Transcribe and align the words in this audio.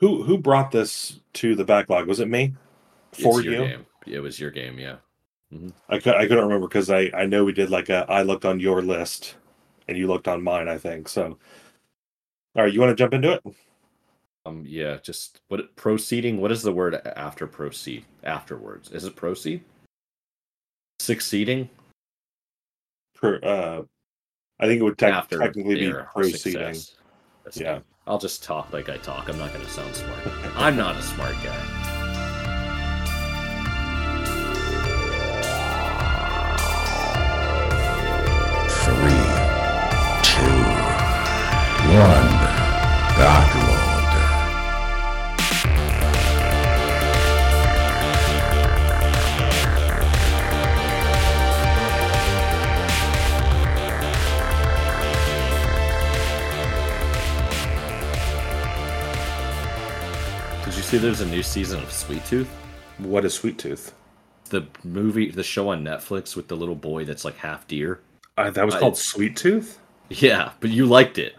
Who 0.00 0.22
who 0.22 0.38
brought 0.38 0.70
this 0.70 1.20
to 1.34 1.54
the 1.54 1.64
backlog? 1.64 2.06
Was 2.06 2.20
it 2.20 2.28
me? 2.28 2.54
For 3.12 3.40
you? 3.42 3.50
game. 3.50 3.86
It 4.06 4.20
was 4.20 4.40
your 4.40 4.50
game, 4.50 4.78
yeah. 4.78 4.96
I, 5.88 5.98
cou- 5.98 6.14
I 6.14 6.26
couldn't 6.26 6.44
remember 6.44 6.68
because 6.68 6.90
I, 6.90 7.10
I 7.12 7.26
know 7.26 7.44
we 7.44 7.52
did 7.52 7.70
like 7.70 7.88
a 7.88 8.06
I 8.08 8.22
looked 8.22 8.44
on 8.44 8.60
your 8.60 8.82
list 8.82 9.34
and 9.88 9.98
you 9.98 10.06
looked 10.06 10.28
on 10.28 10.42
mine, 10.42 10.68
I 10.68 10.78
think. 10.78 11.08
So, 11.08 11.38
all 12.56 12.62
right, 12.62 12.72
you 12.72 12.80
want 12.80 12.90
to 12.90 12.96
jump 12.96 13.14
into 13.14 13.32
it? 13.32 13.42
Um, 14.46 14.64
yeah, 14.66 14.98
just 15.02 15.40
what 15.48 15.74
proceeding? 15.76 16.40
What 16.40 16.52
is 16.52 16.62
the 16.62 16.72
word 16.72 16.94
after 17.16 17.46
proceed? 17.46 18.04
Afterwards, 18.22 18.90
is 18.90 19.04
it 19.04 19.16
proceed? 19.16 19.62
Succeeding 21.00 21.68
Per, 23.20 23.38
uh, 23.42 23.82
I 24.58 24.66
think 24.66 24.80
it 24.80 24.84
would 24.84 25.02
after 25.02 25.38
technically 25.38 25.74
be 25.74 25.92
proceeding. 26.14 26.76
Yeah. 27.54 27.80
I'll 28.10 28.18
just 28.18 28.42
talk 28.42 28.72
like 28.72 28.88
I 28.88 28.96
talk. 28.96 29.28
I'm 29.28 29.38
not 29.38 29.52
going 29.52 29.64
to 29.64 29.70
sound 29.70 29.94
smart. 29.94 30.18
I'm 30.56 30.76
not 30.76 30.96
a 30.96 31.00
smart 31.00 31.36
guy. 31.44 31.54
Three, 38.82 39.26
two, 40.24 40.42
one. 41.94 42.30
Backlog. 43.16 43.59
See 60.90 60.98
there's 60.98 61.20
a 61.20 61.26
new 61.26 61.42
season 61.42 61.80
of 61.80 61.92
Sweet 61.92 62.24
Tooth? 62.26 62.48
What 62.98 63.24
is 63.24 63.34
Sweet 63.34 63.58
Tooth? 63.58 63.94
The 64.48 64.66
movie, 64.82 65.30
the 65.30 65.44
show 65.44 65.68
on 65.68 65.84
Netflix 65.84 66.34
with 66.34 66.48
the 66.48 66.56
little 66.56 66.74
boy 66.74 67.04
that's 67.04 67.24
like 67.24 67.36
half 67.36 67.66
deer. 67.68 68.00
Uh, 68.36 68.50
that 68.50 68.66
was 68.66 68.74
I- 68.74 68.80
called 68.80 68.98
Sweet 68.98 69.36
Tooth. 69.36 69.78
Yeah, 70.08 70.50
but 70.58 70.70
you 70.70 70.86
liked 70.86 71.18
it. 71.18 71.36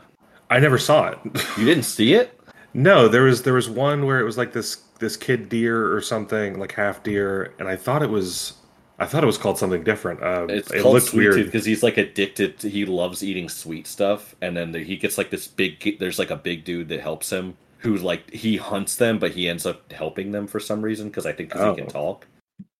I 0.50 0.60
never 0.60 0.78
saw 0.78 1.10
it. 1.10 1.20
You 1.58 1.66
didn't 1.66 1.84
see 1.84 2.14
it? 2.14 2.38
no, 2.74 3.10
there 3.10 3.24
was 3.24 3.44
there 3.44 3.54
was 3.54 3.70
one 3.70 4.06
where 4.06 4.22
it 4.22 4.24
was 4.24 4.38
like 4.38 4.54
this 4.54 4.76
this 5.00 5.18
kid 5.18 5.50
deer 5.50 5.94
or 5.94 6.00
something, 6.02 6.58
like 6.58 6.72
half 6.72 7.04
deer, 7.04 7.54
and 7.60 7.68
I 7.68 7.76
thought 7.76 8.02
it 8.02 8.10
was 8.10 8.54
I 9.00 9.06
thought 9.06 9.24
it 9.24 9.28
was 9.28 9.38
called 9.38 9.58
something 9.58 9.84
different. 9.84 10.24
Uh, 10.24 10.46
It's 10.50 10.72
it 10.72 10.82
called 10.82 10.94
looked 10.94 11.08
Sweet 11.08 11.20
weird. 11.20 11.34
Tooth 11.36 11.46
because 11.48 11.66
he's 11.66 11.84
like 11.84 11.98
addicted. 11.98 12.60
To, 12.60 12.70
he 12.70 12.86
loves 12.86 13.22
eating 13.24 13.50
sweet 13.50 13.88
stuff, 13.88 14.34
and 14.42 14.56
then 14.56 14.74
he 14.74 14.96
gets 14.96 15.18
like 15.18 15.30
this 15.32 15.48
big. 15.48 16.00
There's 16.00 16.18
like 16.20 16.30
a 16.32 16.38
big 16.38 16.64
dude 16.64 16.88
that 16.90 17.02
helps 17.02 17.30
him, 17.30 17.58
who 17.82 17.98
like 17.98 18.30
he 18.32 18.58
hunts 18.58 18.96
them, 18.96 19.20
but 19.20 19.32
he 19.32 19.50
ends 19.50 19.66
up 19.66 19.92
helping 19.92 20.32
them 20.32 20.48
for 20.48 20.60
some 20.60 20.82
reason 20.82 21.08
because 21.10 21.26
I 21.26 21.34
think 21.34 21.52
'cause 21.52 21.62
Oh. 21.62 21.72
he 21.74 21.82
can 21.82 21.90
oh. 21.90 21.94
talk. 21.94 22.28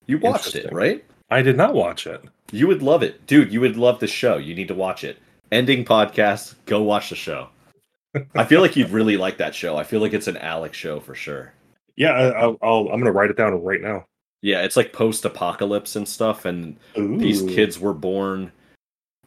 You 0.08 0.18
watched 0.20 0.56
it, 0.56 0.72
right? 0.72 1.04
I 1.30 1.42
did 1.42 1.58
not 1.58 1.74
watch 1.74 2.06
it. 2.08 2.24
You 2.52 2.68
would 2.68 2.82
love 2.84 3.02
it, 3.04 3.26
dude. 3.26 3.52
You 3.54 3.62
would 3.62 3.78
love 3.78 4.00
the 4.00 4.08
show. 4.08 4.38
You 4.38 4.54
need 4.54 4.68
to 4.68 4.74
watch 4.76 5.04
it. 5.04 5.18
Ending 5.52 5.86
podcast. 5.86 6.56
Go 6.66 6.82
watch 6.84 7.10
the 7.10 7.16
show. 7.16 7.50
I 8.36 8.44
feel 8.44 8.62
like 8.62 8.76
you'd 8.76 8.90
really 8.90 9.16
like 9.18 9.38
that 9.38 9.56
show. 9.56 9.78
I 9.78 9.84
feel 9.84 10.02
like 10.02 10.14
it's 10.14 10.28
an 10.28 10.38
Alec's 10.38 10.78
show 10.78 11.00
for 11.00 11.16
sure. 11.16 11.54
Yeah, 11.96 12.12
I, 12.12 12.28
I'll, 12.42 12.58
I'll 12.62 12.88
I'm 12.90 13.00
gonna 13.00 13.12
write 13.12 13.30
it 13.30 13.38
down 13.38 13.54
right 13.64 13.82
now. 13.82 14.06
Yeah, 14.42 14.64
it's 14.64 14.76
like 14.76 14.92
post-apocalypse 14.92 15.96
and 15.96 16.08
stuff, 16.08 16.46
and 16.46 16.78
these 16.96 17.42
kids 17.44 17.80
were 17.80 17.94
born 17.94 18.52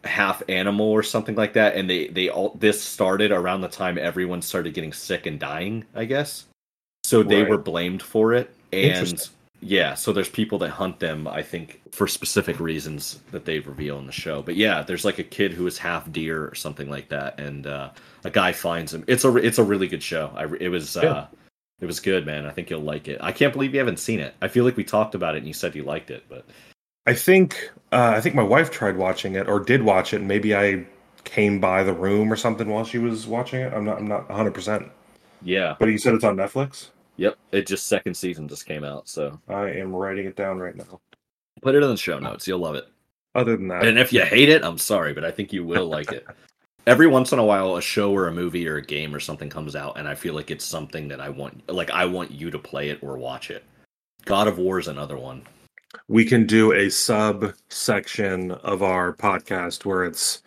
half 0.05 0.42
animal 0.48 0.86
or 0.86 1.02
something 1.02 1.34
like 1.34 1.52
that 1.55 1.74
and 1.77 1.88
they 1.88 2.08
they 2.08 2.28
all 2.28 2.50
this 2.60 2.80
started 2.80 3.33
around 3.33 3.60
the 3.62 3.69
time 3.69 3.97
everyone 3.98 4.42
started 4.42 4.74
getting 4.74 4.92
sick 4.92 5.27
and 5.27 5.38
dying 5.41 5.84
i 5.94 6.05
guess. 6.05 6.44
So 7.05 7.22
they 7.22 7.42
Right. 7.42 7.50
were 7.50 7.58
blamed 7.58 8.02
for 8.02 8.32
it 8.32 8.55
and 8.72 9.28
yeah 9.60 9.94
so 9.94 10.12
there's 10.12 10.28
people 10.28 10.58
that 10.58 10.70
hunt 10.70 10.98
them 11.00 11.27
i 11.28 11.42
think 11.42 11.80
for 11.91 12.06
specific 12.08 12.58
reasons 12.60 13.20
that 13.30 13.44
they 13.44 13.60
reveal 13.60 13.98
in 13.98 14.06
the 14.06 14.12
show. 14.12 14.43
But 14.43 14.56
yeah 14.56 14.82
there's 14.82 15.04
like 15.04 15.19
a 15.19 15.22
kid 15.25 15.53
who 15.53 15.66
is 15.66 15.78
half 15.78 16.10
deer 16.10 16.44
or 16.48 16.54
something 16.54 16.91
like 16.91 17.09
that 17.10 17.38
and 17.41 17.66
uh 17.66 17.91
a 18.25 18.31
guy 18.31 18.53
finds 18.53 18.93
him. 18.93 19.04
It's 19.06 19.25
a 19.25 19.34
it's 19.37 19.59
a 19.59 19.64
really 19.64 19.87
good 19.87 20.03
show. 20.03 20.31
I 20.34 20.44
it 20.60 20.69
was 20.69 20.97
Yeah. 20.97 21.03
uh 21.10 21.26
it 21.81 21.87
was 21.87 22.00
good 22.00 22.25
man. 22.26 22.47
I 22.47 22.50
think 22.50 22.70
you'll 22.70 22.81
like 22.81 23.09
it. 23.09 23.19
I 23.20 23.32
can't 23.32 23.53
believe 23.53 23.72
you 23.75 23.78
haven't 23.81 23.98
seen 23.98 24.19
it. 24.20 24.34
I 24.43 24.48
feel 24.48 24.64
like 24.64 24.76
we 24.76 24.84
talked 24.84 25.14
about 25.14 25.34
it 25.34 25.38
and 25.38 25.47
you 25.47 25.53
said 25.54 25.75
you 25.75 25.82
liked 25.84 26.10
it 26.10 26.25
but 26.28 26.44
I 27.06 27.15
think 27.15 27.70
uh, 27.92 28.12
I 28.16 28.20
think 28.20 28.34
my 28.34 28.42
wife 28.42 28.70
tried 28.70 28.97
watching 28.97 29.34
it 29.34 29.48
or 29.48 29.60
did 29.60 29.82
watch 29.82 30.12
it. 30.12 30.19
and 30.19 30.28
Maybe 30.28 30.54
I 30.54 30.84
came 31.25 31.60
by 31.60 31.82
the 31.82 31.92
room 31.92 32.32
or 32.32 32.37
something 32.37 32.69
while 32.69 32.84
she 32.84 32.98
was 32.98 33.26
watching 33.26 33.60
it. 33.60 33.72
I'm 33.72 33.84
not 33.84 33.98
I'm 33.98 34.09
not 34.09 34.28
100. 34.28 34.53
percent 34.53 34.91
yeah 35.43 35.75
But 35.78 35.87
you 35.91 35.98
said 35.98 36.14
it's 36.14 36.25
on 36.25 36.37
Netflix. 36.37 36.88
Yep, 37.16 37.37
it 37.53 37.66
just 37.66 37.87
second 37.87 38.14
season 38.16 38.48
just 38.48 38.66
came 38.66 38.82
out, 38.82 39.09
so 39.09 39.38
I 39.48 39.69
am 39.70 39.94
writing 39.94 40.26
it 40.26 40.34
down 40.34 40.59
right 40.59 40.75
now. 40.75 41.00
put 41.62 41.75
it 41.76 41.82
in 41.82 41.88
the 41.88 41.97
show 41.97 42.19
notes. 42.19 42.48
You'll 42.48 42.59
love 42.59 42.75
it. 42.75 42.88
Other 43.37 43.56
than 43.56 43.69
that, 43.69 43.87
And 43.87 43.98
if 43.98 44.12
you 44.12 44.25
hate 44.25 44.48
it, 44.48 44.64
I'm 44.64 44.78
sorry, 44.78 45.12
but 45.12 45.25
I 45.25 45.31
think 45.31 45.53
you 45.53 45.64
will 45.64 45.87
like 45.87 46.10
it. 46.12 46.26
Every 46.87 47.06
once 47.06 47.32
in 47.32 47.38
a 47.38 47.44
while, 47.44 47.76
a 47.76 47.82
show 47.82 48.12
or 48.12 48.26
a 48.26 48.32
movie 48.32 48.66
or 48.69 48.76
a 48.76 48.82
game 48.82 49.14
or 49.14 49.20
something 49.20 49.48
comes 49.48 49.75
out, 49.76 49.97
and 49.97 50.06
I 50.09 50.14
feel 50.14 50.34
like 50.34 50.50
it's 50.50 50.64
something 50.64 51.06
that 51.09 51.20
I 51.20 51.28
want, 51.31 51.69
like 51.70 51.91
I 51.91 52.04
want 52.04 52.31
you 52.32 52.50
to 52.50 52.59
play 52.59 52.91
it 52.91 52.98
or 53.00 53.16
watch 53.16 53.50
it. 53.50 53.62
God 54.25 54.48
of 54.48 54.59
War 54.59 54.78
is 54.81 54.88
another 54.88 55.16
one. 55.16 55.43
We 56.09 56.25
can 56.25 56.47
do 56.47 56.72
a 56.72 56.88
sub 56.91 57.53
section 57.69 58.50
of 58.53 58.82
our 58.82 59.12
podcast 59.12 59.84
where 59.84 60.05
it's 60.05 60.43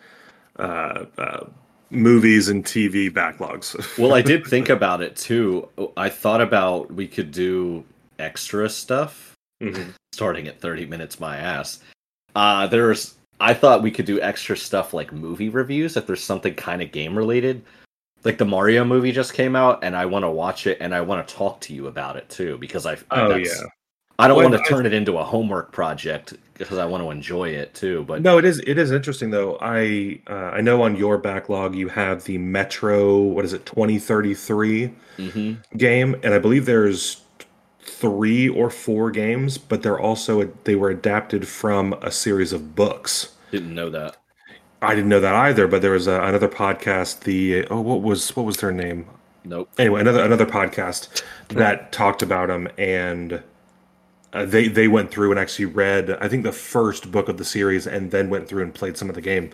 uh, 0.58 1.04
uh, 1.18 1.46
movies 1.90 2.48
and 2.48 2.64
TV 2.64 3.10
backlogs. 3.10 3.74
Well, 3.98 4.14
I 4.14 4.22
did 4.22 4.46
think 4.46 4.68
about 4.68 5.00
it 5.02 5.16
too. 5.16 5.68
I 5.96 6.08
thought 6.08 6.40
about 6.40 6.92
we 6.92 7.06
could 7.06 7.30
do 7.30 7.84
extra 8.18 8.68
stuff 8.68 9.34
Mhm. 9.62 9.92
starting 10.12 10.46
at 10.46 10.60
30 10.60 10.86
minutes 10.86 11.18
my 11.18 11.36
ass 11.36 11.80
uh 12.36 12.64
there's 12.68 13.14
i 13.40 13.52
thought 13.52 13.82
we 13.82 13.90
could 13.90 14.06
do 14.06 14.20
extra 14.20 14.56
stuff 14.56 14.94
like 14.94 15.12
movie 15.12 15.48
reviews 15.48 15.96
if 15.96 16.06
there's 16.06 16.22
something 16.22 16.54
kind 16.54 16.80
of 16.80 16.92
game 16.92 17.16
related 17.18 17.64
like 18.24 18.38
the 18.38 18.44
mario 18.44 18.84
movie 18.84 19.10
just 19.10 19.34
came 19.34 19.56
out 19.56 19.82
and 19.82 19.96
i 19.96 20.04
want 20.06 20.24
to 20.24 20.30
watch 20.30 20.68
it 20.68 20.78
and 20.80 20.94
i 20.94 21.00
want 21.00 21.26
to 21.26 21.34
talk 21.34 21.60
to 21.60 21.74
you 21.74 21.88
about 21.88 22.16
it 22.16 22.28
too 22.28 22.56
because 22.58 22.86
i 22.86 22.96
Oh 23.10 23.28
that's- 23.30 23.48
yeah. 23.60 23.66
I 24.18 24.26
don't 24.28 24.36
Well, 24.36 24.50
want 24.50 24.62
to 24.62 24.66
I- 24.66 24.76
turn 24.76 24.86
it 24.86 24.92
into 24.92 25.16
a 25.18 25.24
homework 25.24 25.72
project 25.72 26.34
because 26.54 26.78
i 26.78 26.84
want 26.84 27.02
to 27.04 27.10
enjoy 27.10 27.50
it 27.50 27.74
too 27.74 28.04
but 28.08 28.20
No, 28.22 28.36
it 28.38 28.44
is 28.44 28.58
it 28.66 28.78
is 28.78 28.90
interesting 28.90 29.30
though. 29.30 29.56
I 29.60 30.20
uh, 30.28 30.50
I 30.56 30.60
know 30.60 30.82
on 30.82 30.96
your 30.96 31.18
backlog 31.18 31.74
you 31.76 31.88
have 31.88 32.24
the 32.24 32.38
Metro 32.38 33.16
what 33.18 33.44
is 33.44 33.52
it 33.52 33.64
2033 33.66 34.92
Mhm. 35.18 35.58
game 35.76 36.16
and 36.22 36.34
I 36.34 36.38
believe 36.38 36.66
there's 36.66 37.22
three 37.80 38.48
or 38.48 38.70
four 38.70 39.10
games 39.10 39.56
but 39.58 39.82
they're 39.82 39.98
also 40.00 40.48
they 40.64 40.74
were 40.74 40.90
adapted 40.90 41.46
from 41.46 41.92
a 42.02 42.10
series 42.10 42.52
of 42.52 42.74
books. 42.74 43.34
didn't 43.52 43.74
know 43.74 43.88
that 43.90 44.16
I 44.80 44.94
didn't 44.94 45.08
know 45.10 45.18
that 45.20 45.34
either, 45.34 45.66
but 45.66 45.82
there 45.82 45.90
was 45.90 46.06
a, 46.06 46.20
another 46.22 46.48
podcast 46.48 47.20
the 47.20 47.66
oh 47.68 47.80
what 47.80 48.02
was 48.02 48.34
what 48.36 48.46
was 48.46 48.56
their 48.58 48.72
name? 48.72 49.06
nope 49.44 49.68
anyway, 49.78 50.00
another 50.00 50.22
another 50.24 50.46
podcast 50.46 51.22
that 51.48 51.90
talked 51.92 52.22
about 52.22 52.48
them, 52.48 52.68
and 52.78 53.42
uh, 54.32 54.44
they 54.44 54.68
they 54.68 54.88
went 54.88 55.10
through 55.10 55.30
and 55.30 55.40
actually 55.40 55.64
read 55.64 56.10
I 56.20 56.28
think 56.28 56.42
the 56.42 56.52
first 56.52 57.10
book 57.10 57.28
of 57.28 57.38
the 57.38 57.44
series, 57.44 57.86
and 57.86 58.10
then 58.10 58.30
went 58.30 58.48
through 58.48 58.62
and 58.62 58.74
played 58.74 58.96
some 58.96 59.08
of 59.08 59.14
the 59.14 59.22
game, 59.22 59.50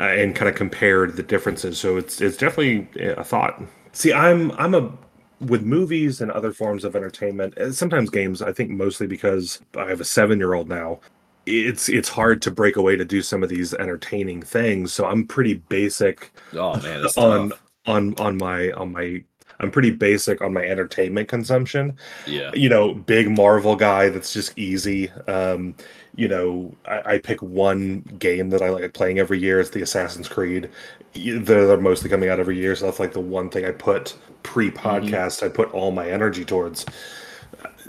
uh, 0.00 0.04
and 0.04 0.34
kind 0.34 0.48
of 0.48 0.54
compared 0.54 1.16
the 1.16 1.22
differences. 1.22 1.78
So 1.78 1.96
it's 1.96 2.20
it's 2.20 2.36
definitely 2.36 2.88
a 3.00 3.24
thought. 3.24 3.62
See, 3.92 4.12
I'm 4.12 4.52
I'm 4.52 4.74
a 4.74 4.92
with 5.40 5.62
movies 5.62 6.20
and 6.20 6.30
other 6.30 6.52
forms 6.52 6.84
of 6.84 6.96
entertainment, 6.96 7.54
sometimes 7.74 8.10
games. 8.10 8.42
I 8.42 8.52
think 8.52 8.70
mostly 8.70 9.06
because 9.06 9.60
I 9.76 9.88
have 9.88 10.00
a 10.00 10.04
seven 10.04 10.38
year 10.38 10.54
old 10.54 10.68
now. 10.68 11.00
It's 11.46 11.88
it's 11.88 12.08
hard 12.08 12.42
to 12.42 12.50
break 12.50 12.76
away 12.76 12.96
to 12.96 13.04
do 13.04 13.22
some 13.22 13.42
of 13.42 13.48
these 13.48 13.72
entertaining 13.74 14.42
things. 14.42 14.92
So 14.92 15.06
I'm 15.06 15.26
pretty 15.26 15.54
basic 15.54 16.32
oh 16.54 16.76
man 16.80 17.06
on 17.16 17.50
tough. 17.50 17.62
on 17.86 18.14
on 18.18 18.36
my 18.36 18.70
on 18.72 18.92
my 18.92 19.22
I'm 19.60 19.70
pretty 19.70 19.90
basic 19.90 20.40
on 20.40 20.52
my 20.52 20.62
entertainment 20.64 21.28
consumption. 21.28 21.96
yeah 22.26 22.50
You 22.54 22.68
know, 22.68 22.94
big 22.94 23.30
Marvel 23.30 23.76
guy 23.76 24.08
that's 24.08 24.32
just 24.32 24.56
easy. 24.58 25.10
Um, 25.26 25.74
you 26.14 26.28
know, 26.28 26.74
I, 26.86 27.14
I 27.14 27.18
pick 27.18 27.42
one 27.42 28.00
game 28.18 28.50
that 28.50 28.62
I 28.62 28.70
like 28.70 28.92
playing 28.92 29.18
every 29.18 29.38
year. 29.38 29.60
It's 29.60 29.70
the 29.70 29.82
Assassin's 29.82 30.28
Creed. 30.28 30.70
They're, 31.14 31.66
they're 31.66 31.80
mostly 31.80 32.10
coming 32.10 32.28
out 32.28 32.40
every 32.40 32.58
year, 32.58 32.74
so 32.76 32.86
that's 32.86 33.00
like 33.00 33.12
the 33.12 33.20
one 33.20 33.50
thing 33.50 33.64
I 33.64 33.72
put 33.72 34.16
pre-podcast. 34.42 35.42
I 35.44 35.48
put 35.48 35.72
all 35.72 35.90
my 35.92 36.08
energy 36.08 36.44
towards. 36.44 36.86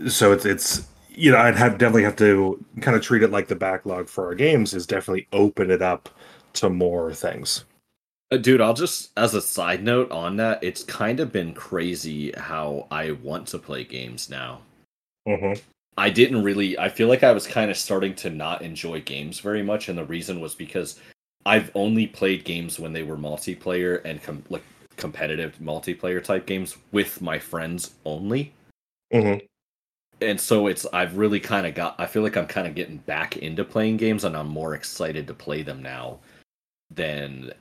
So 0.07 0.31
it's 0.31 0.45
it's 0.45 0.87
you 1.09 1.31
know 1.31 1.37
I'd 1.37 1.55
have 1.55 1.77
definitely 1.77 2.03
have 2.03 2.15
to 2.17 2.63
kind 2.81 2.95
of 2.95 3.03
treat 3.03 3.23
it 3.23 3.31
like 3.31 3.47
the 3.47 3.55
backlog 3.55 4.07
for 4.07 4.25
our 4.27 4.35
games 4.35 4.73
is 4.73 4.85
definitely 4.87 5.27
open 5.33 5.71
it 5.71 5.81
up 5.81 6.09
to 6.53 6.69
more 6.69 7.13
things. 7.13 7.65
Uh, 8.31 8.37
Dude, 8.37 8.61
I'll 8.61 8.73
just 8.73 9.11
as 9.17 9.33
a 9.33 9.41
side 9.41 9.83
note 9.83 10.11
on 10.11 10.35
that, 10.37 10.63
it's 10.63 10.83
kind 10.83 11.19
of 11.19 11.31
been 11.31 11.53
crazy 11.53 12.31
how 12.33 12.87
I 12.91 13.11
want 13.11 13.47
to 13.47 13.59
play 13.59 13.83
games 13.83 14.29
now. 14.29 14.61
Mm-hmm. 15.27 15.59
I 15.97 16.09
didn't 16.09 16.43
really 16.43 16.77
I 16.77 16.89
feel 16.89 17.07
like 17.07 17.23
I 17.23 17.31
was 17.31 17.47
kind 17.47 17.69
of 17.69 17.77
starting 17.77 18.15
to 18.15 18.29
not 18.29 18.61
enjoy 18.61 19.01
games 19.01 19.39
very 19.39 19.63
much 19.63 19.89
and 19.89 19.97
the 19.97 20.05
reason 20.05 20.39
was 20.39 20.55
because 20.55 20.99
I've 21.45 21.71
only 21.75 22.07
played 22.07 22.45
games 22.45 22.79
when 22.79 22.93
they 22.93 23.03
were 23.03 23.17
multiplayer 23.17 24.03
and 24.05 24.21
com- 24.21 24.43
like 24.49 24.63
competitive 24.95 25.57
multiplayer 25.61 26.23
type 26.23 26.45
games 26.45 26.77
with 26.91 27.21
my 27.21 27.39
friends 27.39 27.95
only. 28.05 28.53
Mhm. 29.13 29.45
And 30.21 30.39
so 30.39 30.67
it's 30.67 30.85
I've 30.93 31.17
really 31.17 31.39
kind 31.39 31.65
of 31.65 31.73
got 31.73 31.95
I 31.97 32.05
feel 32.05 32.21
like 32.21 32.37
I'm 32.37 32.47
kind 32.47 32.67
of 32.67 32.75
getting 32.75 32.97
back 32.97 33.37
into 33.37 33.65
playing 33.65 33.97
games 33.97 34.23
and 34.23 34.37
I'm 34.37 34.47
more 34.47 34.75
excited 34.75 35.25
to 35.27 35.33
play 35.33 35.63
them 35.63 35.81
now 35.81 36.19
than 36.91 37.51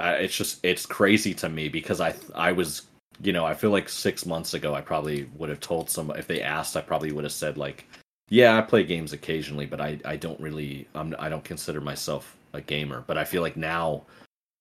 I, 0.00 0.12
it's 0.14 0.36
just 0.36 0.64
it's 0.64 0.86
crazy 0.86 1.34
to 1.34 1.48
me 1.48 1.68
because 1.68 2.00
I 2.00 2.14
I 2.34 2.52
was 2.52 2.82
you 3.22 3.32
know 3.32 3.44
I 3.44 3.54
feel 3.54 3.70
like 3.70 3.88
6 3.88 4.26
months 4.26 4.54
ago 4.54 4.74
I 4.74 4.80
probably 4.80 5.28
would 5.36 5.50
have 5.50 5.60
told 5.60 5.90
some 5.90 6.10
if 6.12 6.26
they 6.26 6.40
asked 6.42 6.76
I 6.76 6.80
probably 6.80 7.12
would 7.12 7.24
have 7.24 7.32
said 7.32 7.58
like 7.58 7.86
yeah 8.28 8.56
I 8.56 8.62
play 8.62 8.82
games 8.84 9.12
occasionally 9.12 9.66
but 9.66 9.80
I 9.80 9.98
I 10.04 10.16
don't 10.16 10.40
really 10.40 10.88
I'm 10.94 11.14
I 11.18 11.28
don't 11.28 11.44
consider 11.44 11.80
myself 11.80 12.36
a 12.52 12.60
gamer. 12.60 13.04
But 13.06 13.18
I 13.18 13.24
feel 13.24 13.42
like 13.42 13.56
now 13.56 14.02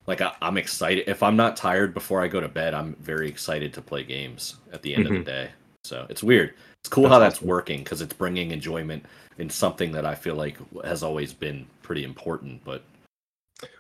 like 0.07 0.21
I, 0.21 0.33
I'm 0.41 0.57
excited. 0.57 1.07
If 1.07 1.21
I'm 1.24 1.36
not 1.36 1.56
tired 1.56 1.94
before 1.94 2.21
I 2.21 2.27
go 2.27 2.42
to 2.42 2.50
bed 2.50 2.74
I'm 2.74 2.95
very 3.00 3.30
excited 3.30 3.74
to 3.74 3.81
play 3.81 4.03
games 4.03 4.57
at 4.74 4.81
the 4.81 4.94
end 4.94 5.06
of 5.06 5.12
the 5.12 5.19
mm-hmm. 5.19 5.25
day. 5.25 5.50
So 5.83 6.06
it's 6.09 6.24
weird. 6.24 6.53
It's 6.81 6.89
cool 6.89 7.03
That's 7.03 7.13
how 7.13 7.19
that's 7.19 7.35
awesome. 7.38 7.47
working 7.47 7.80
because 7.80 8.01
it's 8.01 8.13
bringing 8.13 8.51
enjoyment 8.51 9.06
in 9.38 9.50
something 9.50 9.92
that 9.94 10.06
I 10.06 10.15
feel 10.15 10.35
like 10.35 10.57
has 10.83 11.03
always 11.03 11.33
been 11.33 11.65
pretty 11.81 12.03
important 12.03 12.63
but 12.63 12.83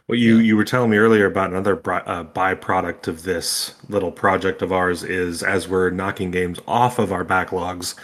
Well, 0.07 0.17
you 0.17 0.37
Yeah. 0.37 0.41
you 0.43 0.57
were 0.57 0.65
telling 0.65 0.89
me 0.89 0.97
earlier 0.97 1.25
about 1.27 1.51
another 1.51 1.75
uh, 1.75 2.23
byproduct 2.23 3.07
of 3.07 3.23
this 3.23 3.75
little 3.89 4.11
project 4.11 4.61
of 4.61 4.71
ours 4.71 5.03
is 5.03 5.43
as 5.43 5.67
we're 5.67 5.89
knocking 5.91 6.31
games 6.31 6.59
off 6.67 6.97
of 6.99 7.11
our 7.11 7.23
backlogs. 7.23 7.95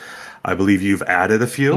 I 0.43 0.53
believe 0.53 0.81
you've 0.83 1.01
added 1.03 1.41
a 1.41 1.47
few. 1.47 1.73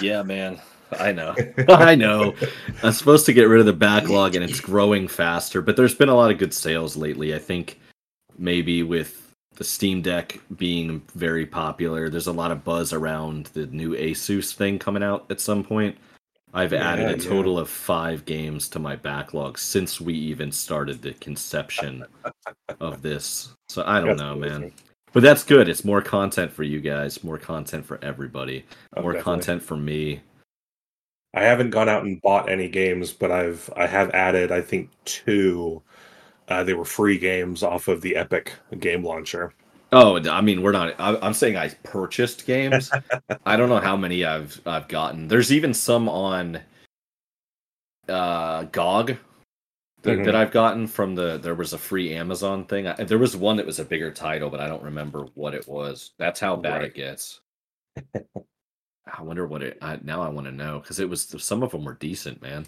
yeah, 0.00 0.22
man. 0.22 0.58
I 0.98 1.12
know. 1.12 1.36
I 1.68 1.94
know. 1.94 2.34
I'm 2.82 2.92
supposed 2.92 3.26
to 3.26 3.32
get 3.34 3.44
rid 3.44 3.60
of 3.60 3.66
the 3.66 3.72
backlog 3.74 4.34
and 4.34 4.42
it's 4.44 4.60
growing 4.60 5.06
faster, 5.06 5.60
but 5.60 5.76
there's 5.76 5.94
been 5.94 6.08
a 6.08 6.14
lot 6.16 6.30
of 6.30 6.38
good 6.38 6.54
sales 6.54 6.96
lately. 6.96 7.34
I 7.34 7.38
think 7.38 7.78
maybe 8.38 8.82
with 8.82 9.34
the 9.56 9.64
Steam 9.64 10.00
Deck 10.00 10.40
being 10.56 11.02
very 11.14 11.44
popular, 11.44 12.08
there's 12.08 12.26
a 12.26 12.32
lot 12.32 12.50
of 12.50 12.64
buzz 12.64 12.94
around 12.94 13.46
the 13.52 13.66
new 13.66 13.90
Asus 13.94 14.54
thing 14.54 14.78
coming 14.78 15.02
out 15.02 15.26
at 15.30 15.40
some 15.40 15.62
point. 15.62 15.98
I've 16.52 16.72
added 16.72 17.02
Yeah, 17.02 17.08
a 17.10 17.16
yeah. 17.16 17.28
total 17.30 17.58
of 17.58 17.68
five 17.68 18.24
games 18.24 18.68
to 18.70 18.78
my 18.78 18.96
backlog 18.96 19.58
since 19.58 20.00
we 20.00 20.14
even 20.14 20.50
started 20.50 21.00
the 21.00 21.14
conception 21.14 22.04
of 22.80 23.02
this. 23.02 23.54
So 23.68 23.84
I 23.86 23.98
don't 24.00 24.08
That's 24.16 24.20
know, 24.20 24.32
amazing. 24.32 24.60
man. 24.60 24.72
But 25.12 25.22
that's 25.22 25.44
good. 25.44 25.68
It's 25.68 25.84
more 25.84 26.02
content 26.02 26.52
for 26.52 26.62
you 26.62 26.80
guys, 26.80 27.22
more 27.24 27.38
content 27.38 27.84
for 27.84 27.98
everybody, 28.02 28.64
Oh, 28.96 29.02
more 29.02 29.12
definitely. 29.12 29.32
content 29.32 29.62
for 29.62 29.76
me. 29.76 30.20
I 31.34 31.42
haven't 31.42 31.70
gone 31.70 31.88
out 31.88 32.04
and 32.04 32.20
bought 32.22 32.48
any 32.48 32.68
games, 32.68 33.12
but 33.12 33.30
I've 33.30 33.70
I 33.76 33.86
have 33.86 34.10
added 34.10 34.50
I 34.52 34.60
think 34.60 34.90
two. 35.04 35.82
Uh, 36.48 36.64
they 36.64 36.74
were 36.74 36.84
free 36.84 37.16
games 37.18 37.62
off 37.62 37.86
of 37.86 38.00
the 38.02 38.16
Epic 38.16 38.52
game 38.80 39.04
launcher. 39.04 39.52
Oh, 39.92 40.18
I 40.30 40.40
mean, 40.40 40.62
we're 40.62 40.72
not. 40.72 40.94
I- 41.00 41.18
I'm 41.20 41.34
saying 41.34 41.56
I 41.56 41.68
purchased 41.82 42.46
games. 42.46 42.90
I 43.46 43.56
don't 43.56 43.68
know 43.68 43.80
how 43.80 43.96
many 43.96 44.24
I've 44.24 44.60
I've 44.66 44.88
gotten. 44.88 45.26
There's 45.28 45.52
even 45.52 45.74
some 45.74 46.08
on 46.08 46.60
uh, 48.08 48.64
GOG 48.64 49.16
that, 50.02 50.18
Mhm. 50.18 50.24
that 50.24 50.36
I've 50.36 50.52
gotten 50.52 50.86
from 50.86 51.14
the. 51.14 51.38
There 51.38 51.54
was 51.56 51.72
a 51.72 51.78
free 51.78 52.14
Amazon 52.14 52.64
thing. 52.66 52.86
I, 52.86 53.02
there 53.04 53.18
was 53.18 53.36
one 53.36 53.56
that 53.56 53.66
was 53.66 53.80
a 53.80 53.84
bigger 53.84 54.10
title, 54.12 54.48
but 54.48 54.60
I 54.60 54.68
don't 54.68 54.82
remember 54.82 55.26
what 55.34 55.54
it 55.54 55.66
was. 55.66 56.12
That's 56.18 56.38
how 56.40 56.56
bad 56.56 56.78
Right. 56.78 56.84
it 56.84 56.94
gets. 56.94 57.40
I 59.12 59.22
wonder 59.22 59.46
what 59.46 59.62
it. 59.64 59.76
I, 59.82 59.98
now 60.04 60.22
I 60.22 60.28
want 60.28 60.46
to 60.46 60.52
know 60.52 60.78
because 60.78 61.00
it 61.00 61.08
was 61.08 61.34
some 61.42 61.64
of 61.64 61.72
them 61.72 61.84
were 61.84 61.94
decent, 61.94 62.40
man. 62.42 62.64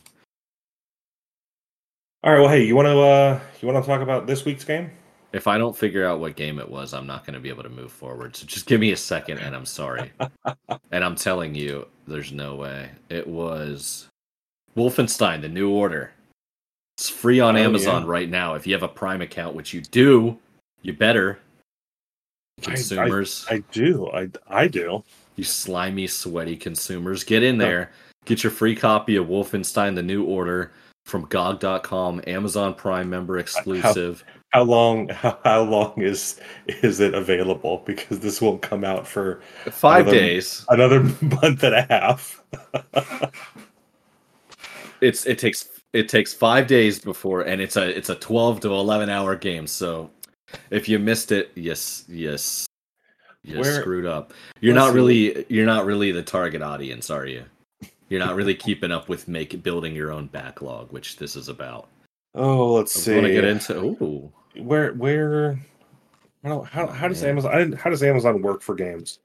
All 2.25 2.33
right, 2.33 2.41
well, 2.41 2.49
hey, 2.49 2.65
you 2.65 2.75
want 2.75 2.87
to 2.87 2.99
uh, 3.01 3.41
you 3.61 3.69
want 3.69 3.83
to 3.83 3.89
talk 3.89 4.01
about 4.01 4.27
this 4.27 4.45
week's 4.45 4.65
game? 4.65 4.91
If 5.33 5.47
I 5.47 5.57
don't 5.59 5.77
figure 5.77 6.05
out 6.07 6.21
what 6.21 6.37
game 6.37 6.59
it 6.59 6.69
was, 6.69 6.93
I'm 6.93 7.07
not 7.07 7.25
going 7.25 7.35
to 7.35 7.41
be 7.41 7.49
able 7.49 7.63
to 7.63 7.69
move 7.71 7.91
forward. 7.91 8.37
So 8.37 8.47
just 8.47 8.67
give 8.67 8.81
me 8.81 8.93
a 8.93 8.97
second, 8.97 9.39
and 9.39 9.55
I'm 9.57 9.65
sorry. 9.67 10.13
and 10.91 11.03
I'm 11.05 11.15
telling 11.17 11.55
you, 11.55 11.87
there's 12.07 12.33
no 12.33 12.55
way. 12.57 12.91
It 13.09 13.27
was 13.27 14.09
Wolfenstein: 14.77 15.41
The 15.41 15.49
New 15.49 15.71
Order. 15.71 16.13
It's 16.99 17.09
free 17.09 17.41
on 17.41 17.57
Oh, 17.57 17.61
Amazon 17.61 18.03
yeah. 18.03 18.09
right 18.09 18.29
now. 18.29 18.55
If 18.55 18.67
you 18.67 18.75
have 18.75 18.83
a 18.83 18.89
Prime 18.89 19.23
account, 19.23 19.55
which 19.55 19.73
you 19.73 19.81
do, 19.81 20.39
you 20.83 20.93
better. 20.93 21.39
I- 22.67 22.73
I- 22.73 22.75
Consumers, 22.75 23.47
I 23.51 23.59
do. 23.73 24.11
I 24.13 24.29
I 24.49 24.69
do. 24.69 25.03
you 25.37 25.45
slimy, 25.45 26.07
sweaty 26.07 26.57
consumers, 26.57 27.25
get 27.25 27.43
in 27.43 27.57
there. 27.59 27.91
Get 28.27 28.45
your 28.45 28.51
free 28.53 28.77
copy 28.77 29.17
of 29.17 29.27
Wolfenstein: 29.27 29.95
The 29.95 30.03
New 30.03 30.25
Order 30.25 30.73
from 31.07 31.23
GOG.com, 31.25 32.23
Amazon 32.27 32.75
Prime 32.75 33.09
member 33.09 33.39
exclusive. 33.39 34.23
How 34.27 34.42
long? 34.61 35.09
How, 35.09 35.39
how 35.45 35.63
long 35.63 35.95
is 36.03 36.39
is 36.67 37.01
it 37.01 37.15
available? 37.15 37.83
Because 37.87 38.21
this 38.21 38.43
won't 38.43 38.61
come 38.61 38.85
out 38.85 39.07
for 39.09 39.41
Five 39.71 40.03
Another- 40.09 40.19
days. 40.19 40.67
another 40.69 41.01
month 41.23 41.63
and 41.63 41.75
a 41.75 41.87
half. 41.89 42.43
it's 45.01 45.27
it 45.27 45.39
takes 45.39 45.69
it 45.93 46.09
takes 46.09 46.33
five 46.33 46.67
days 46.67 46.99
before 46.99 47.43
and 47.43 47.61
it's 47.61 47.77
a 47.77 47.97
it's 47.97 48.09
a 48.09 48.15
12 48.15 48.61
to 48.61 48.69
11 48.73 49.09
hour 49.11 49.35
game 49.37 49.67
so 49.67 50.11
if 50.71 50.89
you 50.89 50.99
missed 50.99 51.33
it 51.33 51.51
yes 51.55 52.05
yes 52.09 52.67
you 53.43 53.59
Where- 53.59 53.81
screwed 53.81 54.07
up 54.07 54.33
you're 54.61 54.75
not 54.75 54.91
see. 54.91 54.95
really 54.95 55.47
you're 55.49 55.67
not 55.67 55.85
really 55.87 56.13
the 56.13 56.23
target 56.23 56.63
audience 56.63 57.11
are 57.11 57.27
you 57.27 57.45
you're 58.09 58.21
not 58.21 58.37
really 58.37 58.55
keeping 58.55 58.93
up 58.93 59.09
with 59.09 59.27
make 59.29 59.63
building 59.63 59.95
your 59.97 60.13
own 60.13 60.27
backlog 60.29 60.93
which 60.93 61.17
this 61.17 61.35
is 61.37 61.49
about 61.49 61.89
oh, 62.35 62.75
let's 62.75 62.97
i 62.97 63.01
see. 63.01 63.15
want 63.15 63.27
to 63.27 63.33
get 63.33 63.45
into 63.45 63.77
ooh 63.79 64.33
where 64.57 64.93
where 64.95 65.59
how 66.45 66.63
how, 66.63 66.87
how 66.87 67.09
does 67.09 67.23
Man. 67.23 67.31
Amazon 67.31 67.73
how 67.73 67.91
does 67.91 68.03
Amazon 68.03 68.43
work 68.43 68.63
for 68.63 68.75
games? 68.75 69.19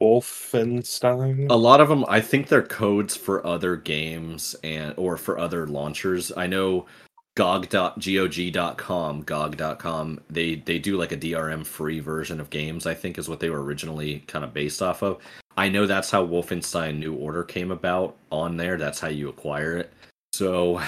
Wolfenstein. 0.00 1.46
a 1.48 1.54
lot 1.54 1.80
of 1.80 1.88
them 1.88 2.04
i 2.08 2.20
think 2.20 2.48
they're 2.48 2.60
codes 2.60 3.16
for 3.16 3.46
other 3.46 3.76
games 3.76 4.54
and 4.62 4.92
or 4.98 5.16
for 5.16 5.38
other 5.38 5.66
launchers 5.66 6.30
i 6.36 6.46
know 6.46 6.84
gog.gog.com 7.34 9.22
gog.com 9.22 10.20
they 10.28 10.56
they 10.56 10.78
do 10.78 10.98
like 10.98 11.12
a 11.12 11.16
drm 11.16 11.64
free 11.64 12.00
version 12.00 12.40
of 12.40 12.50
games 12.50 12.84
i 12.84 12.92
think 12.92 13.16
is 13.16 13.28
what 13.28 13.40
they 13.40 13.48
were 13.48 13.64
originally 13.64 14.18
kind 14.26 14.44
of 14.44 14.52
based 14.52 14.82
off 14.82 15.02
of 15.02 15.18
i 15.56 15.66
know 15.66 15.86
that's 15.86 16.10
how 16.10 16.26
wolfenstein 16.26 16.98
new 16.98 17.14
order 17.14 17.42
came 17.42 17.70
about 17.70 18.16
on 18.30 18.56
there 18.58 18.76
that's 18.76 19.00
how 19.00 19.08
you 19.08 19.30
acquire 19.30 19.78
it 19.78 19.90
so 20.34 20.78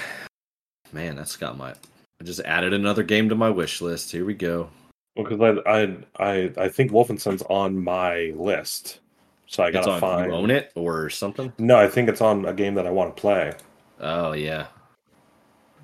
man 0.93 1.17
that's 1.17 1.37
got 1.37 1.57
my 1.57 1.73
i 2.21 2.25
just 2.25 2.41
added 2.41 2.73
another 2.73 3.03
game 3.03 3.29
to 3.29 3.35
my 3.35 3.51
wish 3.51 3.81
list 3.81 4.11
here 4.13 4.25
we 4.25 4.35
go 4.35 4.69
Well, 5.17 5.27
because 5.27 5.63
I, 5.67 5.71
I 5.71 5.97
I 6.19 6.53
I 6.57 6.69
think 6.69 6.93
Wolfenstein's 6.93 7.43
on 7.43 7.83
my 7.83 8.33
list, 8.37 9.01
so 9.47 9.63
I 9.63 9.71
gotta 9.71 9.93
on 9.93 10.01
find. 10.01 10.31
you 10.31 10.37
own 10.37 10.51
it 10.51 10.73
or 10.75 11.11
something 11.11 11.53
No, 11.59 11.77
I 11.77 11.89
think 11.89 12.09
it's 12.09 12.21
on 12.21 12.45
a 12.47 12.53
game 12.53 12.75
that 12.75 12.87
I 12.87 12.91
want 12.91 13.17
to 13.17 13.21
play. 13.21 13.53
Oh 14.01 14.33
yeah. 14.33 14.67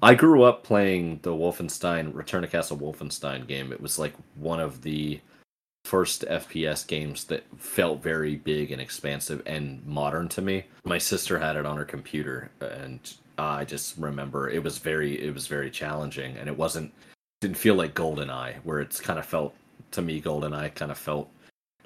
I 0.02 0.14
grew 0.14 0.42
up 0.42 0.62
playing 0.64 1.20
the 1.22 1.30
Wolfenstein 1.32 2.14
Return 2.14 2.42
to 2.42 2.48
Castle 2.48 2.76
Wolfenstein 2.76 3.46
game. 3.46 3.72
It 3.72 3.80
was 3.80 3.98
like 3.98 4.12
one 4.34 4.60
of 4.60 4.82
the 4.82 5.18
first 5.86 6.26
FPS 6.28 6.86
games 6.86 7.24
that 7.24 7.44
felt 7.56 8.02
very 8.02 8.36
big 8.36 8.70
and 8.70 8.80
expansive 8.82 9.42
and 9.46 9.84
modern 9.86 10.28
to 10.28 10.42
me. 10.42 10.64
My 10.84 10.98
sister 10.98 11.38
had 11.38 11.56
it 11.56 11.64
on 11.64 11.76
her 11.78 11.84
computer 11.86 12.50
and 12.60 13.00
I 13.38 13.64
just 13.64 13.96
remember 13.98 14.48
it 14.48 14.62
was 14.62 14.78
very 14.78 15.20
it 15.20 15.34
was 15.34 15.46
very 15.46 15.70
challenging 15.70 16.36
and 16.36 16.48
it 16.48 16.56
wasn't 16.56 16.92
didn't 17.40 17.56
feel 17.56 17.74
like 17.74 17.94
GoldenEye 17.94 18.56
where 18.64 18.80
it's 18.80 19.00
kind 19.00 19.18
of 19.18 19.26
felt 19.26 19.54
to 19.92 20.02
me 20.02 20.20
GoldenEye 20.20 20.74
kind 20.74 20.90
of 20.90 20.98
felt 20.98 21.28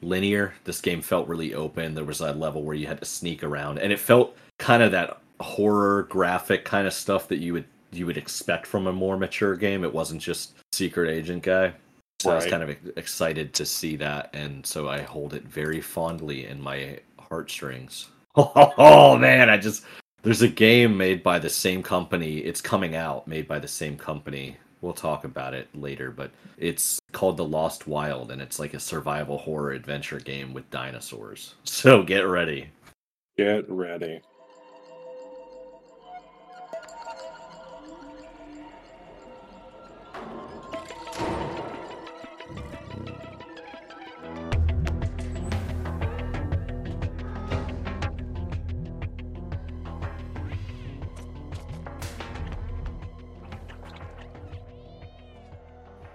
linear. 0.00 0.55
This 0.64 0.81
game 0.81 1.00
felt 1.00 1.28
really 1.28 1.55
open. 1.55 1.95
There 1.95 2.05
was 2.05 2.21
a 2.21 2.33
level 2.33 2.62
where 2.62 2.76
you 2.76 2.87
had 2.87 3.00
to 3.00 3.05
sneak 3.05 3.43
around 3.43 3.78
and 3.78 3.93
it 3.93 3.99
felt 3.99 4.37
kind 4.59 4.83
of 4.83 4.93
that 4.93 5.21
horror 5.40 6.05
graphic 6.05 6.64
kind 6.64 6.87
of 6.87 6.93
stuff 6.93 7.28
that 7.28 7.38
you 7.38 7.52
would 7.52 7.67
you 7.93 8.07
would 8.07 8.17
expect 8.17 8.67
from 8.67 8.87
a 8.87 8.93
more 8.93 9.17
mature 9.17 9.57
game. 9.57 9.85
It 9.85 9.93
wasn't 9.93 10.21
just 10.21 10.55
secret 10.73 11.11
agent 11.11 11.43
guy. 11.43 11.73
So 12.21 12.33
I 12.33 12.35
was 12.35 12.47
kind 12.47 12.64
of 12.64 12.76
excited 12.97 13.55
to 13.55 13.64
see 13.64 13.95
that, 13.97 14.31
and 14.33 14.67
so 14.67 14.88
I 14.88 15.02
hold 15.02 15.35
it 15.35 15.45
very 15.45 15.81
fondly 15.81 16.47
in 16.47 16.61
my 16.61 16.99
heartstrings. 17.19 18.09
Oh, 18.37 19.17
man, 19.19 19.50
I 19.50 19.57
just 19.57 19.83
there's 20.23 20.43
a 20.43 20.49
game 20.49 20.97
made 20.97 21.23
by 21.23 21.39
the 21.39 21.49
same 21.49 21.83
company. 21.83 22.39
It's 22.39 22.61
coming 22.61 22.97
out, 22.97 23.29
made 23.29 23.47
by 23.47 23.59
the 23.59 23.69
same 23.69 23.97
company. 23.97 24.57
We'll 24.81 24.93
talk 24.93 25.25
about 25.25 25.55
it 25.55 25.69
later, 25.75 26.11
but 26.11 26.31
it's 26.57 27.01
called 27.13 27.37
The 27.37 27.45
Lost 27.45 27.87
Wild, 27.87 28.31
and 28.31 28.41
it's 28.41 28.59
like 28.59 28.75
a 28.75 28.81
survival 28.81 29.39
horror 29.39 29.73
adventure 29.73 30.21
game 30.21 30.55
with 30.55 30.71
dinosaurs. 30.71 31.55
So 31.65 32.03
get 32.03 32.21
ready. 32.21 32.71
Get 33.37 33.69
ready. 33.71 34.21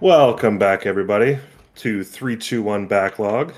Welcome 0.04 0.58
back, 0.58 0.84
everybody, 0.84 1.38
to 1.76 2.04
321 2.04 2.86
Backlog. 2.86 3.54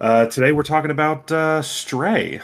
Uh, 0.00 0.24
today 0.24 0.50
we're 0.50 0.62
talking 0.62 0.90
about 0.90 1.30
uh, 1.30 1.60
Stray. 1.60 2.40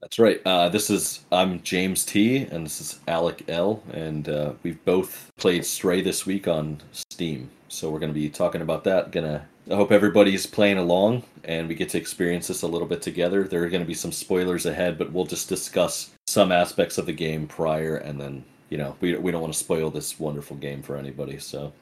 That's 0.00 0.20
right. 0.20 0.40
Uh, 0.46 0.68
this 0.68 0.90
is 0.90 1.24
I'm 1.32 1.60
James 1.62 2.04
T, 2.04 2.44
and 2.52 2.64
this 2.64 2.80
is 2.80 3.00
Alec 3.08 3.46
L, 3.48 3.82
and 3.92 4.28
uh, 4.28 4.52
we've 4.62 4.82
both 4.84 5.32
played 5.36 5.66
Stray 5.66 6.02
this 6.02 6.24
week 6.24 6.46
on 6.46 6.80
Steam. 6.92 7.50
So 7.66 7.90
we're 7.90 7.98
going 7.98 8.14
to 8.14 8.20
be 8.20 8.30
talking 8.30 8.62
about 8.62 8.84
that. 8.84 9.10
Gonna 9.10 9.44
I 9.68 9.74
hope 9.74 9.90
everybody's 9.90 10.46
playing 10.46 10.78
along, 10.78 11.24
and 11.42 11.66
we 11.66 11.74
get 11.74 11.88
to 11.88 11.98
experience 11.98 12.46
this 12.46 12.62
a 12.62 12.68
little 12.68 12.86
bit 12.86 13.02
together. 13.02 13.42
There 13.42 13.64
are 13.64 13.70
going 13.70 13.82
to 13.82 13.88
be 13.88 13.94
some 13.94 14.12
spoilers 14.12 14.66
ahead, 14.66 14.98
but 14.98 15.12
we'll 15.12 15.26
just 15.26 15.48
discuss 15.48 16.12
some 16.28 16.52
aspects 16.52 16.96
of 16.96 17.06
the 17.06 17.12
game 17.12 17.48
prior, 17.48 17.96
and 17.96 18.20
then 18.20 18.44
you 18.70 18.78
know 18.78 18.94
we 19.00 19.16
we 19.16 19.32
don't 19.32 19.42
want 19.42 19.52
to 19.52 19.58
spoil 19.58 19.90
this 19.90 20.20
wonderful 20.20 20.56
game 20.58 20.80
for 20.80 20.96
anybody. 20.96 21.40
So 21.40 21.72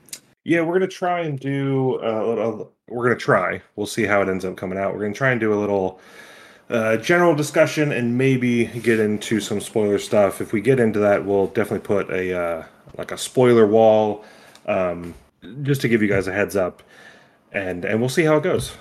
Yeah, 0.45 0.63
we're 0.63 0.75
gonna 0.75 0.89
try 0.89 1.21
and 1.21 1.39
do. 1.39 2.01
Uh, 2.03 2.25
a 2.25 2.27
little- 2.27 2.73
we're 2.89 3.05
gonna 3.05 3.17
try. 3.17 3.63
We'll 3.77 3.87
see 3.87 4.05
how 4.05 4.23
it 4.23 4.29
ends 4.29 4.45
up 4.45 4.57
coming 4.57 4.79
out. 4.79 4.95
We're 4.95 5.03
gonna 5.03 5.15
try 5.15 5.31
and 5.31 5.41
do 5.41 5.53
a 5.53 5.59
little 5.61 6.01
uh, 6.71 6.97
general 6.97 7.35
discussion 7.35 7.93
and 7.93 8.17
maybe 8.17 8.65
get 8.65 8.99
into 8.99 9.41
some 9.41 9.61
spoiler 9.61 9.99
stuff. 9.99 10.41
If 10.41 10.53
we 10.53 10.61
get 10.61 10.81
into 10.81 10.99
that, 11.01 11.25
we'll 11.25 11.49
definitely 11.49 11.81
put 11.87 12.11
a 12.11 12.35
uh, 12.35 12.65
like 12.97 13.13
a 13.13 13.19
spoiler 13.19 13.67
wall, 13.67 14.25
um, 14.67 15.15
just 15.63 15.81
to 15.83 15.89
give 15.89 16.03
you 16.03 16.09
guys 16.09 16.27
a 16.29 16.33
heads 16.33 16.57
up, 16.57 16.83
and 17.53 17.85
and 17.85 18.01
we'll 18.01 18.09
see 18.09 18.25
how 18.25 18.37
it 18.37 18.43
goes. 18.43 18.73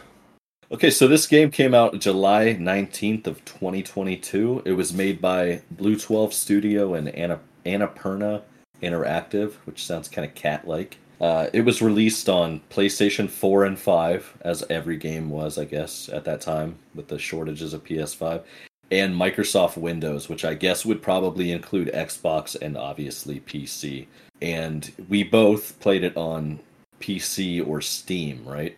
Okay, 0.72 0.90
so 0.90 1.06
this 1.06 1.28
game 1.28 1.52
came 1.52 1.74
out 1.74 2.00
July 2.00 2.56
19th 2.58 3.28
of 3.28 3.44
2022. 3.44 4.62
It 4.64 4.72
was 4.72 4.94
made 4.94 5.20
by 5.20 5.62
Blue 5.70 5.98
12 5.98 6.34
Studio 6.34 6.94
and 6.94 7.10
Anna, 7.10 7.42
Annapurna 7.66 8.42
Interactive, 8.82 9.56
which 9.66 9.86
sounds 9.86 10.08
kind 10.08 10.26
of 10.26 10.34
cat-like. 10.34 10.98
Uh, 11.22 11.48
it 11.54 11.62
was 11.62 11.84
released 11.84 12.28
on 12.28 12.60
PlayStation 12.72 13.30
4 13.30 13.66
and 13.66 13.78
5, 13.78 14.38
as 14.42 14.64
every 14.72 14.98
game 14.98 15.30
was, 15.30 15.60
I 15.60 15.66
guess, 15.66 16.10
at 16.10 16.26
that 16.26 16.42
time, 16.42 16.80
with 16.96 17.08
the 17.08 17.20
shortages 17.20 17.76
of 17.76 17.84
PS5, 17.84 18.44
and 18.90 19.14
Microsoft 19.14 19.78
Windows, 19.78 20.30
which 20.30 20.44
I 20.44 20.56
guess 20.56 20.84
would 20.84 21.00
probably 21.00 21.52
include 21.52 21.92
Xbox 21.94 22.60
and 22.60 22.76
obviously 22.76 23.40
PC. 23.42 24.08
And 24.42 24.92
we 25.10 25.24
both 25.24 25.80
played 25.80 26.04
it 26.04 26.18
on 26.18 26.60
PC 27.00 27.66
or 27.66 27.82
Steam, 27.82 28.44
right? 28.44 28.76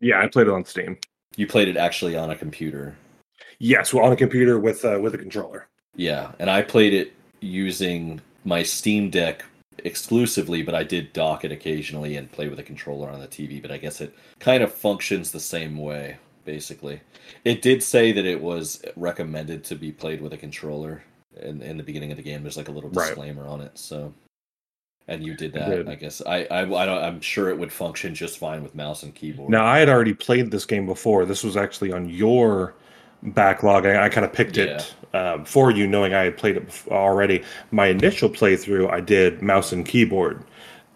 Yeah, 0.00 0.20
I 0.20 0.28
played 0.28 0.48
it 0.48 0.52
on 0.52 0.66
Steam. 0.66 0.98
You 1.36 1.46
played 1.46 1.68
it 1.68 1.78
actually 1.78 2.14
on 2.14 2.30
a 2.30 2.36
computer. 2.36 2.94
Yes, 3.58 3.94
well, 3.94 4.04
on 4.04 4.12
a 4.12 4.16
computer 4.16 4.58
with 4.58 4.84
uh, 4.84 4.98
with 5.00 5.14
a 5.14 5.18
controller. 5.18 5.66
Yeah, 5.96 6.32
and 6.38 6.50
I 6.50 6.62
played 6.62 6.92
it 6.92 7.14
using 7.40 8.20
my 8.44 8.62
Steam 8.62 9.10
Deck 9.10 9.44
exclusively, 9.84 10.62
but 10.62 10.74
I 10.74 10.82
did 10.84 11.12
dock 11.12 11.44
it 11.44 11.52
occasionally 11.52 12.16
and 12.16 12.30
play 12.30 12.48
with 12.48 12.58
a 12.58 12.62
controller 12.62 13.08
on 13.08 13.20
the 13.20 13.28
TV. 13.28 13.60
But 13.60 13.72
I 13.72 13.78
guess 13.78 14.00
it 14.00 14.14
kind 14.38 14.62
of 14.62 14.72
functions 14.72 15.30
the 15.30 15.40
same 15.40 15.76
way, 15.76 16.16
basically. 16.44 17.00
It 17.44 17.62
did 17.62 17.82
say 17.82 18.12
that 18.12 18.24
it 18.26 18.40
was 18.40 18.82
recommended 18.96 19.64
to 19.64 19.74
be 19.76 19.92
played 19.92 20.20
with 20.20 20.32
a 20.32 20.36
controller 20.36 21.02
in, 21.40 21.62
in 21.62 21.76
the 21.76 21.82
beginning 21.82 22.10
of 22.10 22.16
the 22.16 22.22
game. 22.22 22.42
There's 22.42 22.56
like 22.56 22.68
a 22.68 22.72
little 22.72 22.90
Right. 22.90 23.06
disclaimer 23.06 23.46
on 23.46 23.60
it, 23.60 23.78
so. 23.78 24.12
And 25.08 25.24
you 25.24 25.34
did 25.34 25.56
I 25.56 25.60
that, 25.60 25.76
did. 25.76 25.88
I 25.88 25.94
guess. 25.96 26.22
I, 26.24 26.44
I, 26.50 26.60
I 26.60 26.86
don't, 26.86 27.02
I'm 27.02 27.20
sure 27.20 27.48
it 27.48 27.58
would 27.58 27.72
function 27.72 28.14
just 28.14 28.38
fine 28.38 28.62
with 28.62 28.74
mouse 28.76 29.02
and 29.02 29.12
keyboard. 29.14 29.50
Now, 29.50 29.64
I 29.66 29.78
had 29.80 29.88
already 29.88 30.14
played 30.14 30.50
this 30.52 30.64
game 30.64 30.86
before. 30.86 31.24
This 31.24 31.42
was 31.42 31.56
actually 31.56 31.90
on 31.92 32.08
your 32.08 32.74
backlog. 33.22 33.86
I, 33.86 34.04
I 34.04 34.08
kind 34.08 34.24
of 34.24 34.32
picked 34.32 34.56
it 34.56 34.94
um, 35.12 35.44
for 35.44 35.70
you, 35.70 35.86
knowing 35.86 36.14
I 36.14 36.24
had 36.24 36.36
played 36.36 36.56
it 36.56 36.82
already. 36.88 37.42
My 37.70 37.86
initial 37.86 38.28
playthrough, 38.28 38.90
I 38.90 39.00
did 39.00 39.42
mouse 39.42 39.72
and 39.72 39.86
keyboard. 39.86 40.44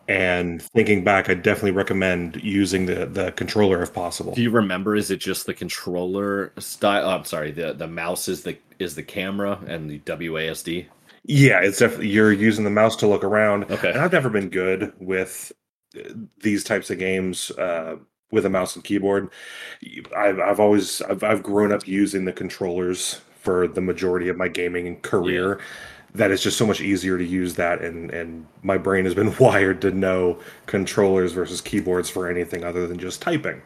And 0.06 0.61
thinking 0.61 1.02
back, 1.02 1.30
I 1.30 1.35
definitely 1.35 1.71
recommend 1.71 2.37
using 2.42 2.85
the, 2.87 3.06
the 3.06 3.33
controller 3.33 3.83
if 3.83 3.92
possible. 3.94 4.35
Do 4.35 4.42
you 4.42 4.50
remember? 4.50 4.97
Is 4.97 5.11
it 5.11 5.16
just 5.16 5.47
the 5.47 5.54
controller 5.54 6.52
style? 6.59 7.06
Oh, 7.06 7.16
I'm 7.16 7.25
sorry. 7.25 7.52
The 7.52 7.73
the 7.73 7.88
mouse 7.88 8.28
is 8.28 8.42
the 8.42 8.59
is 8.78 8.94
the 8.94 9.02
camera 9.02 9.59
and 9.66 9.88
the 9.90 9.99
WASD. 10.00 10.87
Yeah, 11.25 11.61
it's 11.61 11.78
definitely 11.78 12.09
you're 12.09 12.33
using 12.33 12.64
the 12.64 12.71
mouse 12.71 12.97
to 12.97 13.06
look 13.06 13.25
around. 13.25 13.64
Okay. 13.71 13.90
And 13.90 13.99
I've 13.99 14.12
never 14.12 14.28
been 14.28 14.50
good 14.50 14.92
with 14.99 15.52
uh, 15.97 16.11
these 16.42 16.64
types 16.64 16.90
of 16.90 16.99
games 16.99 17.50
uh, 17.52 17.97
with 18.30 18.44
a 18.44 18.50
mouse 18.50 18.76
and 18.76 18.85
keyboard. 18.85 19.30
I've, 20.14 20.38
I've 20.38 20.61
always 20.61 21.00
I've, 21.00 21.23
I've 21.23 21.42
grown 21.42 21.73
up 21.73 21.88
using 21.88 22.26
the 22.26 22.33
controllers 22.33 23.23
for 23.45 23.69
the 23.69 23.81
majority 23.81 24.29
of 24.29 24.37
my 24.37 24.49
gaming 24.49 24.97
career. 25.01 25.61
That 26.15 26.31
it's 26.31 26.43
just 26.43 26.57
so 26.57 26.67
much 26.67 26.81
easier 26.81 27.19
to 27.19 27.25
use 27.25 27.55
that, 27.57 27.83
and 27.83 28.11
and 28.11 28.47
my 28.63 28.79
brain 28.79 29.05
has 29.05 29.15
been 29.15 29.37
wired 29.41 29.81
to 29.83 29.91
know 29.91 30.39
controllers 30.67 31.33
versus 31.33 31.61
keyboards 31.61 32.09
for 32.09 32.29
anything 32.29 32.65
other 32.65 32.87
than 32.87 32.99
just 32.99 33.21
typing. 33.21 33.61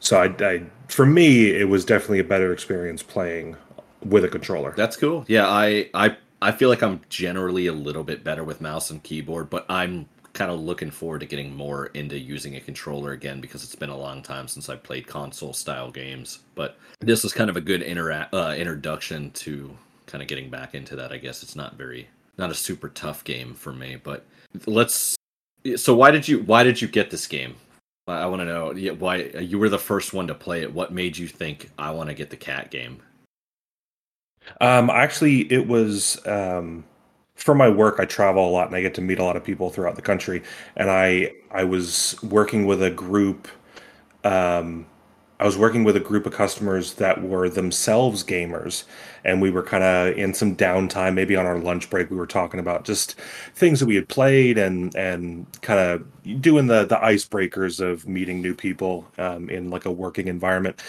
So 0.00 0.20
I, 0.20 0.34
I 0.44 0.62
for 0.88 1.06
me, 1.06 1.50
it 1.50 1.68
was 1.68 1.84
definitely 1.84 2.18
a 2.20 2.24
better 2.24 2.52
experience 2.52 3.02
playing 3.02 3.56
with 4.04 4.24
a 4.24 4.28
controller. 4.28 4.74
That's 4.76 4.96
cool. 4.96 5.24
Yeah, 5.28 5.46
I 5.48 5.88
I 5.94 6.16
I 6.40 6.52
feel 6.52 6.68
like 6.68 6.82
I'm 6.82 7.00
generally 7.08 7.66
a 7.66 7.72
little 7.72 8.04
bit 8.04 8.22
better 8.22 8.44
with 8.44 8.60
mouse 8.60 8.90
and 8.90 9.02
keyboard, 9.02 9.50
but 9.50 9.64
I'm 9.68 10.06
kind 10.38 10.52
of 10.52 10.60
looking 10.60 10.90
forward 10.90 11.18
to 11.18 11.26
getting 11.26 11.52
more 11.52 11.86
into 11.94 12.16
using 12.16 12.54
a 12.54 12.60
controller 12.60 13.10
again 13.10 13.40
because 13.40 13.64
it's 13.64 13.74
been 13.74 13.90
a 13.90 13.96
long 13.96 14.22
time 14.22 14.46
since 14.46 14.68
I 14.68 14.76
played 14.76 15.04
console 15.04 15.52
style 15.52 15.90
games. 15.90 16.38
But 16.54 16.78
this 17.00 17.24
is 17.24 17.32
kind 17.32 17.50
of 17.50 17.56
a 17.56 17.60
good 17.60 17.82
intera- 17.82 18.28
uh, 18.32 18.54
introduction 18.56 19.32
to 19.32 19.76
kind 20.06 20.22
of 20.22 20.28
getting 20.28 20.48
back 20.48 20.76
into 20.76 20.94
that. 20.94 21.10
I 21.10 21.18
guess 21.18 21.42
it's 21.42 21.56
not 21.56 21.74
very 21.74 22.08
not 22.38 22.52
a 22.52 22.54
super 22.54 22.88
tough 22.88 23.24
game 23.24 23.52
for 23.52 23.72
me, 23.72 23.96
but 24.00 24.24
let's. 24.66 25.16
So 25.74 25.92
why 25.96 26.12
did 26.12 26.28
you 26.28 26.44
why 26.44 26.62
did 26.62 26.80
you 26.80 26.86
get 26.86 27.10
this 27.10 27.26
game? 27.26 27.56
I 28.06 28.26
want 28.26 28.40
to 28.40 28.46
know 28.46 28.94
why 28.94 29.16
you 29.40 29.58
were 29.58 29.68
the 29.68 29.76
first 29.76 30.14
one 30.14 30.28
to 30.28 30.34
play 30.34 30.62
it. 30.62 30.72
What 30.72 30.92
made 30.92 31.18
you 31.18 31.26
think 31.26 31.68
I 31.76 31.90
want 31.90 32.10
to 32.10 32.14
get 32.14 32.30
the 32.30 32.36
cat 32.36 32.70
game? 32.70 33.02
Um, 34.60 34.88
actually, 34.88 35.52
it 35.52 35.66
was 35.66 36.24
um, 36.26 36.84
for 37.38 37.54
my 37.54 37.70
work. 37.70 38.00
I 38.00 38.06
travel 38.06 38.48
a 38.48 38.52
lot, 38.52 38.68
and 38.68 38.76
I 38.76 38.82
get 38.82 38.94
to 38.96 39.02
meet 39.02 39.18
a 39.20 39.24
lot 39.24 39.36
of 39.36 39.44
people 39.44 39.70
throughout 39.70 39.96
the 39.96 40.02
country. 40.02 40.42
And 40.76 40.90
I 40.90 41.32
I 41.52 41.64
was 41.64 42.16
working 42.22 42.66
with 42.66 42.82
a 42.82 42.90
group. 42.90 43.48
Um, 44.24 44.86
I 45.40 45.46
was 45.46 45.56
working 45.56 45.84
with 45.84 45.96
a 45.96 46.00
group 46.00 46.26
of 46.26 46.32
customers 46.32 46.94
that 46.94 47.22
were 47.22 47.48
themselves 47.48 48.24
gamers, 48.24 48.84
and 49.24 49.40
we 49.40 49.50
were 49.50 49.62
kind 49.62 49.84
of 49.84 50.18
in 50.18 50.34
some 50.34 50.56
downtime. 50.56 51.14
Maybe 51.14 51.36
on 51.36 51.46
our 51.46 51.58
lunch 51.58 51.90
break, 51.90 52.10
we 52.10 52.16
were 52.16 52.26
talking 52.26 52.58
about 52.58 52.84
just 52.84 53.14
things 53.54 53.80
that 53.80 53.86
we 53.86 53.94
had 53.94 54.08
played 54.08 54.58
and 54.58 54.94
and 54.96 55.46
kind 55.62 55.78
of 55.80 56.40
doing 56.42 56.66
the 56.66 56.84
the 56.86 56.96
icebreakers 56.96 57.80
of 57.80 58.08
meeting 58.08 58.42
new 58.42 58.54
people 58.54 59.06
um, 59.18 59.48
in 59.48 59.70
like 59.70 59.84
a 59.86 59.92
working 59.92 60.28
environment 60.28 60.80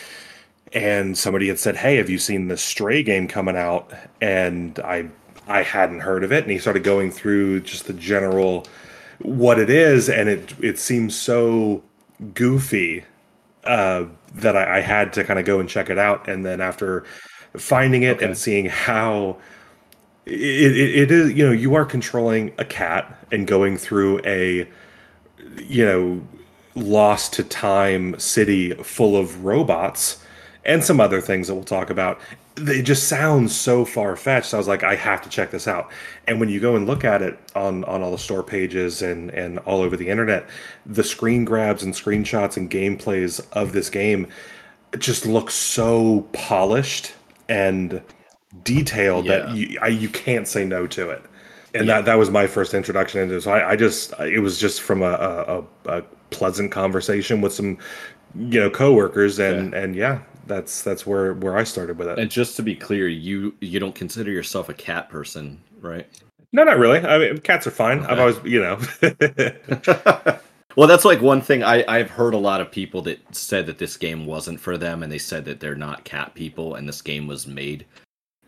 and 0.74 1.18
somebody 1.18 1.48
had 1.48 1.60
said, 1.60 1.76
"Hey, 1.78 1.96
have 1.98 2.10
you 2.10 2.18
seen 2.20 2.48
the 2.48 2.58
Stray 2.58 3.04
game 3.04 3.28
coming 3.28 3.58
out?" 3.58 3.92
And 4.22 4.78
I 4.80 5.10
I 5.50 5.64
hadn't 5.64 6.02
heard 6.02 6.24
of 6.24 6.32
it, 6.32 6.44
and 6.44 6.52
he 6.52 6.60
started 6.60 6.84
going 6.84 7.12
through 7.12 7.62
just 7.62 7.88
the 7.88 7.94
general 7.94 8.68
what 9.22 9.60
it 9.60 9.70
is, 9.70 10.10
and 10.10 10.30
it 10.30 10.54
it 10.62 10.80
seems 10.80 11.16
so 11.16 11.84
goofy 12.34 13.04
uh, 13.66 14.06
that 14.36 14.56
I, 14.56 14.78
I 14.78 14.82
had 14.82 15.14
to 15.14 15.24
kind 15.24 15.40
of 15.40 15.46
go 15.46 15.60
and 15.60 15.68
check 15.70 15.90
it 15.90 15.98
out. 15.98 16.28
And 16.30 16.46
then 16.46 16.62
after 16.62 17.04
finding 17.58 18.04
it 18.04 18.18
Okay. 18.18 18.26
and 18.28 18.38
seeing 18.38 18.66
how 18.68 19.38
it, 20.26 20.34
it, 20.78 20.96
it 21.04 21.12
is, 21.12 21.34
you 21.34 21.46
know, 21.46 21.52
you 21.52 21.76
are 21.76 21.86
controlling 21.86 22.54
a 22.58 22.66
cat 22.66 23.18
and 23.32 23.48
going 23.48 23.78
through 23.78 24.22
a 24.26 24.68
you 25.58 25.86
know 25.86 26.22
lost 26.76 27.34
to 27.34 27.44
time 27.44 28.18
city 28.20 28.74
full 28.84 29.18
of 29.18 29.44
robots 29.44 30.24
and 30.66 30.84
some 30.84 31.00
other 31.00 31.22
things 31.22 31.48
that 31.48 31.56
we'll 31.56 31.64
talk 31.64 31.90
about 31.90 32.20
it 32.68 32.84
just 32.84 33.08
sounds 33.08 33.56
so 33.56 33.86
far-fetched. 33.86 34.54
I 34.54 34.58
was 34.58 34.68
like 34.68 34.84
i 34.84 34.96
have 34.96 35.22
to 35.24 35.30
check 35.30 35.52
this 35.52 35.68
out. 35.68 35.92
And 36.28 36.40
when 36.40 36.50
you 36.50 36.60
go 36.60 36.76
and 36.76 36.86
look 36.88 37.04
at 37.04 37.22
it 37.22 37.40
on 37.56 37.84
on 37.86 38.02
all 38.04 38.12
the 38.12 38.18
store 38.18 38.44
pages 38.44 39.02
and 39.02 39.30
and 39.32 39.60
all 39.60 39.82
over 39.82 39.96
the 39.98 40.10
internet 40.10 40.48
the 40.86 41.04
screen 41.04 41.46
grabs 41.46 41.84
and 41.84 41.94
screenshots 41.94 42.58
and 42.58 42.70
gameplays 42.70 43.46
of 43.54 43.72
this 43.72 43.90
game 43.90 44.28
just 44.98 45.26
look 45.26 45.52
so 45.52 46.22
polished 46.34 47.14
and 47.48 48.02
detailed 48.64 49.26
Yeah. 49.26 49.40
that 49.40 49.56
you 49.56 49.78
I, 49.82 49.88
you 49.88 50.10
can't 50.10 50.48
say 50.48 50.66
no 50.66 50.88
to 50.88 51.10
it. 51.12 51.24
And 51.76 51.88
that 51.88 52.06
that 52.06 52.16
was 52.16 52.32
my 52.32 52.48
first 52.48 52.74
introduction 52.74 53.22
into 53.22 53.36
it. 53.36 53.42
So 53.42 53.52
I, 53.52 53.72
I 53.72 53.76
just 53.76 54.14
it 54.20 54.40
was 54.40 54.58
just 54.60 54.82
from 54.82 55.02
a, 55.04 55.06
a, 55.12 55.60
a, 55.60 56.00
a 56.00 56.02
pleasant 56.32 56.72
conversation 56.72 57.42
with 57.42 57.54
some 57.54 57.78
you 58.36 58.60
know 58.60 58.70
coworkers 58.70 59.40
and 59.40 59.74
and 59.74 59.96
yeah 59.96 60.20
that's 60.50 60.82
that's 60.82 61.06
where 61.06 61.34
where 61.36 61.56
I 61.56 61.64
started 61.64 61.98
with 61.98 62.10
it. 62.10 62.20
And 62.20 62.30
just 62.30 62.58
to 62.58 62.64
be 62.64 62.76
clear, 62.76 63.08
you 63.08 63.56
you 63.62 63.80
don't 63.80 63.96
consider 63.96 64.32
yourself 64.32 64.68
a 64.68 64.74
cat 64.74 65.10
person, 65.10 65.62
right? 65.80 66.06
no, 66.52 66.64
not 66.64 66.80
really. 66.80 67.00
I 67.00 67.18
mean, 67.20 67.38
cats 67.40 67.68
are 67.68 67.72
fine. 67.72 68.00
I've 68.06 68.20
always 68.20 68.40
you 68.44 68.62
know. 68.62 68.80
well, 70.76 70.88
that's 70.88 71.06
like 71.06 71.22
one 71.22 71.42
thing 71.42 71.64
I 71.64 71.86
I've 71.88 72.10
heard 72.10 72.34
a 72.34 72.38
lot 72.38 72.60
of 72.60 72.72
people 72.72 73.02
that 73.04 73.20
said 73.36 73.68
that 73.68 73.78
this 73.78 73.98
game 73.98 74.26
wasn't 74.26 74.60
for 74.60 74.78
them, 74.78 75.04
and 75.04 75.12
they 75.12 75.20
said 75.20 75.46
that 75.46 75.60
they're 75.60 75.76
not 75.76 76.04
cat 76.04 76.34
people, 76.34 76.76
and 76.76 76.88
this 76.88 77.02
game 77.02 77.28
was 77.28 77.46
made 77.46 77.86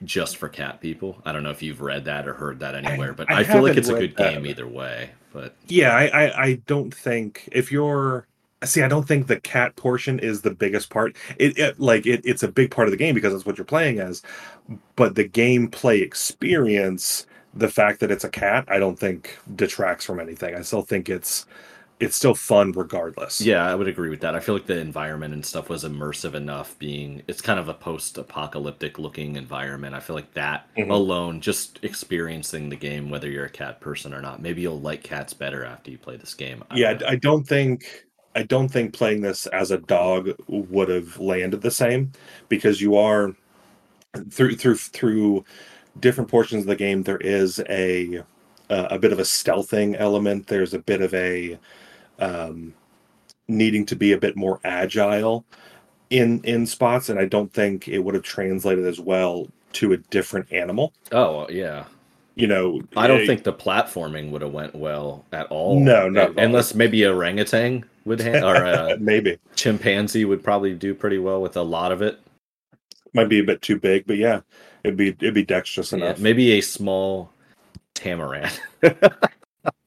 just 0.03 0.37
for 0.37 0.49
cat 0.49 0.81
people. 0.81 1.21
I 1.25 1.31
don't 1.31 1.43
know 1.43 1.51
if 1.51 1.61
you've 1.61 1.81
read 1.81 2.05
that 2.05 2.27
or 2.27 2.33
heard 2.33 2.59
that 2.59 2.73
anywhere, 2.73 3.13
but 3.13 3.29
I 3.31 3.41
I, 3.41 3.43
feel 3.43 3.61
like 3.61 3.77
it's 3.77 3.89
a 3.89 3.93
good 3.93 4.15
game 4.15 4.47
either 4.47 4.67
way. 4.67 5.11
But 5.31 5.55
Yeah, 5.67 5.95
I, 5.95 6.07
I, 6.07 6.43
I 6.43 6.53
don't 6.65 6.93
think 6.93 7.47
if 7.51 7.71
you're 7.71 8.25
see, 8.65 8.81
I 8.83 8.87
don't 8.87 9.07
think 9.07 9.27
the 9.27 9.39
cat 9.39 9.75
portion 9.75 10.19
is 10.19 10.41
the 10.41 10.51
biggest 10.53 10.89
part. 10.89 11.15
It, 11.37 11.57
it 11.57 11.79
like 11.79 12.05
it, 12.05 12.21
it's 12.25 12.43
a 12.43 12.47
big 12.47 12.71
part 12.71 12.87
of 12.87 12.91
the 12.91 12.97
game 12.97 13.15
because 13.15 13.33
that's 13.33 13.45
what 13.45 13.57
you're 13.57 13.65
playing 13.65 13.99
as, 13.99 14.21
but 14.95 15.15
the 15.15 15.27
gameplay 15.29 16.01
experience, 16.01 17.25
the 17.53 17.69
fact 17.69 17.99
that 18.01 18.11
it's 18.11 18.23
a 18.25 18.29
cat, 18.29 18.65
I 18.69 18.79
don't 18.79 18.99
think 18.99 19.37
detracts 19.55 20.05
from 20.05 20.19
anything. 20.19 20.55
I 20.55 20.61
still 20.61 20.83
think 20.83 21.09
it's 21.09 21.45
it's 21.99 22.15
still 22.17 22.35
fun 22.35 22.73
regardless. 22.73 23.43
yeah, 23.43 23.65
I 23.65 23.73
would 23.73 23.87
agree 23.87 24.09
with 24.09 24.21
that. 24.21 24.35
I 24.35 24.39
feel 24.39 24.53
like 24.55 24.67
the 24.67 24.77
environment 24.77 25.33
and 25.33 25.43
stuff 25.45 25.67
was 25.69 25.83
immersive 25.83 26.35
enough. 26.35 26.77
Being 26.77 27.23
it's 27.27 27.41
kind 27.41 27.59
of 27.59 27.67
a 27.69 27.73
post-apocalyptic 27.73 28.99
looking 28.99 29.35
environment. 29.35 29.95
I 29.95 29.99
feel 29.99 30.15
like 30.15 30.33
that 30.33 30.69
Mhm. 30.75 31.01
alone, 31.01 31.41
just 31.41 31.79
experiencing 31.83 32.69
the 32.69 32.75
game, 32.75 33.09
whether 33.09 33.29
you're 33.29 33.45
a 33.45 33.49
cat 33.49 33.81
person 33.81 34.13
or 34.13 34.21
not, 34.21 34.41
maybe 34.41 34.61
you'll 34.61 34.79
like 34.79 35.03
cats 35.03 35.33
better 35.33 35.65
after 35.65 35.89
you 35.91 35.97
play 35.97 36.17
this 36.17 36.35
game. 36.35 36.63
I 36.69 36.77
yeah 36.77 36.93
don't 36.97 37.03
i 37.07 37.15
don't 37.15 37.43
think 37.47 38.05
i 38.35 38.43
don't 38.43 38.69
think 38.69 38.93
playing 38.93 39.21
this 39.21 39.45
as 39.47 39.71
a 39.71 39.77
dog 39.77 40.29
would 40.47 40.89
have 40.89 41.19
landed 41.19 41.61
the 41.61 41.71
same 41.71 42.11
because 42.49 42.81
you 42.81 42.95
are 42.95 43.35
through 44.29 44.55
through 44.55 44.75
through 44.75 45.45
different 45.99 46.29
portions 46.29 46.61
of 46.61 46.67
the 46.67 46.75
game 46.75 47.03
there 47.03 47.17
is 47.17 47.59
a 47.69 48.19
uh, 48.69 48.87
a 48.89 48.99
bit 48.99 49.11
of 49.11 49.19
a 49.19 49.23
stealthing 49.23 49.95
element 49.99 50.47
there's 50.47 50.73
a 50.73 50.79
bit 50.79 51.01
of 51.01 51.13
a 51.13 51.57
um 52.19 52.73
needing 53.47 53.85
to 53.85 53.95
be 53.95 54.13
a 54.13 54.17
bit 54.17 54.35
more 54.35 54.59
agile 54.63 55.45
in 56.09 56.41
in 56.43 56.65
spots 56.65 57.09
and 57.09 57.19
i 57.19 57.25
don't 57.25 57.53
think 57.53 57.87
it 57.87 57.99
would 57.99 58.15
have 58.15 58.23
translated 58.23 58.85
as 58.85 58.99
well 58.99 59.47
to 59.73 59.93
a 59.93 59.97
different 59.97 60.51
animal 60.51 60.93
Oh 61.11 61.47
yeah, 61.49 61.85
you 62.35 62.47
know 62.47 62.81
I 62.95 63.07
don't 63.07 63.21
eh, 63.21 63.25
think 63.25 63.43
the 63.43 63.53
platforming 63.53 64.31
would 64.31 64.41
have 64.41 64.53
went 64.53 64.73
well 64.75 65.25
at 65.31 65.47
all. 65.47 65.79
No, 65.79 66.07
no 66.09 66.27
all. 66.27 66.33
unless 66.37 66.73
maybe 66.73 67.05
orangutan 67.05 67.85
would 68.05 68.21
ha- 68.21 68.47
or 68.47 68.55
uh, 68.65 68.93
a 68.93 68.97
maybe 68.99 69.37
chimpanzee 69.55 70.25
would 70.25 70.43
probably 70.43 70.73
do 70.73 70.93
pretty 70.95 71.17
well 71.19 71.41
with 71.41 71.55
a 71.57 71.61
lot 71.61 71.91
of 71.91 72.01
it. 72.01 72.19
might 73.13 73.29
be 73.29 73.39
a 73.39 73.43
bit 73.43 73.61
too 73.61 73.79
big 73.79 74.05
but 74.07 74.17
yeah 74.17 74.41
it'd 74.83 74.97
be 74.97 75.09
it'd 75.09 75.33
be 75.33 75.43
dexterous 75.45 75.91
Yeah, 75.91 75.97
enough 75.99 76.19
maybe 76.19 76.51
a 76.53 76.61
small 76.61 77.31
tamarin. 77.95 78.51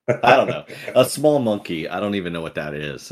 I 0.22 0.36
don't 0.36 0.48
know. 0.48 0.64
A 0.94 1.04
small 1.04 1.38
monkey. 1.38 1.88
I 1.88 1.98
don't 1.98 2.14
even 2.14 2.32
know 2.32 2.42
what 2.42 2.54
that 2.56 2.74
is. 2.74 3.10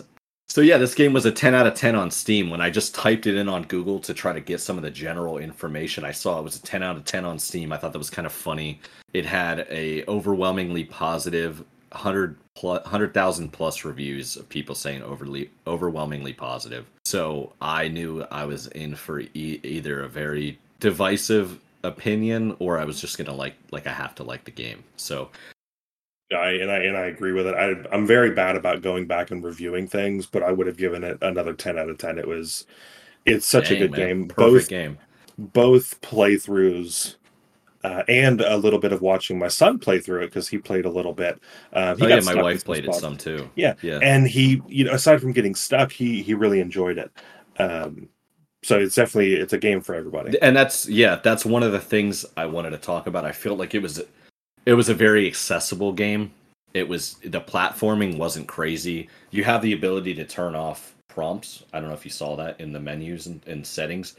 So 0.49 0.61
yeah, 0.61 0.77
this 0.77 0.95
game 0.95 1.15
was 1.15 1.25
a 1.25 1.33
10 1.33 1.55
out 1.55 1.67
of 1.67 1.73
10 1.73 1.95
on 1.97 2.11
Steam. 2.11 2.51
When 2.51 2.61
I 2.61 2.69
just 2.69 2.95
typed 2.95 3.27
it 3.27 3.35
in 3.37 3.49
on 3.49 3.63
Google 3.63 3.99
to 4.01 4.13
try 4.13 4.35
to 4.35 4.41
get 4.43 4.61
some 4.61 4.77
of 4.77 4.83
the 4.83 4.91
general 4.91 5.39
information, 5.39 6.05
I 6.05 6.13
saw 6.13 6.39
it 6.39 6.43
was 6.43 6.57
a 6.57 6.63
10 6.63 6.83
out 6.83 6.97
of 6.97 7.07
10 7.07 7.25
on 7.25 7.39
Steam. 7.39 7.73
I 7.73 7.79
thought 7.79 7.93
that 7.93 7.99
was 7.99 8.11
kind 8.11 8.27
of 8.27 8.33
funny. 8.33 8.79
It 9.15 9.25
had 9.25 9.67
a 9.71 10.05
overwhelmingly 10.07 10.85
positive 10.85 11.65
100 11.93 12.37
plus 12.55 12.83
100,000 12.85 13.51
plus 13.53 13.85
reviews 13.85 14.37
of 14.37 14.49
people 14.49 14.75
saying 14.75 15.03
overly 15.03 15.51
overwhelmingly 15.67 16.33
positive. 16.33 16.87
So 17.05 17.53
I 17.61 17.89
knew 17.89 18.23
I 18.31 18.45
was 18.45 18.67
in 18.69 18.95
for 18.97 19.21
e- 19.21 19.61
either 19.63 20.03
a 20.03 20.09
very 20.09 20.59
divisive 20.81 21.61
opinion 21.85 22.57
or 22.61 22.79
I 22.79 22.85
was 22.85 23.01
just 23.01 23.17
going 23.19 23.27
to 23.27 23.33
like 23.33 23.55
like 23.73 23.87
I 23.87 23.93
have 23.93 24.15
to 24.17 24.23
like 24.25 24.45
the 24.45 24.51
game. 24.51 24.85
So 24.97 25.31
I 26.35 26.51
and 26.53 26.71
I 26.71 26.79
and 26.79 26.97
I 26.97 27.07
agree 27.07 27.33
with 27.33 27.47
it. 27.47 27.55
I, 27.55 27.75
I'm 27.95 28.07
very 28.07 28.31
bad 28.33 28.57
about 28.57 28.83
going 28.83 29.07
back 29.07 29.31
and 29.31 29.45
reviewing 29.45 29.87
things, 29.87 30.27
but 30.27 30.43
I 30.43 30.53
would 30.53 30.67
have 30.67 30.77
given 30.79 31.05
it 31.05 31.19
another 31.23 31.53
ten 31.55 31.79
out 31.79 31.91
of 31.91 31.99
ten. 31.99 32.19
It 32.19 32.27
was, 32.27 32.67
it's 33.27 33.47
such 33.47 33.69
dang, 33.69 33.77
a 33.77 33.77
good 33.77 33.91
man, 33.91 34.01
game. 34.01 34.29
Perfect 34.29 34.37
Both 34.37 34.69
game. 34.69 34.99
both 35.39 36.01
playthroughs, 36.01 37.17
uh, 37.85 38.03
and 38.09 38.41
a 38.41 38.57
little 38.57 38.79
bit 38.79 38.93
of 38.93 39.01
watching 39.03 39.39
my 39.39 39.49
son 39.49 39.79
play 39.79 39.99
through 40.01 40.23
it 40.23 40.27
because 40.27 40.49
he 40.49 40.59
played 40.59 40.85
a 40.85 40.91
little 40.91 41.13
bit. 41.13 41.41
Uh, 41.73 41.95
he 41.97 42.05
Oh 42.05 42.09
got 42.09 42.25
yeah, 42.25 42.35
my 42.35 42.41
wife 42.43 42.65
played 42.65 42.85
it 42.85 42.95
some 42.95 43.17
too. 43.17 43.51
Yeah, 43.57 43.75
Yeah. 43.83 43.99
and 44.03 44.27
he, 44.29 44.63
you 44.69 44.85
know, 44.85 44.93
aside 44.93 45.21
from 45.21 45.33
getting 45.33 45.55
stuck, 45.55 45.91
he 45.93 46.23
he 46.23 46.35
really 46.35 46.61
enjoyed 46.61 46.99
it. 46.99 47.11
Um, 47.59 48.09
so 48.65 48.79
it's 48.79 48.95
definitely 48.95 49.35
it's 49.35 49.53
a 49.53 49.59
game 49.59 49.81
for 49.81 49.95
everybody. 49.95 50.39
and 50.41 50.57
that's 50.57 50.89
yeah 50.89 51.17
that's 51.25 51.45
one 51.45 51.65
of 51.65 51.73
the 51.73 51.81
things 51.81 52.25
i 52.37 52.47
wanted 52.47 52.71
to 52.71 52.79
talk 52.79 53.09
about 53.09 53.25
i 53.25 53.33
felt 53.33 53.59
like 53.59 53.75
it 53.75 53.83
was 53.83 54.01
it 54.67 54.75
was 54.75 54.89
a 54.89 54.95
very 54.95 55.27
accessible 55.27 55.93
game 55.93 56.31
it 56.73 56.87
was 56.89 57.15
the 57.25 57.41
platforming 57.41 58.17
wasn't 58.19 58.47
crazy 58.47 59.09
you 59.33 59.43
have 59.43 59.63
the 59.63 59.73
ability 59.73 60.15
to 60.15 60.25
turn 60.25 60.55
off 60.55 60.95
prompts 61.09 61.65
i 61.73 61.81
don't 61.81 61.89
know 61.89 61.95
if 61.95 62.05
you 62.05 62.11
saw 62.13 62.37
that 62.37 62.59
in 62.61 62.73
the 62.73 62.79
menus 62.79 63.27
and, 63.27 63.43
and 63.49 63.67
settings 63.67 64.15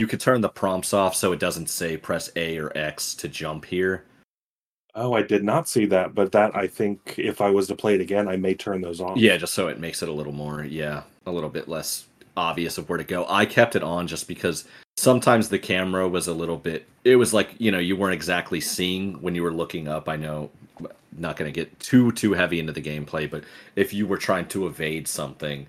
you 0.00 0.06
could 0.06 0.20
turn 0.20 0.40
the 0.40 0.48
prompts 0.48 0.94
off 0.94 1.14
so 1.14 1.32
it 1.32 1.38
doesn't 1.38 1.68
say 1.68 1.96
press 1.96 2.30
a 2.36 2.58
or 2.58 2.76
x 2.76 3.14
to 3.14 3.28
jump 3.28 3.64
here 3.64 4.04
Oh, 4.94 5.12
I 5.12 5.22
did 5.22 5.44
not 5.44 5.68
see 5.68 5.86
that, 5.86 6.14
but 6.14 6.32
that 6.32 6.56
I 6.56 6.66
think 6.66 7.14
if 7.16 7.40
I 7.40 7.48
was 7.50 7.68
to 7.68 7.76
play 7.76 7.94
it 7.94 8.00
again, 8.00 8.28
I 8.28 8.36
may 8.36 8.54
turn 8.54 8.80
those 8.80 9.00
off. 9.00 9.16
Yeah, 9.16 9.36
just 9.36 9.54
so 9.54 9.68
it 9.68 9.78
makes 9.78 10.02
it 10.02 10.08
a 10.08 10.12
little 10.12 10.32
more, 10.32 10.64
yeah, 10.64 11.02
a 11.26 11.30
little 11.30 11.48
bit 11.48 11.68
less 11.68 12.06
obvious 12.36 12.78
of 12.78 12.88
where 12.88 12.98
to 12.98 13.04
go. 13.04 13.24
I 13.28 13.46
kept 13.46 13.76
it 13.76 13.84
on 13.84 14.06
just 14.06 14.26
because 14.26 14.64
sometimes 14.96 15.48
the 15.48 15.58
camera 15.58 16.08
was 16.08 16.26
a 16.26 16.34
little 16.34 16.56
bit 16.56 16.86
it 17.04 17.16
was 17.16 17.32
like, 17.32 17.54
you 17.58 17.70
know, 17.70 17.78
you 17.78 17.96
weren't 17.96 18.14
exactly 18.14 18.60
seeing 18.60 19.14
when 19.22 19.34
you 19.34 19.42
were 19.42 19.52
looking 19.52 19.88
up. 19.88 20.08
I 20.08 20.16
know 20.16 20.50
not 21.16 21.36
going 21.36 21.52
to 21.52 21.60
get 21.60 21.78
too 21.80 22.12
too 22.12 22.32
heavy 22.32 22.60
into 22.60 22.72
the 22.72 22.82
gameplay, 22.82 23.30
but 23.30 23.44
if 23.76 23.92
you 23.94 24.06
were 24.06 24.18
trying 24.18 24.46
to 24.48 24.66
evade 24.66 25.08
something, 25.08 25.66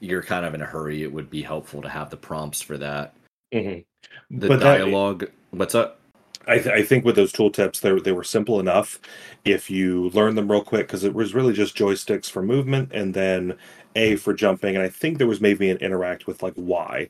you're 0.00 0.22
kind 0.22 0.46
of 0.46 0.54
in 0.54 0.62
a 0.62 0.66
hurry, 0.66 1.02
it 1.02 1.12
would 1.12 1.30
be 1.30 1.42
helpful 1.42 1.82
to 1.82 1.88
have 1.88 2.10
the 2.10 2.16
prompts 2.16 2.62
for 2.62 2.78
that. 2.78 3.14
Mhm. 3.52 3.84
The 4.30 4.48
But 4.48 4.60
that- 4.60 4.78
dialogue, 4.78 5.30
what's 5.50 5.74
up? 5.74 6.00
I, 6.46 6.54
th- 6.58 6.68
I 6.74 6.82
think 6.82 7.04
with 7.04 7.16
those 7.16 7.32
tooltips, 7.32 7.80
they 7.80 7.92
they 8.00 8.12
were 8.12 8.24
simple 8.24 8.58
enough. 8.58 8.98
If 9.44 9.70
you 9.70 10.08
learn 10.10 10.34
them 10.34 10.50
real 10.50 10.62
quick, 10.64 10.86
because 10.86 11.04
it 11.04 11.12
was 11.12 11.34
really 11.34 11.52
just 11.52 11.76
joysticks 11.76 12.30
for 12.30 12.42
movement 12.42 12.90
and 12.92 13.12
then 13.12 13.54
A 13.96 14.16
for 14.16 14.32
jumping, 14.32 14.74
and 14.74 14.82
I 14.82 14.88
think 14.88 15.18
there 15.18 15.26
was 15.26 15.42
maybe 15.42 15.68
an 15.68 15.76
interact 15.78 16.26
with 16.26 16.42
like 16.42 16.54
Y. 16.56 17.08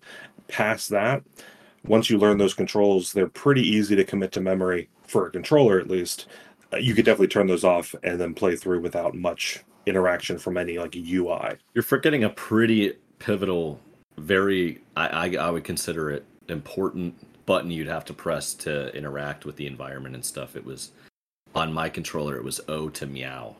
Past 0.48 0.88
that, 0.90 1.22
once 1.84 2.10
you 2.10 2.18
learn 2.18 2.38
those 2.38 2.54
controls, 2.54 3.12
they're 3.12 3.28
pretty 3.28 3.62
easy 3.62 3.94
to 3.94 4.02
commit 4.04 4.32
to 4.32 4.40
memory 4.40 4.88
for 5.06 5.26
a 5.26 5.30
controller 5.30 5.78
at 5.78 5.88
least. 5.88 6.26
Uh, 6.72 6.78
you 6.78 6.94
could 6.94 7.04
definitely 7.04 7.28
turn 7.28 7.46
those 7.46 7.64
off 7.64 7.94
and 8.02 8.20
then 8.20 8.34
play 8.34 8.56
through 8.56 8.80
without 8.80 9.14
much 9.14 9.60
interaction 9.86 10.36
from 10.38 10.56
any 10.56 10.78
like 10.78 10.96
UI. 10.96 11.54
You're 11.74 11.82
forgetting 11.84 12.24
a 12.24 12.30
pretty 12.30 12.94
pivotal, 13.20 13.80
very 14.18 14.80
I, 14.96 15.06
I 15.08 15.36
I 15.36 15.50
would 15.50 15.64
consider 15.64 16.10
it 16.10 16.24
important 16.48 17.14
button 17.46 17.70
you'd 17.70 17.86
have 17.86 18.04
to 18.04 18.14
press 18.14 18.54
to 18.54 18.94
interact 18.94 19.44
with 19.44 19.56
the 19.56 19.66
environment 19.66 20.14
and 20.14 20.24
stuff. 20.24 20.56
It 20.56 20.64
was 20.64 20.92
on 21.54 21.72
my 21.72 21.88
controller. 21.88 22.36
It 22.36 22.44
was 22.44 22.60
O 22.68 22.88
to 22.90 23.06
meow. 23.06 23.56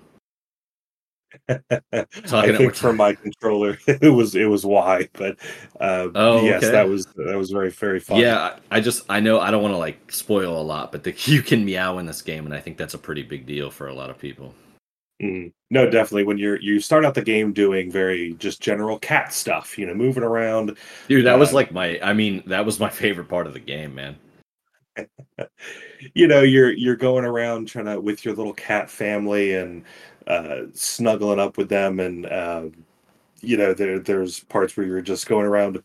I 1.49 2.57
think 2.57 2.75
for 2.75 2.93
my 2.93 3.15
controller, 3.15 3.79
it 3.87 4.13
was 4.13 4.35
it 4.35 4.47
was 4.47 4.65
Y, 4.65 5.09
but 5.13 5.39
uh, 5.81 6.09
Oh, 6.15 6.43
yes, 6.45 6.63
okay. 6.63 6.73
that 6.73 6.89
was 6.89 7.07
that 7.17 7.37
was 7.37 7.51
very 7.51 7.71
very 7.71 8.01
fun. 8.01 8.19
Yeah, 8.21 8.57
I 8.71 8.79
I 8.79 8.81
just 8.81 9.05
I 9.09 9.21
know 9.21 9.41
I 9.41 9.51
don't 9.51 9.63
want 9.63 9.75
to 9.75 9.79
like 9.79 10.11
spoil 10.11 10.61
a 10.61 10.63
lot, 10.63 10.93
but 10.93 11.05
the, 11.05 11.15
you 11.31 11.43
can 11.43 11.65
meow 11.65 11.99
in 11.99 12.07
this 12.07 12.23
game, 12.23 12.47
and 12.47 12.55
I 12.55 12.61
think 12.61 12.79
that's 12.79 12.95
a 12.95 12.99
pretty 12.99 13.23
big 13.23 13.47
deal 13.47 13.71
for 13.71 13.89
a 13.89 13.95
lot 13.95 14.11
of 14.11 14.19
people. 14.19 14.55
Mm. 15.23 15.53
No, 15.71 15.85
definitely. 15.91 16.25
When 16.25 16.39
you're 16.39 16.61
you 16.61 16.81
start 16.81 17.05
out 17.05 17.15
the 17.15 17.23
game 17.23 17.53
doing 17.53 17.91
very 17.91 18.35
just 18.35 18.61
general 18.63 18.99
cat 18.99 19.33
stuff, 19.33 19.77
you 19.79 19.87
know, 19.87 19.95
moving 19.95 20.23
around. 20.23 20.77
Dude, 21.09 21.27
that 21.27 21.39
was 21.39 21.53
Uh, 21.53 21.55
like 21.55 21.73
my 21.73 21.99
I 22.03 22.13
mean 22.13 22.43
that 22.47 22.65
was 22.65 22.79
my 22.81 22.89
favorite 23.03 23.29
part 23.29 23.47
of 23.47 23.53
the 23.53 23.61
game, 23.61 23.95
man. 23.95 24.17
You 26.15 26.29
know, 26.29 26.43
you're 26.43 26.73
you're 26.73 26.97
going 26.97 27.25
around 27.25 27.69
trying 27.69 27.87
to 27.87 28.01
with 28.01 28.25
your 28.25 28.35
little 28.35 28.55
cat 28.55 28.89
family 28.91 29.55
and 29.55 29.85
uh, 30.27 30.63
snuggling 30.75 31.41
up 31.41 31.57
with 31.57 31.69
them, 31.69 31.99
and 32.01 32.27
uh, 32.27 32.65
you 33.41 33.57
know, 33.57 33.75
there 33.75 33.99
there's 33.99 34.41
parts 34.45 34.77
where 34.77 34.87
you're 34.87 35.01
just 35.03 35.27
going 35.27 35.47
around 35.47 35.83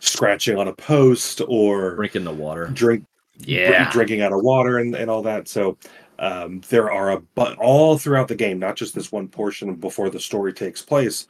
scratching 0.00 0.58
on 0.58 0.68
a 0.68 0.74
post 0.74 1.42
or 1.48 1.96
Drinking 1.96 2.24
the 2.24 2.32
water. 2.32 2.68
drink 2.68 3.04
Yeah. 3.38 3.90
drinking 3.90 4.22
out 4.22 4.32
of 4.32 4.42
water 4.42 4.78
and, 4.78 4.94
and 4.94 5.10
all 5.10 5.22
that. 5.22 5.48
So 5.48 5.78
um, 6.20 6.62
there 6.70 6.92
are 6.92 7.12
a 7.12 7.20
but 7.36 7.58
all 7.58 7.98
throughout 7.98 8.28
the 8.28 8.36
game, 8.36 8.60
not 8.60 8.76
just 8.76 8.94
this 8.94 9.12
one 9.12 9.28
portion 9.28 9.74
before 9.76 10.10
the 10.10 10.20
story 10.20 10.54
takes 10.54 10.82
place, 10.82 11.28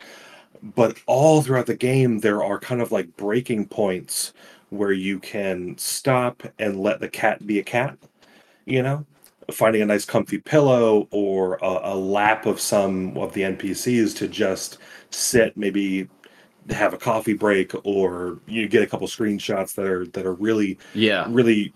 but 0.62 0.98
all 1.06 1.42
throughout 1.42 1.66
the 1.66 1.76
game 1.76 2.18
there 2.20 2.42
are 2.44 2.58
kind 2.60 2.82
of 2.82 2.92
like 2.92 3.16
breaking 3.16 3.66
points 3.68 4.32
where 4.70 4.92
you 4.92 5.18
can 5.20 5.76
stop 5.78 6.42
and 6.58 6.80
let 6.80 7.00
the 7.00 7.08
cat 7.08 7.46
be 7.46 7.58
a 7.60 7.64
cat. 7.64 7.98
You 8.66 8.82
know, 8.82 9.06
finding 9.52 9.82
a 9.82 9.86
nice 9.86 10.04
comfy 10.04 10.38
pillow 10.38 11.08
or 11.10 11.56
a, 11.62 11.94
a 11.94 11.96
lap 11.96 12.46
of 12.46 12.60
some 12.60 13.16
of 13.16 13.32
the 13.32 13.44
NPCs 13.44 14.14
to 14.16 14.28
just 14.28 14.78
sit, 15.10 15.56
maybe 15.56 16.08
have 16.70 16.94
a 16.94 16.98
coffee 16.98 17.34
break 17.34 17.72
or 17.84 18.38
you 18.46 18.68
get 18.68 18.82
a 18.82 18.86
couple 18.86 19.06
screenshots 19.08 19.74
that 19.74 19.86
are 19.86 20.06
that 20.08 20.26
are 20.26 20.34
really 20.34 20.78
Yeah. 20.94 21.26
really 21.30 21.72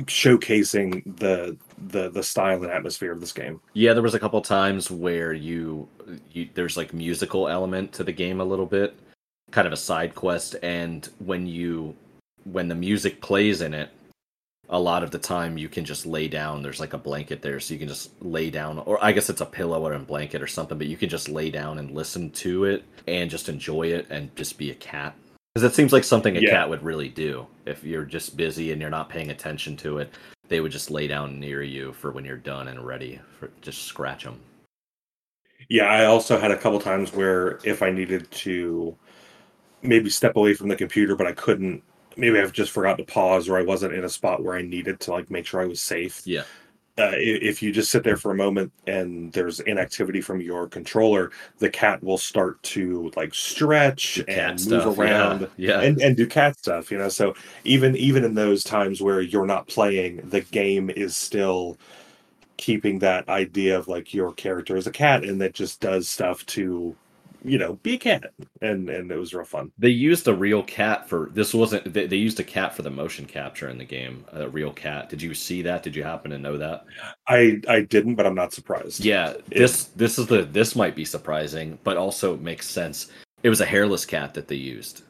showcasing 0.00 1.02
the 1.18 1.56
the 1.88 2.08
the 2.08 2.22
style 2.22 2.62
and 2.62 2.72
atmosphere 2.72 3.12
of 3.12 3.20
this 3.20 3.32
game. 3.32 3.60
Yeah, 3.74 3.92
there 3.92 4.02
was 4.02 4.14
a 4.14 4.18
couple 4.18 4.40
times 4.40 4.90
where 4.90 5.32
you, 5.32 5.88
you 6.32 6.48
there's 6.54 6.76
like 6.76 6.92
musical 6.94 7.48
element 7.48 7.92
to 7.94 8.04
the 8.04 8.12
game 8.12 8.40
a 8.40 8.44
little 8.44 8.66
bit, 8.66 8.94
kind 9.50 9.66
of 9.66 9.72
a 9.72 9.76
side 9.76 10.14
quest, 10.14 10.56
and 10.62 11.08
when 11.18 11.46
you 11.46 11.94
when 12.44 12.68
the 12.68 12.74
music 12.74 13.20
plays 13.20 13.60
in 13.60 13.74
it, 13.74 13.90
a 14.68 14.78
lot 14.78 15.02
of 15.02 15.10
the 15.10 15.18
time 15.18 15.58
you 15.58 15.68
can 15.68 15.84
just 15.84 16.06
lay 16.06 16.28
down. 16.28 16.62
There's 16.62 16.80
like 16.80 16.92
a 16.92 16.98
blanket 16.98 17.42
there, 17.42 17.60
so 17.60 17.74
you 17.74 17.78
can 17.78 17.88
just 17.88 18.10
lay 18.22 18.50
down, 18.50 18.78
or 18.78 19.02
I 19.04 19.12
guess 19.12 19.28
it's 19.30 19.40
a 19.40 19.46
pillow 19.46 19.84
or 19.86 19.92
a 19.92 19.98
blanket 19.98 20.42
or 20.42 20.46
something, 20.46 20.78
but 20.78 20.86
you 20.86 20.96
can 20.96 21.08
just 21.08 21.28
lay 21.28 21.50
down 21.50 21.78
and 21.78 21.90
listen 21.90 22.30
to 22.30 22.64
it 22.64 22.84
and 23.06 23.30
just 23.30 23.48
enjoy 23.48 23.88
it 23.88 24.06
and 24.10 24.34
just 24.36 24.58
be 24.58 24.70
a 24.70 24.74
cat. 24.74 25.14
Because 25.54 25.72
it 25.72 25.74
seems 25.74 25.92
like 25.92 26.04
something 26.04 26.36
a 26.36 26.40
Yeah. 26.40 26.50
cat 26.50 26.68
would 26.68 26.82
really 26.82 27.08
do. 27.08 27.46
If 27.64 27.82
you're 27.82 28.04
just 28.04 28.36
busy 28.36 28.72
and 28.72 28.80
you're 28.80 28.90
not 28.90 29.08
paying 29.08 29.30
attention 29.30 29.76
to 29.78 29.98
it, 29.98 30.10
they 30.48 30.60
would 30.60 30.72
just 30.72 30.90
lay 30.90 31.06
down 31.06 31.40
near 31.40 31.62
you 31.62 31.92
for 31.92 32.10
when 32.10 32.24
you're 32.24 32.36
done 32.36 32.68
and 32.68 32.84
ready 32.84 33.20
for 33.38 33.50
just 33.60 33.82
scratch 33.82 34.24
them. 34.24 34.40
Yeah, 35.68 35.84
I 35.84 36.04
also 36.04 36.38
had 36.38 36.50
a 36.50 36.56
couple 36.56 36.78
times 36.80 37.12
where 37.12 37.58
if 37.64 37.82
I 37.82 37.90
needed 37.90 38.30
to 38.30 38.96
maybe 39.82 40.10
step 40.10 40.36
away 40.36 40.54
from 40.54 40.68
the 40.68 40.76
computer, 40.76 41.16
but 41.16 41.26
I 41.26 41.32
couldn't, 41.32 41.82
maybe 42.16 42.38
I've 42.38 42.52
just 42.52 42.70
forgot 42.70 42.98
to 42.98 43.04
pause 43.04 43.48
or 43.48 43.58
I 43.58 43.62
wasn't 43.62 43.94
in 43.94 44.04
a 44.04 44.08
spot 44.08 44.42
where 44.42 44.56
I 44.56 44.62
needed 44.62 45.00
to 45.00 45.10
like 45.12 45.30
make 45.30 45.46
sure 45.46 45.60
I 45.60 45.66
was 45.66 45.82
safe. 45.82 46.22
Yeah. 46.24 46.44
Uh, 46.98 47.12
if 47.14 47.62
you 47.62 47.70
just 47.70 47.90
sit 47.90 48.02
there 48.02 48.16
for 48.16 48.30
a 48.30 48.34
moment 48.34 48.72
and 48.86 49.30
there's 49.32 49.60
inactivity 49.60 50.22
from 50.22 50.40
your 50.40 50.66
controller, 50.66 51.30
the 51.58 51.68
cat 51.68 52.02
will 52.02 52.16
start 52.16 52.62
to 52.62 53.12
like 53.16 53.34
stretch 53.34 54.18
and 54.28 54.58
stuff, 54.58 54.86
move 54.86 54.96
yeah, 54.96 55.04
around 55.04 55.48
yeah. 55.58 55.80
and 55.80 56.00
and 56.00 56.16
do 56.16 56.26
cat 56.26 56.56
stuff. 56.58 56.90
You 56.90 56.96
know, 56.96 57.10
so 57.10 57.34
even 57.64 57.94
even 57.96 58.24
in 58.24 58.34
those 58.34 58.64
times 58.64 59.02
where 59.02 59.20
you're 59.20 59.46
not 59.46 59.68
playing, 59.68 60.28
the 60.30 60.40
game 60.40 60.88
is 60.88 61.14
still 61.14 61.76
keeping 62.56 62.98
that 63.00 63.28
idea 63.28 63.78
of 63.78 63.88
like 63.88 64.14
your 64.14 64.32
character 64.32 64.76
is 64.76 64.86
a 64.86 64.90
cat 64.90 65.24
and 65.24 65.40
that 65.40 65.52
just 65.52 65.80
does 65.80 66.08
stuff 66.08 66.44
to 66.46 66.96
you 67.46 67.58
know 67.58 67.74
be 67.82 67.94
a 67.94 67.98
cat 67.98 68.24
and 68.62 68.88
and 68.90 69.10
it 69.10 69.16
was 69.16 69.32
real 69.34 69.44
fun 69.44 69.70
They 69.78 69.88
used 69.88 70.26
a 70.28 70.34
real 70.34 70.62
cat 70.62 71.08
for 71.08 71.30
this 71.32 71.54
wasn't 71.54 71.92
they, 71.92 72.06
they 72.06 72.16
used 72.16 72.40
a 72.40 72.44
cat 72.44 72.74
for 72.74 72.82
the 72.82 72.90
motion 72.90 73.24
capture 73.26 73.68
in 73.68 73.78
the 73.78 73.84
game. 73.84 74.24
A 74.32 74.48
real 74.48 74.72
cat. 74.72 75.08
Did 75.08 75.22
you 75.22 75.34
see 75.34 75.62
that? 75.62 75.82
Did 75.82 75.94
you 75.96 76.02
happen 76.02 76.30
to 76.30 76.38
know 76.38 76.58
that? 76.58 76.84
i 77.28 77.60
i 77.68 77.80
didn't 77.80 78.14
but 78.16 78.26
i'm 78.26 78.34
not 78.34 78.52
surprised 78.52 79.04
Yeah, 79.04 79.34
this 79.48 79.84
this 79.96 80.18
is 80.18 80.26
the 80.26 80.42
this 80.42 80.74
might 80.76 80.96
be 80.96 81.04
surprising, 81.04 81.78
but 81.84 81.96
also 81.96 82.36
makes 82.36 82.68
sense. 82.68 83.10
It 83.42 83.50
was 83.50 83.60
a 83.60 83.66
hairless 83.66 84.04
cat 84.06 84.34
that 84.34 84.48
they 84.48 84.56
used. 84.56 85.02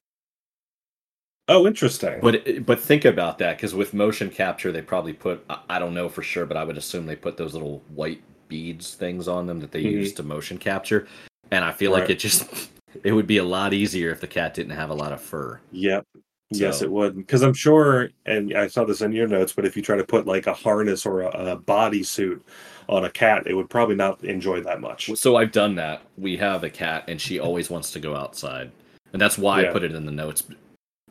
oh 1.48 1.66
interesting 1.66 2.18
But 2.20 2.66
but 2.66 2.80
think 2.80 3.04
about 3.04 3.38
that 3.38 3.56
because 3.56 3.74
with 3.74 3.94
motion 3.94 4.30
capture, 4.30 4.72
they 4.72 4.82
probably 4.82 5.12
put 5.12 5.44
I- 5.70 5.78
don't 5.78 5.94
know 5.94 6.08
for 6.08 6.22
sure, 6.22 6.46
but 6.46 6.56
I 6.56 6.64
would 6.64 6.76
assume 6.78 7.06
they 7.06 7.16
put 7.16 7.36
those 7.36 7.54
little 7.54 7.82
white 7.94 8.22
beads 8.48 8.94
things 8.94 9.26
on 9.28 9.46
them 9.46 9.58
that 9.60 9.72
they 9.72 9.82
Mhm. 9.82 9.90
use 9.92 10.12
to 10.14 10.22
motion 10.22 10.58
capture. 10.58 11.06
And 11.50 11.64
I 11.64 11.72
feel 11.72 11.92
like 11.92 12.10
it 12.10 12.18
just 12.18 12.70
it 13.04 13.12
would 13.12 13.26
be 13.26 13.38
a 13.38 13.44
lot 13.44 13.72
easier 13.72 14.10
if 14.10 14.20
the 14.20 14.26
cat 14.26 14.54
didn't 14.54 14.76
have 14.76 14.90
a 14.90 14.94
lot 14.94 15.12
of 15.12 15.20
fur. 15.20 15.60
yep. 15.72 16.06
Yes 16.50 16.80
it 16.80 16.90
would. 16.90 17.16
Because 17.16 17.42
i'm 17.42 17.54
sure 17.54 18.08
and 18.24 18.56
i 18.56 18.68
saw 18.68 18.84
this 18.84 19.00
in 19.00 19.10
your 19.10 19.26
notes 19.26 19.52
but 19.52 19.64
if 19.64 19.76
you 19.76 19.82
try 19.82 19.96
to 19.96 20.04
put 20.04 20.26
like 20.26 20.46
a 20.46 20.52
harness 20.52 21.04
or 21.04 21.22
a, 21.22 21.28
a 21.28 21.56
body 21.56 22.04
suit 22.04 22.40
on 22.88 23.04
a 23.04 23.10
cat 23.10 23.48
it 23.48 23.54
would 23.54 23.68
probably 23.68 23.96
not 23.96 24.22
enjoy 24.24 24.60
that 24.60 24.80
much. 24.80 25.10
So 25.16 25.36
I've 25.36 25.50
done 25.50 25.74
that. 25.74 26.02
We 26.16 26.36
have 26.36 26.62
a 26.62 26.70
cat, 26.70 27.04
and 27.08 27.20
she 27.20 27.40
always 27.40 27.68
wants 27.68 27.90
to 27.92 28.00
go 28.00 28.14
outside, 28.14 28.70
and 29.12 29.20
that's 29.20 29.36
why 29.36 29.66
I 29.66 29.72
put 29.72 29.82
it 29.82 29.92
in 29.92 30.06
the 30.06 30.12
notes. 30.12 30.44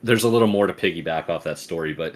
There's 0.01 0.23
a 0.23 0.29
little 0.29 0.47
more 0.47 0.67
to 0.67 0.73
piggyback 0.73 1.29
off 1.29 1.43
that 1.43 1.59
story, 1.59 1.93
but 1.93 2.15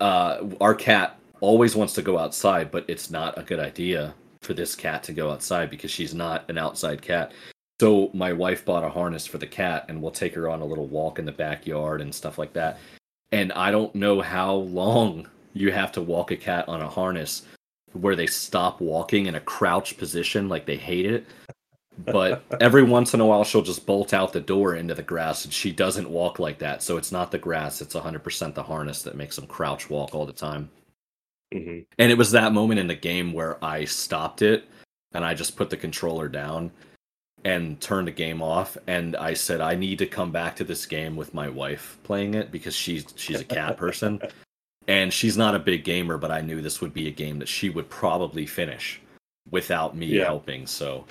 uh, 0.00 0.46
our 0.60 0.74
cat 0.74 1.18
always 1.40 1.76
wants 1.76 1.92
to 1.94 2.02
go 2.02 2.16
outside, 2.18 2.70
but 2.70 2.84
it's 2.88 3.10
not 3.10 3.36
a 3.38 3.42
good 3.42 3.58
idea 3.58 4.14
for 4.42 4.54
this 4.54 4.74
cat 4.74 5.02
to 5.04 5.12
go 5.12 5.30
outside 5.30 5.70
because 5.70 5.90
she's 5.90 6.14
not 6.14 6.48
an 6.50 6.58
outside 6.58 7.00
cat. 7.00 7.32
So 7.80 8.10
my 8.12 8.32
wife 8.32 8.64
bought 8.64 8.84
a 8.84 8.88
harness 8.88 9.26
for 9.26 9.38
the 9.38 9.46
cat, 9.46 9.86
and 9.88 10.00
we'll 10.00 10.12
take 10.12 10.34
her 10.34 10.48
on 10.48 10.60
a 10.60 10.64
little 10.64 10.86
walk 10.86 11.18
in 11.18 11.24
the 11.24 11.32
backyard 11.32 12.00
and 12.00 12.14
stuff 12.14 12.38
like 12.38 12.52
that. 12.52 12.78
And 13.32 13.52
I 13.52 13.70
don't 13.70 13.94
know 13.94 14.20
how 14.20 14.54
long 14.54 15.28
you 15.54 15.72
have 15.72 15.92
to 15.92 16.02
walk 16.02 16.30
a 16.30 16.36
cat 16.36 16.68
on 16.68 16.82
a 16.82 16.88
harness 16.88 17.42
where 17.92 18.16
they 18.16 18.26
stop 18.26 18.80
walking 18.80 19.26
in 19.26 19.34
a 19.34 19.40
crouch 19.40 19.98
position 19.98 20.48
like 20.48 20.66
they 20.66 20.76
hate 20.76 21.06
it. 21.06 21.26
But 21.98 22.44
every 22.60 22.82
once 22.82 23.14
in 23.14 23.20
a 23.20 23.26
while, 23.26 23.44
she'll 23.44 23.62
just 23.62 23.86
bolt 23.86 24.14
out 24.14 24.32
the 24.32 24.40
door 24.40 24.76
into 24.76 24.94
the 24.94 25.02
grass, 25.02 25.44
and 25.44 25.52
she 25.52 25.72
doesn't 25.72 26.08
walk 26.08 26.38
like 26.38 26.58
that. 26.58 26.82
So 26.82 26.96
it's 26.96 27.12
not 27.12 27.30
the 27.30 27.38
grass; 27.38 27.80
it's 27.80 27.94
100% 27.94 28.54
the 28.54 28.62
harness 28.62 29.02
that 29.02 29.16
makes 29.16 29.36
them 29.36 29.46
crouch 29.46 29.90
walk 29.90 30.14
all 30.14 30.26
the 30.26 30.32
time. 30.32 30.70
Hmm 31.52 31.80
And 31.98 32.10
it 32.10 32.18
was 32.18 32.30
that 32.32 32.52
moment 32.52 32.80
in 32.80 32.86
the 32.86 32.94
game 32.94 33.32
where 33.32 33.62
I 33.64 33.84
stopped 33.84 34.42
it, 34.42 34.64
and 35.12 35.24
I 35.24 35.34
just 35.34 35.56
put 35.56 35.70
the 35.70 35.76
controller 35.76 36.28
down 36.28 36.70
and 37.44 37.80
turned 37.80 38.08
the 38.08 38.12
game 38.12 38.40
off. 38.40 38.76
And 38.86 39.16
I 39.16 39.34
said, 39.34 39.60
I 39.60 39.74
need 39.74 39.98
to 39.98 40.06
come 40.06 40.30
back 40.32 40.56
to 40.56 40.64
this 40.64 40.86
game 40.86 41.16
with 41.16 41.34
my 41.34 41.48
wife 41.48 41.98
playing 42.04 42.34
it 42.34 42.50
because 42.50 42.74
she's 42.74 43.04
she's 43.16 43.40
a 43.40 43.44
cat 43.44 43.76
person, 43.76 44.20
and 44.88 45.12
she's 45.12 45.36
not 45.36 45.54
a 45.54 45.58
big 45.58 45.84
gamer. 45.84 46.18
But 46.18 46.30
I 46.30 46.40
knew 46.40 46.62
this 46.62 46.80
would 46.80 46.94
be 46.94 47.08
a 47.08 47.12
game 47.12 47.38
that 47.38 47.48
she 47.48 47.70
would 47.70 47.90
probably 47.90 48.46
finish 48.46 49.00
without 49.50 49.96
me 49.96 50.06
Yeah. 50.06 50.24
helping. 50.24 50.66
So 50.66 51.04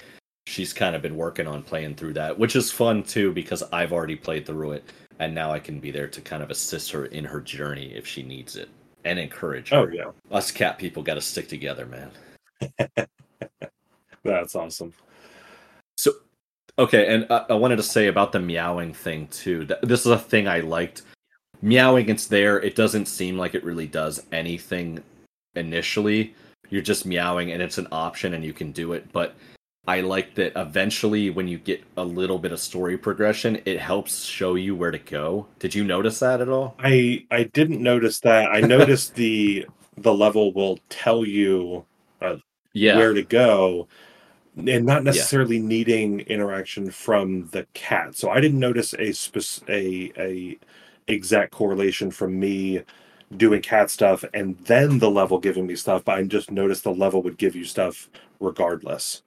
she's 0.47 0.73
kind 0.73 0.95
of 0.95 1.01
been 1.01 1.17
working 1.17 1.47
on 1.47 1.62
playing 1.63 1.95
through 1.95 2.13
that, 2.13 2.38
which 2.39 2.56
is 2.56 2.71
fun 2.71 3.04
too 3.04 3.32
because 3.32 3.63
I've 3.71 3.93
already 3.93 4.15
played 4.15 4.45
through 4.45 4.71
it, 4.71 4.86
and 5.19 5.36
now 5.36 5.51
I 5.51 5.60
can 5.60 5.80
be 5.80 5.91
there 5.91 6.08
to 6.08 6.21
kind 6.21 6.41
of 6.41 6.49
assist 6.49 6.91
her 6.91 7.06
in 7.06 7.25
her 7.25 7.41
journey 7.41 7.93
if 7.93 8.08
she 8.08 8.23
needs 8.23 8.56
it 8.56 8.69
and 9.06 9.20
encourage 9.20 9.74
oh, 9.74 9.86
her 9.86 9.92
oh 9.92 9.94
yeah 9.94 10.36
us 10.36 10.52
cat 10.52 10.78
people 10.78 11.04
got 11.04 11.16
to 11.16 11.22
stick 11.22 11.48
together, 11.48 11.86
man. 11.86 12.12
that's 14.24 14.56
awesome 14.56 14.94
So, 15.98 16.12
okay, 16.78 17.14
and 17.14 17.26
I, 17.30 17.46
I 17.50 17.54
wanted 17.54 17.78
to 17.78 17.84
say 17.84 18.08
about 18.08 18.32
the 18.32 18.40
meowing 18.40 18.94
thing 18.94 19.28
too. 19.28 19.68
This 19.84 20.02
is 20.02 20.12
a 20.12 20.20
thing 20.20 20.48
I 20.48 20.60
liked. 20.60 21.04
Meowing, 21.62 22.10
it's 22.10 22.28
there. 22.28 22.60
It 22.60 22.76
doesn't 22.76 23.08
seem 23.08 23.38
like 23.38 23.56
it 23.56 23.64
really 23.64 23.88
does 23.88 24.26
anything 24.32 25.04
initially. 25.56 26.34
You're 26.70 26.82
just 26.82 27.06
meowing, 27.06 27.52
and 27.52 27.62
it's 27.62 27.78
an 27.78 27.88
option, 27.92 28.34
and 28.34 28.44
you 28.44 28.54
can 28.54 28.72
do 28.72 28.94
it. 28.94 29.12
But 29.12 29.36
I 29.86 30.02
like 30.02 30.34
that 30.36 30.54
eventually, 30.56 31.30
when 31.30 31.48
you 31.48 31.60
get 31.60 31.84
a 31.96 32.04
little 32.04 32.39
bit 32.39 32.52
of 32.52 32.60
story 32.60 32.98
progression, 32.98 33.62
it 33.65 33.80
helps 33.80 34.24
show 34.24 34.56
you 34.56 34.76
where 34.76 34.89
to 34.89 34.98
go. 34.98 35.50
Did 35.60 35.76
you 35.76 35.84
notice 35.84 36.17
that 36.20 36.41
at 36.41 36.50
all? 36.50 36.80
I 36.80 37.26
I 37.32 37.44
didn't 37.44 37.82
notice 37.82 38.20
that. 38.22 38.52
I 38.52 38.62
noticed 38.62 39.15
the 39.15 39.67
the 39.98 40.13
level 40.13 40.54
will 40.54 40.80
tell 40.89 41.26
you 41.26 41.86
uh, 42.22 42.38
Yeah, 42.74 43.06
where 43.06 43.13
to 43.13 43.24
go 43.24 43.88
and 44.58 44.86
not 44.86 45.04
necessarily 45.04 45.60
needing 45.60 46.22
interaction 46.22 46.91
from 46.91 47.48
the 47.50 47.67
cat. 47.74 48.15
So 48.15 48.30
I 48.32 48.41
didn't 48.41 48.60
notice 48.60 48.94
a 48.96 49.13
spec- 49.13 49.70
a 49.70 50.13
a 50.17 50.60
exact 51.08 51.52
correlation 51.54 52.12
from 52.12 52.39
me 52.39 52.84
doing 53.38 53.62
cat 53.62 53.91
stuff 53.91 54.24
and 54.34 54.58
then 54.65 55.00
the 55.00 55.12
level 55.12 55.39
giving 55.39 55.67
me 55.67 55.76
stuff, 55.76 56.06
but 56.06 56.17
I 56.20 56.24
just 56.26 56.52
noticed 56.52 56.84
the 56.86 56.94
level 56.94 57.24
would 57.24 57.38
give 57.39 57.56
you 57.56 57.65
stuff 57.65 58.10
regardless. 58.41 59.24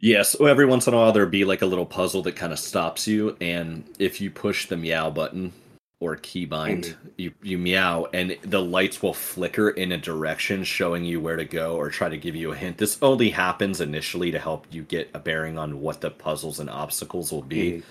Yes, 0.00 0.34
every 0.40 0.64
once 0.66 0.86
in 0.86 0.94
a 0.94 0.96
while 0.96 1.12
there'll 1.12 1.28
be 1.28 1.44
like 1.44 1.62
a 1.62 1.66
little 1.66 1.86
puzzle 1.86 2.22
that 2.22 2.36
kind 2.36 2.52
of 2.52 2.58
stops 2.58 3.06
you, 3.06 3.36
and 3.40 3.84
if 3.98 4.20
you 4.20 4.30
push 4.30 4.66
the 4.66 4.76
meow 4.76 5.10
button 5.10 5.52
or 6.00 6.16
keybind, 6.16 6.48
Mm-hmm. 6.86 7.08
you 7.18 7.32
you 7.42 7.58
meow, 7.58 8.06
and 8.14 8.36
the 8.42 8.62
lights 8.62 9.02
will 9.02 9.12
flicker 9.12 9.68
in 9.70 9.92
a 9.92 9.98
direction, 9.98 10.64
showing 10.64 11.04
you 11.04 11.20
where 11.20 11.36
to 11.36 11.44
go 11.44 11.76
or 11.76 11.90
try 11.90 12.08
to 12.08 12.16
give 12.16 12.34
you 12.34 12.52
a 12.52 12.56
hint. 12.56 12.78
This 12.78 12.96
only 13.02 13.28
happens 13.28 13.82
initially 13.82 14.30
to 14.30 14.38
help 14.38 14.66
you 14.70 14.82
get 14.84 15.10
a 15.12 15.18
bearing 15.18 15.58
on 15.58 15.80
what 15.82 16.00
the 16.00 16.10
puzzles 16.10 16.60
and 16.60 16.70
obstacles 16.70 17.30
will 17.30 17.42
be. 17.42 17.72
Mhm. 17.72 17.82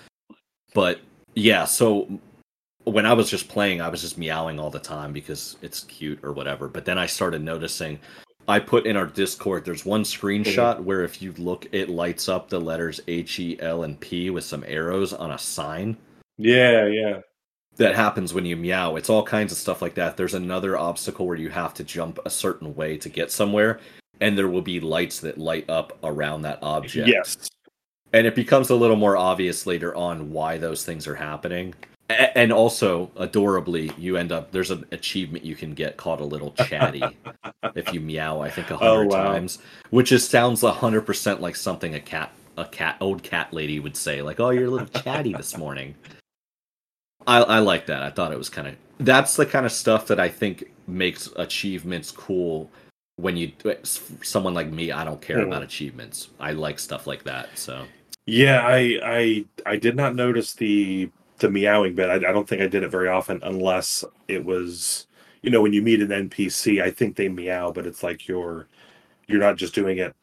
But 0.74 1.00
yeah, 1.36 1.64
so 1.64 2.08
when 2.84 3.06
I 3.06 3.12
was 3.12 3.30
just 3.30 3.48
playing, 3.48 3.80
I 3.80 3.88
was 3.88 4.00
just 4.00 4.18
meowing 4.18 4.58
all 4.58 4.70
the 4.70 4.80
time 4.80 5.12
because 5.12 5.56
it's 5.62 5.84
cute 5.84 6.18
or 6.24 6.32
whatever. 6.32 6.66
But 6.66 6.86
then 6.86 6.98
I 6.98 7.06
started 7.06 7.42
noticing. 7.42 8.00
I 8.50 8.58
put 8.58 8.84
in 8.84 8.96
our 8.96 9.06
Discord. 9.06 9.64
There's 9.64 9.84
one 9.84 10.02
screenshot 10.02 10.82
where 10.82 11.04
if 11.04 11.22
you 11.22 11.32
look, 11.38 11.68
it 11.70 11.88
lights 11.88 12.28
up 12.28 12.48
the 12.48 12.58
letters 12.60 13.00
H, 13.06 13.38
E, 13.38 13.56
L, 13.60 13.84
and 13.84 13.98
P 14.00 14.28
with 14.30 14.42
some 14.44 14.64
arrows 14.66 15.12
on 15.12 15.30
a 15.30 15.38
sign. 15.38 15.96
Yeah, 16.36 16.86
yeah. 16.86 17.20
That 17.76 17.94
happens 17.94 18.34
when 18.34 18.44
you 18.44 18.56
meow. 18.56 18.96
It's 18.96 19.08
all 19.08 19.22
kinds 19.22 19.52
of 19.52 19.58
stuff 19.58 19.80
like 19.80 19.94
that. 19.94 20.16
There's 20.16 20.34
another 20.34 20.76
obstacle 20.76 21.26
where 21.28 21.36
you 21.36 21.48
have 21.50 21.74
to 21.74 21.84
jump 21.84 22.18
a 22.24 22.30
certain 22.30 22.74
way 22.74 22.96
to 22.98 23.08
get 23.08 23.30
somewhere, 23.30 23.78
and 24.20 24.36
there 24.36 24.48
will 24.48 24.62
be 24.62 24.80
lights 24.80 25.20
that 25.20 25.38
light 25.38 25.70
up 25.70 25.96
around 26.02 26.42
that 26.42 26.58
object 26.60 27.08
Yes. 27.08 27.48
and 28.12 28.26
it 28.26 28.34
becomes 28.34 28.68
a 28.70 28.74
little 28.74 28.96
more 28.96 29.16
obvious 29.16 29.64
later 29.64 29.94
on 29.94 30.32
why 30.32 30.58
those 30.58 30.84
things 30.84 31.06
are 31.06 31.14
happening 31.14 31.72
and 32.34 32.52
also 32.52 33.10
adorably 33.16 33.92
you 33.98 34.16
end 34.16 34.32
up 34.32 34.50
there's 34.52 34.70
an 34.70 34.84
achievement 34.92 35.44
you 35.44 35.54
can 35.54 35.74
get 35.74 35.96
called 35.96 36.20
a 36.20 36.24
little 36.24 36.50
chatty 36.52 37.16
if 37.74 37.92
you 37.92 38.00
meow 38.00 38.40
i 38.40 38.50
think 38.50 38.70
a 38.70 38.74
Oh, 38.74 38.78
hundred 38.78 39.10
wow. 39.10 39.32
times 39.32 39.58
which 39.90 40.12
is 40.12 40.26
sounds 40.28 40.62
a 40.62 40.72
hundred 40.72 41.02
percent 41.02 41.40
like 41.40 41.56
something 41.56 41.94
a 41.94 42.00
cat 42.00 42.32
a 42.56 42.64
cat 42.64 42.96
old 43.00 43.22
cat 43.22 43.52
lady 43.52 43.78
would 43.80 43.96
say 43.96 44.22
like 44.22 44.40
oh 44.40 44.50
you're 44.50 44.66
a 44.66 44.70
little 44.70 44.88
chatty 44.88 45.32
this 45.32 45.56
morning 45.56 45.94
i 47.26 47.38
i 47.42 47.58
like 47.58 47.86
that 47.86 48.02
i 48.02 48.10
thought 48.10 48.32
it 48.32 48.38
was 48.38 48.48
kind 48.48 48.68
of 48.68 48.76
that's 48.98 49.36
the 49.36 49.46
kind 49.46 49.64
of 49.64 49.72
stuff 49.72 50.06
that 50.06 50.18
i 50.20 50.28
think 50.28 50.64
makes 50.86 51.28
achievements 51.36 52.10
cool 52.10 52.70
when 53.16 53.36
you 53.36 53.52
someone 54.22 54.54
like 54.54 54.68
me 54.70 54.90
i 54.90 55.04
don't 55.04 55.20
care 55.20 55.38
Mhm. 55.38 55.46
about 55.46 55.62
achievements 55.62 56.28
i 56.40 56.52
like 56.52 56.78
stuff 56.78 57.06
like 57.06 57.22
that 57.24 57.56
so 57.58 57.86
Yeah, 58.26 58.62
I 58.64 59.00
I 59.02 59.44
I 59.66 59.76
did 59.76 59.96
not 59.96 60.14
notice 60.14 60.54
the 60.54 61.10
the 61.40 61.50
meowing 61.50 61.94
bit. 61.94 62.10
I, 62.10 62.16
I 62.16 62.32
don't 62.32 62.48
think 62.48 62.62
I 62.62 62.68
did 62.68 62.82
it 62.84 62.90
very 62.90 63.08
often 63.08 63.40
unless 63.42 64.04
it 64.28 64.44
was 64.44 65.06
you 65.42 65.50
know 65.50 65.62
when 65.62 65.72
you 65.72 65.82
meet 65.82 66.02
an 66.02 66.08
npc 66.30 66.82
i 66.82 66.90
think 66.90 67.16
they 67.16 67.28
meow 67.28 67.72
but 67.72 67.86
it's 67.86 68.02
like 68.02 68.28
you're 68.28 68.68
you're 69.28 69.40
not 69.40 69.56
just 69.56 69.74
doing 69.74 69.98
it 69.98 70.14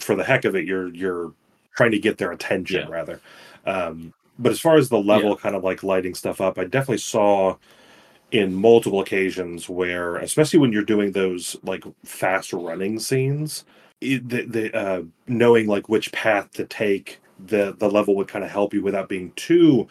for 0.00 0.16
the 0.16 0.24
heck 0.24 0.44
of 0.44 0.56
it 0.56 0.66
you're 0.66 0.88
you're 0.94 1.32
trying 1.76 1.90
to 1.92 1.98
get 1.98 2.18
their 2.18 2.32
attention 2.32 2.88
Yeah. 2.88 2.88
rather 2.88 3.20
um 3.66 4.12
but 4.38 4.52
as 4.52 4.60
far 4.60 4.76
as 4.76 4.88
the 4.88 4.98
level 4.98 5.30
Yeah. 5.30 5.36
kind 5.36 5.56
of 5.56 5.64
like 5.64 5.82
lighting 5.82 6.14
stuff 6.14 6.40
up 6.40 6.58
i 6.58 6.64
definitely 6.64 6.98
saw 6.98 7.56
in 8.30 8.54
multiple 8.54 9.00
occasions 9.00 9.68
where 9.68 10.16
especially 10.16 10.58
when 10.58 10.72
you're 10.72 10.84
doing 10.84 11.12
those 11.12 11.56
like 11.62 11.84
fast 12.04 12.52
running 12.52 12.98
scenes 12.98 13.64
it, 14.00 14.28
the, 14.28 14.44
the 14.46 14.74
uh 14.76 15.02
knowing 15.28 15.66
like 15.66 15.88
which 15.88 16.10
path 16.12 16.50
to 16.52 16.64
take 16.64 17.20
the 17.46 17.74
the 17.78 17.90
level 17.90 18.16
would 18.16 18.28
kind 18.28 18.44
of 18.44 18.50
help 18.50 18.72
you 18.74 18.82
without 18.82 19.08
being 19.08 19.32
too 19.36 19.86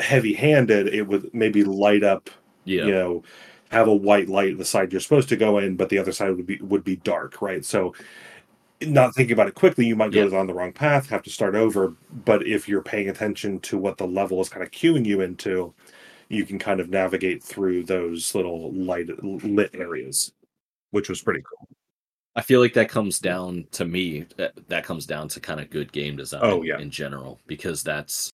heavy 0.00 0.32
handed 0.34 0.88
it 0.88 1.02
would 1.06 1.32
maybe 1.34 1.62
light 1.64 2.02
up 2.02 2.30
Yeah. 2.64 2.84
you 2.86 2.92
know 2.92 3.22
have 3.70 3.86
a 3.88 3.94
white 3.94 4.28
light 4.28 4.58
the 4.58 4.64
side 4.64 4.92
you're 4.92 5.00
supposed 5.00 5.28
to 5.28 5.36
go 5.36 5.58
in 5.58 5.76
but 5.76 5.88
the 5.88 5.98
other 5.98 6.12
side 6.12 6.34
would 6.36 6.46
be 6.46 6.58
would 6.60 6.84
be 6.84 6.96
dark 6.96 7.40
right 7.40 7.64
so 7.64 7.94
not 8.82 9.14
thinking 9.14 9.32
about 9.34 9.46
it 9.48 9.54
quickly 9.54 9.86
you 9.86 9.94
might 9.96 10.12
go 10.12 10.26
Yeah. 10.26 10.38
on 10.38 10.46
the 10.46 10.54
wrong 10.54 10.72
path 10.72 11.08
have 11.10 11.22
to 11.24 11.30
start 11.30 11.54
over 11.54 11.94
but 12.24 12.46
if 12.46 12.68
you're 12.68 12.82
paying 12.82 13.08
attention 13.10 13.60
to 13.60 13.78
what 13.78 13.98
the 13.98 14.06
level 14.06 14.40
is 14.40 14.48
kind 14.48 14.62
of 14.64 14.70
cueing 14.70 15.04
you 15.06 15.20
into 15.20 15.72
you 16.28 16.46
can 16.46 16.58
kind 16.58 16.80
of 16.80 16.88
navigate 16.88 17.42
through 17.42 17.82
those 17.84 18.34
little 18.34 18.72
light 18.72 19.08
lit 19.22 19.70
areas 19.74 20.32
which 20.92 21.08
was 21.08 21.20
pretty 21.22 21.42
cool 21.48 21.68
I 22.36 22.42
feel 22.42 22.60
like 22.60 22.74
that 22.74 22.88
comes 22.88 23.18
down 23.18 23.66
to 23.72 23.84
me. 23.84 24.24
That, 24.36 24.52
that 24.68 24.84
comes 24.84 25.04
down 25.04 25.26
to 25.30 25.40
kind 25.40 25.58
of 25.58 25.68
good 25.68 25.90
game 25.90 26.14
design. 26.16 26.40
Oh, 26.44 26.62
yeah. 26.62 26.78
in 26.78 26.88
general, 26.88 27.40
because 27.48 27.82
that's. 27.82 28.30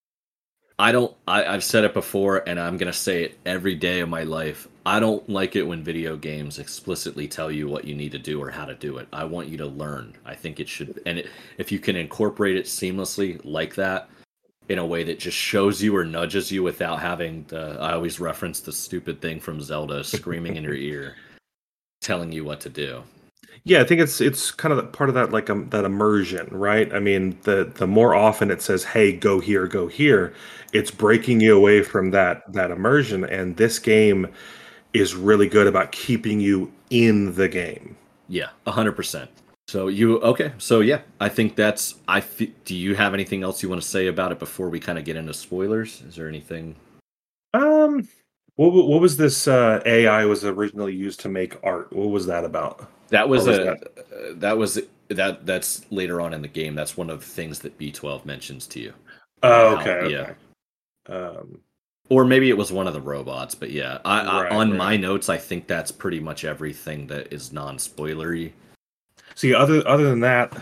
I 0.78 0.92
don't. 0.92 1.14
I, 1.26 1.44
I've 1.44 1.64
said 1.64 1.84
it 1.84 1.94
before, 1.94 2.46
and 2.46 2.60
I'm 2.60 2.76
gonna 2.76 2.92
say 2.92 3.24
it 3.24 3.38
every 3.46 3.74
day 3.74 4.00
of 4.00 4.10
my 4.10 4.24
life. 4.24 4.68
I 4.84 5.00
don't 5.00 5.26
like 5.28 5.56
it 5.56 5.62
when 5.62 5.82
video 5.82 6.16
games 6.16 6.58
explicitly 6.58 7.26
tell 7.26 7.50
you 7.50 7.66
what 7.66 7.86
you 7.86 7.94
need 7.94 8.12
to 8.12 8.18
do 8.18 8.42
or 8.42 8.50
how 8.50 8.66
to 8.66 8.74
do 8.74 8.98
it. 8.98 9.08
I 9.12 9.24
want 9.24 9.48
you 9.48 9.56
to 9.58 9.66
learn. 9.66 10.14
I 10.26 10.34
think 10.34 10.60
it 10.60 10.68
should, 10.68 11.00
and 11.06 11.20
it, 11.20 11.30
if 11.56 11.72
you 11.72 11.78
can 11.78 11.96
incorporate 11.96 12.56
it 12.56 12.66
seamlessly 12.66 13.40
like 13.42 13.74
that, 13.76 14.10
in 14.68 14.78
a 14.78 14.86
way 14.86 15.02
that 15.04 15.18
just 15.18 15.36
shows 15.36 15.82
you 15.82 15.96
or 15.96 16.04
nudges 16.04 16.52
you 16.52 16.62
without 16.62 17.00
having 17.00 17.44
the. 17.48 17.78
I 17.80 17.94
always 17.94 18.20
reference 18.20 18.60
the 18.60 18.72
stupid 18.72 19.22
thing 19.22 19.40
from 19.40 19.62
Zelda 19.62 20.04
screaming 20.04 20.56
in 20.56 20.64
your 20.64 20.74
ear, 20.74 21.16
telling 22.02 22.32
you 22.32 22.44
what 22.44 22.60
to 22.60 22.68
do. 22.68 23.02
Yeah, 23.64 23.80
I 23.80 23.84
think 23.84 24.00
it's 24.00 24.20
it's 24.20 24.50
kind 24.50 24.72
of 24.72 24.92
part 24.92 25.08
of 25.08 25.14
that 25.14 25.32
like 25.32 25.50
um, 25.50 25.68
that 25.70 25.84
immersion, 25.84 26.48
right? 26.50 26.92
I 26.92 27.00
mean, 27.00 27.38
the 27.42 27.70
the 27.74 27.86
more 27.86 28.14
often 28.14 28.50
it 28.50 28.62
says, 28.62 28.84
"Hey, 28.84 29.12
go 29.12 29.40
here, 29.40 29.66
go 29.66 29.86
here," 29.86 30.32
it's 30.72 30.90
breaking 30.90 31.40
you 31.40 31.56
away 31.56 31.82
from 31.82 32.10
that 32.12 32.50
that 32.52 32.70
immersion. 32.70 33.24
And 33.24 33.56
this 33.56 33.78
game 33.78 34.28
is 34.92 35.14
really 35.14 35.48
good 35.48 35.66
about 35.66 35.92
keeping 35.92 36.40
you 36.40 36.72
in 36.90 37.34
the 37.34 37.48
game. 37.48 37.96
Yeah, 38.28 38.50
a 38.66 38.70
hundred 38.70 38.92
percent. 38.92 39.30
So 39.68 39.88
you 39.88 40.20
okay? 40.20 40.52
So 40.58 40.80
yeah, 40.80 41.00
I 41.20 41.28
think 41.28 41.56
that's. 41.56 41.96
I 42.06 42.20
fe- 42.20 42.52
do 42.64 42.74
you 42.74 42.94
have 42.94 43.14
anything 43.14 43.42
else 43.42 43.62
you 43.62 43.68
want 43.68 43.82
to 43.82 43.88
say 43.88 44.06
about 44.06 44.30
it 44.30 44.38
before 44.38 44.68
we 44.68 44.78
kind 44.78 44.98
of 44.98 45.04
get 45.04 45.16
into 45.16 45.34
spoilers? 45.34 46.02
Is 46.02 46.14
there 46.14 46.28
anything? 46.28 46.76
Um, 47.52 48.08
what 48.54 48.72
what 48.72 49.00
was 49.00 49.16
this 49.16 49.48
uh, 49.48 49.82
AI 49.84 50.24
was 50.24 50.44
originally 50.44 50.94
used 50.94 51.20
to 51.20 51.28
make 51.28 51.56
art? 51.64 51.92
What 51.92 52.10
was 52.10 52.26
that 52.26 52.44
about? 52.44 52.88
That 53.10 53.28
was 53.28 53.46
was 53.46 53.58
a 53.58 53.72
uh, 53.72 53.76
that 54.34 54.58
was 54.58 54.80
that 55.08 55.46
that's 55.46 55.86
later 55.90 56.20
on 56.20 56.34
in 56.34 56.42
the 56.42 56.48
game. 56.48 56.74
That's 56.74 56.96
one 56.96 57.10
of 57.10 57.20
the 57.20 57.26
things 57.26 57.60
that 57.60 57.78
B 57.78 57.92
twelve 57.92 58.26
mentions 58.26 58.66
to 58.68 58.80
you, 58.80 58.92
Oh, 59.42 59.76
How- 59.76 59.80
okay, 59.80 60.12
yeah. 60.12 60.20
okay. 60.20 60.34
Um, 61.38 61.60
or 62.08 62.24
maybe 62.24 62.50
it 62.50 62.56
was 62.56 62.72
one 62.72 62.86
of 62.86 62.94
the 62.94 63.00
robots. 63.00 63.54
But 63.54 63.70
yeah, 63.70 63.98
I, 64.04 64.20
I, 64.20 64.48
on 64.50 64.70
right. 64.70 64.76
my 64.76 64.96
notes, 64.96 65.28
I 65.28 65.38
think 65.38 65.66
that's 65.66 65.90
pretty 65.90 66.20
much 66.20 66.44
everything 66.44 67.06
that 67.08 67.32
is 67.32 67.52
non 67.52 67.78
spoilery. 67.78 68.52
See, 69.34 69.54
other 69.54 69.86
other 69.86 70.04
than 70.08 70.20
that, 70.20 70.56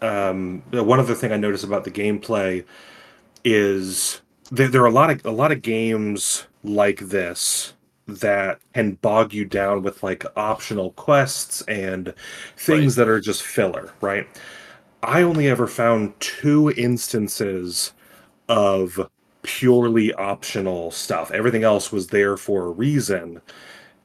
um, 0.00 0.62
one 0.70 1.00
other 1.00 1.14
thing 1.14 1.32
I 1.32 1.36
noticed 1.36 1.64
about 1.64 1.84
the 1.84 1.90
gameplay 1.90 2.64
is 3.44 4.20
there, 4.50 4.68
there 4.68 4.82
are 4.82 4.86
a 4.86 4.90
lot 4.92 5.10
of 5.10 5.24
a 5.24 5.30
lot 5.30 5.52
of 5.52 5.62
games 5.62 6.46
like 6.62 7.00
this 7.00 7.72
that 8.20 8.60
can 8.74 8.94
bog 8.94 9.32
you 9.32 9.44
down 9.44 9.82
with 9.82 10.02
like 10.02 10.24
optional 10.36 10.92
quests 10.92 11.62
and 11.62 12.14
things 12.56 12.96
that 12.96 13.08
are 13.08 13.20
just 13.20 13.42
filler, 13.42 13.92
right? 14.00 14.26
I 15.02 15.22
only 15.22 15.48
ever 15.48 15.66
found 15.66 16.18
two 16.20 16.70
instances 16.70 17.92
of 18.48 19.08
purely 19.42 20.12
optional 20.14 20.90
stuff. 20.90 21.30
Everything 21.32 21.64
else 21.64 21.90
was 21.90 22.08
there 22.08 22.36
for 22.36 22.66
a 22.66 22.70
reason 22.70 23.40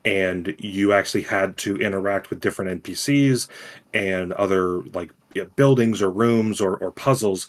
and 0.05 0.55
you 0.57 0.93
actually 0.93 1.23
had 1.23 1.57
to 1.57 1.75
interact 1.77 2.29
with 2.29 2.39
different 2.39 2.81
NPCs 2.83 3.47
and 3.93 4.31
other 4.33 4.81
like 4.93 5.11
buildings 5.55 6.01
or 6.01 6.09
rooms 6.09 6.61
or, 6.61 6.77
or 6.77 6.91
puzzles 6.91 7.47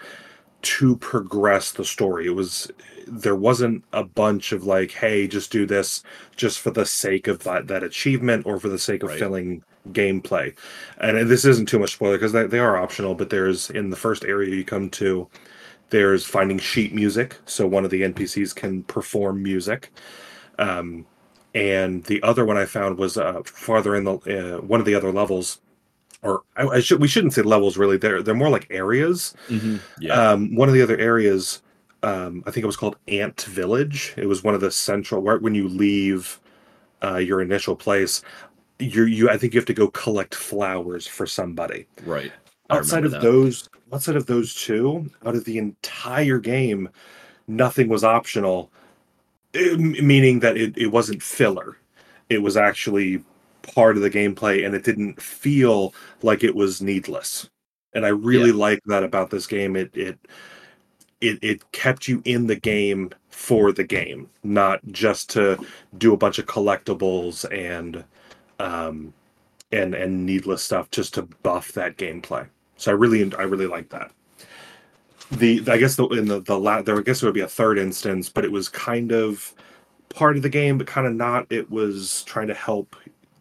to 0.62 0.96
progress 0.96 1.72
the 1.72 1.84
story. 1.84 2.26
It 2.26 2.30
was 2.34 2.70
there 3.06 3.36
wasn't 3.36 3.84
a 3.92 4.04
bunch 4.04 4.52
of 4.52 4.64
like, 4.64 4.90
hey, 4.92 5.26
just 5.28 5.50
do 5.52 5.66
this 5.66 6.02
just 6.36 6.58
for 6.60 6.70
the 6.70 6.84
sake 6.86 7.26
of 7.28 7.42
that, 7.44 7.68
that 7.68 7.82
achievement 7.82 8.46
or 8.46 8.60
for 8.60 8.68
the 8.68 8.78
sake 8.78 9.02
of 9.02 9.10
Right. 9.10 9.18
filling 9.18 9.62
gameplay. 9.92 10.54
And 10.98 11.30
this 11.30 11.44
isn't 11.46 11.66
too 11.68 11.78
much 11.78 11.92
spoiler 11.92 12.16
because 12.16 12.32
they, 12.32 12.46
they 12.46 12.58
are 12.58 12.76
optional, 12.76 13.14
but 13.14 13.30
there's 13.30 13.70
in 13.70 13.90
the 13.90 13.96
first 13.96 14.24
area 14.24 14.54
you 14.54 14.64
come 14.64 14.90
to, 14.90 15.28
there's 15.90 16.24
finding 16.26 16.58
sheet 16.58 16.94
music. 16.94 17.38
So 17.46 17.66
one 17.66 17.84
of 17.84 17.90
the 17.90 18.02
NPCs 18.02 18.54
can 18.54 18.82
perform 18.84 19.42
music. 19.42 19.90
Um, 20.58 21.06
and 21.54 22.04
the 22.04 22.22
other 22.22 22.44
one 22.44 22.56
I 22.58 22.66
found 22.66 22.98
was 22.98 23.16
uh, 23.16 23.42
farther 23.44 23.96
in 23.96 24.04
the 24.04 24.58
uh, 24.58 24.60
one 24.60 24.80
of 24.80 24.86
the 24.86 24.94
other 24.94 25.12
levels, 25.12 25.60
or 26.22 26.42
I, 26.56 26.66
I 26.66 26.80
should 26.80 27.00
we 27.00 27.08
shouldn't 27.08 27.34
say 27.34 27.42
levels 27.42 27.76
really. 27.78 27.96
They're 27.96 28.22
they're 28.22 28.34
more 28.34 28.50
like 28.50 28.66
areas. 28.70 29.34
Yeah, 30.00 30.32
Um, 30.32 30.54
one 30.54 30.68
of 30.68 30.74
the 30.74 30.82
other 30.82 30.98
areas, 30.98 31.62
um, 32.02 32.42
I 32.46 32.50
think 32.50 32.64
it 32.64 32.66
was 32.66 32.76
called 32.76 32.96
Ant 33.08 33.42
Village. 33.42 34.14
It 34.16 34.26
was 34.26 34.42
one 34.44 34.54
of 34.54 34.60
the 34.60 34.70
central 34.70 35.22
right 35.22 35.40
when 35.40 35.54
you 35.54 35.68
leave 35.68 36.40
uh, 37.02 37.16
your 37.18 37.40
initial 37.42 37.76
place. 37.76 38.22
You 38.78 39.04
you 39.04 39.30
I 39.30 39.38
think 39.38 39.54
you 39.54 39.60
have 39.60 39.66
to 39.66 39.74
go 39.74 39.88
collect 39.88 40.34
flowers 40.34 41.06
for 41.06 41.26
somebody 41.26 41.86
right. 42.04 42.32
I 42.70 42.76
outside 42.76 43.04
of 43.04 43.12
that. 43.12 43.22
those 43.22 43.68
outside 43.92 44.16
of 44.16 44.26
those 44.26 44.54
two 44.54 45.10
out 45.24 45.34
of 45.36 45.44
the 45.44 45.58
entire 45.58 46.38
game 46.38 46.88
nothing 47.48 47.88
was 47.88 48.04
optional 48.04 48.70
eh, 49.54 49.72
m- 49.72 50.06
meaning 50.06 50.40
that 50.40 50.56
it, 50.56 50.76
it 50.78 50.88
wasn't 50.88 51.22
filler 51.22 51.78
it 52.30 52.42
was 52.42 52.56
actually 52.56 53.24
part 53.62 53.96
of 53.96 54.02
the 54.02 54.10
gameplay 54.10 54.64
and 54.64 54.74
it 54.74 54.84
didn't 54.84 55.20
feel 55.20 55.94
like 56.22 56.44
it 56.44 56.54
was 56.54 56.82
needless 56.82 57.48
and 57.94 58.04
i 58.06 58.08
really 58.08 58.50
Yeah. 58.50 58.52
like 58.52 58.80
that 58.86 59.04
about 59.04 59.30
this 59.30 59.46
game 59.46 59.76
it 59.76 59.90
it 59.96 60.18
it, 61.20 61.38
it 61.42 61.72
kept 61.72 62.06
you 62.08 62.22
in 62.24 62.46
the 62.46 62.56
game 62.56 63.10
for 63.30 63.72
the 63.72 63.84
game 63.84 64.30
not 64.42 64.80
just 64.92 65.30
to 65.30 65.60
do 65.96 66.12
a 66.14 66.16
bunch 66.16 66.38
of 66.38 66.46
collectibles 66.46 67.44
and 67.56 68.04
um 68.60 69.12
and 69.72 69.94
and 69.94 70.26
needless 70.26 70.62
stuff 70.62 70.90
just 70.90 71.14
to 71.14 71.22
buff 71.42 71.72
that 71.72 71.96
gameplay 71.98 72.48
so 72.76 72.92
I 72.92 72.94
really, 72.94 73.34
I 73.36 73.42
really 73.42 73.66
like 73.66 73.90
that. 73.90 74.12
The, 75.30 75.62
I 75.68 75.76
guess 75.76 75.96
the 75.96 76.06
in 76.08 76.26
the 76.28 76.40
the 76.40 76.58
la- 76.58 76.80
there, 76.82 76.98
I 76.98 77.02
guess 77.02 77.20
there 77.20 77.28
would 77.28 77.34
be 77.34 77.40
a 77.42 77.48
third 77.48 77.78
instance, 77.78 78.30
but 78.30 78.44
it 78.44 78.52
was 78.52 78.68
kind 78.70 79.12
of 79.12 79.54
part 80.10 80.36
of 80.36 80.42
the 80.42 80.48
game, 80.50 80.78
but 80.78 80.86
kind 80.86 81.06
of 81.06 81.14
not. 81.14 81.46
It 81.50 81.70
was 81.70 82.24
trying 82.24 82.48
to 82.48 82.54
help 82.54 82.96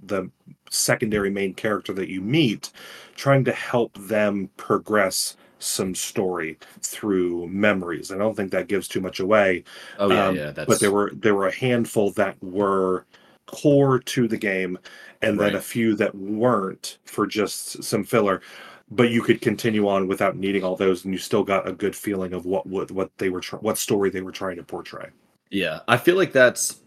the 0.08 0.30
secondary 0.70 1.30
main 1.30 1.54
character 1.54 1.94
that 1.94 2.10
you 2.10 2.22
meet, 2.22 2.72
trying 3.16 3.44
to 3.46 3.52
help 3.54 3.94
them 3.98 4.50
progress 4.58 5.36
some 5.60 5.96
story 5.96 6.58
through 6.82 7.48
memories. 7.48 8.12
I 8.12 8.18
don't 8.18 8.36
think 8.36 8.52
that 8.52 8.68
gives 8.68 8.88
too 8.88 9.02
much 9.02 9.20
away, 9.20 9.64
Oh 9.98 10.10
yeah, 10.10 10.28
um, 10.28 10.36
yeah. 10.36 10.52
That's 10.52 10.68
but 10.68 10.80
there 10.80 10.92
were 10.92 11.12
there 11.14 11.36
were 11.36 11.48
a 11.48 11.56
handful 11.56 12.12
that 12.12 12.42
were 12.44 13.06
core 13.46 14.00
to 14.00 14.28
the 14.28 14.38
game, 14.38 14.78
and 15.22 15.40
then 15.40 15.56
a 15.56 15.62
few 15.62 15.96
that 15.96 16.14
weren't 16.16 16.98
for 17.06 17.26
just 17.28 17.84
some 17.84 18.04
filler. 18.04 18.42
But 18.90 19.10
you 19.10 19.22
could 19.22 19.42
continue 19.42 19.88
on 19.88 20.08
without 20.08 20.38
needing 20.38 20.64
all 20.64 20.76
those, 20.78 21.04
and 21.04 21.14
you 21.14 21.20
still 21.20 21.44
got 21.44 21.68
a 21.68 21.74
good 21.74 21.96
feeling 21.96 22.34
of 22.34 22.46
what 22.46 22.66
what, 22.68 22.92
what 22.92 23.12
they 23.18 23.30
were 23.30 23.42
what 23.62 23.78
story 23.78 24.10
they 24.10 24.22
were 24.22 24.32
trying 24.32 24.58
to 24.58 24.64
portray. 24.64 25.10
Yeah, 25.50 25.80
I 25.88 25.98
feel 25.98 26.16
like 26.16 26.32
that's 26.34 26.82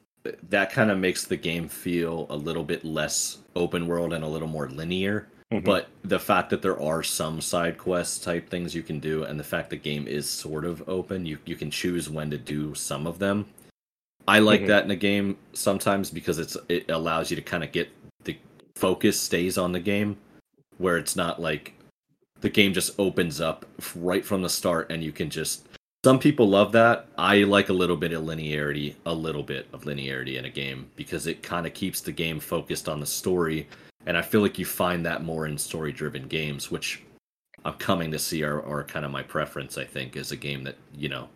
that 0.48 0.70
kind 0.72 0.90
of 0.90 0.98
makes 0.98 1.24
the 1.24 1.37
game 1.37 1.68
feel 1.68 2.26
a 2.30 2.37
little 2.37 2.64
bit 2.64 2.85
less 2.85 3.38
open 3.56 3.87
world 3.87 4.12
and 4.12 4.22
a 4.24 4.28
little 4.28 4.48
more 4.48 4.68
linear. 4.68 5.28
Mhm. 5.52 5.64
But 5.64 5.88
the 6.04 6.18
fact 6.18 6.50
that 6.50 6.62
there 6.62 6.80
are 6.80 7.02
some 7.02 7.40
side 7.40 7.76
quest 7.78 8.22
type 8.22 8.48
things 8.48 8.74
you 8.74 8.83
can 8.83 9.00
do, 9.00 9.24
and 9.24 9.38
the 9.40 9.44
fact 9.44 9.70
the 9.70 9.76
game 9.76 10.06
is 10.06 10.28
sort 10.28 10.64
of 10.64 10.88
open, 10.88 11.26
you 11.26 11.38
you 11.44 11.56
can 11.56 11.70
choose 11.70 12.09
when 12.09 12.30
to 12.30 12.38
do 12.38 12.74
some 12.74 13.06
of 13.06 13.18
them. 13.18 13.46
I 14.28 14.38
like 14.38 14.61
Mhm. 14.62 14.66
that 14.68 14.85
in 14.85 14.90
a 14.90 14.96
game 14.96 15.38
sometimes 15.54 16.11
because 16.11 16.38
it's 16.38 16.56
it 16.68 16.88
allows 16.90 17.30
you 17.30 17.37
to 17.37 17.42
kind 17.42 17.64
of 17.64 17.72
get 17.72 17.88
the 18.24 18.37
focus 18.76 19.18
stays 19.18 19.59
on 19.59 19.72
the 19.72 19.80
game, 19.80 20.16
where 20.78 20.96
it's 20.98 21.16
not 21.16 21.40
like 21.40 21.74
the 22.40 22.48
game 22.50 22.72
just 22.72 22.98
opens 22.98 23.40
up 23.40 23.66
right 23.96 24.24
from 24.24 24.42
the 24.42 24.48
start 24.48 24.90
and 24.90 25.02
you 25.02 25.12
can 25.12 25.30
just 25.30 25.66
some 26.04 26.18
people 26.18 26.48
love 26.48 26.72
that. 26.72 27.08
I 27.18 27.42
like 27.42 27.68
a 27.68 27.74
little 27.74 27.96
bit 27.96 28.12
of 28.12 28.22
linearity, 28.22 28.94
a 29.04 29.12
little 29.12 29.42
bit 29.42 29.68
of 29.72 29.82
linearity 29.82 30.38
in 30.38 30.46
a 30.46 30.50
game 30.50 30.90
because 30.96 31.26
it 31.26 31.42
kind 31.42 31.66
of 31.66 31.74
keeps 31.74 32.00
the 32.00 32.12
game 32.12 32.40
focused 32.40 32.88
on 32.88 33.00
the 33.00 33.06
story. 33.06 33.68
And 34.06 34.16
I 34.16 34.22
feel 34.22 34.40
like 34.40 34.58
you 34.58 34.64
find 34.64 35.04
that 35.04 35.22
more 35.22 35.46
in 35.46 35.58
story 35.58 35.92
driven 35.92 36.26
games, 36.26 36.70
which 36.70 37.02
I'm 37.66 37.74
coming 37.74 38.10
to 38.12 38.18
see 38.18 38.42
are, 38.42 38.62
are 38.62 38.82
kind 38.84 39.04
of 39.04 39.10
my 39.10 39.22
preference, 39.22 39.76
I 39.76 39.84
think, 39.84 40.16
is 40.16 40.32
a 40.32 40.36
game 40.36 40.64
that, 40.64 40.76
you 40.94 41.10
know, 41.10 41.28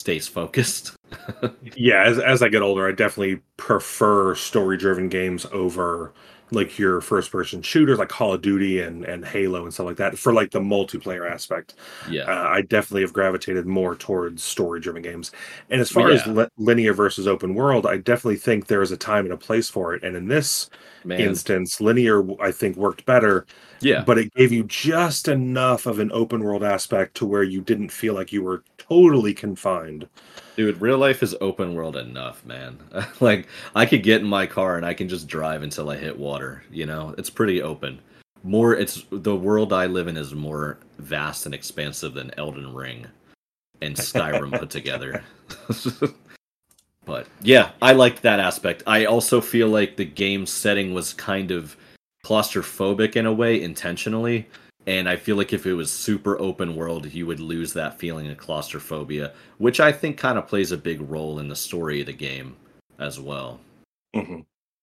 stays 0.00 0.28
focused. 0.28 0.94
yeah, 1.74 2.04
as, 2.04 2.20
as 2.20 2.42
I 2.42 2.48
get 2.48 2.62
older, 2.62 2.86
I 2.86 2.92
definitely 2.92 3.42
prefer 3.56 4.36
story 4.36 4.76
driven 4.76 5.08
games 5.08 5.46
over 5.46 6.12
like 6.52 6.78
your 6.78 7.00
first 7.00 7.30
person 7.30 7.62
shooters 7.62 7.98
like 7.98 8.08
Call 8.08 8.34
of 8.34 8.42
Duty 8.42 8.80
and, 8.80 9.04
and 9.04 9.24
Halo 9.24 9.64
and 9.64 9.72
stuff 9.72 9.86
like 9.86 9.96
that 9.96 10.18
for 10.18 10.32
like 10.32 10.50
the 10.50 10.60
multiplayer 10.60 11.30
aspect. 11.30 11.74
Yeah. 12.08 12.22
Uh, 12.22 12.48
I 12.48 12.62
definitely 12.62 13.02
have 13.02 13.12
gravitated 13.12 13.66
more 13.66 13.94
towards 13.96 14.42
story 14.42 14.80
driven 14.80 15.02
games. 15.02 15.30
And 15.70 15.80
as 15.80 15.90
far 15.90 16.10
yeah. 16.10 16.16
as 16.16 16.26
li- 16.26 16.48
linear 16.58 16.92
versus 16.92 17.26
open 17.26 17.54
world, 17.54 17.86
I 17.86 17.98
definitely 17.98 18.36
think 18.36 18.66
there 18.66 18.82
is 18.82 18.92
a 18.92 18.96
time 18.96 19.24
and 19.24 19.34
a 19.34 19.38
place 19.38 19.68
for 19.68 19.94
it. 19.94 20.02
And 20.02 20.16
in 20.16 20.28
this 20.28 20.70
Man. 21.04 21.20
instance, 21.20 21.80
linear, 21.80 22.24
I 22.40 22.52
think, 22.52 22.76
worked 22.76 23.06
better. 23.06 23.46
Yeah. 23.80 24.04
But 24.04 24.18
it 24.18 24.34
gave 24.34 24.52
you 24.52 24.64
just 24.64 25.28
enough 25.28 25.86
of 25.86 25.98
an 25.98 26.10
open 26.12 26.42
world 26.42 26.62
aspect 26.62 27.16
to 27.16 27.26
where 27.26 27.42
you 27.42 27.60
didn't 27.60 27.90
feel 27.90 28.14
like 28.14 28.32
you 28.32 28.42
were 28.42 28.62
totally 28.76 29.32
confined. 29.32 30.08
Dude, 30.60 30.78
real 30.82 30.98
life 30.98 31.22
is 31.22 31.34
open 31.40 31.74
world 31.74 31.96
enough, 31.96 32.44
man. 32.44 32.78
like 33.20 33.48
I 33.74 33.86
could 33.86 34.02
get 34.02 34.20
in 34.20 34.26
my 34.26 34.44
car 34.44 34.76
and 34.76 34.84
I 34.84 34.92
can 34.92 35.08
just 35.08 35.26
drive 35.26 35.62
until 35.62 35.88
I 35.88 35.96
hit 35.96 36.18
water, 36.18 36.62
you 36.70 36.84
know? 36.84 37.14
It's 37.16 37.30
pretty 37.30 37.62
open. 37.62 37.98
More 38.42 38.76
it's 38.76 39.06
the 39.10 39.34
world 39.34 39.72
I 39.72 39.86
live 39.86 40.06
in 40.06 40.18
is 40.18 40.34
more 40.34 40.76
vast 40.98 41.46
and 41.46 41.54
expansive 41.54 42.12
than 42.12 42.30
Elden 42.36 42.74
Ring 42.74 43.06
and 43.80 43.96
Skyrim 43.96 44.58
put 44.58 44.68
together. 44.68 45.24
but 47.06 47.26
yeah, 47.40 47.70
I 47.80 47.94
liked 47.94 48.20
that 48.20 48.38
aspect. 48.38 48.82
I 48.86 49.06
also 49.06 49.40
feel 49.40 49.68
like 49.68 49.96
the 49.96 50.04
game 50.04 50.44
setting 50.44 50.92
was 50.92 51.14
kind 51.14 51.52
of 51.52 51.74
claustrophobic 52.22 53.16
in 53.16 53.24
a 53.24 53.32
way 53.32 53.62
intentionally 53.62 54.46
and 54.86 55.08
I 55.08 55.16
feel 55.16 55.36
like 55.36 55.52
if 55.52 55.66
it 55.66 55.74
was 55.74 55.90
super 55.92 56.40
open 56.40 56.74
world, 56.74 57.12
you 57.12 57.26
would 57.26 57.40
lose 57.40 57.72
that 57.74 57.98
feeling 57.98 58.28
of 58.28 58.38
claustrophobia, 58.38 59.32
which 59.58 59.80
I 59.80 59.92
think 59.92 60.16
kind 60.16 60.38
of 60.38 60.48
plays 60.48 60.72
a 60.72 60.76
big 60.76 61.00
role 61.02 61.38
in 61.38 61.48
the 61.48 61.56
story 61.56 62.00
of 62.00 62.06
the 62.06 62.12
game 62.12 62.56
as 62.98 63.20
well. 63.20 63.60
Mm-hmm. 64.14 64.40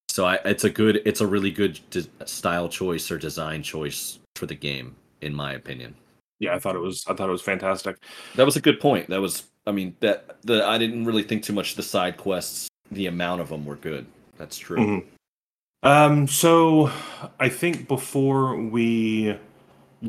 So 0.09 0.25
I, 0.25 0.35
it's 0.45 0.63
a 0.63 0.69
good, 0.69 1.01
it's 1.05 1.21
a 1.21 1.27
really 1.27 1.51
good 1.51 1.79
de- 1.89 2.07
style 2.25 2.69
choice 2.69 3.11
or 3.11 3.17
design 3.17 3.63
choice 3.63 4.19
for 4.35 4.45
the 4.45 4.55
game, 4.55 4.95
in 5.21 5.33
my 5.33 5.53
opinion. 5.53 5.95
Yeah, 6.39 6.55
I 6.55 6.59
thought 6.59 6.75
it 6.75 6.79
was, 6.79 7.03
I 7.07 7.13
thought 7.13 7.29
it 7.29 7.31
was 7.31 7.41
fantastic. 7.41 7.97
That 8.35 8.45
was 8.45 8.55
a 8.55 8.61
good 8.61 8.79
point. 8.79 9.09
That 9.09 9.21
was, 9.21 9.43
I 9.65 9.71
mean, 9.71 9.95
that 9.99 10.37
the 10.43 10.65
I 10.65 10.77
didn't 10.77 11.05
really 11.05 11.23
think 11.23 11.43
too 11.43 11.53
much. 11.53 11.75
The 11.75 11.83
side 11.83 12.17
quests, 12.17 12.69
the 12.91 13.07
amount 13.07 13.41
of 13.41 13.49
them 13.49 13.65
were 13.65 13.75
good. 13.75 14.05
That's 14.37 14.57
true. 14.57 14.77
Mm-hmm. 14.77 15.07
Um, 15.83 16.27
so 16.27 16.91
I 17.39 17.49
think 17.49 17.87
before 17.87 18.55
we 18.55 19.37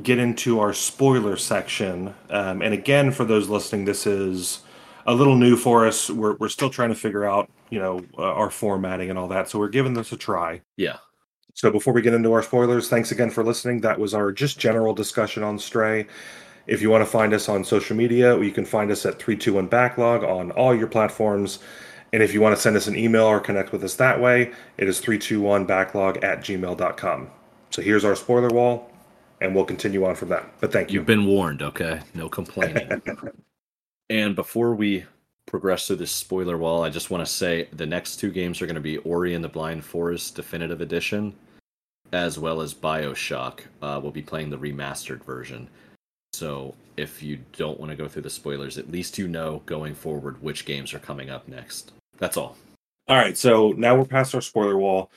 get 0.02 0.18
into 0.18 0.60
our 0.60 0.72
spoiler 0.72 1.36
section. 1.36 2.14
Um, 2.30 2.62
and 2.62 2.74
again, 2.74 3.10
for 3.10 3.24
those 3.24 3.48
listening, 3.48 3.84
this 3.84 4.06
is 4.06 4.60
a 5.06 5.14
little 5.14 5.36
new 5.36 5.56
for 5.56 5.86
us. 5.86 6.10
We're, 6.10 6.36
we're 6.36 6.50
still 6.50 6.70
trying 6.70 6.90
to 6.90 6.94
figure 6.94 7.24
out, 7.24 7.50
you 7.70 7.78
know, 7.78 8.04
uh, 8.18 8.22
our 8.22 8.50
formatting 8.50 9.10
and 9.10 9.18
all 9.18 9.28
that. 9.28 9.48
So 9.48 9.58
we're 9.58 9.68
giving 9.68 9.94
this 9.94 10.12
a 10.12 10.16
try. 10.16 10.60
Yeah. 10.76 10.98
So 11.54 11.70
before 11.70 11.92
we 11.92 12.02
get 12.02 12.14
into 12.14 12.32
our 12.32 12.42
spoilers, 12.42 12.88
thanks 12.88 13.10
again 13.10 13.30
for 13.30 13.42
listening. 13.42 13.80
That 13.80 13.98
was 13.98 14.14
our 14.14 14.30
just 14.30 14.58
general 14.58 14.94
discussion 14.94 15.42
on 15.42 15.58
Stray. 15.58 16.06
If 16.66 16.82
you 16.82 16.90
want 16.90 17.02
to 17.02 17.10
find 17.10 17.32
us 17.32 17.48
on 17.48 17.64
social 17.64 17.96
media, 17.96 18.38
you 18.38 18.52
can 18.52 18.66
find 18.66 18.90
us 18.90 19.06
at 19.06 19.18
321 19.18 19.68
Backlog 19.68 20.22
on 20.22 20.50
all 20.52 20.74
your 20.74 20.86
platforms. 20.86 21.60
And 22.12 22.22
if 22.22 22.32
you 22.34 22.40
want 22.40 22.54
to 22.54 22.60
send 22.60 22.76
us 22.76 22.86
an 22.86 22.96
email 22.96 23.24
or 23.24 23.40
connect 23.40 23.72
with 23.72 23.82
us 23.82 23.94
that 23.96 24.20
way, 24.20 24.52
it 24.76 24.88
is 24.88 25.00
321backlog 25.00 26.22
at 26.22 26.40
gmail.com. 26.40 27.30
So 27.70 27.82
here's 27.82 28.04
our 28.04 28.14
spoiler 28.14 28.48
wall 28.48 28.87
and 29.40 29.54
we'll 29.54 29.64
continue 29.64 30.04
on 30.04 30.14
from 30.14 30.28
that. 30.30 30.60
But 30.60 30.72
thank 30.72 30.90
you. 30.90 30.98
You've 30.98 31.06
been 31.06 31.26
warned, 31.26 31.62
okay? 31.62 32.00
No 32.14 32.28
complaining. 32.28 33.02
and 34.10 34.34
before 34.34 34.74
we 34.74 35.04
progress 35.46 35.86
through 35.86 35.96
this 35.96 36.12
spoiler 36.12 36.58
wall, 36.58 36.84
I 36.84 36.90
just 36.90 37.10
want 37.10 37.24
to 37.26 37.32
say 37.32 37.68
the 37.72 37.86
next 37.86 38.16
two 38.16 38.30
games 38.30 38.60
are 38.60 38.66
going 38.66 38.74
to 38.74 38.80
be 38.80 38.98
Ori 38.98 39.34
and 39.34 39.44
the 39.44 39.48
Blind 39.48 39.84
Forest 39.84 40.34
Definitive 40.34 40.80
Edition, 40.80 41.34
as 42.12 42.38
well 42.38 42.60
as 42.60 42.74
Bioshock. 42.74 43.60
Uh, 43.80 44.00
we'll 44.02 44.12
be 44.12 44.22
playing 44.22 44.50
the 44.50 44.58
remastered 44.58 45.22
version. 45.24 45.68
So 46.32 46.74
if 46.96 47.22
you 47.22 47.38
don't 47.56 47.80
want 47.80 47.90
to 47.90 47.96
go 47.96 48.08
through 48.08 48.22
the 48.22 48.30
spoilers, 48.30 48.78
at 48.78 48.90
least 48.90 49.18
you 49.18 49.28
know 49.28 49.62
going 49.66 49.94
forward 49.94 50.42
which 50.42 50.64
games 50.64 50.92
are 50.92 50.98
coming 50.98 51.30
up 51.30 51.48
next. 51.48 51.92
That's 52.18 52.36
all. 52.36 52.56
All 53.08 53.16
right, 53.16 53.38
so 53.38 53.72
now 53.72 53.96
we're 53.96 54.04
past 54.04 54.34
our 54.34 54.42
spoiler 54.42 54.76
wall. 54.76 55.10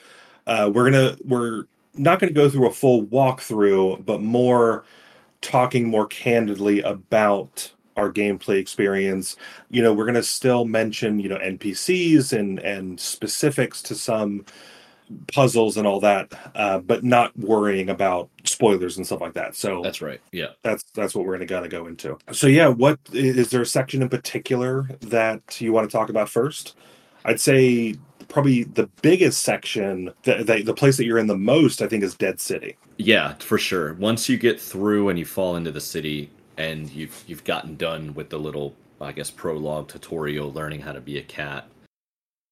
Uh, 0.48 0.72
we're 0.74 0.90
gonna 0.90 1.18
we're 1.26 1.66
not 1.96 2.20
going 2.20 2.34
to 2.34 2.40
go 2.40 2.50
through 2.50 2.68
a 2.68 2.74
full 2.74 3.06
walkthrough, 3.06 4.06
but 4.06 4.22
more 4.22 4.84
talking 5.42 5.88
more 5.88 6.08
candidly 6.08 6.82
about 6.82 7.72
our 7.98 8.12
gameplay 8.12 8.58
experience. 8.58 9.36
You 9.70 9.82
know, 9.82 9.94
we're 9.94 10.06
going 10.06 10.16
to 10.16 10.24
still 10.24 10.66
mention, 10.66 11.20
you 11.20 11.30
know, 11.30 11.38
NPCs 11.38 12.38
and 12.38 12.60
and 12.60 13.00
specifics 13.00 13.82
to 13.84 13.96
some 13.96 14.46
puzzles 15.34 15.78
and 15.78 15.86
all 15.86 16.00
that, 16.00 16.32
uh, 16.56 16.80
but 16.80 17.04
not 17.04 17.38
worrying 17.38 17.90
about 17.90 18.30
spoilers 18.44 18.98
and 18.98 19.06
stuff 19.06 19.22
like 19.22 19.34
that. 19.34 19.56
So 19.56 19.82
that's 19.82 20.02
right. 20.02 20.22
Yeah, 20.32 20.48
that's 20.62 20.84
that's 20.94 21.16
what 21.16 21.26
we're 21.26 21.38
going 21.38 21.48
to 21.48 21.54
gotta 21.54 21.68
go 21.68 21.88
into. 21.88 22.18
So 22.32 22.48
yeah, 22.48 22.68
what 22.68 23.00
is 23.12 23.50
there 23.50 23.62
a 23.62 23.66
section 23.66 24.02
in 24.02 24.10
particular 24.10 24.88
that 25.02 25.60
you 25.60 25.74
want 25.74 25.90
to 25.90 25.96
talk 25.96 26.10
about 26.10 26.30
first? 26.30 26.76
I'd 27.26 27.40
say 27.40 27.96
probably 28.32 28.64
the 28.64 28.88
biggest 29.02 29.44
section, 29.44 30.12
the, 30.24 30.44
the, 30.44 30.64
the 30.64 30.74
place 30.74 30.98
that 30.98 31.06
you're 31.06 31.20
in 31.20 31.28
the 31.28 31.38
most, 31.38 31.82
I 31.82 31.88
think, 31.88 32.04
is 32.04 32.16
Dead 32.16 32.40
City. 32.40 32.78
Yeah, 32.98 33.36
for 33.36 33.58
sure. 33.58 33.94
Once 33.96 34.30
you 34.30 34.38
get 34.38 34.60
through 34.60 35.10
and 35.10 35.20
you 35.20 35.26
fall 35.26 35.56
into 35.56 35.72
the 35.72 35.82
city, 35.82 36.30
and 36.58 36.90
you've 36.92 37.24
you've 37.28 37.44
gotten 37.44 37.76
done 37.76 38.14
with 38.14 38.30
the 38.30 38.38
little, 38.38 38.76
I 39.00 39.12
guess, 39.12 39.32
prologue 39.32 39.88
tutorial, 39.88 40.52
learning 40.52 40.82
how 40.82 40.92
to 40.92 41.02
be 41.02 41.18
a 41.18 41.24
cat. 41.24 41.68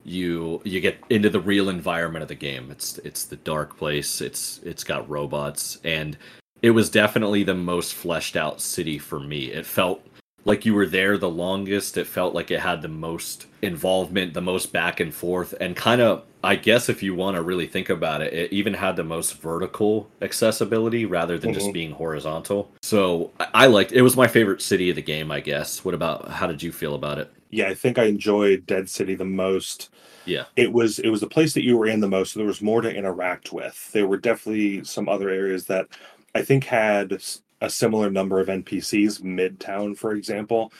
You 0.04 0.62
you 0.64 0.80
get 0.80 0.98
into 1.10 1.30
the 1.30 1.40
real 1.40 1.70
environment 1.70 2.24
of 2.24 2.30
the 2.30 2.36
game. 2.36 2.72
It's 2.72 2.98
it's 3.00 3.26
the 3.26 3.36
dark 3.38 3.78
place. 3.78 4.22
It's 4.22 4.60
it's 4.64 4.84
got 4.84 5.10
robots, 5.10 5.80
and 5.84 6.18
it 6.62 6.72
was 6.72 6.90
definitely 6.90 7.44
the 7.44 7.56
most 7.56 7.94
fleshed 7.94 8.36
out 8.36 8.62
city 8.62 8.98
for 8.98 9.20
me. 9.20 9.52
It 9.52 9.66
felt 9.66 10.02
like 10.50 10.66
you 10.66 10.74
were 10.74 10.86
there 10.86 11.18
the 11.18 11.30
longest. 11.30 11.98
It 11.98 12.08
felt 12.08 12.34
like 12.34 12.52
it 12.52 12.60
had 12.60 12.82
the 12.82 12.88
most 12.90 13.46
involvement, 13.62 14.34
the 14.34 14.42
most 14.42 14.74
back 14.74 15.00
and 15.00 15.14
forth, 15.14 15.54
and 15.62 15.76
kind 15.76 16.02
of, 16.02 16.24
I 16.44 16.56
guess, 16.56 16.90
if 16.90 17.04
you 17.04 17.16
want 17.16 17.36
to 17.36 17.42
really 17.42 17.68
think 17.68 17.90
about 17.90 18.22
it, 18.22 18.34
it 18.34 18.54
even 18.54 18.74
had 18.74 18.96
the 18.96 19.04
most 19.04 19.40
vertical 19.40 20.10
accessibility 20.22 21.06
rather 21.06 21.38
than 21.38 21.52
mm-hmm. 21.52 21.60
just 21.60 21.74
being 21.74 21.92
horizontal. 21.92 22.72
So 22.82 23.32
I, 23.40 23.48
I 23.54 23.66
liked 23.68 23.92
it. 23.92 24.02
Was 24.02 24.18
my 24.18 24.28
favorite 24.28 24.62
city 24.62 24.90
of 24.90 24.96
the 24.96 25.02
game, 25.02 25.32
I 25.32 25.40
guess. 25.40 25.86
What 25.86 25.94
about 25.94 26.30
how 26.30 26.48
did 26.48 26.64
you 26.64 26.72
feel 26.72 26.96
about 26.96 27.20
it? 27.20 27.32
Yeah, 27.52 27.68
I 27.68 27.74
think 27.74 27.98
I 27.98 28.04
enjoyed 28.04 28.66
Dead 28.66 28.90
City 28.90 29.16
the 29.16 29.26
most. 29.26 29.90
Yeah. 30.26 30.46
It 30.56 30.72
was 30.72 31.00
it 31.00 31.10
was 31.10 31.22
the 31.22 31.28
place 31.28 31.54
that 31.54 31.64
you 31.64 31.78
were 31.78 31.88
in 31.88 32.00
the 32.00 32.08
most. 32.08 32.34
So 32.34 32.40
there 32.40 32.48
was 32.48 32.62
more 32.62 32.82
to 32.82 32.94
interact 32.94 33.52
with. 33.52 33.92
There 33.92 34.08
were 34.08 34.18
definitely 34.18 34.84
some 34.84 35.10
other 35.10 35.30
areas 35.30 35.66
that 35.66 35.88
I 36.36 36.44
think 36.44 36.66
had 36.66 37.22
a 37.62 37.70
similar 37.70 38.10
number 38.10 38.40
of 38.40 38.48
NPCs, 38.48 39.22
Midtown, 39.22 39.98
for 39.98 40.14
example, 40.14 40.72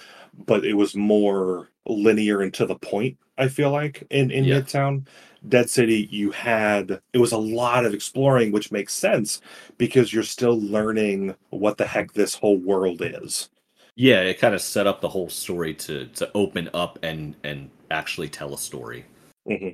but 0.46 0.66
it 0.66 0.74
was 0.74 0.96
more 0.96 1.70
linear 1.86 2.42
and 2.42 2.54
to 2.56 2.66
the 2.66 2.76
point. 2.76 3.18
I 3.38 3.48
feel 3.48 3.72
like 3.72 4.04
in 4.10 4.32
in 4.32 4.44
yeah. 4.44 4.60
Midtown, 4.60 5.08
Dead 5.48 5.70
City, 5.70 6.08
you 6.12 6.32
had 6.32 7.00
it 7.14 7.18
was 7.18 7.32
a 7.32 7.38
lot 7.38 7.86
of 7.86 7.94
exploring, 7.94 8.52
which 8.52 8.72
makes 8.72 8.94
sense 8.94 9.42
because 9.78 10.14
you're 10.14 10.24
still 10.24 10.60
learning 10.60 11.36
what 11.50 11.78
the 11.78 11.88
heck 11.88 12.14
this 12.14 12.36
whole 12.36 12.58
world 12.58 13.02
is. 13.02 13.50
Yeah, 13.96 14.22
it 14.22 14.40
kind 14.40 14.56
of 14.56 14.62
set 14.62 14.88
up 14.88 15.02
the 15.02 15.10
whole 15.10 15.30
story 15.30 15.74
to 15.76 16.08
to 16.08 16.30
open 16.36 16.70
up 16.74 17.00
and 17.04 17.36
and 17.44 17.70
actually 17.92 18.30
tell 18.30 18.54
a 18.54 18.58
story. 18.58 19.06
Mm-hmm. 19.48 19.70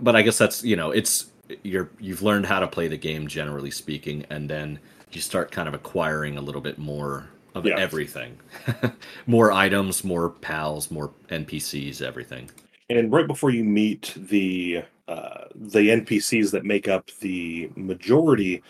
But 0.00 0.16
I 0.16 0.22
guess 0.22 0.38
that's 0.38 0.64
you 0.64 0.76
know 0.76 0.90
it's 0.90 1.30
you're 1.62 1.90
you've 1.98 2.22
learned 2.22 2.46
how 2.46 2.60
to 2.60 2.68
play 2.68 2.88
the 2.88 2.98
game 2.98 3.26
generally 3.26 3.70
speaking, 3.70 4.24
and 4.30 4.48
then 4.48 4.78
you 5.12 5.20
start 5.20 5.50
kind 5.50 5.68
of 5.68 5.74
acquiring 5.74 6.36
a 6.36 6.40
little 6.40 6.60
bit 6.60 6.78
more 6.78 7.28
of 7.54 7.66
yeah. 7.66 7.76
everything. 7.76 8.38
More 9.26 9.52
items 9.52 10.04
more 10.04 10.30
pals 10.30 10.90
more 10.90 11.10
npcs 11.28 12.00
everything. 12.02 12.50
And 12.90 13.12
right 13.12 13.26
before 13.26 13.50
you 13.50 13.64
meet 13.64 14.14
the 14.16 14.84
uh, 15.06 15.44
the 15.54 15.88
npcs 15.88 16.50
that 16.52 16.64
make 16.64 16.88
up 16.88 17.10
the 17.20 17.70
majority 17.74 18.62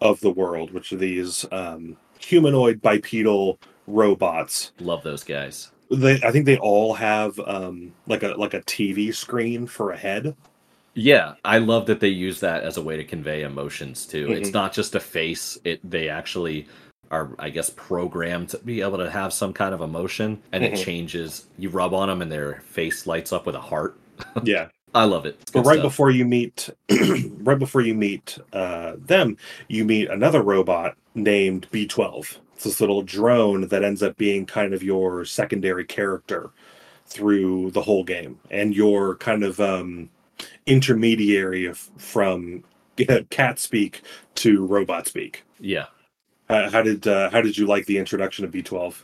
of 0.00 0.20
the 0.20 0.30
world 0.30 0.70
which 0.70 0.92
are 0.92 0.96
these 0.96 1.44
um, 1.52 1.96
humanoid 2.18 2.80
bipedal 2.80 3.58
robots. 3.86 4.72
Love 4.78 5.02
those 5.02 5.24
guys. 5.24 5.72
They 5.90 6.20
i 6.22 6.30
think 6.30 6.44
they 6.44 6.58
all 6.58 6.94
have 6.94 7.38
um, 7.40 7.92
like 8.06 8.22
a 8.22 8.28
like 8.28 8.54
a 8.54 8.60
tv 8.62 9.14
screen 9.14 9.66
for 9.66 9.92
a 9.92 9.96
head 9.96 10.36
yeah, 10.98 11.34
I 11.44 11.58
love 11.58 11.86
that 11.86 12.00
they 12.00 12.08
use 12.08 12.40
that 12.40 12.64
as 12.64 12.76
a 12.76 12.82
way 12.82 12.96
to 12.96 13.04
convey 13.04 13.42
emotions 13.42 14.04
too. 14.04 14.26
Mm-hmm. 14.26 14.42
It's 14.42 14.52
not 14.52 14.72
just 14.72 14.94
a 14.96 15.00
face; 15.00 15.56
it 15.64 15.78
they 15.88 16.08
actually 16.08 16.66
are 17.10 17.30
I 17.38 17.50
guess 17.50 17.70
programmed 17.70 18.48
to 18.50 18.58
be 18.58 18.80
able 18.82 18.98
to 18.98 19.08
have 19.10 19.32
some 19.32 19.52
kind 19.52 19.72
of 19.74 19.80
emotion, 19.80 20.42
and 20.52 20.64
Mhm. 20.64 20.72
it 20.72 20.84
changes. 20.84 21.46
You 21.56 21.68
rub 21.70 21.94
on 21.94 22.08
them, 22.08 22.20
and 22.20 22.30
their 22.32 22.62
face 22.66 23.06
lights 23.06 23.32
up 23.32 23.46
with 23.46 23.54
a 23.54 23.60
heart. 23.60 23.96
Yeah. 24.42 24.68
I 24.94 25.04
love 25.04 25.26
it. 25.26 25.38
But 25.52 25.66
right 25.66 25.74
stuff. 25.74 25.82
before 25.92 26.10
you 26.10 26.24
meet, 26.24 26.70
right 27.40 27.58
before 27.58 27.82
you 27.82 27.94
meet 27.94 28.38
uh, 28.54 28.94
them, 28.98 29.36
you 29.68 29.84
meet 29.84 30.08
another 30.08 30.42
robot 30.42 30.96
named 31.14 31.68
B12. 31.70 32.38
It's 32.54 32.64
this 32.64 32.80
little 32.80 33.02
drone 33.02 33.68
that 33.68 33.84
ends 33.84 34.02
up 34.02 34.16
being 34.16 34.46
kind 34.46 34.72
of 34.72 34.82
your 34.82 35.26
secondary 35.26 35.84
character 35.84 36.50
through 37.06 37.70
the 37.72 37.82
whole 37.82 38.02
game, 38.02 38.40
and 38.50 38.74
your 38.74 39.16
kind 39.16 39.44
of 39.44 39.60
um, 39.60 40.08
intermediary 40.68 41.66
of, 41.66 41.78
from 41.96 42.62
cat 43.30 43.58
speak 43.58 44.02
to 44.36 44.66
robot 44.66 45.06
speak. 45.06 45.42
yeah. 45.58 45.86
How, 46.48 46.70
how 46.70 46.82
did 46.82 47.06
uh, 47.06 47.28
how 47.30 47.42
did 47.42 47.58
you 47.58 47.66
like 47.66 47.84
the 47.86 47.98
introduction 47.98 48.44
of 48.44 48.50
B12? 48.50 48.94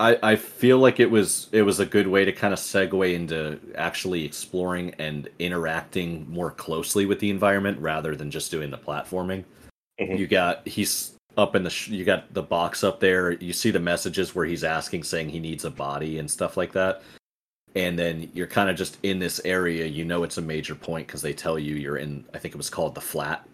I, 0.00 0.18
I 0.22 0.36
feel 0.36 0.78
like 0.78 1.00
it 1.00 1.10
was 1.10 1.48
it 1.52 1.60
was 1.62 1.78
a 1.78 1.84
good 1.86 2.06
way 2.08 2.24
to 2.24 2.32
kind 2.32 2.54
of 2.54 2.58
segue 2.58 3.12
into 3.14 3.60
actually 3.76 4.24
exploring 4.24 4.94
and 4.98 5.28
interacting 5.38 6.26
more 6.30 6.50
closely 6.50 7.04
with 7.04 7.20
the 7.20 7.28
environment 7.30 7.78
rather 7.78 8.16
than 8.16 8.30
just 8.30 8.50
doing 8.50 8.70
the 8.70 8.78
platforming. 8.78 9.44
Mhm. 10.00 10.18
You 10.18 10.26
got 10.26 10.66
he's 10.66 11.12
up 11.36 11.54
in 11.54 11.62
the 11.62 11.70
sh- 11.70 11.88
you 11.88 12.04
got 12.06 12.32
the 12.32 12.42
box 12.42 12.82
up 12.82 13.00
there. 13.00 13.32
You 13.32 13.52
see 13.52 13.70
the 13.70 13.78
messages 13.80 14.34
where 14.34 14.46
he's 14.46 14.64
asking 14.64 15.04
saying 15.04 15.28
he 15.28 15.40
needs 15.40 15.64
a 15.66 15.70
body 15.70 16.18
and 16.18 16.30
stuff 16.30 16.56
like 16.56 16.72
that. 16.72 17.02
And 17.74 17.98
then 17.98 18.30
you're 18.32 18.46
kind 18.46 18.70
of 18.70 18.76
just 18.76 18.98
in 19.02 19.18
this 19.18 19.40
area. 19.44 19.86
You 19.86 20.04
know 20.04 20.22
it's 20.22 20.38
a 20.38 20.42
major 20.42 20.74
point 20.76 21.06
because 21.08 21.22
they 21.22 21.32
tell 21.32 21.58
you 21.58 21.74
you're 21.74 21.96
in. 21.96 22.24
I 22.32 22.38
think 22.38 22.54
it 22.54 22.56
was 22.58 22.70
called 22.70 22.94
the 22.94 23.00
flat, 23.00 23.46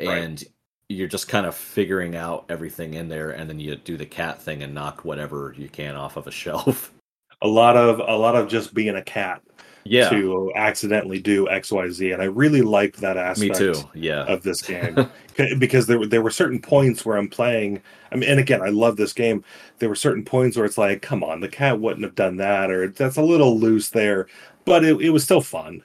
Right. 0.00 0.18
and 0.22 0.44
you're 0.88 1.08
just 1.08 1.28
kind 1.28 1.46
of 1.46 1.54
figuring 1.54 2.14
out 2.16 2.44
everything 2.48 2.94
in 2.94 3.08
there, 3.08 3.30
and 3.30 3.48
then 3.48 3.58
you 3.58 3.74
do 3.76 3.96
the 3.96 4.06
cat 4.06 4.40
thing 4.40 4.62
and 4.62 4.74
knock 4.74 5.04
whatever 5.04 5.54
you 5.56 5.68
can 5.68 5.96
off 5.96 6.16
of 6.16 6.26
a 6.26 6.30
shelf. 6.42 6.92
A 7.40 7.48
lot 7.48 7.76
of 7.76 7.98
a 7.98 8.16
lot 8.16 8.36
of 8.36 8.48
just 8.48 8.72
being 8.72 8.94
a 8.94 9.02
cat 9.02 9.42
Yeah, 9.84 10.08
to 10.10 10.52
accidentally 10.54 11.18
do 11.18 11.48
X 11.48 11.72
Y 11.72 11.88
Z, 11.88 12.12
and 12.12 12.22
I 12.22 12.26
really 12.26 12.62
liked 12.62 13.00
that 13.00 13.16
aspect. 13.16 13.50
me 13.52 13.58
too. 13.58 13.74
Yeah, 13.94 14.22
of 14.26 14.44
this 14.44 14.62
game 14.62 14.94
because 15.58 15.86
there 15.86 15.98
were 15.98 16.06
there 16.06 16.22
were 16.22 16.30
certain 16.30 16.60
points 16.60 17.04
where 17.04 17.16
I'm 17.16 17.28
playing. 17.28 17.80
I 18.10 18.16
mean, 18.16 18.28
and 18.28 18.40
again, 18.40 18.62
I 18.62 18.68
love 18.68 18.96
this 18.96 19.12
game. 19.12 19.44
There 19.78 19.88
were 19.88 19.94
certain 19.94 20.24
points 20.24 20.56
where 20.56 20.66
it's 20.66 20.78
like, 20.78 21.02
come 21.02 21.24
on, 21.24 21.40
the 21.40 21.48
cat 21.48 21.80
wouldn't 21.80 22.04
have 22.04 22.14
done 22.14 22.36
that, 22.38 22.70
or 22.70 22.88
that's 22.88 23.16
a 23.16 23.22
little 23.22 23.58
loose 23.58 23.88
there, 23.90 24.26
but 24.64 24.84
it, 24.84 25.00
it 25.00 25.10
was 25.10 25.24
still 25.24 25.40
fun. 25.40 25.82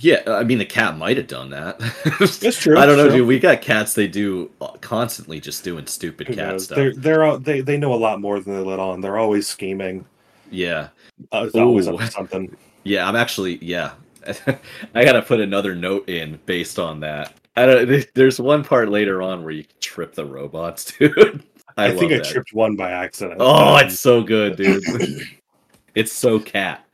yeah. 0.00 0.22
I 0.26 0.44
mean, 0.44 0.58
the 0.58 0.64
cat 0.64 0.96
might 0.96 1.16
have 1.16 1.26
done 1.26 1.50
that. 1.50 1.80
It's 2.42 2.58
true. 2.58 2.78
I 2.78 2.86
don't 2.86 2.96
know, 2.96 3.08
true. 3.08 3.18
dude. 3.18 3.28
We 3.28 3.38
got 3.38 3.60
cats. 3.62 3.94
They 3.94 4.08
do 4.08 4.50
uh, 4.60 4.68
constantly 4.80 5.40
just 5.40 5.64
doing 5.64 5.86
stupid 5.86 6.28
Who 6.28 6.34
cat 6.34 6.48
knows? 6.52 6.64
stuff. 6.64 6.76
They're 6.76 6.94
they're 6.94 7.24
all, 7.24 7.38
they 7.38 7.60
they 7.60 7.76
know 7.76 7.92
a 7.94 7.96
lot 7.96 8.20
more 8.20 8.40
than 8.40 8.54
they 8.54 8.60
let 8.60 8.78
on. 8.80 9.00
They're 9.00 9.18
always 9.18 9.46
scheming. 9.48 10.06
Yeah, 10.50 10.88
Uh, 11.32 11.48
always 11.54 11.86
something. 12.12 12.56
yeah. 12.84 13.08
I'm 13.08 13.16
actually 13.16 13.58
yeah. 13.62 13.92
I 14.94 15.04
gotta 15.04 15.22
put 15.22 15.40
another 15.40 15.74
note 15.74 16.08
in 16.08 16.38
based 16.46 16.78
on 16.78 17.00
that. 17.00 17.34
I 17.62 17.66
don't. 17.66 18.14
There's 18.14 18.40
one 18.40 18.64
part 18.64 18.88
later 18.88 19.22
on 19.22 19.42
where 19.42 19.52
you 19.52 19.64
trip 19.80 20.14
the 20.14 20.24
robots, 20.24 20.84
dude. 20.98 21.42
I, 21.76 21.86
I, 21.86 21.96
think 21.96 22.12
I 22.12 22.16
that. 22.18 22.24
tripped 22.26 22.52
one 22.52 22.76
by 22.76 22.90
accident. 22.90 23.36
Oh, 23.40 23.76
Um, 23.76 23.86
it's 23.86 24.00
so 24.00 24.22
good, 24.22 24.56
dude. 24.56 24.82
it's 25.94 26.12
so 26.12 26.38
cat. 26.40 26.84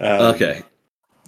um, 0.00 0.34
Okay. 0.34 0.62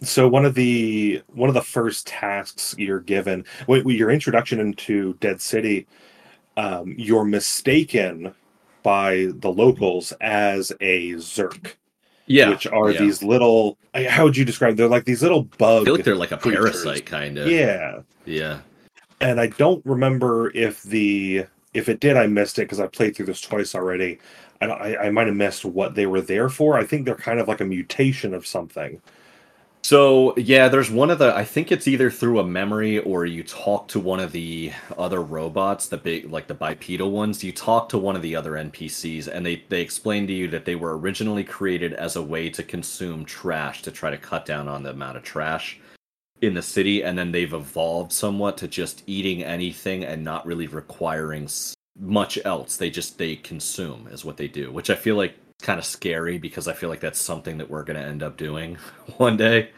so 0.03 0.29
one 0.29 0.45
of 0.45 0.55
the 0.55 1.23
one 1.35 1.49
of 1.49 1.55
the 1.55 1.62
first 1.62 2.07
tasks 2.07 2.75
you're 2.79 3.01
given 3.01 3.45
when 3.67 3.89
your 3.89 4.11
introduction 4.11 4.61
into 4.61 5.14
dead 5.21 5.41
city 5.41 5.87
um, 6.57 6.95
you're 6.99 7.25
mistaken 7.25 8.35
by 8.83 9.29
the 9.41 9.51
locals 9.51 10.12
as 10.21 10.71
a 10.81 11.12
zurk 11.14 11.75
Yeah. 12.27 12.51
which 12.51 12.67
are 12.67 12.91
yeah. 12.91 13.01
these 13.01 13.23
little 13.23 13.79
how 14.09 14.25
would 14.25 14.37
you 14.37 14.45
describe 14.45 14.77
they're 14.77 14.89
like 14.89 15.05
these 15.07 15.23
little 15.23 15.49
I 15.55 15.57
bug 15.59 15.85
feel 15.87 15.95
like 15.97 16.05
they're 16.05 16.14
like 16.14 16.33
a 16.33 16.37
creatures. 16.39 16.83
parasite, 16.83 17.07
kind 17.07 17.39
of. 17.39 17.49
yeah 17.51 18.01
Yeah. 18.27 18.62
and 19.20 19.41
i 19.41 19.49
don't 19.49 19.85
remember 19.87 20.51
if 20.57 20.83
the 20.83 21.47
if 21.74 21.89
it 21.89 22.01
did 22.01 22.16
i 22.16 22.27
missed 22.27 22.59
it 22.59 22.62
because 22.64 22.81
i 22.81 22.87
played 22.87 23.16
through 23.16 23.27
this 23.27 23.41
twice 23.41 23.74
already 23.74 24.18
I, 24.61 24.66
I, 24.66 25.07
I 25.07 25.11
might 25.11 25.27
have 25.29 25.37
missed 25.37 25.64
what 25.64 25.95
they 25.95 26.07
were 26.07 26.20
there 26.20 26.49
for 26.49 26.77
i 26.79 26.85
think 26.85 27.07
they're 27.07 27.16
kind 27.16 27.41
of 27.41 27.49
like 27.49 27.61
a 27.61 27.64
mutation 27.66 28.35
of 28.35 28.47
something 28.47 29.01
So 29.83 30.35
yeah, 30.37 30.68
there's 30.68 30.91
one 30.91 31.11
of 31.11 31.18
the. 31.20 31.35
I 31.35 31.45
think 31.45 31.72
it's 31.72 31.89
either 31.89 32.11
through 32.11 32.41
a 32.41 32.45
memory 32.47 32.99
or 33.01 33.24
you 33.24 33.43
talk 33.45 33.89
to 33.89 34.01
one 34.01 34.20
of 34.20 34.33
the 34.33 34.72
other 34.99 35.22
robots, 35.22 35.87
the 35.89 35.97
big 35.97 36.31
like 36.31 36.49
the 36.49 36.55
bipedal 36.55 37.11
ones. 37.12 37.45
You 37.45 37.53
talk 37.53 37.89
to 37.91 37.99
one 37.99 38.16
of 38.16 38.22
the 38.22 38.37
other 38.37 38.53
NPCs, 38.53 39.29
and 39.29 39.47
they 39.47 39.64
they 39.70 39.81
explain 39.83 40.27
to 40.27 40.33
you 40.35 40.49
that 40.49 40.64
they 40.66 40.74
were 40.77 40.99
originally 40.99 41.45
created 41.45 41.95
as 41.95 42.16
a 42.16 42.22
way 42.22 42.51
to 42.51 42.62
consume 42.64 43.24
trash 43.24 43.83
to 43.83 43.93
try 43.93 44.11
to 44.11 44.18
cut 44.18 44.45
down 44.45 44.68
on 44.68 44.83
the 44.83 44.91
amount 44.91 45.16
of 45.18 45.22
trash 45.22 45.81
in 46.41 46.55
the 46.55 46.62
city, 46.62 47.03
and 47.03 47.16
then 47.18 47.32
they've 47.32 47.53
evolved 47.53 48.12
somewhat 48.12 48.59
to 48.59 48.68
just 48.68 49.03
eating 49.07 49.43
anything 49.43 50.05
and 50.05 50.22
not 50.22 50.47
really 50.47 50.66
requiring 50.66 51.49
much 51.99 52.39
else. 52.45 52.76
They 52.76 52.91
just 52.91 53.18
they 53.18 53.37
consume 53.37 54.09
is 54.11 54.24
what 54.24 54.37
they 54.37 54.49
do, 54.49 54.70
which 54.70 54.91
I 54.91 54.95
feel 54.95 55.16
like 55.16 55.34
kind 55.62 55.78
of 55.78 55.84
scary 55.84 56.39
because 56.39 56.68
I 56.68 56.74
feel 56.74 56.91
like 56.91 57.01
that's 57.01 57.20
something 57.20 57.59
that 57.59 57.70
we're 57.70 57.84
going 57.84 57.99
to 57.99 58.07
end 58.07 58.22
up 58.22 58.37
doing 58.37 58.76
one 59.16 59.37
day. 59.37 59.70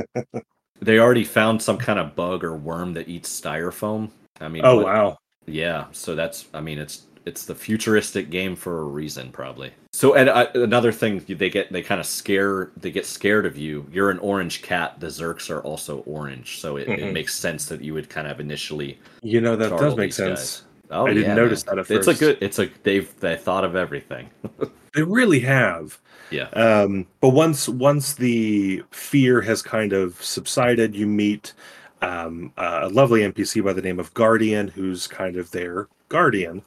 they 0.80 0.98
already 0.98 1.24
found 1.24 1.62
some 1.62 1.78
kind 1.78 1.98
of 1.98 2.14
bug 2.14 2.44
or 2.44 2.56
worm 2.56 2.94
that 2.94 3.08
eats 3.08 3.40
styrofoam. 3.40 4.10
I 4.40 4.48
mean, 4.48 4.62
oh 4.64 4.76
what- 4.76 4.84
wow 4.86 5.18
yeah. 5.48 5.86
So 5.92 6.14
that's, 6.14 6.46
I 6.54 6.60
mean, 6.60 6.78
it's 6.78 7.06
it's 7.28 7.44
the 7.44 7.54
futuristic 7.54 8.30
game 8.30 8.56
for 8.56 8.80
a 8.80 8.84
reason, 8.84 9.30
probably. 9.30 9.72
So, 9.92 10.14
and 10.14 10.28
uh, 10.28 10.48
another 10.54 10.90
thing, 10.92 11.24
they 11.28 11.50
get 11.50 11.70
they 11.72 11.82
kind 11.82 12.00
of 12.00 12.06
scare, 12.06 12.70
they 12.76 12.90
get 12.90 13.06
scared 13.06 13.46
of 13.46 13.56
you. 13.56 13.86
You're 13.92 14.10
an 14.10 14.18
orange 14.18 14.62
cat. 14.62 14.98
The 15.00 15.08
Zurks 15.08 15.50
are 15.50 15.60
also 15.60 15.98
orange, 16.00 16.58
so 16.60 16.76
it, 16.76 16.88
it 16.88 17.00
Mhm. 17.00 17.12
makes 17.12 17.34
sense 17.34 17.66
that 17.66 17.82
you 17.82 17.94
would 17.94 18.08
kind 18.08 18.26
of 18.26 18.40
initially. 18.40 18.98
you 19.22 19.40
know 19.40 19.54
that 19.56 19.70
does 19.70 19.96
make 19.96 20.12
sense 20.12 20.40
guys. 20.60 20.62
Oh, 20.90 21.06
I 21.06 21.12
didn't 21.12 21.24
yeah, 21.30 21.34
notice 21.34 21.66
man. 21.66 21.76
that 21.76 21.90
at 21.90 21.90
It's 21.96 22.06
a 22.08 22.14
good. 22.14 22.38
It's 22.40 22.58
a 22.58 22.70
they've 22.82 23.08
they 23.20 23.36
thought 23.36 23.64
of 23.64 23.76
everything. 23.76 24.30
They 24.94 25.02
really 25.02 25.40
have. 25.40 25.98
Yeah. 26.30 26.48
Um, 26.54 27.06
but 27.20 27.28
once 27.28 27.68
once 27.68 28.14
the 28.14 28.82
fear 28.90 29.42
has 29.42 29.60
kind 29.62 29.92
of 29.92 30.20
subsided, 30.24 30.96
you 30.96 31.06
meet 31.06 31.52
um, 32.00 32.52
a 32.56 32.88
lovely 32.88 33.20
NPC 33.20 33.62
by 33.62 33.74
the 33.74 33.82
name 33.82 34.00
of 34.00 34.12
Guardian, 34.14 34.66
who's 34.68 35.06
kind 35.06 35.36
of 35.36 35.50
their 35.50 35.88
guardian 36.08 36.62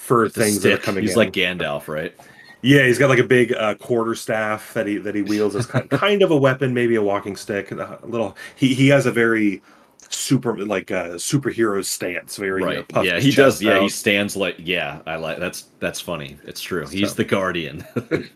for 0.00 0.28
the 0.28 0.40
things 0.40 0.60
that 0.62 0.72
are 0.72 0.78
coming 0.78 1.02
He's 1.02 1.12
in. 1.12 1.18
like 1.18 1.32
Gandalf, 1.32 1.86
right? 1.88 2.14
yeah, 2.62 2.84
he's 2.86 2.98
got 2.98 3.08
like 3.08 3.18
a 3.18 3.24
big 3.24 3.52
uh, 3.54 3.74
quarter 3.76 4.14
staff 4.14 4.74
that 4.74 4.86
he 4.86 4.98
that 4.98 5.14
he 5.14 5.22
wields 5.22 5.54
as 5.56 5.66
kind, 5.66 5.88
kind 6.06 6.22
of 6.22 6.30
a 6.30 6.36
weapon, 6.36 6.74
maybe 6.74 6.94
a 6.96 7.02
walking 7.02 7.36
stick. 7.36 7.70
A 7.72 7.98
little. 8.04 8.36
He 8.56 8.74
he 8.74 8.88
has 8.88 9.06
a 9.06 9.12
very 9.12 9.62
super 10.08 10.64
like 10.66 10.90
uh, 10.90 11.10
superhero 11.14 11.84
stance. 11.84 12.36
Very 12.36 12.62
uh, 12.62 12.66
right. 12.66 12.88
puffed 12.88 13.06
yeah, 13.06 13.20
he 13.20 13.30
does. 13.30 13.62
Yeah, 13.62 13.80
he 13.80 13.88
stands 13.88 14.36
like. 14.36 14.56
Yeah, 14.58 15.00
I 15.06 15.16
like. 15.16 15.38
That's 15.38 15.68
that's 15.78 16.00
funny. 16.00 16.36
It's 16.44 16.60
true. 16.60 16.86
He's 16.86 17.10
So- 17.10 17.14
the 17.16 17.24
guardian. 17.24 17.84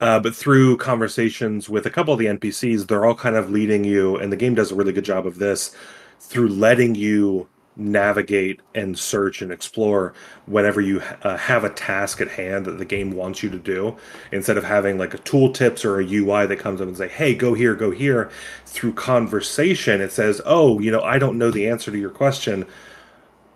Uh, 0.00 0.18
but 0.18 0.34
through 0.34 0.78
conversations 0.78 1.68
with 1.68 1.84
a 1.84 1.90
couple 1.90 2.14
of 2.14 2.18
the 2.18 2.24
NPCs, 2.24 2.86
they're 2.86 3.04
all 3.04 3.14
kind 3.14 3.36
of 3.36 3.50
leading 3.50 3.84
you, 3.84 4.16
and 4.16 4.32
the 4.32 4.36
game 4.36 4.54
does 4.54 4.72
a 4.72 4.74
really 4.74 4.94
good 4.94 5.04
job 5.04 5.26
of 5.26 5.36
this 5.38 5.76
through 6.20 6.48
letting 6.48 6.94
you 6.94 7.46
navigate 7.76 8.60
and 8.74 8.98
search 8.98 9.40
and 9.42 9.50
explore 9.52 10.12
whenever 10.46 10.80
you 10.80 11.00
uh, 11.22 11.36
have 11.36 11.64
a 11.64 11.70
task 11.70 12.20
at 12.20 12.28
hand 12.28 12.66
that 12.66 12.72
the 12.78 12.84
game 12.84 13.12
wants 13.12 13.42
you 13.42 13.48
to 13.48 13.58
do 13.58 13.96
instead 14.32 14.58
of 14.58 14.64
having 14.64 14.98
like 14.98 15.14
a 15.14 15.18
tooltips 15.18 15.84
or 15.84 16.00
a 16.00 16.04
ui 16.04 16.46
that 16.46 16.58
comes 16.58 16.80
up 16.80 16.88
and 16.88 16.96
say 16.96 17.08
hey 17.08 17.34
go 17.34 17.54
here 17.54 17.74
go 17.74 17.90
here 17.90 18.28
through 18.66 18.92
conversation 18.92 20.00
it 20.00 20.12
says 20.12 20.42
oh 20.44 20.78
you 20.80 20.90
know 20.90 21.00
i 21.02 21.18
don't 21.18 21.38
know 21.38 21.50
the 21.50 21.68
answer 21.68 21.90
to 21.90 21.98
your 21.98 22.10
question 22.10 22.66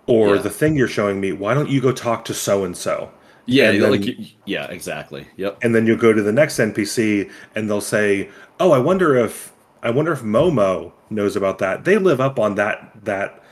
or 0.07 0.37
Yeah. 0.37 0.43
the 0.43 0.51
thing 0.51 0.77
you're 0.77 0.89
showing 0.89 1.21
me 1.21 1.33
why 1.33 1.53
don't 1.53 1.69
you 1.69 1.81
go 1.81 1.93
talk 1.93 2.25
to 2.27 2.35
so 2.35 2.65
and 2.65 2.77
so 2.77 3.11
yeah, 3.47 3.73
then- 3.73 3.91
like 3.91 4.07
yeah, 4.47 4.65
exactly. 4.71 5.27
Yep. 5.37 5.59
and 5.62 5.75
then 5.75 5.87
you'll 5.87 5.99
go 5.99 6.15
to 6.15 6.23
the 6.23 6.33
next 6.33 6.59
NPC 6.59 7.31
and 7.55 7.69
they'll 7.69 7.83
say, 7.83 8.31
"Oh, 8.59 8.73
I 8.73 8.79
wonder 8.79 9.15
if 9.17 9.53
I 9.83 9.91
wonder 9.91 10.12
if 10.12 10.23
Momo 10.23 10.93
knows 11.11 11.37
about 11.37 11.59
that. 11.59 11.85
They 11.85 11.99
live 11.99 12.23
up 12.23 12.39
on 12.39 12.55
that 12.55 12.91
that 13.05 13.43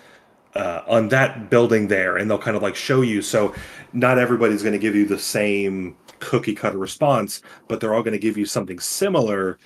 uh, 0.55 0.83
on 0.87 1.09
that 1.09 1.51
building 1.51 1.89
there." 1.89 2.17
And 2.17 2.31
they'll 2.31 2.39
kind 2.39 2.57
of 2.57 2.63
like 2.63 2.77
show 2.77 3.03
you. 3.03 3.23
So 3.23 3.55
not 3.93 4.19
everybody's 4.19 4.63
going 4.63 4.73
to 4.73 4.79
give 4.79 4.95
you 4.95 5.07
the 5.07 5.19
same 5.19 5.97
cookie 6.19 6.55
cutter 6.55 6.79
response, 6.79 7.43
but 7.69 7.81
they're 7.81 7.95
all 7.95 8.03
going 8.03 8.13
to 8.13 8.19
give 8.19 8.37
you 8.39 8.47
something 8.47 8.79
similar 8.79 9.59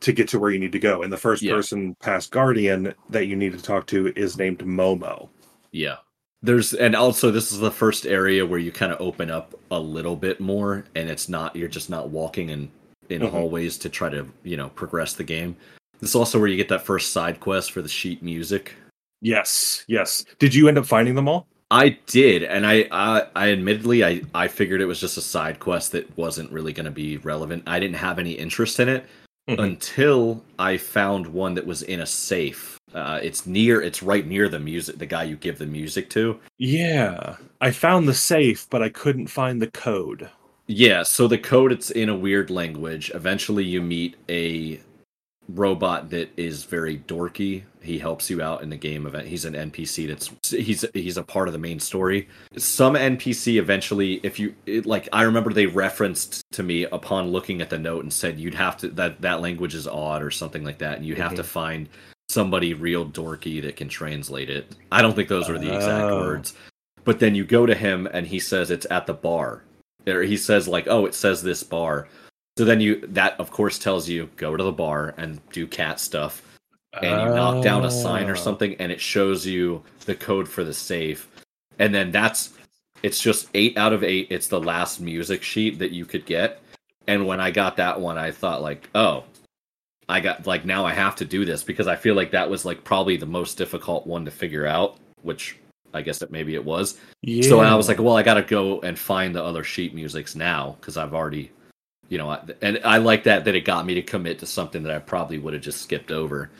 to 0.00 0.12
get 0.12 0.28
to 0.28 0.38
where 0.38 0.50
you 0.50 0.58
need 0.58 0.72
to 0.72 0.78
go. 0.78 1.02
And 1.02 1.12
the 1.12 1.16
first 1.16 1.42
Yeah. 1.42 1.54
person 1.54 1.94
past 2.00 2.30
Guardian 2.30 2.92
that 3.08 3.26
you 3.26 3.36
need 3.36 3.52
to 3.52 3.62
talk 3.62 3.86
to 3.86 4.12
is 4.16 4.36
named 4.36 4.58
Momo. 4.58 5.28
Yeah. 5.72 5.96
There's 6.42 6.74
and 6.74 6.94
also 6.94 7.30
this 7.30 7.50
is 7.52 7.58
the 7.58 7.70
first 7.70 8.04
area 8.04 8.44
where 8.44 8.58
you 8.58 8.70
kind 8.70 8.92
of 8.92 9.00
open 9.00 9.30
up 9.30 9.58
a 9.70 9.80
little 9.80 10.14
bit 10.14 10.40
more 10.40 10.84
and 10.94 11.08
it's 11.08 11.26
not 11.30 11.56
you're 11.56 11.68
just 11.68 11.88
not 11.88 12.10
walking 12.10 12.50
in 12.50 12.70
in 13.08 13.22
Mhm. 13.22 13.30
hallways 13.30 13.78
to 13.78 13.88
try 13.88 14.10
to, 14.10 14.26
you 14.42 14.56
know, 14.58 14.68
progress 14.70 15.14
the 15.14 15.24
game. 15.24 15.56
This 16.00 16.10
is 16.10 16.16
also 16.16 16.38
where 16.38 16.48
you 16.48 16.56
get 16.58 16.68
that 16.68 16.84
first 16.84 17.12
side 17.12 17.40
quest 17.40 17.72
for 17.72 17.80
the 17.80 17.88
sheet 17.88 18.22
music. 18.22 18.74
Yes, 19.24 19.84
yes. 19.88 20.24
Did 20.38 20.54
you 20.54 20.68
end 20.68 20.76
up 20.76 20.84
finding 20.84 21.14
them 21.14 21.28
all? 21.28 21.46
I 21.70 21.98
did, 22.06 22.42
and 22.44 22.66
I, 22.66 22.86
I, 22.92 23.26
I 23.34 23.50
admittedly, 23.52 24.04
I, 24.04 24.20
I 24.34 24.48
figured 24.48 24.82
it 24.82 24.86
was 24.86 25.00
just 25.00 25.16
a 25.16 25.22
side 25.22 25.58
quest 25.60 25.92
that 25.92 26.14
wasn't 26.16 26.52
really 26.52 26.74
going 26.74 26.84
to 26.84 26.92
be 26.92 27.16
relevant. 27.16 27.62
I 27.66 27.80
didn't 27.80 27.96
have 27.96 28.18
any 28.18 28.32
interest 28.32 28.78
in 28.80 28.88
it 28.88 29.06
Mhm. 29.48 29.58
until 29.62 30.42
I 30.58 30.76
found 30.78 31.26
one 31.26 31.54
that 31.54 31.66
was 31.66 31.82
in 31.82 32.00
a 32.00 32.06
safe. 32.06 32.78
Uh, 32.94 33.18
it's 33.22 33.46
near, 33.46 33.82
it's 33.82 34.02
right 34.02 34.26
near 34.26 34.48
the 34.48 34.60
music, 34.60 34.98
the 34.98 35.06
guy 35.06 35.24
you 35.24 35.36
give 35.36 35.58
the 35.58 35.66
music 35.66 36.08
to. 36.10 36.38
Yeah, 36.58 37.36
I 37.60 37.70
found 37.70 38.06
the 38.06 38.14
safe, 38.14 38.66
but 38.70 38.82
I 38.82 38.88
couldn't 38.90 39.26
find 39.26 39.60
the 39.60 39.70
code. 39.70 40.30
Yeah, 40.66 41.02
so 41.02 41.28
the 41.28 41.36
code 41.38 41.72
it's 41.72 41.90
in 41.90 42.08
a 42.08 42.16
weird 42.16 42.50
language. 42.50 43.10
Eventually 43.14 43.64
you 43.64 43.82
meet 43.82 44.16
a 44.28 44.80
robot 45.48 46.10
that 46.10 46.30
is 46.36 46.64
very 46.64 46.98
dorky. 46.98 47.64
He 47.82 47.98
helps 47.98 48.30
you 48.30 48.40
out 48.40 48.62
in 48.62 48.70
the 48.70 48.76
game 48.76 49.06
event. 49.06 49.26
He's 49.26 49.44
an 49.44 49.54
NPC 49.54 50.08
that's 50.08 50.30
he's 50.50 50.84
he's 50.94 51.16
a 51.16 51.22
part 51.22 51.48
of 51.48 51.52
the 51.52 51.58
main 51.58 51.80
story. 51.80 52.28
Some 52.56 52.94
NPC 52.94 53.58
eventually 53.58 54.14
if 54.22 54.38
you 54.38 54.54
it, 54.66 54.86
like 54.86 55.08
I 55.12 55.22
remember 55.22 55.52
they 55.52 55.66
referenced 55.66 56.50
to 56.52 56.62
me 56.62 56.84
upon 56.84 57.28
looking 57.28 57.60
at 57.60 57.70
the 57.70 57.78
note 57.78 58.02
and 58.02 58.12
said 58.12 58.38
you'd 58.38 58.54
have 58.54 58.76
to 58.78 58.88
that 58.90 59.20
that 59.20 59.40
language 59.40 59.74
is 59.74 59.86
odd 59.86 60.22
or 60.22 60.30
something 60.30 60.64
like 60.64 60.78
that 60.78 60.96
and 60.98 61.06
you 61.06 61.14
have 61.16 61.34
to 61.34 61.42
mhm. 61.42 61.46
find 61.46 61.88
somebody 62.30 62.72
real 62.72 63.06
dorky 63.06 63.60
that 63.62 63.76
can 63.76 63.88
translate 63.88 64.48
it. 64.48 64.74
I 64.90 65.02
don't 65.02 65.14
think 65.14 65.28
those 65.28 65.48
were 65.48 65.58
the 65.58 65.74
exact 65.74 66.10
Oh. 66.10 66.20
words. 66.20 66.54
But 67.04 67.18
then 67.18 67.34
you 67.34 67.44
go 67.44 67.66
to 67.66 67.74
him 67.74 68.08
and 68.12 68.26
he 68.26 68.38
says 68.38 68.70
it's 68.70 68.86
at 68.90 69.06
the 69.06 69.12
bar 69.12 69.62
or 70.06 70.22
he 70.22 70.36
says 70.36 70.66
like 70.68 70.86
oh 70.88 71.06
it 71.06 71.14
says 71.14 71.42
this 71.42 71.62
bar 71.62 72.08
so 72.56 72.64
then 72.64 72.80
you 72.80 73.06
that 73.08 73.38
of 73.40 73.50
course 73.50 73.78
tells 73.78 74.08
you 74.08 74.28
go 74.36 74.56
to 74.56 74.62
the 74.62 74.72
bar 74.72 75.14
and 75.16 75.40
do 75.50 75.66
cat 75.66 76.00
stuff. 76.00 76.42
And 77.02 77.10
you 77.10 77.34
knock 77.34 77.64
down 77.64 77.84
a 77.84 77.90
sign 77.90 78.30
or 78.30 78.36
something 78.36 78.76
and 78.76 78.92
it 78.92 79.00
shows 79.00 79.44
you 79.44 79.82
the 80.04 80.14
code 80.14 80.48
for 80.48 80.62
the 80.62 80.72
safe. 80.72 81.28
And 81.80 81.92
then 81.92 82.12
that's 82.12 82.50
it's 83.02 83.20
just 83.20 83.48
8 83.52 83.76
out 83.76 83.92
of 83.92 84.04
8 84.04 84.28
it's 84.30 84.46
the 84.46 84.60
last 84.60 85.00
music 85.00 85.42
sheet 85.42 85.80
that 85.80 85.90
you 85.90 86.04
could 86.04 86.24
get. 86.24 86.60
And 87.08 87.26
when 87.26 87.40
i 87.40 87.50
got 87.50 87.76
that 87.76 88.00
one 88.00 88.16
i 88.16 88.30
thought 88.30 88.62
like 88.62 88.88
oh 88.94 89.24
i 90.08 90.20
got 90.20 90.46
like 90.46 90.64
now 90.64 90.86
i 90.86 90.92
have 90.92 91.16
to 91.16 91.24
do 91.24 91.44
this 91.44 91.62
because 91.62 91.86
i 91.86 91.96
feel 91.96 92.14
like 92.14 92.30
that 92.30 92.48
was 92.48 92.64
like 92.64 92.82
probably 92.84 93.16
the 93.16 93.26
most 93.26 93.58
difficult 93.58 94.06
one 94.06 94.24
to 94.24 94.30
figure 94.30 94.66
out 94.66 94.96
which 95.22 95.58
i 95.94 96.02
guess 96.02 96.18
that 96.18 96.30
maybe 96.30 96.54
it 96.54 96.64
was. 96.64 96.98
Yeah. 97.22 97.48
so 97.48 97.60
I 97.60 97.74
was 97.74 97.88
like, 97.88 97.98
well, 97.98 98.16
I 98.16 98.22
got 98.22 98.34
to 98.34 98.42
go 98.42 98.80
and 98.80 98.98
find 98.98 99.34
the 99.34 99.42
other 99.42 99.64
sheet 99.64 99.94
musics 99.94 100.34
now 100.34 100.76
because 100.78 100.96
I've 100.96 101.14
already, 101.14 101.50
you 102.08 102.18
know, 102.18 102.30
I- 102.30 102.42
and 102.62 102.80
I 102.84 102.98
like 102.98 103.24
that 103.24 103.44
that 103.44 103.54
it 103.54 103.62
got 103.64 103.86
me 103.86 103.94
to 103.94 104.02
commit 104.02 104.38
to 104.40 104.46
something 104.46 104.82
that 104.84 104.94
I 104.94 104.98
probably 104.98 105.38
would 105.38 105.54
have 105.54 105.62
just 105.62 105.82
skipped 105.82 106.10
over. 106.10 106.50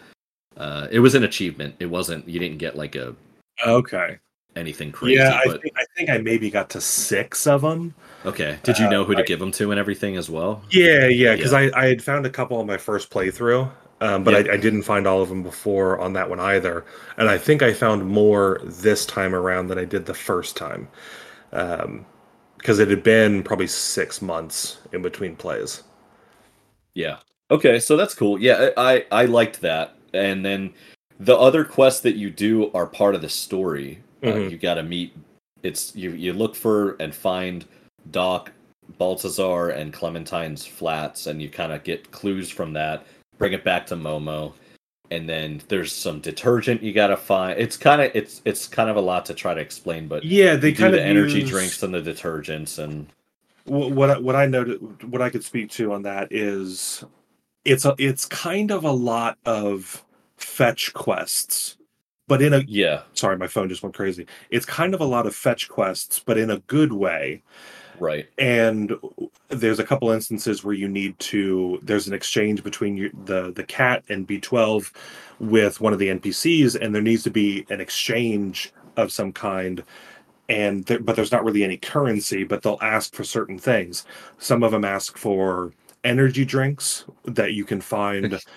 Uh, 0.56 0.86
it 0.90 1.00
was 1.00 1.14
an 1.14 1.24
achievement. 1.24 1.74
It 1.80 1.86
wasn't. 1.86 2.28
You 2.28 2.38
didn't 2.38 2.58
get 2.58 2.76
like 2.76 2.94
a 2.96 3.14
okay. 3.66 4.18
anything 4.56 4.92
crazy. 4.92 5.16
yeah, 5.16 5.34
I 5.34 5.46
but 5.46 5.62
think, 5.62 5.74
I 5.76 5.84
think 5.96 6.10
I 6.10 6.18
maybe 6.18 6.48
got 6.50 6.70
to 6.70 6.80
six 6.80 7.46
of 7.46 7.62
them. 7.62 7.94
okay. 8.24 8.58
Did 8.62 8.78
you 8.78 8.86
uh, 8.86 8.90
know 8.90 9.04
who 9.04 9.14
to 9.16 9.22
give 9.24 9.40
them 9.40 9.50
to 9.52 9.70
and 9.72 9.80
everything 9.80 10.16
as 10.16 10.30
well? 10.30 10.62
Yeah, 10.70 11.06
yeah, 11.08 11.34
because 11.34 11.52
I, 11.52 11.70
I 11.74 11.86
had 11.86 12.02
found 12.02 12.24
a 12.24 12.30
couple 12.30 12.56
on 12.58 12.66
my 12.66 12.76
first 12.76 13.10
playthrough, 13.10 13.68
um, 14.00 14.22
but 14.22 14.32
Yeah. 14.46 14.52
I, 14.52 14.54
I 14.54 14.56
didn't 14.56 14.82
find 14.82 15.06
all 15.08 15.20
of 15.22 15.28
them 15.28 15.42
before 15.42 15.98
on 15.98 16.12
that 16.12 16.30
one 16.30 16.38
either. 16.40 16.84
And 17.16 17.28
I 17.28 17.36
think 17.36 17.62
I 17.62 17.72
found 17.72 18.06
more 18.06 18.60
this 18.62 19.04
time 19.06 19.34
around 19.34 19.66
than 19.68 19.78
I 19.78 19.84
did 19.84 20.06
the 20.06 20.14
first 20.14 20.56
time, 20.56 20.86
because 22.64 22.78
it 22.78 22.88
had 22.88 23.02
been 23.02 23.42
probably 23.42 23.66
six 23.66 24.22
months 24.22 24.78
in 24.94 25.02
between 25.02 25.36
plays. 25.36 25.82
Yeah. 26.94 27.18
Okay, 27.50 27.78
so 27.78 27.94
that's 27.94 28.14
cool. 28.14 28.40
Yeah, 28.40 28.70
I 28.78 29.04
I 29.12 29.26
liked 29.26 29.60
that. 29.60 29.96
And 30.14 30.42
then 30.42 30.72
the 31.20 31.36
other 31.36 31.62
quests 31.62 32.00
that 32.00 32.14
you 32.16 32.30
do 32.30 32.72
are 32.72 32.86
part 32.86 33.14
of 33.14 33.20
the 33.20 33.28
story. 33.28 33.98
Uh, 34.22 34.28
Mhm. 34.28 34.50
you 34.50 34.56
got 34.56 34.74
to 34.74 34.82
meet. 34.82 35.14
It's 35.62 35.94
you. 35.94 36.12
You 36.12 36.32
look 36.32 36.54
for 36.56 36.96
and 37.00 37.14
find 37.14 37.66
Doc, 38.10 38.50
Baltazar, 38.98 39.68
and 39.68 39.92
Clementine's 39.92 40.64
flats, 40.64 41.26
and 41.26 41.42
you 41.42 41.50
kind 41.50 41.70
of 41.70 41.84
get 41.84 42.10
clues 42.12 42.48
from 42.48 42.72
that. 42.72 43.04
Bring 43.36 43.52
it 43.52 43.62
back 43.62 43.84
to 43.88 43.94
Momo, 43.96 44.54
and 45.10 45.28
then 45.28 45.62
there's 45.68 45.92
some 45.92 46.20
detergent 46.20 46.82
you 46.82 46.92
got 46.92 47.08
to 47.08 47.16
find. 47.16 47.58
It's 47.60 47.76
kind 47.76 48.00
of 48.02 48.10
it's 48.14 48.40
it's 48.44 48.66
kind 48.66 48.88
of 48.90 48.96
a 48.96 49.00
lot 49.00 49.26
to 49.26 49.34
try 49.34 49.54
to 49.54 49.60
explain, 49.60 50.08
but 50.08 50.24
Yeah, 50.24 50.56
they 50.56 50.72
kind 50.72 50.94
the 50.94 51.00
of 51.00 51.06
energy 51.06 51.40
use- 51.40 51.50
drinks 51.50 51.82
and 51.82 51.94
the 51.94 52.00
detergents 52.02 52.78
and 52.78 53.06
Wh- 53.66 53.90
what 53.96 54.10
I- 54.10 54.18
what 54.18 54.36
I 54.36 54.46
noted 54.46 55.10
what 55.10 55.22
I 55.22 55.30
could 55.30 55.44
speak 55.44 55.70
to 55.72 55.92
on 55.92 56.02
that 56.02 56.28
is 56.30 57.04
it's 57.64 57.84
a 57.84 57.94
it's 57.98 58.24
kind 58.26 58.70
of 58.70 58.84
a 58.84 58.92
lot 58.92 59.38
of 59.46 60.04
fetch 60.36 60.92
quests, 60.92 61.76
but 62.28 62.42
in 62.42 62.52
a 62.52 62.62
yeah, 62.66 63.02
sorry 63.14 63.36
my 63.38 63.46
phone 63.46 63.68
just 63.68 63.82
went 63.82 63.94
crazy. 63.94 64.26
It's 64.50 64.66
kind 64.66 64.94
of 64.94 65.00
a 65.00 65.06
lot 65.06 65.26
of 65.26 65.34
fetch 65.34 65.68
quests, 65.68 66.18
but 66.18 66.36
in 66.38 66.50
a 66.50 66.58
good 66.60 66.92
way. 66.92 67.42
Right. 67.98 68.28
And 68.38 68.96
there's 69.48 69.78
a 69.78 69.84
couple 69.84 70.10
instances 70.10 70.64
where 70.64 70.74
you 70.74 70.88
need 70.88 71.18
to 71.20 71.78
there's 71.82 72.06
an 72.06 72.14
exchange 72.14 72.62
between 72.62 72.96
you, 72.96 73.10
the 73.24 73.52
the 73.52 73.64
cat 73.64 74.04
and 74.08 74.26
B12 74.26 74.92
with 75.40 75.80
one 75.80 75.92
of 75.92 75.98
the 75.98 76.08
NPCs, 76.08 76.80
and 76.80 76.94
there 76.94 77.02
needs 77.02 77.22
to 77.24 77.30
be 77.30 77.66
an 77.70 77.80
exchange 77.80 78.72
of 78.96 79.12
some 79.12 79.32
kind. 79.32 79.82
And 80.48 80.84
there, 80.84 80.98
but 80.98 81.16
there's 81.16 81.32
not 81.32 81.44
really 81.44 81.64
any 81.64 81.78
currency 81.78 82.44
but 82.44 82.62
they'll 82.62 82.78
ask 82.82 83.14
for 83.14 83.24
certain 83.24 83.58
things. 83.58 84.04
Some 84.38 84.62
of 84.62 84.72
them 84.72 84.84
ask 84.84 85.16
for 85.16 85.72
energy 86.04 86.44
drinks 86.44 87.04
that 87.24 87.54
you 87.54 87.64
can 87.64 87.80
find. 87.80 88.40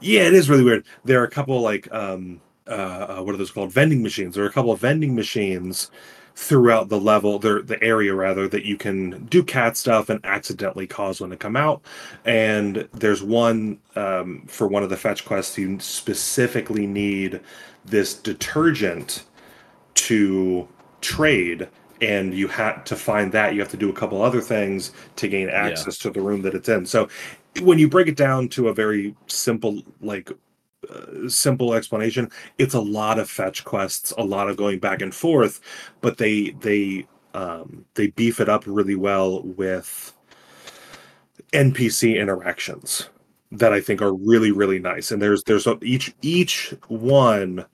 Yeah 0.00 0.22
it 0.22 0.34
is 0.34 0.50
really 0.50 0.64
weird. 0.64 0.84
There 1.04 1.20
are 1.20 1.24
a 1.24 1.30
couple 1.30 1.60
like 1.60 1.86
um 1.92 2.40
uh 2.66 3.18
uh, 3.18 3.22
what 3.22 3.32
are 3.32 3.38
those 3.38 3.52
called? 3.52 3.72
Vending 3.72 4.02
machines. 4.02 4.34
There 4.34 4.42
are 4.42 4.48
a 4.48 4.52
couple 4.52 4.72
of 4.72 4.80
vending 4.80 5.14
machines 5.14 5.92
throughout 6.40 6.88
the 6.88 6.98
level 6.98 7.38
the 7.38 7.60
the 7.60 7.80
area 7.84 8.14
rather 8.14 8.48
that 8.48 8.64
you 8.64 8.74
can 8.74 9.26
do 9.26 9.42
cat 9.42 9.76
stuff 9.76 10.08
and 10.08 10.24
accidentally 10.24 10.86
cause 10.86 11.20
one 11.20 11.28
to 11.28 11.36
come 11.36 11.54
out. 11.54 11.82
And 12.24 12.88
there's 12.94 13.22
one 13.22 13.78
um, 13.94 14.44
for 14.46 14.66
one 14.66 14.82
of 14.82 14.88
the 14.88 14.96
fetch 14.96 15.26
quests 15.26 15.58
you 15.58 15.78
specifically 15.80 16.86
need 16.86 17.40
this 17.84 18.14
detergent 18.14 19.24
to 19.94 20.66
trade 21.02 21.68
and 22.00 22.32
you 22.32 22.48
had 22.48 22.86
to 22.86 22.96
find 22.96 23.32
that 23.32 23.52
you 23.52 23.60
have 23.60 23.70
to 23.70 23.76
do 23.76 23.90
a 23.90 23.92
couple 23.92 24.22
other 24.22 24.40
things 24.40 24.92
to 25.16 25.28
gain 25.28 25.50
access 25.50 25.98
to 25.98 26.10
the 26.10 26.22
room 26.22 26.40
that 26.40 26.54
it's 26.54 26.70
in. 26.70 26.86
So 26.86 27.10
when 27.60 27.78
you 27.78 27.86
break 27.86 28.08
it 28.08 28.16
down 28.16 28.48
to 28.50 28.68
a 28.68 28.74
very 28.74 29.14
simple 29.26 29.82
like 30.00 30.32
simple 31.28 31.74
explanation. 31.74 32.30
It's 32.58 32.74
a 32.74 32.80
lot 32.80 33.18
of 33.18 33.28
fetch 33.28 33.64
quests 33.64 34.12
a 34.16 34.24
lot 34.24 34.48
of 34.48 34.56
going 34.56 34.78
back 34.78 35.02
and 35.02 35.14
forth 35.14 35.60
but 36.00 36.18
they 36.18 36.50
they 36.60 37.06
um 37.34 37.84
they 37.94 38.08
beef 38.08 38.40
it 38.40 38.48
up 38.48 38.64
really 38.66 38.94
well 38.94 39.42
with 39.42 40.12
npc 41.52 42.18
interactions 42.18 43.08
that 43.52 43.72
i 43.72 43.80
think 43.80 44.00
are 44.00 44.14
really 44.14 44.52
really 44.52 44.78
nice. 44.78 45.10
And 45.10 45.20
there's 45.20 45.42
there's 45.44 45.66
a, 45.66 45.78
each 45.82 46.14
each 46.22 46.74
one 46.88 47.64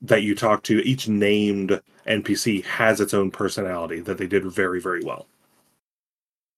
that 0.00 0.22
you 0.22 0.34
talk 0.34 0.62
to 0.64 0.78
each 0.86 1.08
named 1.08 1.80
npc 2.06 2.64
has 2.64 3.00
its 3.00 3.14
own 3.14 3.30
personality 3.30 4.00
that 4.00 4.18
they 4.18 4.26
did 4.26 4.44
very 4.44 4.80
very 4.80 5.02
well. 5.04 5.26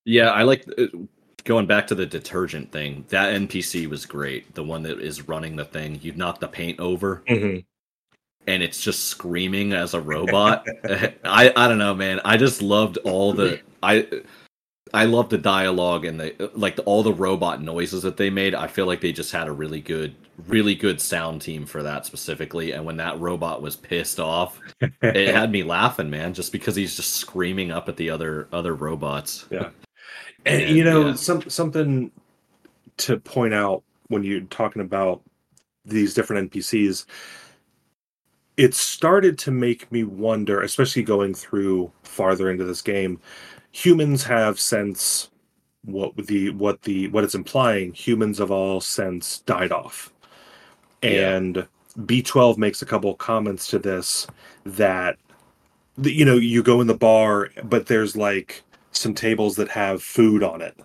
Yeah, 0.04 0.30
I 0.30 0.42
like 0.42 0.66
uh, 0.76 0.86
going 1.44 1.66
back 1.66 1.86
to 1.88 1.94
the 1.94 2.06
detergent 2.06 2.72
thing. 2.72 3.04
That 3.08 3.34
NPC 3.34 3.86
was 3.88 4.06
great. 4.06 4.54
The 4.54 4.64
one 4.64 4.82
that 4.82 5.00
is 5.00 5.28
running 5.28 5.56
the 5.56 5.64
thing. 5.64 5.98
You 6.02 6.12
knock 6.12 6.40
the 6.40 6.48
paint 6.48 6.80
over, 6.80 7.22
mm-hmm. 7.28 7.60
and 8.46 8.62
it's 8.62 8.82
just 8.82 9.06
screaming 9.06 9.72
as 9.72 9.94
a 9.94 10.00
robot. 10.00 10.66
I 10.84 11.52
I 11.54 11.68
don't 11.68 11.78
know, 11.78 11.94
man. 11.94 12.20
I 12.24 12.36
just 12.36 12.62
loved 12.62 12.98
all 12.98 13.32
the 13.32 13.60
I 13.82 14.08
I 14.92 15.04
love 15.04 15.28
the 15.28 15.38
dialogue 15.38 16.04
and 16.04 16.18
the 16.18 16.50
like 16.54 16.76
the, 16.76 16.82
all 16.82 17.02
the 17.02 17.12
robot 17.12 17.62
noises 17.62 18.02
that 18.02 18.16
they 18.16 18.30
made. 18.30 18.54
I 18.54 18.66
feel 18.66 18.86
like 18.86 19.00
they 19.00 19.12
just 19.12 19.32
had 19.32 19.48
a 19.48 19.52
really 19.52 19.80
good 19.80 20.14
really 20.48 20.74
good 20.74 21.00
sound 21.00 21.42
team 21.42 21.64
for 21.64 21.82
that 21.82 22.06
specifically. 22.06 22.72
And 22.72 22.84
when 22.84 22.96
that 22.96 23.20
robot 23.20 23.62
was 23.62 23.76
pissed 23.76 24.18
off, 24.18 24.60
it 24.80 25.28
had 25.34 25.52
me 25.52 25.62
laughing, 25.62 26.10
man, 26.10 26.34
just 26.34 26.50
because 26.52 26.74
he's 26.74 26.96
just 26.96 27.14
screaming 27.14 27.70
up 27.70 27.88
at 27.88 27.96
the 27.96 28.10
other 28.10 28.48
other 28.52 28.74
robots. 28.74 29.46
Yeah. 29.50 29.70
And, 30.46 30.62
And, 30.62 30.76
you 30.76 30.84
know, 30.84 31.08
yeah. 31.08 31.14
some 31.14 31.48
something 31.48 32.10
to 32.98 33.18
point 33.18 33.54
out 33.54 33.82
when 34.08 34.22
you're 34.22 34.40
talking 34.42 34.82
about 34.82 35.22
these 35.84 36.14
different 36.14 36.50
NPCs, 36.50 37.06
it 38.56 38.74
started 38.74 39.38
to 39.38 39.50
make 39.50 39.90
me 39.90 40.04
wonder, 40.04 40.60
especially 40.62 41.02
going 41.02 41.34
through 41.34 41.90
farther 42.02 42.50
into 42.50 42.64
this 42.64 42.82
game. 42.82 43.20
Humans 43.72 44.24
have 44.24 44.60
since 44.60 45.30
what 45.84 46.16
the 46.16 46.50
what 46.50 46.82
the 46.82 47.08
what 47.08 47.24
it's 47.24 47.34
implying, 47.34 47.92
humans 47.92 48.38
have 48.38 48.50
all 48.50 48.80
sense 48.80 49.40
died 49.40 49.72
off. 49.72 50.12
Yeah. 51.02 51.36
And 51.36 51.66
B12 52.00 52.56
makes 52.58 52.82
a 52.82 52.86
couple 52.86 53.14
comments 53.14 53.68
to 53.68 53.78
this 53.78 54.26
that 54.64 55.18
you 56.02 56.24
know 56.24 56.34
you 56.34 56.62
go 56.62 56.80
in 56.80 56.88
the 56.88 56.94
bar 56.94 57.50
but 57.62 57.86
there's 57.86 58.16
like 58.16 58.63
some 58.96 59.14
tables 59.14 59.56
that 59.56 59.68
have 59.70 60.02
food 60.02 60.42
on 60.42 60.60
it. 60.62 60.76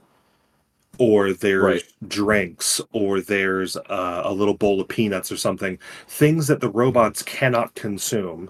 Or 0.99 1.32
there's 1.34 1.64
Right. 1.64 1.84
drinks 2.07 2.82
or 2.91 3.22
there's 3.22 3.78
uh, 3.78 4.22
a 4.26 4.34
little 4.34 4.53
bowl 4.55 4.82
of 4.82 4.88
peanuts 4.89 5.32
or 5.32 5.38
something. 5.38 5.80
Things 6.07 6.47
that 6.47 6.60
the 6.60 6.70
robots 6.70 7.24
cannot 7.24 7.74
consume. 7.76 8.49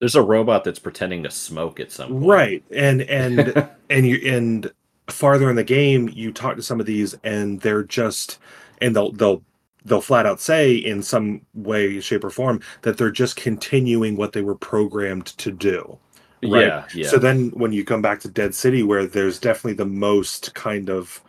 There's 0.00 0.14
a 0.16 0.22
robot 0.22 0.64
that's 0.64 0.78
pretending 0.80 1.22
to 1.24 1.30
smoke 1.30 1.80
at 1.80 1.92
some 1.92 2.16
point. 2.16 2.20
right. 2.26 2.64
And 2.70 3.02
and 3.02 3.68
and 3.90 4.06
you 4.06 4.16
and 4.30 4.72
farther 5.08 5.48
in 5.50 5.56
the 5.56 5.64
game 5.64 6.08
you 6.12 6.32
talk 6.32 6.56
to 6.56 6.62
some 6.62 6.80
of 6.80 6.86
these 6.86 7.14
and 7.24 7.60
they're 7.62 7.82
just 7.84 8.38
and 8.80 8.94
they'll 8.94 9.12
they'll 9.12 9.42
they'll 9.86 10.00
flat 10.02 10.26
out 10.26 10.40
say 10.40 10.74
in 10.76 11.02
some 11.02 11.40
way 11.54 11.98
shape 12.00 12.24
or 12.24 12.30
form 12.30 12.60
that 12.82 12.98
they're 12.98 13.10
just 13.10 13.36
continuing 13.36 14.16
what 14.16 14.32
they 14.32 14.42
were 14.42 14.54
programmed 14.56 15.26
to 15.38 15.50
do 15.50 15.98
Right. 16.42 16.66
Yeah, 16.66 16.86
yeah. 16.94 17.08
so 17.08 17.18
then 17.18 17.50
when 17.50 17.72
you 17.72 17.84
come 17.84 18.02
back 18.02 18.20
to 18.20 18.28
dead 18.28 18.54
city 18.54 18.82
where 18.82 19.06
there's 19.06 19.40
definitely 19.40 19.74
the 19.74 19.86
most 19.86 20.54
kind 20.54 20.88
of 20.88 21.20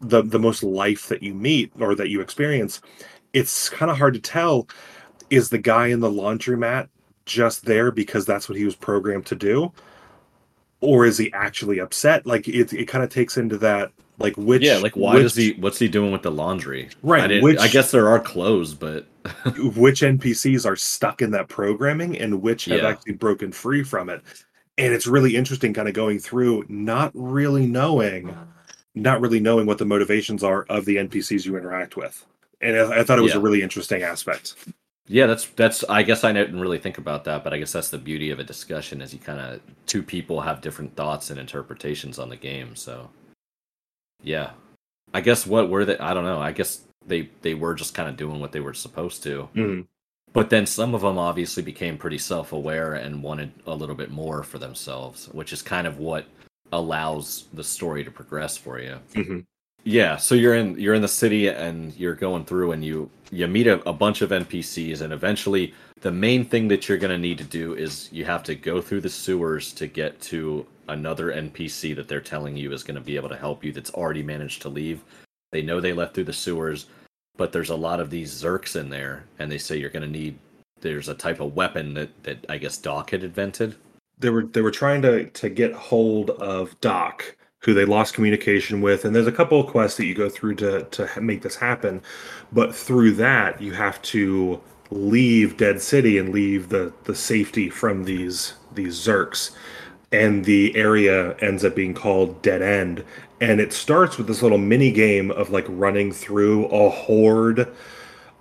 the 0.00 0.22
the 0.22 0.38
most 0.38 0.62
life 0.62 1.08
that 1.08 1.22
you 1.22 1.34
meet 1.34 1.72
or 1.80 1.94
that 1.94 2.10
you 2.10 2.20
experience 2.20 2.80
it's 3.32 3.68
kind 3.70 3.90
of 3.90 3.96
hard 3.96 4.14
to 4.14 4.20
tell 4.20 4.68
is 5.30 5.48
the 5.48 5.58
guy 5.58 5.86
in 5.86 6.00
the 6.00 6.10
laundromat 6.10 6.88
just 7.24 7.64
there 7.64 7.90
because 7.90 8.26
that's 8.26 8.48
what 8.48 8.58
he 8.58 8.64
was 8.64 8.76
programmed 8.76 9.24
to 9.26 9.34
do 9.34 9.72
or 10.80 11.06
is 11.06 11.16
he 11.16 11.32
actually 11.32 11.78
upset 11.78 12.26
like 12.26 12.46
it, 12.46 12.72
it 12.72 12.86
kind 12.86 13.02
of 13.02 13.08
takes 13.08 13.38
into 13.38 13.56
that 13.56 13.92
like 14.18 14.36
which 14.36 14.62
yeah, 14.62 14.78
like 14.78 14.96
why 14.96 15.14
which, 15.14 15.22
does 15.22 15.36
he? 15.36 15.52
What's 15.54 15.78
he 15.78 15.88
doing 15.88 16.12
with 16.12 16.22
the 16.22 16.30
laundry? 16.30 16.88
Right, 17.02 17.30
I, 17.30 17.40
which- 17.40 17.58
I 17.58 17.68
guess 17.68 17.90
there 17.90 18.08
are 18.08 18.20
clothes, 18.20 18.74
but 18.74 19.06
which 19.56 20.02
npcs 20.02 20.66
are 20.66 20.76
stuck 20.76 21.22
in 21.22 21.30
that 21.30 21.48
programming 21.48 22.18
and 22.18 22.42
which 22.42 22.66
have 22.66 22.82
Yeah. 22.82 22.88
actually 22.88 23.14
broken 23.14 23.52
free 23.52 23.82
from 23.82 24.10
it 24.10 24.22
and 24.76 24.92
it's 24.92 25.06
really 25.06 25.34
interesting 25.34 25.72
kind 25.72 25.88
of 25.88 25.94
going 25.94 26.18
through 26.18 26.64
not 26.68 27.10
really 27.14 27.66
knowing 27.66 28.36
not 28.94 29.22
really 29.22 29.40
knowing 29.40 29.66
what 29.66 29.78
the 29.78 29.86
motivations 29.86 30.44
are 30.44 30.64
of 30.68 30.84
the 30.84 30.96
npcs 30.96 31.46
you 31.46 31.56
interact 31.56 31.96
with 31.96 32.26
and 32.60 32.76
i, 32.76 33.00
I 33.00 33.02
thought 33.04 33.18
it 33.18 33.22
was 33.22 33.34
a 33.34 33.40
really 33.40 33.62
interesting 33.62 34.02
aspect 34.02 34.56
yeah, 35.06 35.26
that's 35.26 35.44
that's. 35.48 35.84
I 35.84 36.02
guess 36.02 36.24
I 36.24 36.32
didn't 36.32 36.58
really 36.58 36.78
think 36.78 36.96
about 36.96 37.24
that, 37.24 37.44
but 37.44 37.52
I 37.52 37.58
guess 37.58 37.72
that's 37.72 37.90
the 37.90 37.98
beauty 37.98 38.30
of 38.30 38.38
a 38.38 38.44
discussion 38.44 39.02
is 39.02 39.12
you 39.12 39.18
kind 39.18 39.38
of 39.38 39.60
two 39.84 40.02
people 40.02 40.40
have 40.40 40.62
different 40.62 40.96
thoughts 40.96 41.28
and 41.28 41.38
interpretations 41.38 42.18
on 42.18 42.30
the 42.30 42.36
game. 42.36 42.74
So, 42.74 43.10
yeah, 44.24 44.50
I 45.12 45.20
guess 45.20 45.46
what 45.46 45.68
were 45.68 45.84
they? 45.84 45.98
I 45.98 46.14
don't 46.14 46.24
know. 46.24 46.40
I 46.40 46.50
guess 46.52 46.80
they 47.06 47.28
they 47.42 47.54
were 47.54 47.74
just 47.74 47.94
kind 47.94 48.08
of 48.08 48.16
doing 48.16 48.40
what 48.40 48.50
they 48.52 48.60
were 48.60 48.74
supposed 48.74 49.22
to. 49.24 49.48
Mhm. 49.54 49.86
But 50.32 50.50
then 50.50 50.66
some 50.66 50.94
of 50.96 51.02
them 51.02 51.16
obviously 51.18 51.62
became 51.62 51.96
pretty 51.96 52.18
self 52.18 52.52
aware 52.52 52.94
and 52.94 53.22
wanted 53.22 53.52
a 53.66 53.74
little 53.74 53.94
bit 53.94 54.10
more 54.10 54.42
for 54.42 54.58
themselves, 54.58 55.28
which 55.32 55.52
is 55.52 55.62
kind 55.62 55.86
of 55.86 55.98
what 55.98 56.24
allows 56.72 57.44
the 57.52 57.62
story 57.62 58.02
to 58.02 58.10
progress 58.10 58.56
for 58.56 58.80
you. 58.80 58.98
Mhm. 59.12 59.44
Yeah, 59.84 60.16
so 60.16 60.34
you're 60.34 60.54
in 60.54 60.78
you're 60.78 60.94
in 60.94 61.02
the 61.02 61.08
city 61.08 61.48
and 61.48 61.94
you're 61.96 62.14
going 62.14 62.44
through 62.46 62.72
and 62.72 62.84
you 62.84 63.10
you 63.30 63.46
meet 63.46 63.66
a, 63.66 63.86
a 63.88 63.92
bunch 63.92 64.22
of 64.22 64.30
NPCs 64.32 65.02
and 65.02 65.12
eventually 65.12 65.74
the 66.00 66.12
main 66.12 66.44
thing 66.44 66.68
that 66.68 66.88
you're 66.88 66.98
going 66.98 67.10
to 67.10 67.18
need 67.18 67.38
to 67.38 67.44
do 67.44 67.74
is 67.74 68.08
you 68.12 68.24
have 68.24 68.42
to 68.44 68.54
go 68.54 68.80
through 68.80 69.00
the 69.00 69.08
sewers 69.08 69.72
to 69.72 69.86
get 69.86 70.20
to 70.20 70.66
another 70.88 71.32
NPC 71.32 71.96
that 71.96 72.08
they're 72.08 72.20
telling 72.20 72.56
you 72.56 72.72
is 72.72 72.82
going 72.82 72.96
to 72.96 73.00
be 73.00 73.16
able 73.16 73.30
to 73.30 73.36
help 73.36 73.64
you 73.64 73.72
that's 73.72 73.90
already 73.94 74.22
managed 74.22 74.62
to 74.62 74.68
leave. 74.68 75.02
They 75.52 75.62
know 75.62 75.80
they 75.80 75.92
left 75.92 76.14
through 76.14 76.24
the 76.24 76.32
sewers, 76.32 76.86
but 77.36 77.52
there's 77.52 77.70
a 77.70 77.76
lot 77.76 78.00
of 78.00 78.10
these 78.10 78.32
Zurks 78.32 78.76
in 78.78 78.90
there 78.90 79.24
and 79.38 79.50
they 79.50 79.58
say 79.58 79.76
you're 79.76 79.90
going 79.90 80.02
to 80.02 80.08
need 80.08 80.38
there's 80.84 81.08
a 81.08 81.14
type 81.14 81.40
of 81.40 81.56
weapon 81.56 81.94
that 81.94 82.22
that 82.24 82.44
I 82.48 82.58
guess 82.58 82.76
Doc 82.76 83.10
had 83.10 83.24
invented. 83.24 83.74
they 84.18 84.30
were 84.30 84.44
they 84.44 84.60
were 84.60 84.70
trying 84.70 85.02
to 85.02 85.24
to 85.30 85.48
get 85.48 85.72
hold 85.72 86.30
of 86.30 86.78
Doc, 86.80 87.36
who 87.60 87.74
they 87.74 87.86
lost 87.86 88.14
communication 88.14 88.82
with, 88.82 89.04
and 89.04 89.16
there's 89.16 89.26
a 89.26 89.32
couple 89.32 89.58
of 89.58 89.66
quests 89.66 89.96
that 89.96 90.06
you 90.06 90.14
go 90.14 90.28
through 90.28 90.56
to 90.56 90.84
to 90.84 91.20
make 91.20 91.42
this 91.42 91.56
happen, 91.56 92.02
but 92.52 92.74
through 92.74 93.12
that 93.12 93.60
you 93.60 93.72
have 93.72 94.00
to 94.02 94.60
leave 94.90 95.56
Dead 95.56 95.80
City 95.80 96.18
and 96.18 96.30
leave 96.30 96.68
the 96.68 96.92
the 97.04 97.14
safety 97.14 97.70
from 97.70 98.04
these 98.04 98.54
these 98.74 98.98
Zurks, 98.98 99.50
and 100.12 100.44
the 100.44 100.74
area 100.76 101.36
ends 101.38 101.64
up 101.64 101.74
being 101.74 101.94
called 101.94 102.42
Dead 102.42 102.62
End, 102.62 103.04
and 103.40 103.60
it 103.60 103.72
starts 103.72 104.18
with 104.18 104.26
this 104.26 104.42
little 104.42 104.58
mini 104.58 104.92
game 104.92 105.30
of 105.30 105.50
like 105.50 105.66
running 105.68 106.12
through 106.12 106.66
a 106.66 106.90
horde 106.90 107.68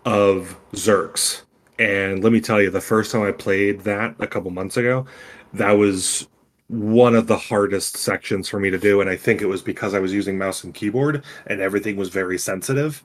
of 0.05 0.59
Zurks. 0.73 1.43
And 1.79 2.23
let 2.23 2.31
me 2.31 2.39
tell 2.39 2.61
you, 2.61 2.69
the 2.69 2.81
first 2.81 3.11
time 3.11 3.23
I 3.23 3.31
played 3.31 3.81
that 3.81 4.15
a 4.19 4.27
couple 4.27 4.51
months 4.51 4.77
ago, 4.77 5.05
that 5.53 5.71
was 5.71 6.27
one 6.67 7.15
of 7.15 7.27
the 7.27 7.37
hardest 7.37 7.97
sections 7.97 8.49
for 8.49 8.59
me 8.59 8.69
to 8.69 8.77
do. 8.77 9.01
And 9.01 9.09
I 9.09 9.15
think 9.15 9.41
it 9.41 9.47
was 9.47 9.61
because 9.61 9.93
I 9.93 9.99
was 9.99 10.13
using 10.13 10.37
mouse 10.37 10.63
and 10.63 10.73
keyboard 10.73 11.23
and 11.47 11.61
everything 11.61 11.95
was 11.97 12.09
very 12.09 12.37
sensitive. 12.37 13.03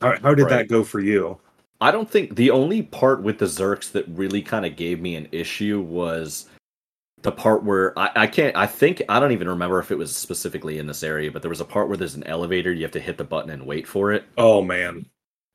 How, 0.00 0.18
how 0.22 0.34
did 0.34 0.48
that 0.48 0.68
go 0.68 0.84
for 0.84 1.00
you? 1.00 1.38
I 1.82 1.90
don't 1.90 2.08
think 2.08 2.36
the 2.36 2.52
only 2.52 2.80
part 2.80 3.24
with 3.24 3.38
the 3.38 3.46
Zurks 3.46 3.90
that 3.90 4.06
really 4.08 4.40
kind 4.40 4.64
of 4.64 4.76
gave 4.76 5.00
me 5.00 5.16
an 5.16 5.28
issue 5.32 5.80
was 5.80 6.46
the 7.22 7.32
part 7.32 7.64
where 7.64 7.98
I, 7.98 8.10
I 8.14 8.26
can't 8.28 8.56
I 8.56 8.66
think 8.66 9.02
I 9.08 9.18
don't 9.18 9.32
even 9.32 9.48
remember 9.48 9.80
if 9.80 9.90
it 9.90 9.98
was 9.98 10.16
specifically 10.16 10.78
in 10.78 10.86
this 10.86 11.02
area, 11.02 11.32
but 11.32 11.42
there 11.42 11.48
was 11.48 11.60
a 11.60 11.64
part 11.64 11.88
where 11.88 11.96
there's 11.96 12.14
an 12.14 12.24
elevator, 12.24 12.72
you 12.72 12.82
have 12.82 12.92
to 12.92 13.00
hit 13.00 13.18
the 13.18 13.24
button 13.24 13.50
and 13.50 13.66
wait 13.66 13.88
for 13.88 14.12
it. 14.12 14.24
Oh 14.38 14.62
man. 14.62 15.06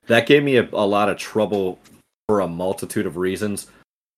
That 0.07 0.27
gave 0.27 0.43
me 0.43 0.57
a, 0.57 0.67
a 0.73 0.85
lot 0.85 1.07
of 1.07 1.17
trouble 1.17 1.79
for 2.27 2.41
a 2.41 2.47
multitude 2.47 3.05
of 3.05 3.15
reasons. 3.15 3.67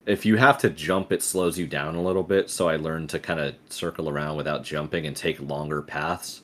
If 0.07 0.25
you 0.25 0.37
have 0.37 0.57
to 0.59 0.71
jump, 0.71 1.11
it 1.11 1.21
slows 1.21 1.59
you 1.59 1.67
down 1.67 1.95
a 1.95 2.01
little 2.01 2.23
bit, 2.23 2.49
so 2.49 2.67
I 2.67 2.77
learned 2.77 3.11
to 3.11 3.19
kind 3.19 3.39
of 3.39 3.53
circle 3.69 4.09
around 4.09 4.35
without 4.35 4.63
jumping 4.63 5.05
and 5.05 5.15
take 5.15 5.39
longer 5.39 5.83
paths. 5.83 6.41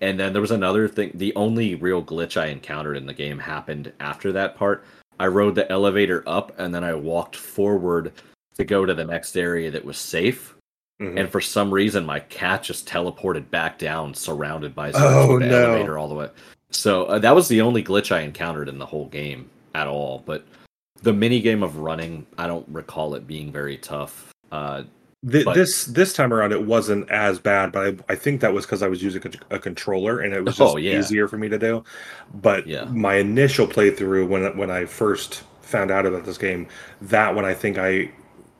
And 0.00 0.18
then 0.18 0.32
there 0.32 0.40
was 0.42 0.50
another 0.50 0.86
thing. 0.88 1.10
The 1.14 1.34
only 1.34 1.74
real 1.74 2.02
glitch 2.02 2.40
I 2.40 2.46
encountered 2.46 2.96
in 2.96 3.06
the 3.06 3.14
game 3.14 3.38
happened 3.38 3.92
after 4.00 4.32
that 4.32 4.56
part. 4.56 4.84
I 5.18 5.26
rode 5.26 5.54
the 5.56 5.70
elevator 5.70 6.22
up 6.26 6.52
and 6.58 6.72
then 6.74 6.84
I 6.84 6.94
walked 6.94 7.34
forward 7.36 8.12
to 8.56 8.64
go 8.64 8.86
to 8.86 8.94
the 8.94 9.04
next 9.04 9.36
area 9.36 9.70
that 9.72 9.84
was 9.84 9.98
safe. 9.98 10.54
Mhm. 11.00 11.18
And 11.18 11.30
for 11.30 11.40
some 11.40 11.72
reason, 11.72 12.04
my 12.06 12.20
cat 12.20 12.62
just 12.64 12.88
teleported 12.88 13.50
back 13.50 13.78
down, 13.78 14.14
surrounded 14.14 14.74
by 14.74 14.92
Oh, 14.94 15.38
the 15.38 15.46
no. 15.46 15.70
elevator 15.70 15.98
all 15.98 16.08
the 16.08 16.14
way. 16.14 16.28
So 16.70 17.04
uh, 17.06 17.18
that 17.20 17.34
was 17.34 17.48
the 17.48 17.60
only 17.60 17.82
glitch 17.82 18.14
I 18.14 18.20
encountered 18.20 18.68
in 18.68 18.78
the 18.78 18.86
whole 18.86 19.06
game 19.06 19.48
at 19.74 19.86
all. 19.86 20.22
But 20.26 20.44
the 21.02 21.12
mini 21.12 21.40
game 21.40 21.62
of 21.62 21.76
running, 21.78 22.26
I 22.36 22.46
don't 22.46 22.66
recall 22.68 23.14
it 23.14 23.26
being 23.26 23.50
very 23.52 23.76
tough. 23.78 24.32
Uh, 24.52 24.84
Th- 25.28 25.44
But- 25.44 25.54
this 25.54 25.84
this 25.86 26.12
time 26.12 26.32
around 26.32 26.52
it 26.52 26.64
wasn't 26.64 27.10
as 27.10 27.38
bad, 27.40 27.72
but 27.72 27.86
I, 28.08 28.12
I 28.12 28.14
think 28.14 28.40
that 28.40 28.52
was 28.52 28.64
because 28.66 28.82
I 28.82 28.88
was 28.88 29.02
using 29.02 29.22
a, 29.50 29.56
a 29.56 29.58
controller 29.58 30.20
and 30.20 30.32
it 30.32 30.44
was 30.44 30.56
just 30.56 30.74
Oh, 30.74 30.76
yeah. 30.76 30.98
easier 30.98 31.26
for 31.26 31.38
me 31.38 31.48
to 31.48 31.58
do. 31.58 31.82
But 32.34 32.66
Yeah. 32.68 32.84
my 32.84 33.14
initial 33.16 33.66
playthrough 33.66 34.28
when 34.28 34.56
when 34.56 34.70
I 34.70 34.84
first 34.84 35.42
found 35.62 35.90
out 35.90 36.06
about 36.06 36.24
this 36.24 36.38
game, 36.38 36.68
that 37.02 37.34
one 37.34 37.44
I 37.44 37.52
think 37.54 37.78
I 37.78 38.10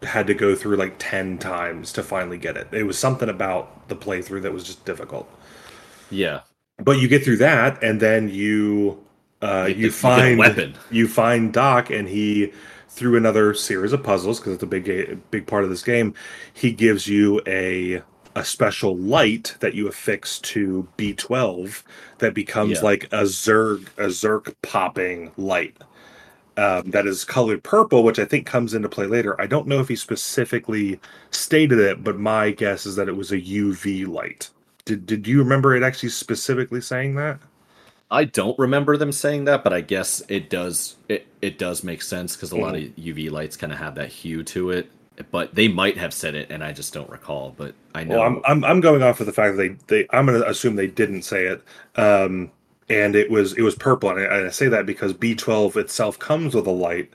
had 0.03 0.27
to 0.27 0.35
go 0.35 0.55
through 0.57 0.77
like 0.77 0.95
ten 0.99 1.39
times 1.39 1.93
to 1.93 2.03
finally 2.03 2.39
get 2.39 2.57
it. 2.57 2.67
It 2.73 2.83
was 2.85 2.99
something 2.99 3.29
about 3.29 3.89
the 3.89 3.97
playthrough 3.97 4.43
that 4.43 4.53
was 4.53 4.65
just 4.65 4.85
difficult. 4.85 5.29
yeah, 6.11 6.41
But 6.79 6.99
you 7.01 7.07
get 7.09 7.23
through 7.25 7.37
that, 7.39 7.83
and 7.83 8.01
then 8.01 8.29
you 8.29 8.99
uh, 9.43 9.67
You- 9.69 9.75
you, 9.75 9.81
you 9.83 9.89
get 9.91 9.91
a 9.91 9.93
find 9.97 10.39
weapon. 10.39 10.75
You 10.91 11.07
find 11.07 11.53
Doc, 11.53 11.91
and 11.91 12.09
he 12.09 12.53
through 12.89 13.16
another 13.16 13.55
series 13.55 13.93
of 13.93 14.03
puzzles 14.03 14.41
because 14.41 14.55
it's 14.55 14.62
a 14.62 14.66
big 14.66 15.20
big 15.30 15.47
part 15.47 15.64
of 15.64 15.70
this 15.70 15.82
game. 15.82 16.14
He 16.53 16.72
gives 16.72 17.07
you 17.07 17.41
a 17.47 18.03
a 18.36 18.45
special 18.45 18.97
light 18.97 19.57
that 19.61 19.74
you 19.74 19.89
affix 19.89 20.39
to 20.41 20.86
B12 20.97 21.82
that 22.18 22.34
becomes 22.34 22.80
Yeah. 22.80 22.84
like 22.84 23.05
a 23.07 23.22
Zerg 23.24 23.89
a 23.99 24.07
Zerg 24.09 24.55
popping 24.62 25.32
light. 25.36 25.76
Um, 26.57 26.91
that 26.91 27.07
is 27.07 27.24
colored 27.24 27.62
purple, 27.62 28.03
which 28.03 28.18
I 28.18 28.24
think 28.24 28.45
comes 28.45 28.74
into 28.74 28.89
play 28.89 29.07
later. 29.07 29.41
I 29.41 29.47
don't 29.47 29.68
know 29.68 29.78
if 29.80 29.89
he 29.89 29.95
specifically 29.97 31.01
stated 31.30 31.78
it, 31.78 32.03
but 32.03 32.18
my 32.18 32.51
guess 32.51 32.84
is 32.84 32.97
that 32.97 33.09
it 33.09 33.16
was 33.16 33.30
a 33.30 33.39
UV 33.41 34.05
light. 34.07 34.51
Did 34.84 35.07
Did 35.07 35.26
you 35.28 35.39
remember 35.39 35.76
it 35.76 35.82
actually 35.84 36.09
specifically 36.11 36.80
saying 36.80 37.14
that? 37.16 37.39
I 38.11 38.25
don't 38.25 38.59
remember 38.59 38.97
them 38.97 39.13
saying 39.13 39.45
that, 39.45 39.63
but 39.63 39.73
I 39.73 39.81
guess 39.81 40.23
it 40.29 40.49
does. 40.49 40.97
It 41.09 41.27
it 41.43 41.59
does 41.59 41.85
make 41.85 42.03
sense 42.03 42.37
because 42.37 42.53
a 42.53 42.57
lot 42.57 42.75
of. 42.75 42.83
UV 42.83 43.31
lights 43.31 43.57
kind 43.57 43.73
of 43.73 43.79
have 43.79 43.95
that 43.97 44.09
hue 44.09 44.43
to 44.45 44.71
it. 44.71 44.91
But 45.33 45.55
they 45.55 45.67
might 45.67 45.99
have 45.99 46.15
said 46.15 46.37
it, 46.37 46.51
and 46.51 46.63
I 46.63 46.73
just 46.73 46.95
don't 46.95 47.11
recall. 47.11 47.53
But 47.57 47.75
I 47.95 48.05
know. 48.05 48.19
Well, 48.19 48.27
I'm, 48.27 48.43
I'm 48.45 48.65
I'm 48.65 48.81
going 48.81 49.03
off 49.03 49.21
of 49.21 49.27
the 49.27 49.33
fact 49.33 49.57
that 49.57 49.63
they 49.89 50.03
they 50.03 50.07
I'm 50.11 50.27
going 50.27 50.41
to 50.41 50.49
assume 50.49 50.77
they 50.77 50.87
didn't 50.87 51.23
say 51.23 51.47
it. 51.47 51.63
Um, 51.97 52.53
and 52.89 53.15
it 53.17 53.31
was 53.31 53.53
it 53.55 53.63
was 53.63 53.75
purple, 53.75 54.11
and 54.11 54.21
I, 54.21 54.23
and 54.23 54.47
I 54.47 54.51
say 54.51 54.69
that 54.69 54.87
because 54.87 55.13
B12 55.13 55.77
itself 55.77 56.19
comes 56.19 56.55
with 56.55 56.67
a 56.67 56.73
light, 56.73 57.13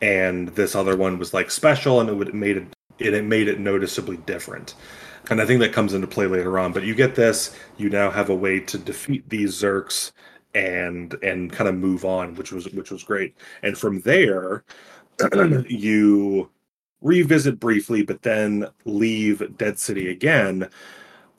and 0.00 0.48
this 0.50 0.74
other 0.74 0.96
one 0.96 1.18
was 1.18 1.34
like 1.34 1.50
special, 1.50 2.00
and 2.00 2.08
it 2.10 2.14
would 2.14 2.34
made 2.34 2.58
it 2.58 2.66
it, 2.98 3.14
it 3.14 3.24
made 3.24 3.48
it 3.48 3.58
noticeably 3.58 4.18
different. 4.18 4.74
And 5.28 5.40
I 5.40 5.46
think 5.46 5.60
that 5.60 5.72
comes 5.72 5.92
into 5.92 6.06
play 6.06 6.26
later 6.26 6.58
on. 6.58 6.72
But 6.72 6.84
you 6.84 6.94
get 6.94 7.16
this, 7.16 7.56
you 7.76 7.88
now 7.88 8.10
have 8.10 8.30
a 8.30 8.34
way 8.34 8.60
to 8.60 8.78
defeat 8.78 9.28
these 9.28 9.60
Zurks 9.60 10.12
and 10.56 11.14
and 11.22 11.52
kind 11.52 11.68
of 11.68 11.76
move 11.76 12.04
on, 12.04 12.34
which 12.34 12.52
was 12.52 12.66
which 12.70 12.90
was 12.90 13.04
great. 13.04 13.36
And 13.62 13.76
from 13.78 14.00
there, 14.00 14.64
you 15.68 16.50
revisit 17.02 17.60
briefly, 17.60 18.02
but 18.02 18.22
then 18.22 18.66
leave 18.86 19.56
Dead 19.58 19.78
City 19.78 20.10
again, 20.10 20.68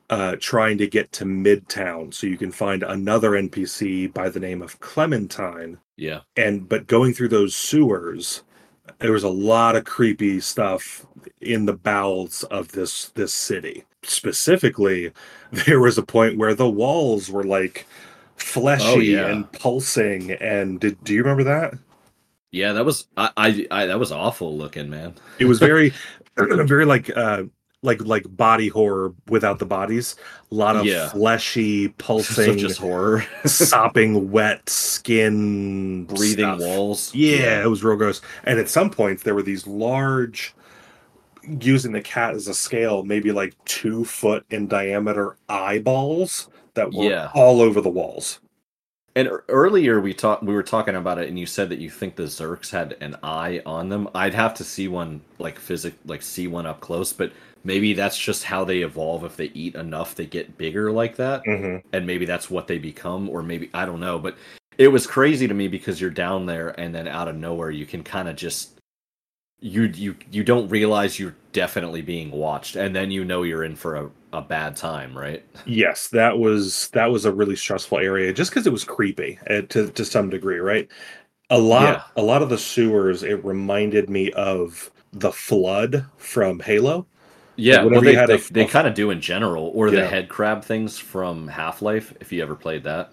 uh, 0.10 0.36
trying 0.40 0.78
to 0.80 0.88
get 0.88 1.12
to 1.14 1.26
Midtown, 1.26 2.14
so 2.14 2.28
you 2.28 2.38
can 2.38 2.52
find 2.52 2.84
another 2.84 3.32
NPC 3.32 4.14
by 4.14 4.30
the 4.30 4.40
name 4.40 4.62
of 4.62 4.80
Clementine. 4.80 5.80
yeah, 5.98 6.22
And 6.38 6.70
but 6.70 6.88
going 6.88 7.14
through 7.14 7.30
those 7.30 7.56
sewers, 7.56 8.44
there 9.00 9.12
was 9.14 9.24
a 9.24 9.30
lot 9.30 9.76
of 9.76 9.86
creepy 9.86 10.40
stuff 10.40 11.06
in 11.42 11.66
the 11.66 11.74
bowels 11.74 12.44
of 12.46 12.72
this 12.74 13.10
this 13.10 13.34
city. 13.34 13.86
Specifically, 14.04 15.12
there 15.52 15.80
was 15.80 15.98
a 15.98 16.04
point 16.04 16.38
where 16.38 16.54
the 16.56 16.70
walls 16.70 17.30
were 17.32 17.44
like 17.44 17.88
fleshy 18.38 18.86
Oh, 18.86 19.00
yeah. 19.00 19.28
and 19.28 19.52
pulsing. 19.52 20.32
And 20.32 20.80
did 20.80 21.04
do 21.04 21.14
you 21.14 21.22
remember 21.22 21.44
that? 21.46 21.74
Yeah, 22.52 22.74
that 22.74 22.86
was 22.86 23.08
I, 23.18 23.32
I, 23.38 23.68
I 23.72 23.86
that 23.88 24.00
was 24.00 24.12
awful 24.12 24.58
looking, 24.58 24.90
man. 24.90 25.16
It 25.40 25.46
was 25.46 25.60
very, 25.60 25.94
very 26.38 26.86
like 26.86 27.16
uh 27.16 27.44
like 27.84 28.02
like 28.02 28.26
body 28.36 28.70
horror 28.70 29.14
without 29.28 29.60
the 29.60 29.66
bodies. 29.66 30.16
A 30.52 30.56
lot 30.56 30.76
of 30.78 30.86
Yeah. 30.86 31.10
fleshy, 31.10 31.90
pulsing, 31.98 32.58
just 32.58 32.80
horror, 32.80 33.26
sopping, 33.46 34.32
wet 34.32 34.68
skin, 34.70 36.06
breathing 36.06 36.46
stuff. 36.46 36.60
walls. 36.60 37.14
Yeah, 37.14 37.62
it 37.64 37.68
was 37.68 37.84
real 37.84 37.98
gross. 37.98 38.22
And 38.46 38.60
at 38.60 38.70
some 38.70 38.90
points, 38.90 39.24
there 39.24 39.36
were 39.36 39.44
these 39.44 39.68
large, 39.68 40.56
using 41.62 41.92
the 41.92 42.02
cat 42.02 42.34
as 42.34 42.48
a 42.48 42.54
scale, 42.54 43.04
maybe 43.04 43.32
like 43.32 43.54
two 43.66 44.04
foot 44.06 44.46
in 44.50 44.68
diameter 44.68 45.38
eyeballs 45.50 46.50
that 46.78 46.94
were 46.94 47.04
Yeah. 47.04 47.30
all 47.36 47.62
over 47.62 47.82
the 47.82 47.90
walls. 47.90 48.40
And 49.16 49.30
earlier 49.50 50.00
we 50.00 50.14
talked, 50.14 50.44
we 50.44 50.54
were 50.54 50.62
talking 50.64 50.96
about 50.96 51.18
it, 51.18 51.28
and 51.28 51.40
you 51.40 51.46
said 51.48 51.70
that 51.70 51.80
you 51.80 51.90
think 51.90 52.16
the 52.16 52.24
Zurks 52.24 52.70
had 52.70 52.96
an 53.02 53.18
eye 53.24 53.62
on 53.66 53.90
them. 53.90 54.08
I'd 54.14 54.36
have 54.36 54.54
to 54.56 54.64
see 54.64 54.88
one 54.88 55.22
like 55.40 55.58
physic, 55.60 55.96
like 56.06 56.22
see 56.22 56.48
one 56.48 56.68
up 56.68 56.80
close, 56.82 57.14
but 57.14 57.32
maybe 57.64 57.94
that's 57.94 58.18
just 58.18 58.44
how 58.44 58.64
they 58.64 58.84
evolve. 58.84 59.24
If 59.26 59.36
they 59.36 59.52
eat 59.56 59.74
enough, 59.74 60.14
they 60.14 60.28
get 60.28 60.58
bigger 60.60 60.92
like 60.92 61.16
that, 61.16 61.44
Mm-hmm. 61.46 61.88
and 61.94 62.06
maybe 62.06 62.26
that's 62.26 62.52
what 62.52 62.68
they 62.68 62.78
become, 62.78 63.28
or 63.28 63.42
maybe 63.42 63.72
I 63.74 63.88
don't 63.88 64.00
know. 64.00 64.20
But 64.20 64.36
it 64.78 64.90
was 64.90 65.08
crazy 65.08 65.48
to 65.48 65.54
me 65.56 65.68
because 65.68 66.00
you're 66.00 66.12
down 66.12 66.46
there, 66.46 66.80
and 66.80 66.94
then 66.94 67.08
out 67.08 67.28
of 67.28 67.36
nowhere, 67.36 67.72
you 67.72 67.88
can 67.88 68.04
kind 68.04 68.30
of 68.30 68.36
just 68.36 68.77
you 69.60 69.84
you 69.84 70.16
you 70.32 70.44
don't 70.44 70.70
realize 70.70 71.20
you're 71.20 71.36
definitely 71.52 72.02
being 72.02 72.32
watched, 72.32 72.76
and 72.76 72.96
then 72.96 73.12
you 73.12 73.26
know 73.26 73.44
you're 73.44 73.64
in 73.64 73.76
for 73.76 73.96
a, 73.96 74.12
a 74.34 74.42
bad 74.42 74.76
time, 74.76 75.18
right? 75.18 75.44
Yes, 75.66 76.08
that 76.10 76.38
was 76.40 76.90
that 76.90 77.08
was 77.08 77.26
a 77.26 77.32
really 77.34 77.56
stressful 77.56 77.98
area, 78.00 78.32
just 78.34 78.52
because 78.52 78.66
it 78.68 78.72
was 78.72 78.84
creepy 78.84 79.38
uh, 79.50 79.62
to 79.64 79.90
to 79.92 80.06
some 80.06 80.30
degree, 80.30 80.60
right? 80.60 80.90
A 81.50 81.58
lot, 81.60 81.84
Yeah. 81.84 82.04
a 82.16 82.22
lot 82.24 82.42
of 82.42 82.50
the 82.50 82.58
sewers. 82.58 83.24
It 83.24 83.44
reminded 83.46 84.10
me 84.10 84.32
of 84.34 84.92
the 85.14 85.32
flood 85.32 86.06
from 86.18 86.60
Halo. 86.60 87.08
Yeah, 87.56 87.84
whenever 87.84 87.94
well, 87.94 88.02
they, 88.02 88.14
had 88.16 88.30
they, 88.30 88.38
they 88.38 88.66
kind 88.66 88.88
of 88.88 88.94
do 88.94 89.10
in 89.10 89.20
general, 89.20 89.72
or 89.74 89.92
the 89.92 90.04
head 90.04 90.30
crab 90.30 90.64
things 90.64 90.98
from 91.00 91.48
Half 91.48 91.82
Life. 91.82 92.14
If 92.20 92.32
you 92.32 92.42
ever 92.44 92.56
played 92.56 92.84
that, 92.84 93.12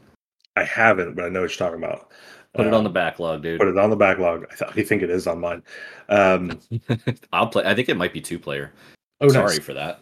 I 0.57 0.65
haven't, 0.65 1.15
but 1.15 1.25
I 1.25 1.29
know 1.29 1.43
what 1.43 1.59
you're 1.59 1.69
talking 1.69 1.83
about. 1.83 2.11
Put 2.55 2.67
it 2.67 2.73
on 2.73 2.79
Um, 2.81 2.85
the 2.85 2.91
backlog, 2.91 3.43
dude. 3.43 3.59
Put 3.61 3.69
it 3.69 3.79
on 3.79 3.91
the 3.91 3.97
backlog. 3.97 4.47
I, 4.51 4.55
th- 4.55 4.71
I 4.77 4.83
think 4.89 5.03
it 5.03 5.11
is 5.11 5.27
on 5.27 5.41
mine. 5.41 5.63
Um, 6.09 6.61
I'll 7.33 7.49
play. 7.49 7.65
I 7.65 7.75
think 7.75 7.89
it 7.89 7.97
might 7.97 8.13
be 8.13 8.21
two 8.21 8.39
player. 8.39 8.73
oh, 9.21 9.29
Sorry 9.29 9.59
for 9.61 9.75
that. 9.75 10.01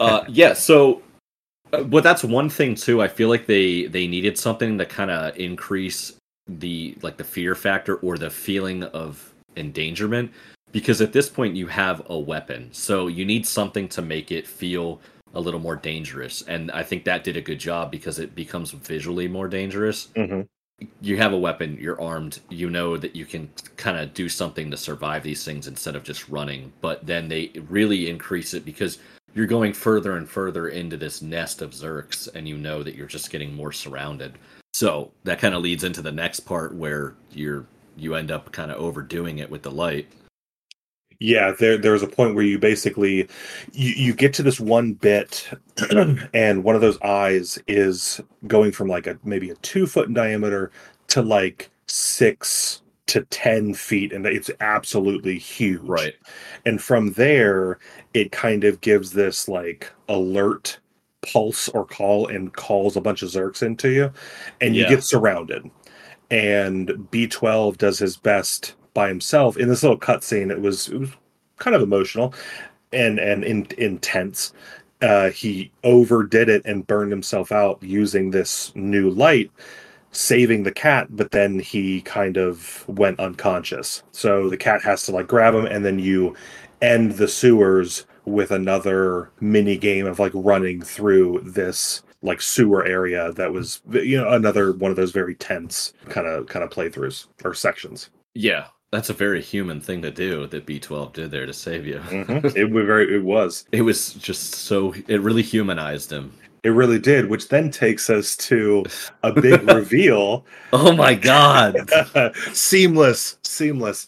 Uh, 0.00 0.24
yeah, 0.28 0.52
so, 0.52 1.02
uh, 1.72 1.82
but 1.82 2.04
that's 2.04 2.22
one 2.22 2.48
thing 2.48 2.74
too. 2.74 3.02
I 3.02 3.08
feel 3.08 3.28
like 3.28 3.46
they 3.46 3.86
they 3.86 4.06
needed 4.06 4.38
something 4.38 4.78
to 4.78 4.86
kind 4.86 5.10
of 5.10 5.36
increase 5.36 6.14
the 6.48 6.96
like 7.02 7.16
the 7.16 7.24
fear 7.24 7.54
factor 7.54 7.96
or 7.96 8.16
the 8.18 8.30
feeling 8.30 8.84
of 8.84 9.32
endangerment 9.56 10.30
because 10.70 11.00
at 11.00 11.12
this 11.12 11.28
point 11.28 11.56
you 11.56 11.66
have 11.66 12.02
a 12.10 12.18
weapon, 12.18 12.68
so 12.72 13.08
you 13.08 13.24
need 13.24 13.46
something 13.46 13.88
to 13.88 14.02
make 14.02 14.30
it 14.30 14.46
feel 14.46 15.00
a 15.34 15.40
little 15.40 15.60
more 15.60 15.76
dangerous. 15.76 16.42
And 16.42 16.70
I 16.70 16.82
think 16.82 17.04
that 17.04 17.24
did 17.24 17.36
a 17.36 17.40
good 17.42 17.58
job 17.58 17.90
because 17.90 18.18
it 18.18 18.34
becomes 18.34 18.70
visually 18.70 19.26
more 19.28 19.48
dangerous. 19.48 20.08
Mhm. 20.16 20.46
You 21.00 21.16
have 21.16 21.32
a 21.32 21.38
weapon, 21.38 21.78
you're 21.80 22.00
armed, 22.00 22.40
you 22.50 22.68
know 22.68 22.98
that 22.98 23.16
you 23.16 23.24
can 23.24 23.50
kind 23.76 23.98
of 23.98 24.12
do 24.12 24.28
something 24.28 24.70
to 24.70 24.76
survive 24.76 25.22
these 25.22 25.42
things 25.42 25.68
instead 25.68 25.96
of 25.96 26.04
just 26.04 26.28
running. 26.28 26.72
But 26.82 27.06
then 27.06 27.28
they 27.28 27.52
really 27.68 28.10
increase 28.10 28.52
it 28.52 28.64
because 28.64 28.98
you're 29.34 29.46
going 29.46 29.72
further 29.72 30.16
and 30.16 30.28
further 30.28 30.68
into 30.68 30.96
this 30.96 31.22
nest 31.22 31.62
of 31.62 31.70
Zurks, 31.70 32.28
and 32.34 32.46
you 32.46 32.58
know 32.58 32.82
that 32.82 32.94
you're 32.94 33.06
just 33.06 33.30
getting 33.30 33.54
more 33.54 33.72
surrounded. 33.72 34.38
So 34.74 35.12
that 35.24 35.38
kind 35.38 35.54
of 35.54 35.62
leads 35.62 35.84
into 35.84 36.02
the 36.02 36.12
next 36.12 36.40
part 36.40 36.74
where 36.74 37.14
you're 37.30 37.66
you 37.96 38.14
end 38.14 38.30
up 38.30 38.52
kind 38.52 38.70
of 38.70 38.76
overdoing 38.76 39.38
it 39.38 39.50
with 39.50 39.62
the 39.62 39.70
light. 39.70 40.06
Yeah, 41.18 41.52
there 41.58 41.78
there's 41.78 42.02
a 42.02 42.06
point 42.08 42.34
where 42.34 42.44
you 42.44 42.58
basically 42.58 43.28
you, 43.72 43.90
you 43.94 44.14
get 44.14 44.34
to 44.34 44.42
this 44.42 44.60
one 44.60 44.92
bit 44.94 45.48
and 46.34 46.62
one 46.64 46.74
of 46.74 46.80
those 46.80 47.00
eyes 47.00 47.58
is 47.66 48.20
going 48.46 48.72
from 48.72 48.88
like 48.88 49.06
a 49.06 49.18
maybe 49.24 49.50
a 49.50 49.54
two 49.56 49.86
foot 49.86 50.08
in 50.08 50.14
diameter 50.14 50.70
to 51.08 51.22
like 51.22 51.70
six 51.86 52.82
to 53.06 53.22
ten 53.26 53.72
feet 53.72 54.12
and 54.12 54.26
it's 54.26 54.50
absolutely 54.60 55.38
huge. 55.38 55.80
Right. 55.82 56.14
And 56.66 56.82
from 56.82 57.12
there 57.12 57.78
it 58.14 58.32
kind 58.32 58.64
of 58.64 58.80
gives 58.80 59.12
this 59.12 59.48
like 59.48 59.90
alert 60.08 60.78
pulse 61.22 61.68
or 61.70 61.86
call 61.86 62.26
and 62.28 62.52
calls 62.52 62.96
a 62.96 63.00
bunch 63.00 63.22
of 63.22 63.30
Zurks 63.30 63.62
into 63.62 63.90
you 63.90 64.12
and 64.60 64.76
you 64.76 64.82
Yeah. 64.82 64.90
get 64.90 65.04
surrounded. 65.04 65.70
And 66.30 66.88
B12 67.10 67.78
does 67.78 67.98
his 67.98 68.16
best 68.16 68.74
by 68.96 69.08
himself 69.08 69.58
in 69.58 69.68
this 69.68 69.82
little 69.82 69.98
cutscene. 69.98 70.50
It 70.50 70.60
was 70.60 70.88
it 70.88 70.98
was 70.98 71.10
kind 71.58 71.76
of 71.76 71.82
emotional 71.82 72.34
and 72.92 73.20
and 73.20 73.44
in, 73.44 73.68
intense. 73.78 74.52
Uh, 75.02 75.28
he 75.28 75.70
overdid 75.84 76.48
it 76.48 76.62
and 76.64 76.86
burned 76.86 77.12
himself 77.12 77.52
out 77.52 77.80
using 77.82 78.30
this 78.30 78.72
new 78.74 79.10
light, 79.10 79.50
saving 80.12 80.62
the 80.62 80.72
cat. 80.72 81.06
But 81.10 81.30
then 81.30 81.58
he 81.58 82.00
kind 82.00 82.38
of 82.38 82.88
went 82.88 83.20
unconscious. 83.20 84.02
So 84.12 84.48
the 84.48 84.56
cat 84.56 84.82
has 84.82 85.04
to 85.04 85.12
like 85.12 85.28
grab 85.28 85.54
him, 85.54 85.66
and 85.66 85.84
then 85.84 85.98
you 85.98 86.34
end 86.80 87.12
the 87.12 87.28
sewers 87.28 88.06
with 88.24 88.50
another 88.50 89.30
mini 89.40 89.76
game 89.76 90.06
of 90.06 90.18
like 90.18 90.32
running 90.34 90.80
through 90.80 91.42
this 91.44 92.02
like 92.22 92.40
sewer 92.40 92.84
area 92.86 93.30
that 93.34 93.52
was 93.52 93.82
you 93.90 94.16
know 94.16 94.30
another 94.30 94.72
one 94.72 94.90
of 94.90 94.96
those 94.96 95.12
very 95.12 95.34
tense 95.34 95.92
kind 96.08 96.26
of 96.26 96.46
kind 96.46 96.64
of 96.64 96.70
playthroughs 96.70 97.26
or 97.44 97.54
sections 97.54 98.10
Yeah, 98.34 98.66
that's 98.92 99.10
a 99.10 99.14
very 99.14 99.42
human 99.42 99.80
thing 99.80 100.00
to 100.02 100.10
do 100.10 100.46
that 100.46 100.66
B12 100.66 101.12
did 101.12 101.30
there 101.30 101.46
to 101.46 101.52
save 101.52 101.86
you. 101.86 102.00
it 102.10 102.70
was 102.70 102.84
very 102.86 103.14
it 103.16 103.22
was 103.24 103.64
It 103.72 103.82
was 103.82 104.14
just 104.14 104.54
so 104.54 104.94
it 105.08 105.20
really 105.20 105.42
humanized 105.42 106.10
him. 106.12 106.32
it 106.62 106.70
really 106.70 106.98
did 106.98 107.28
which 107.28 107.48
then 107.48 107.70
takes 107.70 108.08
us 108.10 108.36
to 108.36 108.84
a 109.22 109.32
big 109.32 109.62
reveal 109.72 110.44
Oh 110.72 110.92
my 110.92 111.14
god. 111.14 111.76
seamless 112.52 113.38
seamless 113.42 114.06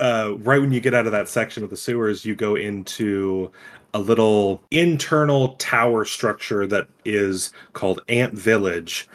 uh, 0.00 0.34
right 0.38 0.60
when 0.60 0.72
you 0.72 0.80
get 0.80 0.94
out 0.94 1.06
of 1.06 1.12
that 1.12 1.28
section 1.28 1.62
of 1.64 1.70
the 1.70 1.76
sewers 1.76 2.24
you 2.24 2.34
go 2.34 2.56
into 2.56 3.50
a 3.94 3.98
little 3.98 4.62
internal 4.72 5.50
tower 5.54 6.04
structure 6.04 6.66
that 6.66 6.86
is 7.04 7.52
called 7.72 8.00
ant 8.08 8.34
village 8.34 9.08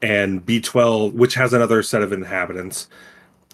and 0.00 0.44
b12 0.46 1.12
which 1.12 1.34
has 1.34 1.52
another 1.52 1.82
set 1.82 2.02
of 2.02 2.12
inhabitants 2.12 2.88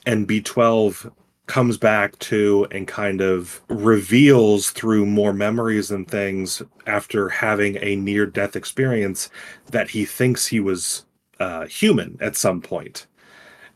and 0.06 0.28
b12 0.28 1.10
comes 1.50 1.76
back 1.76 2.16
to 2.20 2.64
and 2.70 2.86
kind 2.86 3.20
of 3.20 3.60
reveals 3.68 4.70
through 4.70 5.04
more 5.04 5.32
memories 5.32 5.90
and 5.90 6.06
things 6.08 6.62
after 6.86 7.28
having 7.28 7.76
a 7.80 7.96
near 7.96 8.24
death 8.24 8.54
experience 8.54 9.28
that 9.72 9.90
he 9.90 10.04
thinks 10.04 10.46
he 10.46 10.60
was 10.60 11.04
uh, 11.40 11.66
human 11.66 12.16
at 12.20 12.36
some 12.36 12.60
point. 12.60 13.08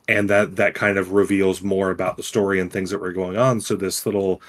And 0.07 0.31
that 0.31 0.55
that 0.55 0.75
kind 0.75 0.99
of 0.99 1.13
reveals 1.13 1.63
more 1.63 1.91
about 1.91 2.17
the 2.17 2.23
story 2.23 2.61
and 2.61 2.73
things 2.73 2.91
that 2.91 3.01
were 3.01 3.13
going 3.13 3.37
on. 3.37 3.61
So 3.61 3.75
this 3.75 4.07
little 4.07 4.41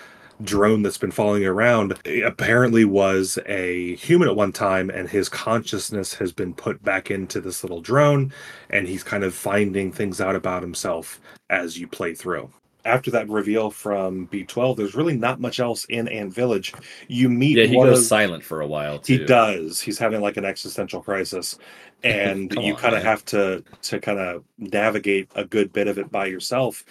drone 0.44 0.82
that's 0.82 0.98
been 0.98 1.12
following 1.12 1.46
around 1.46 1.94
apparently 2.26 2.84
was 2.86 3.40
a 3.46 3.96
human 3.96 4.28
at 4.28 4.36
one 4.36 4.52
time 4.52 4.90
and 4.90 5.10
his 5.10 5.30
consciousness 5.30 6.14
has 6.16 6.32
been 6.34 6.54
put 6.54 6.84
back 6.84 7.10
into 7.10 7.40
this 7.40 7.64
little 7.64 7.82
drone 7.82 8.34
and 8.70 8.88
he's 8.88 9.04
kind 9.04 9.24
of 9.24 9.34
finding 9.34 9.92
things 9.92 10.20
out 10.20 10.36
about 10.36 10.62
himself 10.62 11.22
as 11.50 11.80
you 11.80 11.88
play 11.88 12.14
through 12.14 12.50
after 12.84 13.10
that 13.10 13.28
reveal 13.30 13.72
from 13.72 14.28
b12 14.28 14.76
there's 14.76 14.94
really 14.94 15.16
not 15.18 15.40
much 15.40 15.60
else 15.62 15.86
in 15.86 16.08
ant 16.10 16.34
village 16.34 16.74
you 17.08 17.30
meet 17.30 17.58
Yeah, 17.58 17.66
he 17.66 17.76
goes 17.76 18.00
of- 18.00 18.06
silent 18.06 18.44
for 18.44 18.60
a 18.62 18.68
while 18.68 19.00
too. 19.00 19.18
he 19.20 19.26
does. 19.26 19.80
He's 19.80 19.98
having 19.98 20.20
like 20.22 20.38
an 20.38 20.46
existential 20.46 21.02
crisis, 21.02 21.58
and 22.04 22.54
you 22.62 22.76
kind 22.76 22.94
of 22.94 23.02
have 23.04 23.24
to 23.26 23.64
to 23.84 24.00
kind 24.00 24.20
of 24.20 24.44
navigate 24.60 25.30
a 25.36 25.46
good 25.46 25.72
bit 25.74 25.88
of 25.88 25.98
it 25.98 26.12
by 26.12 26.26
yourself, 26.28 26.84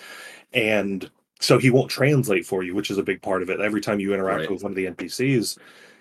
and 0.52 1.08
so 1.44 1.58
he 1.58 1.70
won't 1.70 1.90
translate 1.90 2.46
for 2.46 2.62
you, 2.62 2.74
which 2.74 2.90
is 2.90 2.98
a 2.98 3.02
big 3.02 3.20
part 3.22 3.42
of 3.42 3.50
it. 3.50 3.60
Every 3.60 3.80
time 3.80 4.00
you 4.00 4.14
interact 4.14 4.40
Right. 4.40 4.50
with 4.50 4.62
one 4.62 4.72
of 4.72 4.76
the 4.76 4.86
NPCs, 4.86 5.58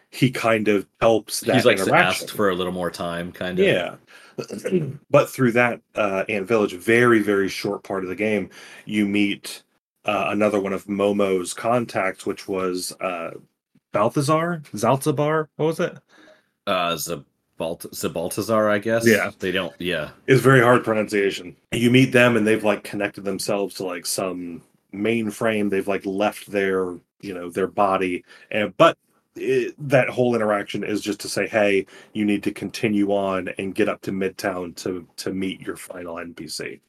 he 0.10 0.30
kind 0.32 0.68
of 0.68 0.86
helps 1.02 1.42
that 1.42 1.56
He's 1.56 1.66
like 1.66 1.80
asked 1.80 2.32
for 2.32 2.50
a 2.50 2.56
little 2.56 2.74
more 2.74 2.92
time, 2.92 3.32
kind 3.32 3.60
of. 3.60 3.66
Yeah. 3.66 3.96
but 5.10 5.30
through 5.30 5.52
that 5.54 5.82
uh, 5.96 6.24
Ant 6.30 6.48
Village, 6.48 6.74
very, 6.74 7.20
very 7.22 7.50
short 7.50 7.84
part 7.84 8.04
of 8.04 8.10
the 8.10 8.16
game, 8.16 8.50
you 8.86 9.06
meet 9.08 9.64
uh, 10.06 10.26
another 10.30 10.60
one 10.60 10.74
of 10.74 10.86
Momo's 10.86 11.54
contacts, 11.54 12.26
which 12.26 12.48
was 12.48 12.94
uh, 13.02 13.32
Balthazar? 13.92 14.62
Zalzabar? 14.74 15.48
What 15.56 15.66
was 15.66 15.80
it? 15.80 15.98
Uh, 16.66 16.94
Zabalt- 16.94 17.22
Zabaltazar, 17.92 18.70
I 18.72 18.80
guess. 18.80 19.08
Yeah. 19.08 19.32
They 19.40 19.52
don't. 19.52 19.74
Yeah. 19.80 20.12
It's 20.28 20.42
very 20.42 20.62
hard 20.62 20.84
pronunciation. 20.84 21.56
You 21.72 21.90
meet 21.92 22.12
them 22.12 22.36
and 22.38 22.46
they've 22.46 22.64
like 22.64 22.84
connected 22.84 23.24
themselves 23.24 23.76
to 23.76 23.86
like 23.86 24.06
some 24.06 24.62
mainframe. 24.94 25.70
They've 25.70 25.88
like 25.88 26.06
left 26.06 26.52
their 26.52 26.96
you 27.22 27.34
know 27.34 27.50
their 27.50 27.68
body, 27.68 28.24
and 28.52 28.76
but 28.78 28.98
it, 29.36 29.76
that 29.90 30.10
whole 30.10 30.36
interaction 30.36 30.84
is 30.84 31.02
just 31.02 31.20
to 31.22 31.30
say, 31.30 31.48
hey, 31.48 31.86
you 32.14 32.26
need 32.26 32.44
to 32.44 32.52
continue 32.54 33.12
on 33.14 33.50
and 33.58 33.76
get 33.76 33.90
up 33.90 34.02
to 34.04 34.12
Midtown 34.12 34.76
to 34.78 35.08
to 35.18 35.34
meet 35.34 35.62
your 35.62 35.78
final 35.78 36.16
NPC. 36.18 36.82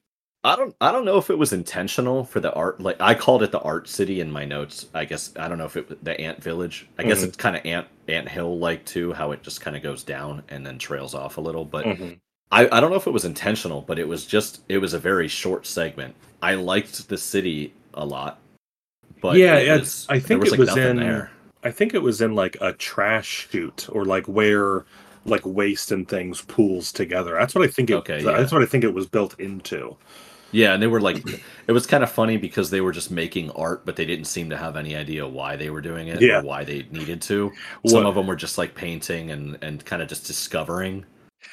I 0.44 0.57
don't 0.57 0.74
I 0.80 0.92
don't 0.92 1.05
know 1.07 1.18
if 1.18 1.30
it 1.30 1.38
was 1.38 1.52
intentional 1.52 2.24
for 2.24 2.40
the 2.40 2.52
art 2.55 2.80
like 2.80 2.96
I 3.00 3.14
called 3.14 3.42
it 3.42 3.50
the 3.52 3.61
art 3.61 3.88
city 3.88 4.20
in 4.20 4.30
my 4.30 4.44
notes. 4.44 4.86
I 4.94 5.05
guess 5.07 5.32
I 5.36 5.48
don't 5.48 5.59
know 5.59 5.66
if 5.66 5.76
it 5.76 5.88
was 5.88 5.98
the 6.02 6.18
ant 6.20 6.42
village. 6.42 6.88
I 6.98 7.05
guess 7.05 7.22
Mhm. 7.22 7.28
it's 7.28 7.36
kind 7.36 7.57
of 7.57 7.64
ant 7.66 7.88
ant 8.09 8.28
hill 8.28 8.59
like 8.59 8.84
too, 8.86 9.12
how 9.14 9.32
it 9.32 9.42
just 9.42 9.61
kind 9.62 9.76
of 9.76 9.82
goes 9.82 10.02
down 10.05 10.42
and 10.48 10.66
then 10.66 10.78
trails 10.78 11.14
off 11.14 11.38
a 11.38 11.40
little. 11.42 11.64
But 11.64 11.84
Mhm. 11.84 12.20
I, 12.52 12.68
I 12.76 12.80
don't 12.80 12.90
know 12.90 12.96
if 12.96 13.07
it 13.07 13.12
was 13.12 13.24
intentional, 13.26 13.82
but 13.82 13.98
it 13.98 14.09
was 14.09 14.26
just 14.26 14.62
it 14.68 14.78
was 14.78 14.94
a 14.94 14.98
very 14.98 15.28
short 15.28 15.66
segment. 15.66 16.14
I 16.42 16.55
liked 16.55 17.09
the 17.09 17.18
city 17.18 17.74
a 17.97 18.05
lot. 18.05 18.38
But 19.20 19.36
Yeah, 19.36 19.57
it 19.57 19.62
it's- 19.64 19.80
was- 19.80 20.07
I 20.11 20.18
think 20.18 20.45
it 20.45 20.51
like 20.51 20.61
was 20.61 20.76
in- 20.76 20.97
there. 20.97 21.30
I 21.62 21.70
think 21.70 21.95
it 21.95 22.03
was 22.03 22.20
in 22.20 22.34
like 22.34 22.57
a 22.61 22.72
trash 22.74 23.49
chute 23.51 23.88
or 23.90 24.05
like 24.05 24.26
where 24.26 24.84
like 25.24 25.40
waste 25.47 25.90
and 25.90 26.07
things 26.07 26.42
pools 26.42 26.92
together. 26.92 27.34
That's 27.38 27.55
what 27.55 27.64
I 27.64 27.68
think 27.70 27.88
it. 27.88 27.95
Okay, 27.95 28.22
yeah. 28.22 28.32
That's 28.36 28.53
what 28.53 28.62
I 28.62 28.66
think 28.66 28.84
it 28.84 28.92
was 28.92 29.07
built 29.07 29.38
into. 29.40 29.97
Yeah, 30.53 30.74
and 30.74 30.82
they 30.82 30.86
were 30.86 31.01
like, 31.01 31.24
it 31.66 31.72
was 31.72 31.86
kind 31.86 32.05
of 32.05 32.11
funny 32.12 32.36
because 32.36 32.68
they 32.70 32.82
were 32.82 32.92
just 32.92 33.11
making 33.11 33.51
art, 33.53 33.86
but 33.86 33.97
they 33.97 34.05
didn't 34.05 34.26
seem 34.26 34.51
to 34.51 34.57
have 34.59 34.76
any 34.76 34.95
idea 34.95 35.26
why 35.26 35.57
they 35.57 35.70
were 35.70 35.80
doing 35.80 36.09
it 36.09 36.20
Yeah. 36.20 36.40
or 36.40 36.42
why 36.42 36.62
they 36.64 36.86
needed 36.92 37.22
to. 37.22 37.51
Some 37.86 38.01
What- 38.03 38.07
of 38.07 38.14
them 38.14 38.26
were 38.26 38.36
just 38.36 38.59
like 38.59 38.74
painting 38.74 39.30
and 39.30 39.57
and 39.62 39.82
kind 39.86 40.03
of 40.03 40.09
just 40.09 40.26
discovering. 40.26 41.07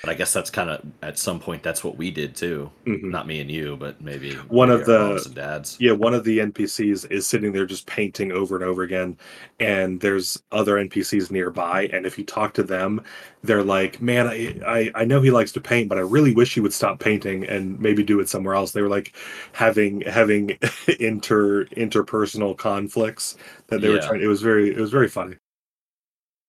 But 0.04 0.10
I 0.10 0.14
guess 0.16 0.34
that's 0.34 0.50
kind 0.50 0.70
of 0.70 0.82
at 1.04 1.20
some 1.20 1.40
point 1.40 1.62
that's 1.62 1.84
what 1.84 1.96
we 1.98 2.10
did 2.10 2.36
too. 2.36 2.72
Mhm. 2.88 3.04
Not 3.04 3.28
me 3.28 3.40
and 3.40 3.52
you, 3.52 3.78
but 3.78 4.02
maybe 4.02 4.34
One 4.48 4.70
maybe 4.70 4.82
of 4.82 4.88
the- 4.88 5.00
moms 5.00 5.26
and 5.28 5.36
dads. 5.36 5.78
Yeah, 5.80 5.92
one 5.92 6.14
of 6.16 6.24
the 6.24 6.40
NPCs 6.40 7.06
is 7.12 7.28
sitting 7.28 7.52
there 7.52 7.68
just 7.68 7.86
painting 7.86 8.32
over 8.32 8.56
and 8.56 8.66
over 8.66 8.82
again, 8.82 9.18
and 9.60 10.00
there's 10.00 10.42
other 10.52 10.78
NPCs 10.80 11.30
nearby. 11.30 11.88
And 11.94 12.06
if 12.08 12.18
you 12.18 12.24
talk 12.24 12.54
to 12.56 12.64
them, 12.64 13.02
they're 13.44 13.64
like, 13.64 14.02
"Man, 14.02 14.28
I, 14.28 14.56
I 14.66 14.92
I 14.96 15.06
know 15.06 15.22
he 15.22 15.30
likes 15.32 15.52
to 15.54 15.62
paint, 15.62 15.88
but 15.90 15.98
I 16.00 16.02
really 16.02 16.34
wish 16.34 16.54
he 16.56 16.62
would 16.62 16.74
stop 16.74 17.00
painting 17.00 17.46
and 17.46 17.80
maybe 17.80 18.04
do 18.04 18.20
it 18.20 18.30
somewhere 18.30 18.56
else." 18.56 18.72
They 18.72 18.82
were 18.82 18.90
like 18.90 19.14
having 19.54 20.02
having 20.02 20.58
inter 21.00 21.66
interpersonal 21.78 22.58
conflicts 22.58 23.36
that 23.68 23.82
they 23.82 23.90
were 23.90 24.00
trying. 24.00 24.22
It 24.22 24.28
was 24.28 24.42
very 24.42 24.70
it 24.72 24.80
was 24.80 24.90
very 24.92 25.08
funny. 25.10 25.36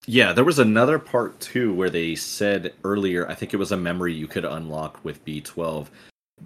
Yeah, 0.06 0.32
there 0.32 0.44
was 0.44 0.58
another 0.58 0.98
part 0.98 1.38
too 1.40 1.72
where 1.72 1.90
they 1.90 2.14
said 2.16 2.74
earlier, 2.84 3.28
I 3.28 3.34
think 3.34 3.54
it 3.54 3.58
was 3.58 3.72
a 3.72 3.76
memory 3.76 4.12
you 4.12 4.26
could 4.26 4.44
unlock 4.44 4.98
with 5.04 5.24
B12, 5.24 5.88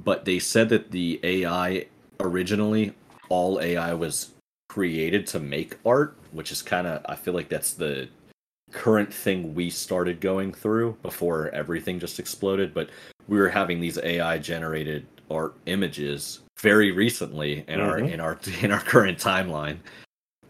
but 0.04 0.24
they 0.24 0.38
said 0.38 0.68
that 0.68 0.90
the 0.90 1.18
AI 1.22 1.86
originally, 2.20 2.92
all 3.28 3.60
AI 3.60 3.94
was 3.94 4.32
created 4.68 5.26
to 5.28 5.40
make 5.40 5.78
art, 5.86 6.16
which 6.32 6.52
is 6.52 6.60
kind 6.60 6.86
of, 6.86 7.00
I 7.08 7.14
feel 7.14 7.32
like 7.32 7.48
that's 7.48 7.72
the 7.72 8.08
current 8.72 9.12
thing 9.12 9.54
we 9.54 9.70
started 9.70 10.20
going 10.20 10.52
through 10.52 10.98
before 11.02 11.48
everything 11.50 11.98
just 11.98 12.18
exploded. 12.18 12.74
But 12.74 12.90
we 13.26 13.38
were 13.38 13.48
having 13.48 13.80
these 13.80 13.96
AI 13.98 14.38
generated 14.38 15.06
art 15.30 15.54
images 15.66 16.40
very 16.60 16.92
recently 16.92 17.64
in 17.68 17.80
our 17.80 17.98
Mhm. 18.00 18.12
in 18.12 18.20
our 18.20 18.38
in 18.62 18.70
our 18.70 18.80
current 18.80 19.18
timeline 19.18 19.78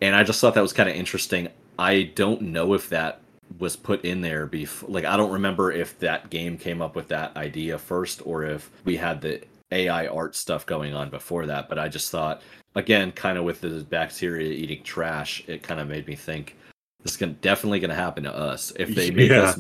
and 0.03 0.15
I 0.15 0.23
just 0.23 0.41
thought 0.41 0.55
that 0.55 0.61
was 0.61 0.75
kind 0.75 0.89
of 0.89 0.95
interesting. 0.95 1.49
I 1.79 2.05
don't 2.15 2.41
know 2.43 2.75
if 2.75 2.89
that 2.91 3.21
was 3.59 3.77
put 3.77 4.05
in 4.05 4.21
there 4.21 4.47
before. 4.47 4.89
Like, 4.91 5.05
I 5.05 5.17
don't 5.17 5.31
remember 5.33 5.71
if 5.73 5.99
that 6.01 6.31
game 6.31 6.59
came 6.59 6.83
up 6.83 6.97
with 6.97 7.09
that 7.09 7.37
idea 7.37 7.79
first 7.79 8.23
or 8.25 8.45
if 8.45 8.71
we 8.85 8.97
had 8.97 9.21
the 9.21 9.43
AI 9.73 10.07
art 10.09 10.35
stuff 10.35 10.67
going 10.67 10.95
on 10.95 11.11
before 11.11 11.47
that. 11.47 11.69
But 11.69 11.79
I 11.79 11.89
just 11.89 12.11
thought, 12.11 12.43
again, 12.75 13.13
kind 13.13 13.39
of 13.39 13.45
with 13.45 13.61
the 13.61 13.85
bacteria 13.89 14.49
eating 14.51 14.83
trash, 14.83 15.45
it 15.49 15.63
kind 15.63 15.81
of 15.81 15.89
made 15.89 16.07
me 16.07 16.17
think 16.17 16.57
this 17.03 17.13
is 17.13 17.17
gonna, 17.19 17.33
definitely 17.35 17.79
going 17.81 17.91
to 17.91 17.95
happen 17.97 18.25
to 18.25 18.35
us 18.35 18.73
if 18.77 18.95
they 18.95 19.11
make 19.11 19.31
Yeah. 19.31 19.43
us. 19.43 19.59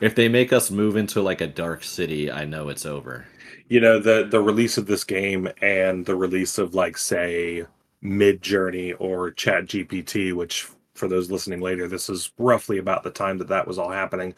If 0.00 0.14
they 0.16 0.28
make 0.28 0.52
us 0.52 0.70
move 0.70 0.96
into 0.96 1.22
like 1.22 1.40
a 1.40 1.46
dark 1.46 1.84
city, 1.84 2.30
I 2.30 2.44
know 2.44 2.68
it's 2.70 2.86
over. 2.86 3.26
you 3.68 3.80
know 3.80 3.98
the 3.98 4.26
the 4.30 4.40
release 4.40 4.76
of 4.78 4.86
this 4.86 5.04
game 5.04 5.48
and 5.62 6.04
the 6.06 6.14
release 6.16 6.58
of 6.58 6.74
like 6.74 6.98
say 6.98 7.64
Midjourney 8.02 8.94
or 8.98 9.30
ChatGPT 9.30 10.32
which 10.34 10.68
for 10.94 11.08
those 11.08 11.30
listening 11.30 11.60
later 11.60 11.88
this 11.88 12.08
is 12.10 12.32
roughly 12.38 12.78
about 12.78 13.02
the 13.02 13.10
time 13.10 13.38
that 13.38 13.48
that 13.48 13.66
was 13.66 13.78
all 13.78 13.90
happening 13.90 14.34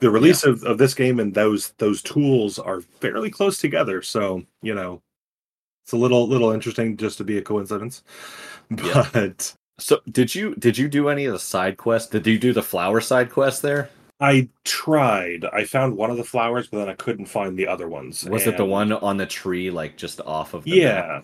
the 0.00 0.10
release 0.10 0.44
of, 0.44 0.62
of 0.64 0.76
this 0.78 0.94
game 0.94 1.18
and 1.20 1.34
those 1.34 1.70
those 1.78 2.02
tools 2.02 2.58
are 2.58 2.80
fairly 2.80 3.30
close 3.30 3.58
together 3.58 4.02
so 4.02 4.42
you 4.62 4.74
know 4.74 5.00
it's 5.84 5.92
a 5.92 5.96
little 5.96 6.26
little 6.28 6.50
interesting 6.50 6.96
just 6.96 7.18
to 7.18 7.24
be 7.24 7.38
a 7.38 7.42
coincidence 7.42 8.02
Yeah. 8.70 9.08
but 9.12 9.54
So, 9.78 10.00
did 10.10 10.34
you 10.34 10.54
did 10.56 10.76
you 10.78 10.88
do 10.88 11.08
any 11.08 11.24
of 11.26 11.32
the 11.32 11.38
side 11.38 11.76
quests? 11.76 12.10
Did 12.10 12.26
you 12.26 12.38
do 12.38 12.52
the 12.52 12.62
flower 12.62 13.00
side 13.00 13.30
quest 13.30 13.62
there? 13.62 13.90
i 14.20 14.48
tried 14.64 15.44
i 15.52 15.64
found 15.64 15.96
one 15.96 16.08
of 16.08 16.16
the 16.16 16.22
flowers 16.24 16.68
but 16.68 16.78
then 16.78 16.88
i 16.88 16.94
couldn't 16.94 17.26
find 17.26 17.58
the 17.58 17.66
other 17.66 17.88
ones 17.88 18.24
Was 18.24 18.46
it 18.46 18.56
the 18.56 18.64
one 18.64 18.92
on 18.92 19.16
the 19.16 19.26
tree, 19.26 19.70
like 19.72 19.96
just 19.96 20.20
off 20.20 20.54
of 20.54 20.62
the 20.64 20.70
map? 20.70 20.78
yeah 20.80 21.20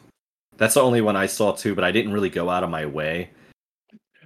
That's 0.56 0.74
the 0.74 0.82
only 0.82 1.00
one 1.00 1.16
I 1.16 1.26
saw 1.26 1.52
too, 1.52 1.74
but 1.76 1.84
I 1.84 1.92
didn't 1.92 2.12
really 2.12 2.28
go 2.30 2.50
out 2.50 2.64
of 2.64 2.68
my 2.70 2.84
way. 2.86 3.30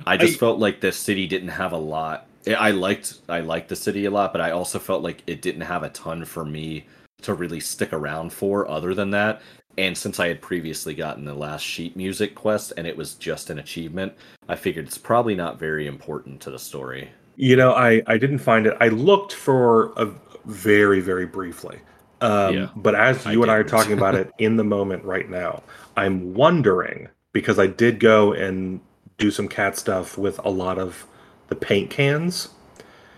I 0.06 0.16
just 0.16 0.34
I- 0.34 0.38
felt 0.38 0.58
like 0.58 0.80
the 0.80 0.92
city 0.92 1.26
didn't 1.26 1.48
have 1.48 1.72
a 1.72 1.78
lot. 1.78 2.26
I 2.46 2.72
liked 2.72 3.20
I 3.28 3.40
liked 3.40 3.68
the 3.68 3.76
city 3.76 4.04
a 4.04 4.10
lot, 4.10 4.32
but 4.32 4.40
I 4.40 4.50
also 4.50 4.78
felt 4.78 5.02
like 5.02 5.22
it 5.26 5.40
didn't 5.40 5.62
have 5.62 5.82
a 5.82 5.88
ton 5.88 6.24
for 6.24 6.44
me 6.44 6.86
to 7.22 7.32
really 7.32 7.60
stick 7.60 7.92
around 7.92 8.32
for 8.32 8.68
other 8.68 8.94
than 8.94 9.10
that. 9.12 9.40
And 9.78 9.96
since 9.96 10.20
I 10.20 10.28
had 10.28 10.40
previously 10.40 10.94
gotten 10.94 11.24
the 11.24 11.34
last 11.34 11.62
sheet 11.62 11.96
music 11.96 12.34
quest 12.34 12.72
and 12.76 12.86
it 12.86 12.96
was 12.96 13.14
just 13.14 13.50
an 13.50 13.58
achievement, 13.58 14.12
I 14.48 14.56
figured 14.56 14.86
it's 14.86 14.98
probably 14.98 15.34
not 15.34 15.58
very 15.58 15.86
important 15.86 16.40
to 16.42 16.50
the 16.50 16.58
story. 16.58 17.10
You 17.36 17.56
know, 17.56 17.72
I 17.72 18.02
I 18.06 18.18
didn't 18.18 18.38
find 18.38 18.66
it. 18.66 18.76
I 18.80 18.88
looked 18.88 19.32
for 19.32 19.92
a 19.96 20.10
very 20.44 21.00
very 21.00 21.26
briefly. 21.26 21.78
Um, 22.20 22.54
Yeah, 22.54 22.68
but 22.76 22.94
as 22.94 23.26
I 23.26 23.32
you 23.32 23.42
and 23.42 23.50
I 23.50 23.56
are 23.56 23.64
talking 23.64 23.94
about 23.94 24.14
it 24.14 24.30
in 24.38 24.56
the 24.56 24.64
moment 24.64 25.02
right 25.04 25.28
now, 25.28 25.62
I'm 25.96 26.34
wondering 26.34 27.08
because 27.32 27.58
I 27.58 27.66
did 27.66 28.00
go 28.00 28.34
and 28.34 28.80
do 29.18 29.30
some 29.30 29.48
cat 29.48 29.76
stuff 29.76 30.18
with 30.18 30.38
a 30.44 30.50
lot 30.50 30.78
of 30.78 31.06
the 31.48 31.54
paint 31.54 31.90
cans. 31.90 32.48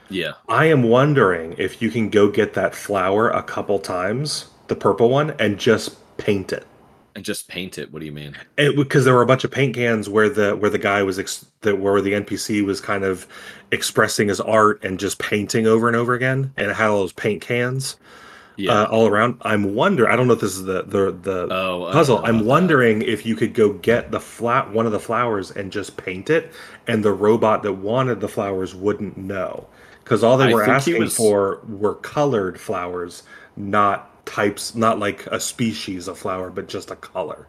Yeah. 0.09 0.33
I 0.49 0.67
am 0.67 0.85
wondering 0.85 1.55
if 1.59 1.83
you 1.83 1.91
can 1.91 2.11
go 2.11 2.31
get 2.31 2.55
that 2.55 2.75
flower 2.75 3.31
a 3.31 3.43
couple 3.43 3.79
times, 3.79 4.47
the 4.69 4.77
purple 4.77 5.09
one, 5.09 5.31
and 5.39 5.59
just 5.59 5.97
paint 6.17 6.53
it. 6.53 6.67
And 7.15 7.25
just 7.25 7.49
paint 7.49 7.79
it. 7.79 7.93
What 7.93 8.01
do 8.01 8.07
you 8.07 8.13
mean? 8.13 8.37
because 8.57 9.07
there 9.07 9.15
were 9.15 9.23
a 9.23 9.27
bunch 9.27 9.43
of 9.43 9.51
paint 9.51 9.75
cans 9.75 10.09
where 10.09 10.29
the 10.29 10.55
where 10.55 10.71
the 10.71 10.79
guy 10.79 11.03
was 11.03 11.19
ex, 11.19 11.47
that 11.63 11.79
where 11.79 12.03
the 12.03 12.13
npc 12.13 12.63
was 12.65 12.79
kind 12.79 13.05
of 13.05 13.27
expressing 13.73 14.29
his 14.29 14.39
art 14.39 14.85
and 14.85 15.01
just 15.01 15.19
painting 15.19 15.67
over 15.67 15.89
and 15.89 15.97
over 15.97 16.13
again 16.13 16.53
and 16.59 16.71
it 16.71 16.75
had 16.75 16.89
all 16.89 17.01
those 17.01 17.15
paint 17.15 17.41
cans 17.41 17.97
Yeah. 18.57 18.73
uh, 18.83 18.85
all 18.87 19.07
around 19.07 19.37
i'm 19.43 19.75
wondering 19.75 20.11
i 20.11 20.17
don't 20.17 20.27
know 20.27 20.33
if 20.35 20.41
this 20.41 20.55
is 20.57 20.65
the 20.65 20.83
the, 20.83 21.13
the 21.13 21.49
oh, 21.53 21.91
puzzle 21.93 22.19
i'm 22.19 22.25
about 22.37 22.39
that. 22.39 22.45
wondering 22.45 23.03
if 23.03 23.27
you 23.27 23.37
could 23.37 23.53
go 23.55 23.73
get 23.75 24.11
the 24.11 24.21
flat 24.21 24.73
one 24.73 24.87
of 24.87 24.93
the 24.93 25.01
flowers 25.01 25.51
and 25.51 25.71
just 25.71 25.97
paint 25.97 26.31
it 26.31 26.53
and 26.87 27.05
the 27.05 27.13
robot 27.13 27.63
that 27.63 27.73
wanted 27.75 28.21
the 28.21 28.29
flowers 28.29 28.75
wouldn't 28.75 29.17
know 29.19 29.67
because 30.05 30.25
all 30.25 30.37
they 30.39 30.53
were 30.55 30.65
asking 30.65 30.99
was- 31.01 31.17
for 31.17 31.61
were 31.69 31.95
colored 31.97 32.59
flowers 32.61 33.23
not 33.57 34.25
types 34.27 34.75
not 34.75 34.99
like 34.99 35.27
a 35.27 35.39
species 35.39 36.09
of 36.09 36.19
flower 36.19 36.51
but 36.51 36.67
just 36.69 36.91
a 36.91 36.97
color 36.97 37.47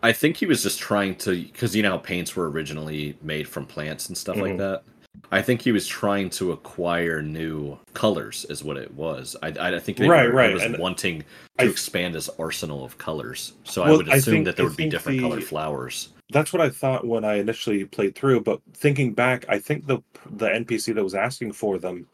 I 0.00 0.12
think 0.12 0.36
he 0.36 0.46
was 0.46 0.62
just 0.62 0.78
trying 0.78 1.16
to, 1.16 1.32
because 1.42 1.74
you 1.74 1.82
know 1.82 1.90
how 1.90 1.98
paints 1.98 2.36
were 2.36 2.48
originally 2.48 3.18
made 3.20 3.48
from 3.48 3.66
plants 3.66 4.06
and 4.08 4.16
stuff 4.16 4.40
like 4.40 4.52
Mhm. 4.54 4.58
that. 4.58 4.84
I 5.30 5.42
think 5.42 5.62
he 5.62 5.72
was 5.72 5.86
trying 5.86 6.30
to 6.30 6.52
acquire 6.52 7.22
new 7.22 7.78
colors, 7.94 8.44
is 8.48 8.64
what 8.64 8.76
it 8.76 8.92
was. 8.94 9.36
I, 9.42 9.48
I 9.48 9.78
think 9.78 9.98
they 9.98 10.08
Right, 10.08 10.26
were, 10.26 10.32
right, 10.32 10.48
He 10.48 10.54
was 10.54 10.62
and 10.64 10.78
wanting 10.78 11.20
to 11.20 11.26
I- 11.58 11.68
expand 11.68 12.14
his 12.14 12.28
arsenal 12.38 12.84
of 12.84 12.98
colors. 12.98 13.52
So 13.64 13.82
I 13.82 13.88
Well, 13.88 13.96
would 13.98 14.08
I 14.10 14.16
assume 14.16 14.34
think- 14.34 14.44
that 14.46 14.56
there 14.56 14.66
I 14.66 14.68
would 14.68 14.76
be 14.76 14.88
different 14.88 15.18
the- 15.18 15.22
colored 15.28 15.44
flowers. 15.44 16.10
That's 16.30 16.52
what 16.52 16.60
I 16.60 16.68
thought 16.68 17.06
when 17.06 17.24
I 17.24 17.36
initially 17.36 17.84
played 17.86 18.14
through, 18.14 18.40
but 18.42 18.60
thinking 18.74 19.12
back, 19.14 19.46
I 19.48 19.58
think 19.58 19.86
the 19.86 19.98
the 20.30 20.46
NPC 20.48 20.92
that 20.94 21.02
was 21.02 21.14
asking 21.14 21.52
for 21.52 21.78
them 21.78 22.06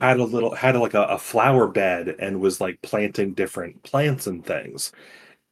had 0.00 0.20
a 0.20 0.24
little 0.24 0.54
had 0.54 0.76
like 0.76 0.94
a, 0.94 1.02
a 1.04 1.18
flower 1.18 1.66
bed 1.66 2.14
and 2.20 2.40
was 2.40 2.60
like 2.60 2.80
planting 2.82 3.32
different 3.34 3.82
plants 3.82 4.26
and 4.28 4.44
things. 4.46 4.92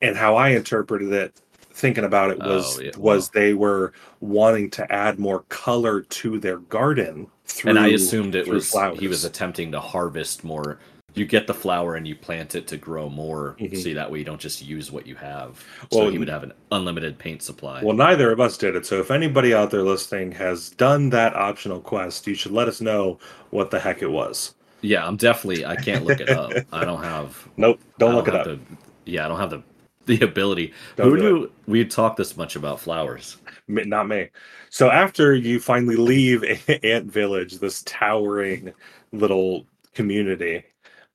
And 0.00 0.16
how 0.16 0.36
I 0.36 0.50
interpreted 0.50 1.12
it, 1.12 1.34
thinking 1.72 2.04
about 2.04 2.30
it, 2.30 2.38
was 2.38 2.78
Oh, 2.78 2.82
yeah, 2.82 2.90
was 2.96 3.28
they 3.30 3.54
were 3.54 3.92
wanting 4.20 4.70
to 4.70 4.92
add 4.92 5.18
more 5.18 5.40
color 5.48 6.02
to 6.02 6.38
their 6.38 6.58
garden 6.58 7.26
through. 7.46 7.70
and 7.70 7.78
I 7.78 7.88
assumed 7.88 8.34
it 8.34 8.46
was 8.46 8.70
flowers. 8.70 8.98
he 9.00 9.08
was 9.08 9.24
attempting 9.24 9.72
to 9.72 9.80
harvest 9.80 10.44
more. 10.44 10.78
You 11.14 11.26
get 11.26 11.46
the 11.46 11.52
flower 11.52 11.94
and 11.96 12.08
you 12.08 12.14
plant 12.16 12.54
it 12.54 12.66
to 12.68 12.78
grow 12.78 13.10
more, 13.10 13.54
Mhm. 13.60 13.76
so 13.82 13.92
that 13.92 14.10
way 14.10 14.20
you 14.20 14.24
don't 14.24 14.40
just 14.40 14.64
use 14.66 14.90
what 14.90 15.06
you 15.06 15.14
have. 15.16 15.62
So 15.90 15.98
Well, 16.00 16.08
he 16.08 16.18
would 16.18 16.30
have 16.30 16.42
an 16.42 16.52
unlimited 16.70 17.18
paint 17.18 17.42
supply. 17.42 17.82
Well, 17.84 17.94
neither 17.94 18.32
of 18.32 18.40
us 18.40 18.56
did 18.56 18.74
it. 18.76 18.86
So 18.86 18.98
if 18.98 19.10
anybody 19.10 19.52
out 19.52 19.70
there 19.70 19.82
listening 19.82 20.32
has 20.32 20.70
done 20.70 21.10
that 21.10 21.36
optional 21.36 21.80
quest, 21.80 22.26
you 22.26 22.34
should 22.34 22.52
let 22.52 22.66
us 22.66 22.80
know 22.80 23.18
what 23.50 23.70
the 23.70 23.80
heck 23.80 24.00
it 24.00 24.10
was. 24.10 24.54
yeah, 24.84 25.06
I'm 25.06 25.16
definitely. 25.16 25.64
I 25.66 25.76
can't 25.76 26.04
look 26.04 26.18
it 26.20 26.28
up. 26.30 26.52
I 26.72 26.84
don't 26.84 27.02
have 27.04 27.46
Nope, 27.58 27.78
don't 27.98 28.12
I 28.12 28.14
look 28.16 28.28
it 28.28 28.34
up. 28.34 28.44
the- 28.46 28.58
yeah, 29.04 29.26
I 29.26 29.28
don't 29.28 29.38
have 29.38 29.50
the 29.50 29.62
the 30.06 30.20
ability. 30.20 30.72
Don't 30.96 31.10
Who 31.10 31.16
knew 31.16 31.50
we'd 31.66 31.90
talk 31.90 32.16
this 32.16 32.36
much 32.36 32.56
about 32.56 32.80
flowers? 32.80 33.38
Not 33.68 34.08
me. 34.08 34.28
So 34.70 34.90
after 34.90 35.34
you 35.34 35.60
finally 35.60 35.96
leave 35.96 36.44
Ant 36.82 37.06
Village, 37.10 37.58
this 37.58 37.82
towering 37.82 38.72
little 39.12 39.66
community, 39.94 40.64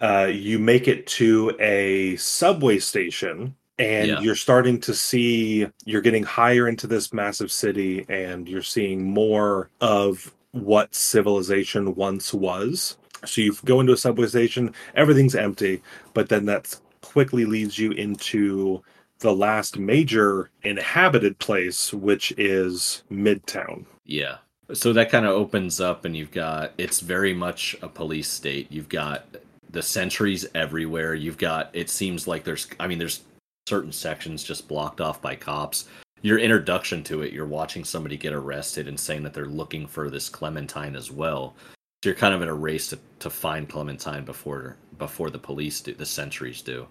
uh, 0.01 0.29
you 0.31 0.59
make 0.59 0.87
it 0.87 1.07
to 1.07 1.55
a 1.59 2.15
subway 2.17 2.79
station. 2.79 3.55
And 3.79 4.07
Yeah. 4.07 4.19
you're 4.21 4.35
starting 4.35 4.79
to 4.81 4.93
see, 4.93 5.67
you're 5.85 6.01
getting 6.01 6.23
higher 6.23 6.67
into 6.67 6.87
this 6.87 7.13
massive 7.13 7.51
city, 7.51 8.05
and 8.09 8.47
you're 8.49 8.63
seeing 8.63 9.03
more 9.03 9.69
of 9.81 10.33
what 10.51 10.95
civilization 10.95 11.93
once 11.93 12.33
was. 12.33 12.97
So 13.25 13.41
you 13.41 13.55
go 13.65 13.79
into 13.79 13.93
a 13.93 13.97
subway 13.97 14.27
station, 14.27 14.73
everything's 14.95 15.35
empty, 15.35 15.83
but 16.15 16.29
then 16.29 16.45
that 16.45 16.75
quickly 17.17 17.45
leads 17.45 17.79
you 17.79 17.93
into 17.93 18.79
the 19.21 19.33
last 19.33 19.79
major 19.79 20.51
inhabited 20.61 21.35
place, 21.39 21.91
which 21.91 22.31
is 22.37 23.01
Midtown. 23.11 23.85
Yeah. 24.05 24.35
So 24.71 24.93
that 24.93 25.09
kind 25.09 25.25
of 25.25 25.31
opens 25.31 25.81
up, 25.81 26.05
and 26.05 26.15
you've 26.15 26.29
got 26.29 26.73
it's 26.77 26.99
very 26.99 27.33
much 27.33 27.75
a 27.81 27.87
police 27.87 28.29
state. 28.29 28.71
You've 28.71 28.87
got 28.87 29.25
the 29.71 29.81
sentries 29.81 30.45
everywhere. 30.53 31.15
You've 31.15 31.39
got 31.39 31.71
it 31.73 31.89
seems 31.89 32.27
like 32.27 32.43
there's 32.43 32.67
I 32.79 32.85
mean 32.85 32.99
there's 32.99 33.23
certain 33.65 33.91
sections 33.91 34.43
just 34.43 34.67
blocked 34.67 35.01
off 35.01 35.19
by 35.19 35.35
cops. 35.35 35.85
Your 36.21 36.37
introduction 36.37 37.03
to 37.05 37.23
it, 37.23 37.33
you're 37.33 37.47
watching 37.47 37.83
somebody 37.83 38.15
get 38.15 38.33
arrested 38.33 38.87
and 38.87 38.99
saying 38.99 39.23
that 39.23 39.33
they're 39.33 39.47
looking 39.47 39.87
for 39.87 40.11
this 40.11 40.29
Clementine 40.29 40.95
as 40.95 41.09
well. 41.09 41.55
So 42.03 42.09
you're 42.09 42.15
kind 42.15 42.33
of 42.33 42.41
in 42.41 42.47
a 42.47 42.53
race 42.53 42.87
to, 42.89 42.99
to 43.19 43.29
find 43.29 43.67
Clementine 43.69 44.25
before 44.25 44.77
before 44.97 45.29
the 45.29 45.39
police 45.39 45.81
do, 45.81 45.93
the 45.93 46.05
sentries 46.05 46.61
do. 46.61 46.87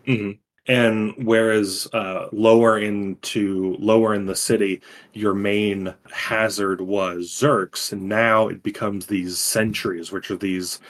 And 0.68 1.14
whereas 1.18 1.88
uh, 1.92 2.28
lower 2.32 2.78
into 2.78 3.76
lower 3.80 4.14
in 4.14 4.26
the 4.26 4.36
city, 4.36 4.82
your 5.12 5.34
main 5.34 5.94
hazard 6.12 6.80
was 6.80 7.28
Zurks, 7.30 7.92
and 7.92 8.08
now 8.08 8.48
it 8.48 8.62
becomes 8.64 9.06
these 9.06 9.38
sentries, 9.38 10.12
which 10.12 10.30
are 10.30 10.36
these. 10.36 10.80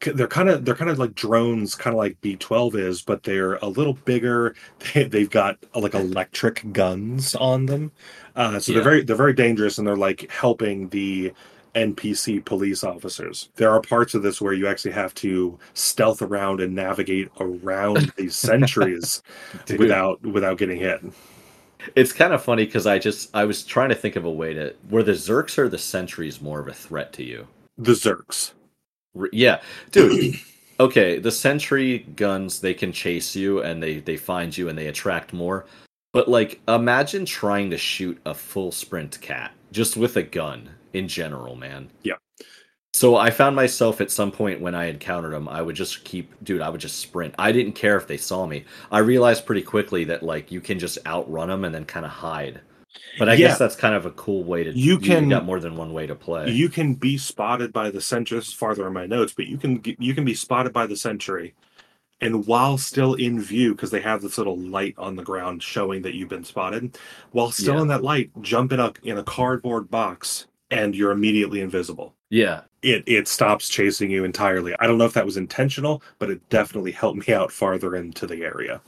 They're 0.00 0.28
kind 0.28 0.48
of 0.48 0.64
they're 0.64 0.76
kind 0.76 0.90
of 0.90 0.98
like 0.98 1.14
drones, 1.14 1.74
kind 1.74 1.94
of 1.94 1.98
like 1.98 2.20
B 2.20 2.36
twelve 2.36 2.76
is, 2.76 3.02
but 3.02 3.24
they're 3.24 3.54
a 3.56 3.66
little 3.66 3.94
bigger. 3.94 4.54
They, 4.94 5.04
they've 5.04 5.30
got 5.30 5.58
like 5.74 5.94
electric 5.94 6.72
guns 6.72 7.34
on 7.34 7.66
them, 7.66 7.92
uh, 8.36 8.60
so 8.60 8.72
Yeah. 8.72 8.74
they're 8.74 8.82
very 8.82 9.02
they're 9.04 9.16
very 9.16 9.34
dangerous, 9.34 9.78
and 9.78 9.86
they're 9.86 9.96
like 9.96 10.30
helping 10.30 10.88
the 10.90 11.32
NPC 11.78 12.44
police 12.44 12.82
officers. 12.82 13.48
There 13.56 13.70
are 13.70 13.80
parts 13.80 14.14
of 14.14 14.22
this 14.22 14.40
where 14.40 14.52
you 14.52 14.66
actually 14.66 14.92
have 14.92 15.14
to 15.16 15.58
stealth 15.74 16.22
around 16.22 16.60
and 16.60 16.74
navigate 16.74 17.28
around 17.40 18.12
these 18.16 18.34
sentries 18.48 19.22
without 19.78 20.20
without 20.22 20.58
getting 20.58 20.78
hit. 20.78 21.00
It's 21.94 22.12
kind 22.12 22.32
of 22.32 22.42
funny 22.42 22.64
because 22.66 22.86
I 22.86 22.98
just 22.98 23.34
I 23.34 23.44
was 23.44 23.64
trying 23.64 23.88
to 23.90 23.94
think 23.94 24.16
of 24.16 24.24
a 24.24 24.30
way 24.30 24.52
to 24.54 24.74
were 24.90 25.02
the 25.02 25.12
Zurks 25.12 25.58
or 25.58 25.68
the 25.68 25.78
sentries 25.78 26.40
more 26.40 26.60
of 26.60 26.68
a 26.68 26.74
threat 26.74 27.12
to 27.14 27.24
you? 27.24 27.46
The 27.76 27.92
Zurks. 27.92 28.52
R- 29.18 29.28
Yeah, 29.32 29.60
dude. 29.92 30.34
okay, 30.80 31.18
the 31.18 31.30
sentry 31.30 32.00
guns 32.16 32.60
they 32.60 32.74
can 32.74 32.92
chase 32.92 33.36
you 33.36 33.62
and 33.62 33.82
they 33.82 34.00
they 34.00 34.16
find 34.16 34.56
you 34.56 34.68
and 34.68 34.76
they 34.76 34.88
attract 34.88 35.32
more. 35.32 35.66
But 36.12 36.28
like 36.28 36.60
imagine 36.66 37.24
trying 37.24 37.70
to 37.70 37.78
shoot 37.78 38.18
a 38.26 38.34
full 38.34 38.72
sprint 38.72 39.20
cat 39.20 39.52
just 39.70 39.96
with 39.96 40.16
a 40.16 40.22
gun 40.22 40.70
in 40.92 41.08
general, 41.08 41.56
man. 41.56 41.90
Yeah. 42.02 42.14
So 42.94 43.16
I 43.16 43.30
found 43.30 43.54
myself 43.54 44.00
at 44.00 44.10
some 44.10 44.32
point 44.32 44.60
when 44.60 44.74
I 44.74 44.86
encountered 44.86 45.32
them, 45.32 45.48
I 45.48 45.62
would 45.62 45.76
just 45.76 46.04
keep 46.04 46.32
dude, 46.42 46.60
I 46.62 46.68
would 46.68 46.80
just 46.80 46.98
sprint. 46.98 47.34
I 47.38 47.52
didn't 47.52 47.72
care 47.72 47.96
if 47.96 48.06
they 48.06 48.16
saw 48.16 48.46
me. 48.46 48.64
I 48.90 48.98
realized 48.98 49.46
pretty 49.46 49.62
quickly 49.62 50.04
that 50.04 50.22
like 50.22 50.50
you 50.50 50.60
can 50.60 50.78
just 50.78 50.98
outrun 51.06 51.48
them 51.48 51.64
and 51.64 51.74
then 51.74 51.84
kind 51.84 52.06
of 52.06 52.12
hide. 52.12 52.60
But 53.18 53.28
I 53.28 53.34
Yeah. 53.34 53.48
guess 53.48 53.58
that's 53.58 53.76
kind 53.76 53.94
of 53.94 54.06
a 54.06 54.10
cool 54.12 54.42
way 54.42 54.64
to 54.64 54.72
You 54.72 54.98
can- 54.98 55.28
got 55.28 55.44
more 55.44 55.60
than 55.60 55.76
one 55.76 55.92
way 55.92 56.06
to 56.06 56.14
play. 56.16 56.50
You 56.50 56.68
can 56.68 56.94
be 56.94 57.18
spotted 57.18 57.72
by 57.72 57.90
the 57.90 58.00
sentry. 58.00 58.38
This 58.38 58.48
is 58.48 58.54
farther 58.54 58.86
in 58.86 58.94
my 58.94 59.06
notes, 59.06 59.32
but 59.36 59.46
you 59.46 59.58
can 59.58 59.80
you 59.98 60.14
can 60.14 60.24
be 60.24 60.34
spotted 60.34 60.72
by 60.72 60.86
the 60.86 60.96
sentry, 60.96 61.54
and 62.20 62.46
while 62.46 62.78
still 62.78 63.14
in 63.14 63.40
view, 63.40 63.74
because 63.74 63.90
they 63.92 64.00
have 64.00 64.22
this 64.22 64.38
little 64.38 64.58
light 64.58 64.94
on 64.98 65.14
the 65.14 65.22
ground 65.22 65.62
showing 65.62 66.02
that 66.02 66.14
you've 66.14 66.30
been 66.30 66.42
spotted, 66.42 66.98
while 67.30 67.52
still 67.52 67.74
Yeah. 67.76 67.82
in 67.82 67.88
that 67.88 68.02
light, 68.02 68.30
jump 68.40 68.72
in 68.72 68.80
a 68.80 68.92
in 69.04 69.18
a 69.18 69.22
cardboard 69.22 69.88
box, 69.90 70.46
and 70.70 70.94
you're 70.94 71.10
immediately 71.12 71.60
invisible. 71.60 72.14
yeah. 72.30 72.62
It 72.80 73.02
it 73.08 73.26
stops 73.26 73.68
chasing 73.68 74.08
you 74.10 74.22
entirely. 74.24 74.72
I 74.78 74.86
don't 74.86 74.98
know 74.98 75.04
if 75.04 75.14
that 75.14 75.24
was 75.26 75.36
intentional, 75.36 76.00
but 76.20 76.30
it 76.30 76.48
definitely 76.48 76.92
helped 76.92 77.26
me 77.26 77.34
out 77.34 77.50
farther 77.50 77.96
into 77.96 78.24
the 78.24 78.44
area. 78.44 78.80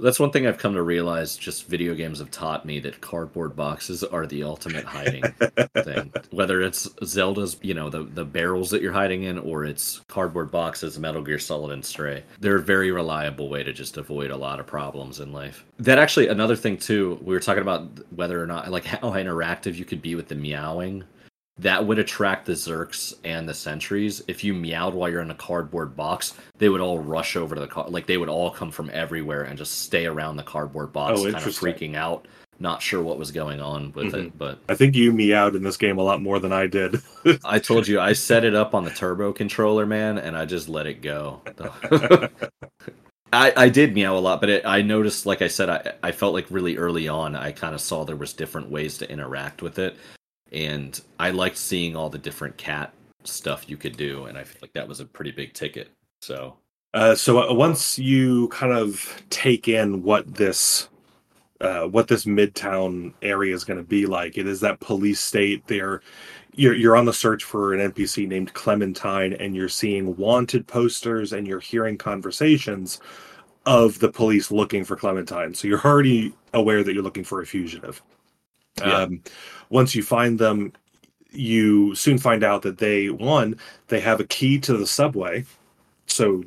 That's 0.00 0.20
one 0.20 0.30
thing 0.30 0.46
I've 0.46 0.58
come 0.58 0.74
to 0.74 0.82
realize. 0.82 1.36
Just 1.36 1.66
video 1.66 1.94
games 1.94 2.20
have 2.20 2.30
taught 2.30 2.64
me 2.64 2.78
that 2.80 3.00
cardboard 3.00 3.56
boxes 3.56 4.04
are 4.04 4.26
the 4.26 4.44
ultimate 4.44 4.84
hiding 4.84 5.22
thing. 5.84 6.12
Whether 6.30 6.62
it's 6.62 6.88
Zelda's, 7.04 7.56
you 7.62 7.74
know, 7.74 7.90
the 7.90 8.04
the 8.04 8.24
barrels 8.24 8.70
that 8.70 8.80
you're 8.80 8.92
hiding 8.92 9.24
in, 9.24 9.38
or 9.38 9.64
it's 9.64 10.00
cardboard 10.06 10.52
boxes, 10.52 10.98
Metal 10.98 11.22
Gear 11.22 11.38
Solid 11.40 11.72
and 11.72 11.84
Stray. 11.84 12.22
They're 12.38 12.56
a 12.56 12.62
very 12.62 12.92
reliable 12.92 13.48
way 13.48 13.64
to 13.64 13.72
just 13.72 13.96
avoid 13.96 14.30
a 14.30 14.36
lot 14.36 14.60
of 14.60 14.66
problems 14.66 15.18
in 15.18 15.32
life. 15.32 15.64
That 15.80 15.98
actually 15.98 16.28
another 16.28 16.56
thing 16.56 16.76
too. 16.76 17.18
We 17.22 17.34
were 17.34 17.40
talking 17.40 17.62
about 17.62 17.88
whether 18.14 18.40
or 18.40 18.46
not 18.46 18.70
like 18.70 18.84
how 18.84 18.98
interactive 18.98 19.74
you 19.74 19.84
could 19.84 20.02
be 20.02 20.14
with 20.14 20.28
the 20.28 20.36
meowing. 20.36 21.04
That 21.58 21.84
would 21.86 21.98
attract 21.98 22.46
the 22.46 22.52
Zurks 22.52 23.14
and 23.24 23.48
the 23.48 23.54
sentries. 23.54 24.22
If 24.28 24.44
you 24.44 24.54
meowed 24.54 24.94
while 24.94 25.08
you're 25.08 25.22
in 25.22 25.30
a 25.30 25.34
cardboard 25.34 25.96
box, 25.96 26.34
they 26.58 26.68
would 26.68 26.80
all 26.80 27.00
rush 27.00 27.36
over 27.36 27.54
to 27.54 27.60
the 27.60 27.66
car. 27.66 27.88
Like 27.88 28.06
they 28.06 28.16
would 28.16 28.28
all 28.28 28.50
come 28.50 28.70
from 28.70 28.90
everywhere 28.92 29.42
and 29.42 29.58
just 29.58 29.82
stay 29.82 30.06
around 30.06 30.36
the 30.36 30.44
cardboard 30.44 30.92
box, 30.92 31.20
Oh, 31.20 31.24
kind 31.24 31.36
of 31.36 31.42
freaking 31.42 31.96
out, 31.96 32.28
not 32.60 32.80
sure 32.80 33.02
what 33.02 33.18
was 33.18 33.32
going 33.32 33.60
on 33.60 33.92
with 33.92 34.14
it. 34.14 34.28
Mm-hmm. 34.28 34.38
But 34.38 34.60
I 34.68 34.74
think 34.74 34.94
you 34.94 35.12
meowed 35.12 35.56
in 35.56 35.62
this 35.64 35.76
game 35.76 35.98
a 35.98 36.02
lot 36.02 36.22
more 36.22 36.38
than 36.38 36.52
I 36.52 36.68
did. 36.68 37.02
I 37.44 37.58
told 37.58 37.88
you 37.88 38.00
I 38.00 38.12
set 38.12 38.44
it 38.44 38.54
up 38.54 38.74
on 38.74 38.84
the 38.84 38.90
turbo 38.90 39.32
controller, 39.32 39.84
man, 39.86 40.18
and 40.18 40.36
I 40.36 40.44
just 40.44 40.68
let 40.68 40.86
it 40.86 41.02
go. 41.02 41.42
I, 43.32 43.52
I 43.56 43.68
did 43.68 43.94
meow 43.94 44.16
a 44.16 44.20
lot, 44.20 44.40
but 44.40 44.48
it, 44.48 44.64
I 44.64 44.80
noticed, 44.80 45.26
like 45.26 45.42
I 45.42 45.48
said, 45.48 45.68
I, 45.68 45.92
I 46.02 46.12
felt 46.12 46.32
like 46.32 46.46
really 46.50 46.78
early 46.78 47.08
on, 47.08 47.36
I 47.36 47.52
kind 47.52 47.74
of 47.74 47.80
saw 47.80 48.04
there 48.04 48.16
was 48.16 48.32
different 48.32 48.70
ways 48.70 48.96
to 48.98 49.10
interact 49.10 49.60
with 49.60 49.78
it, 49.78 49.96
and 50.52 51.00
I 51.18 51.30
liked 51.30 51.56
seeing 51.58 51.96
all 51.96 52.10
the 52.10 52.18
different 52.18 52.56
cat 52.56 52.92
stuff 53.24 53.68
you 53.68 53.76
could 53.76 53.96
do, 53.96 54.26
and 54.26 54.38
I 54.38 54.44
feel 54.44 54.58
like 54.62 54.72
that 54.74 54.88
was 54.88 55.00
a 55.00 55.04
pretty 55.06 55.30
big 55.32 55.52
ticket. 55.54 55.90
So 56.22 56.56
Uh, 56.94 57.14
so 57.14 57.50
uh, 57.50 57.52
once 57.54 57.98
you 57.98 58.48
kind 58.48 58.72
of 58.72 59.22
take 59.30 59.68
in 59.68 60.02
what 60.02 60.34
this 60.34 60.88
uh, 61.60 61.84
what 61.84 62.08
this 62.08 62.24
midtown 62.24 63.12
area 63.22 63.54
is 63.54 63.64
going 63.64 63.78
to 63.78 63.84
be 63.84 64.06
like, 64.06 64.38
it 64.38 64.46
is 64.46 64.60
that 64.60 64.80
police 64.80 65.20
state. 65.20 65.66
There, 65.66 66.02
you're 66.54 66.74
you're 66.74 66.96
on 66.96 67.04
the 67.04 67.12
search 67.12 67.44
for 67.44 67.74
an 67.74 67.92
NPC 67.92 68.26
named 68.28 68.54
Clementine, 68.54 69.34
and 69.34 69.54
you're 69.54 69.68
seeing 69.68 70.16
wanted 70.16 70.66
posters, 70.66 71.32
and 71.32 71.46
you're 71.46 71.60
hearing 71.60 71.98
conversations 71.98 73.00
of 73.66 73.98
the 73.98 74.10
police 74.10 74.50
looking 74.50 74.84
for 74.84 74.96
Clementine. 74.96 75.54
So 75.54 75.68
you're 75.68 75.84
already 75.84 76.34
aware 76.54 76.82
that 76.82 76.94
you're 76.94 77.02
looking 77.02 77.24
for 77.24 77.42
a 77.42 77.46
fugitive. 77.46 78.02
Yeah. 78.78 79.02
Um, 79.02 79.22
once 79.70 79.94
you 79.94 80.02
find 80.02 80.38
them, 80.38 80.72
you 81.30 81.94
soon 81.94 82.18
find 82.18 82.42
out 82.42 82.62
that 82.62 82.78
they 82.78 83.10
one 83.10 83.56
they 83.88 84.00
have 84.00 84.20
a 84.20 84.24
key 84.24 84.58
to 84.60 84.76
the 84.76 84.86
subway. 84.86 85.44
So 86.06 86.44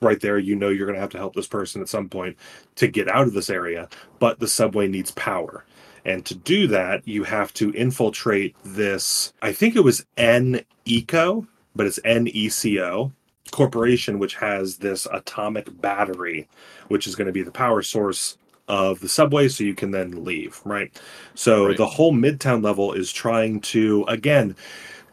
right 0.00 0.20
there 0.20 0.38
you 0.38 0.56
know 0.56 0.68
you're 0.68 0.86
going 0.86 0.96
to 0.96 1.00
have 1.00 1.10
to 1.10 1.18
help 1.18 1.34
this 1.34 1.46
person 1.46 1.80
at 1.80 1.88
some 1.88 2.08
point 2.08 2.36
to 2.76 2.88
get 2.88 3.08
out 3.08 3.26
of 3.26 3.32
this 3.32 3.50
area 3.50 3.88
but 4.18 4.40
the 4.40 4.48
subway 4.48 4.88
needs 4.88 5.10
power. 5.12 5.64
And 6.04 6.24
to 6.26 6.34
do 6.34 6.66
that 6.68 7.06
you 7.06 7.24
have 7.24 7.54
to 7.54 7.72
infiltrate 7.72 8.56
this 8.64 9.32
i 9.40 9.52
think 9.52 9.76
it 9.76 9.80
was 9.84 10.04
n 10.16 10.60
eco 10.84 11.46
but 11.74 11.86
it's 11.86 12.00
neco 12.04 13.12
corporation 13.50 14.18
which 14.18 14.34
has 14.36 14.78
this 14.78 15.06
atomic 15.12 15.80
battery 15.80 16.48
which 16.88 17.06
is 17.06 17.14
going 17.14 17.26
to 17.26 17.32
be 17.32 17.42
the 17.42 17.50
power 17.50 17.82
source 17.82 18.36
of 18.68 19.00
the 19.00 19.08
subway 19.08 19.48
so 19.48 19.64
you 19.64 19.74
can 19.74 19.90
then 19.90 20.24
leave 20.24 20.60
right 20.64 21.00
so 21.34 21.68
Right. 21.68 21.76
the 21.76 21.86
whole 21.86 22.12
midtown 22.12 22.62
level 22.64 22.92
is 22.92 23.12
trying 23.12 23.60
to 23.60 24.04
again 24.08 24.56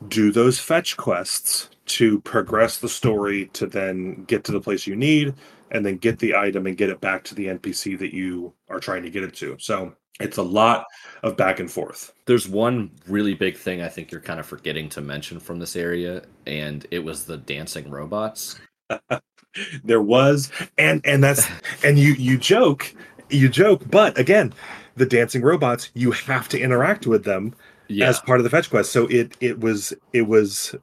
do 0.07 0.31
those 0.31 0.59
fetch 0.59 0.97
quests 0.97 1.69
to 1.85 2.19
progress 2.21 2.77
the 2.79 2.89
story 2.89 3.47
to 3.53 3.67
then 3.67 4.23
get 4.25 4.43
to 4.45 4.51
the 4.51 4.61
place 4.61 4.87
you 4.87 4.95
need 4.95 5.33
and 5.71 5.85
then 5.85 5.97
get 5.97 6.19
the 6.19 6.35
item 6.35 6.65
and 6.67 6.77
get 6.77 6.89
it 6.89 7.01
back 7.01 7.23
to 7.25 7.35
the 7.35 7.47
npc 7.47 7.97
that 7.99 8.13
you 8.13 8.53
are 8.69 8.79
trying 8.79 9.03
to 9.03 9.09
get 9.09 9.23
it 9.23 9.33
to 9.35 9.55
so 9.59 9.93
it's 10.19 10.37
a 10.37 10.43
lot 10.43 10.85
of 11.23 11.35
back 11.35 11.59
and 11.59 11.71
forth 11.71 12.13
there's 12.25 12.47
one 12.47 12.91
really 13.07 13.33
big 13.33 13.57
thing 13.57 13.81
I 13.81 13.89
think 13.89 14.11
you're 14.11 14.21
kind 14.21 14.39
of 14.39 14.45
forgetting 14.45 14.87
to 14.89 15.01
mention 15.01 15.39
from 15.39 15.59
this 15.59 15.75
area, 15.75 16.21
and 16.47 16.85
it 16.91 16.99
was 16.99 17.25
the 17.25 17.35
dancing 17.37 17.89
robots. 17.89 18.57
there 19.83 20.01
was 20.01 20.49
and 20.77 21.01
and 21.05 21.21
that's 21.23 21.45
and 21.83 21.99
you 21.99 22.13
you 22.13 22.37
joke 22.37 22.93
you 23.31 23.49
joke 23.49 23.83
but 23.89 24.17
again 24.17 24.53
the 24.95 25.05
dancing 25.05 25.41
robots 25.41 25.91
you 25.93 26.11
have 26.11 26.49
to 26.49 26.59
interact 26.59 27.07
with 27.07 27.23
them 27.23 27.53
Yeah, 27.87 28.07
as 28.07 28.19
part 28.19 28.39
of 28.39 28.43
the 28.43 28.49
fetch 28.49 28.69
quest. 28.69 28.91
So 28.91 29.07
it 29.07 29.35
it 29.41 29.59
was 29.59 29.93
it 30.13 30.23
was 30.23 30.75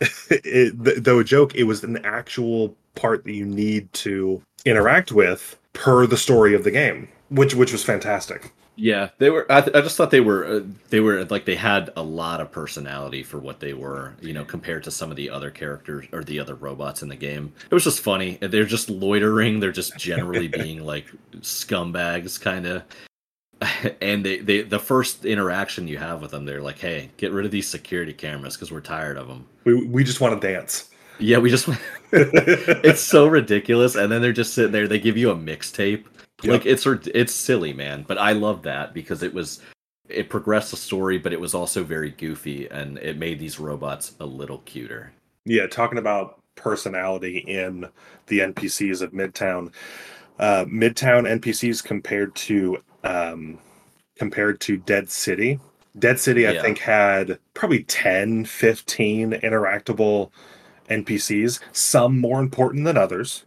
it, 0.30 0.84
th- 0.84 0.98
though 0.98 1.18
a 1.20 1.24
joke, 1.24 1.54
it 1.54 1.64
was 1.64 1.84
an 1.84 1.98
actual 2.04 2.76
part 2.94 3.24
that 3.24 3.32
you 3.32 3.46
need 3.46 3.92
to 3.94 4.42
interact 4.64 5.12
with 5.12 5.58
per 5.72 6.06
the 6.06 6.16
story 6.16 6.54
of 6.54 6.64
the 6.64 6.70
game. 6.70 7.08
which 7.30 7.54
which 7.54 7.72
was 7.72 7.84
fantastic. 7.84 8.52
Yeah, 8.80 9.10
they 9.18 9.28
were. 9.28 9.44
I, 9.50 9.60
th- 9.60 9.74
I 9.74 9.80
just 9.80 9.96
thought 9.96 10.12
they 10.12 10.20
were. 10.20 10.44
Uh, 10.46 10.60
they 10.90 11.00
were 11.00 11.24
like 11.24 11.44
they 11.44 11.56
had 11.56 11.90
a 11.96 12.02
lot 12.02 12.40
of 12.40 12.52
personality 12.52 13.24
for 13.24 13.38
what 13.38 13.58
they 13.58 13.72
were. 13.72 14.14
You 14.20 14.32
know, 14.32 14.44
compared 14.44 14.84
to 14.84 14.92
some 14.92 15.10
of 15.10 15.16
the 15.16 15.30
other 15.30 15.50
characters 15.50 16.06
or 16.12 16.22
the 16.22 16.38
other 16.38 16.54
robots 16.54 17.02
in 17.02 17.08
the 17.08 17.16
game. 17.16 17.52
It 17.68 17.74
was 17.74 17.82
just 17.82 18.00
funny. 18.00 18.38
They're 18.40 18.64
just 18.64 18.88
loitering. 18.88 19.58
They're 19.58 19.72
just 19.72 19.98
generally 19.98 20.46
being 20.62 20.84
like 20.84 21.06
scumbags, 21.38 22.40
kind 22.40 22.66
of. 22.66 22.82
And 24.00 24.24
they, 24.24 24.38
they, 24.38 24.62
the 24.62 24.78
first 24.78 25.24
interaction 25.24 25.88
you 25.88 25.98
have 25.98 26.22
with 26.22 26.30
them, 26.30 26.44
they're 26.44 26.62
like, 26.62 26.78
"Hey, 26.78 27.10
get 27.16 27.32
rid 27.32 27.44
of 27.44 27.50
these 27.50 27.68
security 27.68 28.12
cameras 28.12 28.54
because 28.54 28.70
we're 28.70 28.80
tired 28.80 29.16
of 29.16 29.26
them." 29.26 29.46
We 29.64 29.84
we 29.84 30.04
just 30.04 30.20
want 30.20 30.40
to 30.40 30.52
dance. 30.52 30.90
Yeah, 31.18 31.38
we 31.38 31.50
just. 31.50 31.68
it's 32.12 33.00
so 33.00 33.26
ridiculous, 33.26 33.96
and 33.96 34.12
then 34.12 34.22
they're 34.22 34.32
just 34.32 34.54
sitting 34.54 34.70
there. 34.70 34.86
They 34.86 35.00
give 35.00 35.16
you 35.16 35.32
a 35.32 35.36
mixtape 35.36 36.04
Yep. 36.42 36.52
like 36.52 36.66
it's 36.66 36.86
it's 36.86 37.34
silly 37.34 37.72
man 37.72 38.04
but 38.06 38.18
i 38.18 38.32
love 38.32 38.62
that 38.62 38.94
because 38.94 39.22
it 39.22 39.34
was 39.34 39.60
it 40.08 40.30
progressed 40.30 40.70
the 40.70 40.76
story 40.76 41.18
but 41.18 41.32
it 41.32 41.40
was 41.40 41.54
also 41.54 41.82
very 41.84 42.10
goofy 42.10 42.68
and 42.70 42.98
it 42.98 43.18
made 43.18 43.38
these 43.38 43.58
robots 43.58 44.14
a 44.20 44.26
little 44.26 44.58
cuter 44.58 45.12
Yeah, 45.44 45.66
talking 45.66 45.98
about 45.98 46.40
personality 46.54 47.38
in 47.38 47.88
the 48.26 48.40
NPCs 48.40 49.00
of 49.02 49.12
Midtown. 49.12 49.72
Uh, 50.38 50.64
Midtown 50.66 51.26
NPCs 51.40 51.82
compared 51.84 52.34
to 52.36 52.78
um, 53.04 53.58
compared 54.16 54.60
to 54.62 54.76
Dead 54.76 55.08
City. 55.10 55.60
Dead 55.98 56.18
City, 56.18 56.46
I 56.48 56.52
Yeah. 56.52 56.62
think, 56.62 56.78
had 56.78 57.38
probably 57.54 57.84
10, 57.84 58.44
15 58.44 59.32
interactable 59.32 60.30
NPCs, 60.90 61.60
some 61.72 62.18
more 62.20 62.40
important 62.40 62.84
than 62.84 62.96
others, 62.96 63.44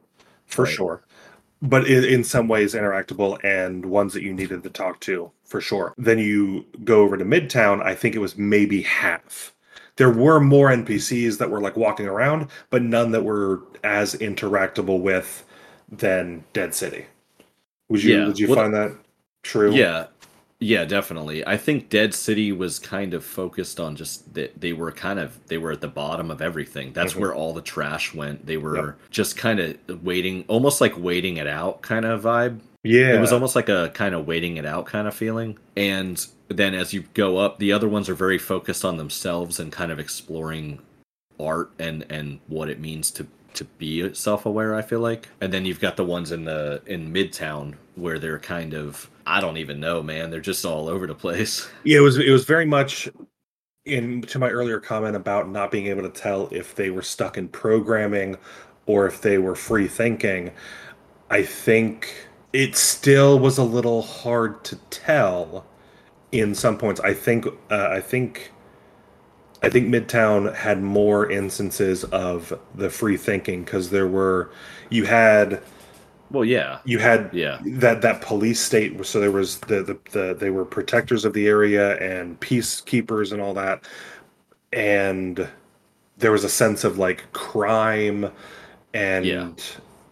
for 0.48 0.66
Right. 0.66 0.74
sure. 0.74 1.04
But 1.62 1.88
in, 1.88 2.03
in 2.03 2.24
some 2.24 2.47
ways, 2.47 2.74
interactable 2.74 3.38
and 3.43 3.86
ones 3.86 4.14
that 4.14 4.24
you 4.24 4.34
needed 4.34 4.64
to 4.64 4.70
talk 4.70 4.99
to, 5.01 5.32
for 5.45 5.62
sure. 5.62 5.93
Then 5.97 6.18
you 6.20 6.66
go 6.84 7.01
over 7.01 7.18
to 7.18 7.26
Midtown, 7.26 7.84
I 7.84 7.93
think 7.95 8.16
it 8.16 8.20
was 8.20 8.38
maybe 8.38 8.82
half 8.82 9.53
there 9.97 10.09
were 10.09 10.39
more 10.39 10.70
NPCs 10.70 11.38
that 11.38 11.51
were 11.51 11.62
like 11.62 11.76
walking 11.76 12.07
around, 12.07 12.47
but 12.70 12.82
none 12.82 13.12
that 13.12 13.24
were 13.24 13.62
as 13.84 14.16
interactable 14.16 14.99
with 14.99 15.45
than 15.91 16.43
Dead 16.53 16.74
City. 16.74 17.05
Would 17.89 18.01
you 18.03 18.18
Yeah, 18.18 18.26
would 18.28 18.39
you 18.39 18.47
well- 18.47 18.55
find 18.55 18.74
that 18.74 18.95
true? 19.43 19.72
yeah 19.74 20.07
yeah 20.64 20.86
definitely 20.86 21.45
i 21.47 21.57
think 21.57 21.89
dead 21.89 22.14
city 22.14 22.51
was 22.51 22.78
kind 22.80 23.14
of 23.16 23.26
focused 23.26 23.80
on 23.80 23.95
just 23.95 24.34
that 24.36 24.62
they 24.62 24.72
were 24.72 24.91
kind 24.91 25.20
of 25.20 25.38
they 25.47 25.57
were 25.57 25.72
at 25.72 25.82
the 25.82 25.88
bottom 25.88 26.30
of 26.32 26.41
everything 26.41 26.93
that's 26.93 27.14
Mhm. 27.14 27.20
where 27.20 27.34
all 27.34 27.51
the 27.53 27.62
trash 27.62 28.14
went 28.14 28.45
they 28.45 28.57
were 28.57 28.76
Yep. 28.76 28.95
just 29.09 29.36
kind 29.36 29.59
of 29.59 30.03
waiting 30.05 30.45
almost 30.47 30.80
like 30.80 30.97
waiting 30.97 31.38
it 31.38 31.47
out 31.47 31.82
kind 31.82 32.05
of 32.05 32.22
vibe 32.22 32.59
Yeah. 32.84 33.14
It 33.16 33.20
was 33.20 33.32
almost 33.34 33.55
like 33.55 33.70
a 33.70 33.91
kind 33.93 34.16
of 34.16 34.26
waiting 34.26 34.57
it 34.57 34.66
out 34.66 34.88
kind 34.88 35.07
of 35.07 35.14
feeling. 35.14 35.59
And 35.78 36.26
then 36.47 36.74
as 36.74 36.93
you 36.95 37.03
go 37.14 37.38
up, 37.38 37.59
the 37.59 37.72
other 37.72 37.88
ones 37.88 38.09
are 38.09 38.16
very 38.16 38.39
focused 38.39 38.84
on 38.84 38.97
themselves 38.97 39.59
and 39.59 39.72
kind 39.72 39.91
of 39.91 39.99
exploring 39.99 40.80
art 41.39 41.70
and 41.78 42.05
and 42.09 42.39
what 42.47 42.70
it 42.70 42.80
means 42.80 43.12
to 43.12 43.28
to 43.53 43.66
be 43.78 44.12
self-aware, 44.16 44.74
I 44.74 44.82
feel 44.82 44.99
like. 44.99 45.28
And 45.39 45.53
then 45.53 45.64
you've 45.66 45.80
got 45.80 45.95
the 45.95 46.03
ones 46.03 46.32
in 46.32 46.45
the 46.45 46.82
in 46.88 47.14
Midtown 47.14 47.76
where 47.96 48.20
they're 48.20 48.39
kind 48.39 48.74
of 48.74 49.10
I 49.26 49.42
don't 49.42 49.58
even 49.58 49.80
know, 49.80 50.02
man. 50.04 50.30
They're 50.32 50.42
just 50.42 50.66
all 50.66 50.88
over 50.89 51.08
the 51.08 51.16
place. 51.16 51.70
Yeah, 51.84 52.00
it 52.00 52.02
was 52.02 52.18
it 52.18 52.32
was 52.32 52.46
very 52.46 52.66
much 52.66 53.10
in 53.86 54.22
to 54.24 54.39
my 54.39 54.50
earlier 54.50 54.80
comment 54.80 55.16
about 55.16 55.50
not 55.50 55.72
being 55.72 55.88
able 55.88 56.04
to 56.04 56.10
tell 56.10 56.48
if 56.52 56.76
they 56.76 56.89
were 56.89 57.02
stuck 57.02 57.38
in 57.38 57.48
programming 57.48 58.38
or 58.86 59.08
if 59.08 59.22
they 59.22 59.38
were 59.38 59.56
free 59.56 59.88
thinking. 59.88 60.52
I 61.30 61.44
think 61.44 62.14
it 62.54 62.76
still 62.76 63.39
was 63.39 63.58
a 63.58 63.64
little 63.64 64.02
hard 64.02 64.64
to 64.66 64.76
tell 64.89 65.66
in 66.32 66.56
some 66.56 66.78
points. 66.78 67.00
I 67.02 67.14
think 67.14 67.48
uh, 67.48 67.89
I 67.92 68.02
think 68.02 68.52
I 69.64 69.70
think 69.70 69.89
Midtown 69.94 70.56
had 70.56 70.82
more 70.82 71.30
instances 71.30 72.04
of 72.06 72.60
the 72.76 72.89
free 72.89 73.18
thinking 73.18 73.64
because 73.64 73.89
there 73.92 74.08
were 74.08 74.50
you 74.89 75.06
had 75.06 75.62
Well, 76.32 76.45
yeah. 76.45 76.79
you 76.86 76.97
had 76.99 77.29
Yeah. 77.34 77.59
that 77.65 78.01
that 78.01 78.21
police 78.21 78.59
state 78.59 79.05
so 79.05 79.19
there 79.19 79.32
was 79.32 79.59
the, 79.61 79.84
the 79.84 79.97
the 80.11 80.34
they 80.39 80.49
were 80.49 80.65
protectors 80.65 81.25
of 81.25 81.34
the 81.34 81.47
area 81.47 81.97
and 81.97 82.39
peacekeepers 82.39 83.32
and 83.34 83.41
all 83.41 83.53
that 83.55 83.84
and 84.73 85.47
there 86.17 86.32
was 86.32 86.43
a 86.43 86.49
sense 86.49 86.84
of 86.84 86.97
like 86.97 87.32
crime 87.34 88.29
and 88.93 89.25
Yeah. 89.25 89.49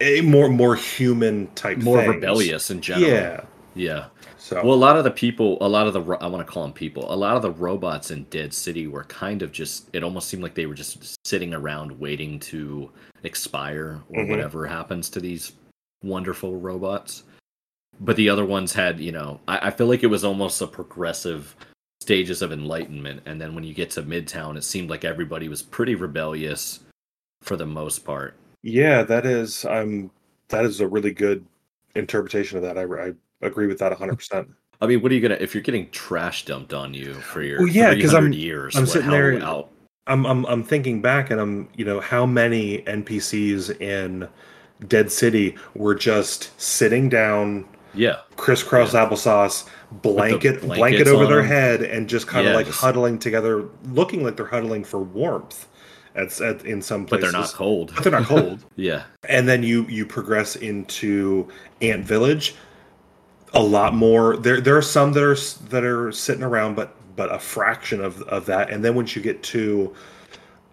a 0.01 0.21
more 0.21 0.49
more 0.49 0.75
human 0.75 1.47
type 1.55 1.77
More 1.77 1.99
things. 2.01 2.15
rebellious 2.15 2.69
in 2.71 2.81
general. 2.81 3.09
yeah 3.09 3.41
Yeah. 3.75 4.05
so 4.37 4.55
Well, 4.63 4.73
a 4.73 4.83
lot 4.87 4.97
of 4.97 5.03
the 5.03 5.11
people, 5.11 5.57
a 5.61 5.67
lot 5.69 5.85
of 5.87 5.93
the, 5.93 6.01
I 6.01 6.27
want 6.27 6.45
to 6.45 6.51
call 6.51 6.63
them 6.63 6.73
people, 6.73 7.05
a 7.13 7.15
lot 7.15 7.35
of 7.35 7.41
the 7.43 7.51
robots 7.51 8.09
in 8.11 8.23
Dead 8.25 8.53
City 8.53 8.87
were 8.87 9.03
kind 9.05 9.41
of 9.43 9.51
just, 9.51 9.89
it 9.93 10.03
almost 10.03 10.27
seemed 10.27 10.41
like 10.43 10.55
they 10.55 10.65
were 10.65 10.73
just 10.73 11.15
sitting 11.27 11.53
around 11.53 11.97
waiting 11.99 12.39
to 12.39 12.89
expire 13.23 14.01
or 14.09 14.23
Mhm. 14.23 14.29
whatever 14.29 14.65
happens 14.65 15.09
to 15.11 15.19
these 15.19 15.51
wonderful 16.03 16.55
robots. 16.57 17.23
But 17.99 18.15
the 18.15 18.29
other 18.29 18.45
ones 18.45 18.73
had, 18.73 18.99
you 18.99 19.11
know, 19.11 19.39
I, 19.47 19.67
I 19.67 19.71
feel 19.71 19.87
like 19.87 20.03
it 20.03 20.07
was 20.07 20.23
almost 20.23 20.61
a 20.61 20.67
progressive 20.67 21.55
stages 21.99 22.41
of 22.41 22.51
enlightenment. 22.53 23.21
And 23.25 23.41
then 23.41 23.53
when 23.53 23.63
you 23.65 23.73
get 23.73 23.89
to 23.91 24.03
Midtown, 24.03 24.55
it 24.57 24.63
seemed 24.63 24.89
like 24.89 25.03
everybody 25.03 25.49
was 25.49 25.61
pretty 25.61 25.95
rebellious 25.95 26.79
for 27.41 27.55
the 27.57 27.65
most 27.65 27.99
part. 28.05 28.35
yeah 28.63 29.01
that 29.03 29.25
is 29.25 29.63
um 29.65 30.11
that 30.49 30.65
is 30.65 30.81
a 30.81 30.87
really 30.87 31.11
good 31.13 31.45
interpretation 31.95 32.57
of 32.57 32.63
that 32.63 32.77
i, 32.77 32.83
I 32.83 33.13
agree 33.47 33.65
with 33.67 33.79
that 33.79 33.93
100% 33.97 34.47
I 34.81 34.87
mean, 34.87 35.01
what 35.01 35.11
are 35.11 35.15
you 35.15 35.21
gonna 35.21 35.37
if 35.39 35.53
you're 35.53 35.63
getting 35.63 35.89
trash 35.91 36.43
dumped 36.45 36.73
on 36.73 36.93
you 36.93 37.13
for 37.15 37.41
your 37.41 37.59
Well, 37.59 37.67
yeah, 37.67 37.93
'cause 37.93 38.11
300 38.11 38.17
I'm- 38.23 38.33
years? 38.33 38.75
I'm 38.75 38.83
what- 38.83 38.89
sitting 38.89 39.09
there- 39.09 39.41
out- 39.41 39.69
I'm, 40.07 40.25
I'm 40.25 40.45
I'm 40.47 40.63
thinking 40.63 41.01
back 41.01 41.29
and 41.31 41.39
I'm 41.39 41.69
you 41.75 41.85
know 41.85 41.99
how 42.01 42.25
many 42.25 42.79
NPCs 42.83 43.79
in 43.81 44.27
Dead 44.87 45.11
City 45.11 45.55
were 45.75 45.95
just 45.95 46.59
sitting 46.59 47.09
down, 47.09 47.65
yeah, 47.93 48.17
crisscross 48.37 48.93
applesauce, 48.93 49.67
blanket 49.91 50.61
blanket 50.61 51.07
over 51.07 51.25
their 51.27 51.37
them. 51.37 51.45
head, 51.47 51.81
and 51.81 52.07
just 52.07 52.27
kind 52.27 52.45
of 52.47 52.51
Yeah, 52.51 52.57
like 52.57 52.67
just- 52.67 52.79
huddling 52.79 53.19
together, 53.19 53.65
looking 53.91 54.23
like 54.23 54.37
they're 54.37 54.45
huddling 54.47 54.83
for 54.83 54.99
warmth. 54.99 55.67
At, 56.15 56.41
at 56.41 56.65
in 56.65 56.81
some 56.81 57.05
places, 57.05 57.27
but 57.27 57.31
they're 57.31 57.41
not 57.41 57.53
cold. 57.53 57.91
But 57.93 58.03
they're 58.03 58.11
not 58.11 58.25
cold. 58.25 58.65
Yeah, 58.75 59.03
and 59.29 59.47
then 59.47 59.61
you 59.63 59.85
you 59.87 60.05
progress 60.07 60.55
into 60.55 61.47
Ant 61.81 62.03
Village. 62.03 62.55
A 63.53 63.61
lot 63.61 63.93
more. 63.93 64.35
There 64.35 64.59
there 64.59 64.75
are 64.75 64.81
some 64.81 65.13
that 65.13 65.23
are 65.23 65.35
that 65.69 65.83
are 65.83 66.11
sitting 66.11 66.43
around, 66.43 66.75
but 66.75 66.95
but 67.15 67.31
a 67.33 67.37
fraction 67.37 68.01
of 68.03 68.21
of 68.23 68.47
that. 68.47 68.71
And 68.71 68.83
then 68.83 68.95
once 68.95 69.15
you 69.15 69.21
get 69.21 69.43
to 69.43 69.93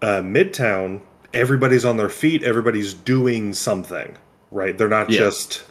uh, 0.02 0.20
Midtown, 0.22 1.02
everybody's 1.36 1.84
on 1.84 1.96
their 1.96 2.08
feet. 2.08 2.42
Everybody's 2.42 2.94
doing 2.94 3.52
something. 3.54 4.16
Right? 4.50 4.76
They're 4.76 4.88
not 4.88 5.10
Yeah. 5.10 5.18
just 5.18 5.64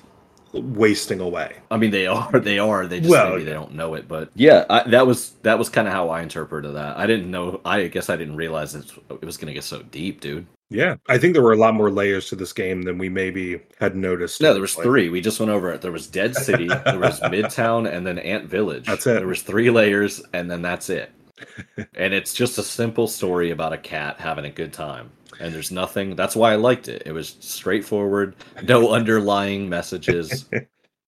wasting 0.54 1.20
away. 1.20 1.54
I 1.70 1.78
mean 1.78 1.92
they 1.92 2.08
are. 2.08 2.40
They 2.40 2.60
are. 2.60 2.88
They 2.88 3.00
just 3.00 3.12
Well, 3.12 3.32
maybe 3.32 3.44
they 3.44 3.54
don't 3.54 3.74
know 3.76 3.94
it. 3.96 4.08
But 4.08 4.30
yeah, 4.36 4.66
I, 4.70 4.88
that 4.90 5.06
was 5.08 5.32
that 5.44 5.60
was 5.60 5.70
kind 5.70 5.88
of 5.88 5.94
how 5.94 6.10
I 6.10 6.22
interpreted 6.22 6.76
that. 6.76 6.98
I 6.98 7.06
didn't 7.08 7.30
know. 7.30 7.60
I 7.66 7.88
guess 7.88 8.10
I 8.10 8.16
didn't 8.16 8.38
realize 8.38 8.74
it, 8.76 8.90
it 9.10 9.26
was 9.26 9.38
gonna 9.38 9.54
get 9.54 9.64
so 9.64 9.82
deep, 9.82 10.22
dude. 10.22 10.46
Yeah, 10.70 10.96
I 11.08 11.18
think 11.20 11.34
there 11.34 11.44
were 11.44 11.54
a 11.54 11.58
lot 11.58 11.76
more 11.76 11.92
layers 11.92 12.28
to 12.30 12.36
this 12.36 12.52
game 12.52 12.82
than 12.84 12.98
we 12.98 13.08
maybe 13.08 13.62
had 13.80 13.96
noticed. 13.96 14.42
No, 14.42 14.52
there 14.52 14.62
was 14.62 14.76
Like, 14.76 14.84
three. 14.86 15.10
We 15.10 15.22
just 15.22 15.40
went 15.40 15.52
over 15.52 15.72
it. 15.72 15.82
There 15.82 15.92
was 15.92 16.08
Dead 16.08 16.36
City, 16.36 16.68
there 16.68 17.00
was 17.00 17.20
Midtown, 17.22 17.88
and 17.92 18.06
then 18.06 18.18
Ant 18.18 18.46
Village. 18.46 18.88
That's 18.88 19.06
it. 19.06 19.14
There 19.20 19.28
was 19.28 19.44
three 19.44 19.70
layers, 19.70 20.24
and 20.34 20.50
then 20.50 20.64
that's 20.64 20.90
it. 20.90 21.12
and 21.96 22.14
it's 22.16 22.34
just 22.34 22.58
a 22.58 22.64
simple 22.64 23.08
story 23.08 23.52
about 23.52 23.74
a 23.74 23.78
cat 23.78 24.20
having 24.20 24.46
a 24.46 24.50
good 24.50 24.74
time. 24.74 25.12
And 25.40 25.54
there's 25.54 25.72
nothing. 25.72 26.16
That's 26.16 26.36
why 26.36 26.54
I 26.54 26.56
liked 26.56 26.88
it. 26.88 27.04
It 27.06 27.12
was 27.12 27.36
straightforward, 27.40 28.36
no 28.64 28.90
underlying 28.94 29.68
messages, 29.70 30.46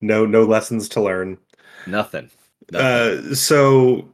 No, 0.02 0.26
no 0.26 0.44
lessons 0.44 0.90
to 0.90 1.02
learn. 1.02 1.38
nothing. 1.88 2.30
Nothing. 2.72 3.32
Uh, 3.32 3.34
so 3.36 4.10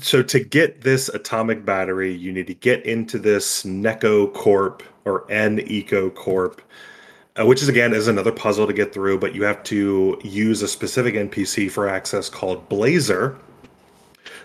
so 0.00 0.22
to 0.22 0.40
get 0.40 0.80
this 0.80 1.08
atomic 1.10 1.64
battery, 1.64 2.12
you 2.12 2.32
need 2.32 2.46
to 2.46 2.54
get 2.54 2.84
into 2.86 3.18
this 3.18 3.64
Neco 3.64 4.26
Corp 4.28 4.82
or 5.04 5.30
N 5.30 5.60
Eco 5.66 6.08
Corp, 6.10 6.62
uh, 7.38 7.44
which 7.44 7.60
is 7.62 7.68
again 7.68 7.92
is 7.92 8.08
another 8.08 8.32
puzzle 8.32 8.66
to 8.66 8.72
get 8.72 8.94
through. 8.94 9.18
But 9.18 9.34
you 9.34 9.44
have 9.44 9.62
to 9.64 10.18
use 10.24 10.62
a 10.62 10.68
specific 10.68 11.14
NPC 11.14 11.70
for 11.70 11.86
access 11.86 12.28
called 12.30 12.66
Blazer, 12.70 13.38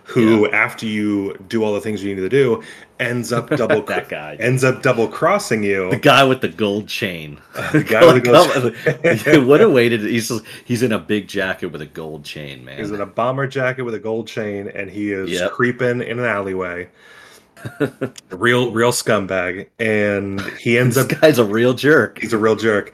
who 0.09 0.49
after 0.51 0.85
you 0.87 1.35
do 1.47 1.63
all 1.63 1.73
the 1.73 1.81
things 1.81 2.03
you 2.03 2.13
need 2.15 2.21
to 2.21 2.29
do, 2.29 2.63
ends 2.99 3.31
up 3.31 3.49
double 3.55 3.81
That 3.83 4.09
guy. 4.09 4.35
ends 4.39 4.63
up 4.63 4.81
double 4.81 5.07
crossing 5.07 5.61
you. 5.63 5.89
the 5.91 5.97
guy 5.97 6.23
with 6.23 6.41
the 6.41 6.47
gold 6.49 6.87
chain. 6.87 7.39
The 7.71 7.83
guy 7.83 8.05
with 8.11 8.23
the 8.23 9.33
gold- 9.33 9.45
what 9.47 9.61
a 9.61 9.69
way 9.69 9.87
to. 9.89 9.97
He's 9.97 10.31
he's 10.65 10.81
in 10.81 10.91
a 10.91 10.99
big 10.99 11.27
jacket 11.27 11.67
with 11.67 11.81
a 11.81 11.85
gold 11.85 12.23
chain, 12.25 12.65
man. 12.65 12.79
He's 12.79 12.91
in 12.91 13.01
a 13.01 13.05
bomber 13.05 13.45
jacket 13.47 13.83
with 13.83 13.93
a 13.93 13.99
gold 13.99 14.27
chain, 14.27 14.67
and 14.67 14.89
he 14.89 15.11
is 15.11 15.29
Yep. 15.29 15.51
creeping 15.51 16.01
in 16.01 16.17
an 16.19 16.25
alleyway. 16.25 16.89
real, 18.31 18.71
real 18.71 18.91
scumbag, 18.91 19.67
and 19.79 20.39
he 20.59 20.77
ends 20.77 20.95
this 20.95 21.11
up. 21.11 21.21
guy's 21.21 21.37
a 21.39 21.43
real 21.43 21.73
jerk. 21.73 22.19
He's 22.19 22.33
a 22.33 22.37
real 22.37 22.55
jerk. 22.55 22.93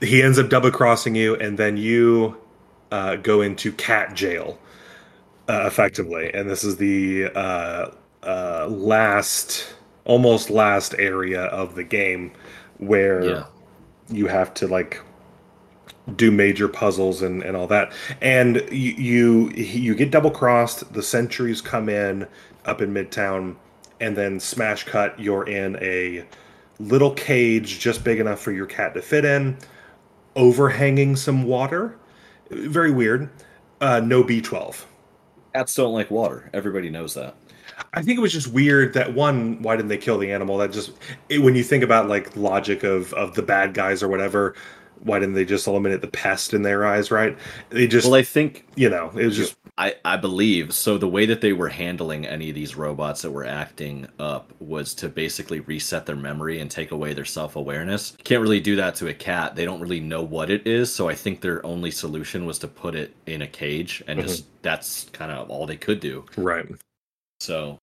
He 0.00 0.22
ends 0.22 0.38
up 0.38 0.48
double 0.48 0.70
crossing 0.70 1.14
you, 1.14 1.36
and 1.36 1.58
then 1.58 1.76
you 1.76 2.36
uh, 2.90 3.16
go 3.16 3.40
into 3.40 3.70
cat 3.72 4.14
jail, 4.14 4.58
uh, 5.48 5.64
effectively, 5.66 6.32
and 6.32 6.48
this 6.48 6.64
is 6.64 6.76
the 6.76 7.26
uh, 7.34 7.90
uh, 8.22 8.66
last, 8.68 9.74
almost 10.04 10.50
last 10.50 10.94
area 10.98 11.44
of 11.46 11.74
the 11.74 11.84
game 11.84 12.32
where 12.78 13.24
Yeah. 13.24 13.44
you 14.10 14.26
have 14.26 14.54
to 14.54 14.66
like 14.68 15.00
do 16.16 16.30
major 16.30 16.66
puzzles 16.68 17.22
and, 17.22 17.42
and 17.42 17.56
all 17.56 17.66
that. 17.68 17.92
And 18.20 18.56
you, 18.70 18.92
you 18.96 19.50
you 19.50 19.94
get 19.94 20.10
double 20.10 20.30
crossed. 20.30 20.92
The 20.92 21.02
sentries 21.02 21.60
come 21.60 21.88
in 21.88 22.26
up 22.64 22.80
in 22.80 22.92
Midtown, 22.92 23.56
and 24.00 24.16
then 24.16 24.40
smash 24.40 24.84
cut. 24.84 25.18
You're 25.20 25.48
in 25.48 25.76
a 25.82 26.24
little 26.78 27.12
cage 27.12 27.78
just 27.80 28.02
big 28.04 28.18
enough 28.20 28.40
for 28.40 28.52
your 28.52 28.66
cat 28.66 28.94
to 28.94 29.02
fit 29.02 29.24
in, 29.24 29.58
overhanging 30.36 31.16
some 31.16 31.44
water. 31.44 31.96
Very 32.50 32.90
weird. 32.90 33.30
Uh, 33.80 34.00
no 34.00 34.22
B12. 34.24 34.84
Cats 35.54 35.74
don't 35.74 35.92
like 35.92 36.10
water. 36.10 36.48
Everybody 36.52 36.90
knows 36.90 37.14
that. 37.14 37.34
I 37.92 38.02
think 38.02 38.18
it 38.18 38.22
was 38.22 38.32
just 38.32 38.48
weird 38.48 38.94
that 38.94 39.14
one, 39.14 39.60
why 39.62 39.76
didn't 39.76 39.88
they 39.88 39.98
kill 39.98 40.18
the 40.18 40.30
animal? 40.30 40.58
That 40.58 40.72
just 40.72 40.92
it, 41.28 41.38
when 41.38 41.54
you 41.54 41.64
think 41.64 41.82
about 41.82 42.08
like 42.08 42.36
logic 42.36 42.82
of 42.84 43.12
of 43.14 43.34
the 43.34 43.42
bad 43.42 43.74
guys 43.74 44.02
or 44.02 44.08
whatever, 44.08 44.54
why 45.02 45.18
didn't 45.18 45.34
they 45.34 45.44
just 45.44 45.66
eliminate 45.66 46.00
the 46.00 46.08
pest 46.08 46.54
in 46.54 46.62
their 46.62 46.86
eyes? 46.86 47.10
Right? 47.10 47.36
They 47.70 47.86
just 47.86 48.06
Well, 48.06 48.18
I 48.18 48.22
think 48.22 48.66
you 48.76 48.88
know 48.88 49.10
it 49.16 49.24
was 49.24 49.36
just 49.36 49.56
I, 49.80 49.94
I 50.04 50.18
believe 50.18 50.74
so. 50.74 50.98
The 50.98 51.08
way 51.08 51.24
that 51.24 51.40
they 51.40 51.54
were 51.54 51.70
handling 51.70 52.26
any 52.26 52.50
of 52.50 52.54
these 52.54 52.76
robots 52.76 53.22
that 53.22 53.30
were 53.30 53.46
acting 53.46 54.06
up 54.18 54.52
was 54.60 54.94
to 54.96 55.08
basically 55.08 55.60
reset 55.60 56.04
their 56.04 56.16
memory 56.16 56.60
and 56.60 56.70
take 56.70 56.90
away 56.90 57.14
their 57.14 57.24
self 57.24 57.56
awareness. 57.56 58.14
Can't 58.24 58.42
really 58.42 58.60
do 58.60 58.76
that 58.76 58.94
to 58.96 59.08
a 59.08 59.14
cat. 59.14 59.56
They 59.56 59.64
don't 59.64 59.80
really 59.80 60.00
know 60.00 60.22
what 60.22 60.50
it 60.50 60.66
is. 60.66 60.94
So 60.94 61.08
I 61.08 61.14
think 61.14 61.40
their 61.40 61.64
only 61.64 61.90
solution 61.90 62.44
was 62.44 62.58
to 62.58 62.68
put 62.68 62.94
it 62.94 63.14
in 63.24 63.40
a 63.40 63.46
cage 63.46 64.02
and 64.06 64.18
mm-hmm. 64.18 64.28
just 64.28 64.44
that's 64.62 65.08
kind 65.12 65.32
of 65.32 65.48
all 65.48 65.66
they 65.66 65.78
could 65.78 66.00
do. 66.00 66.26
right. 66.36 66.66
So 67.40 67.78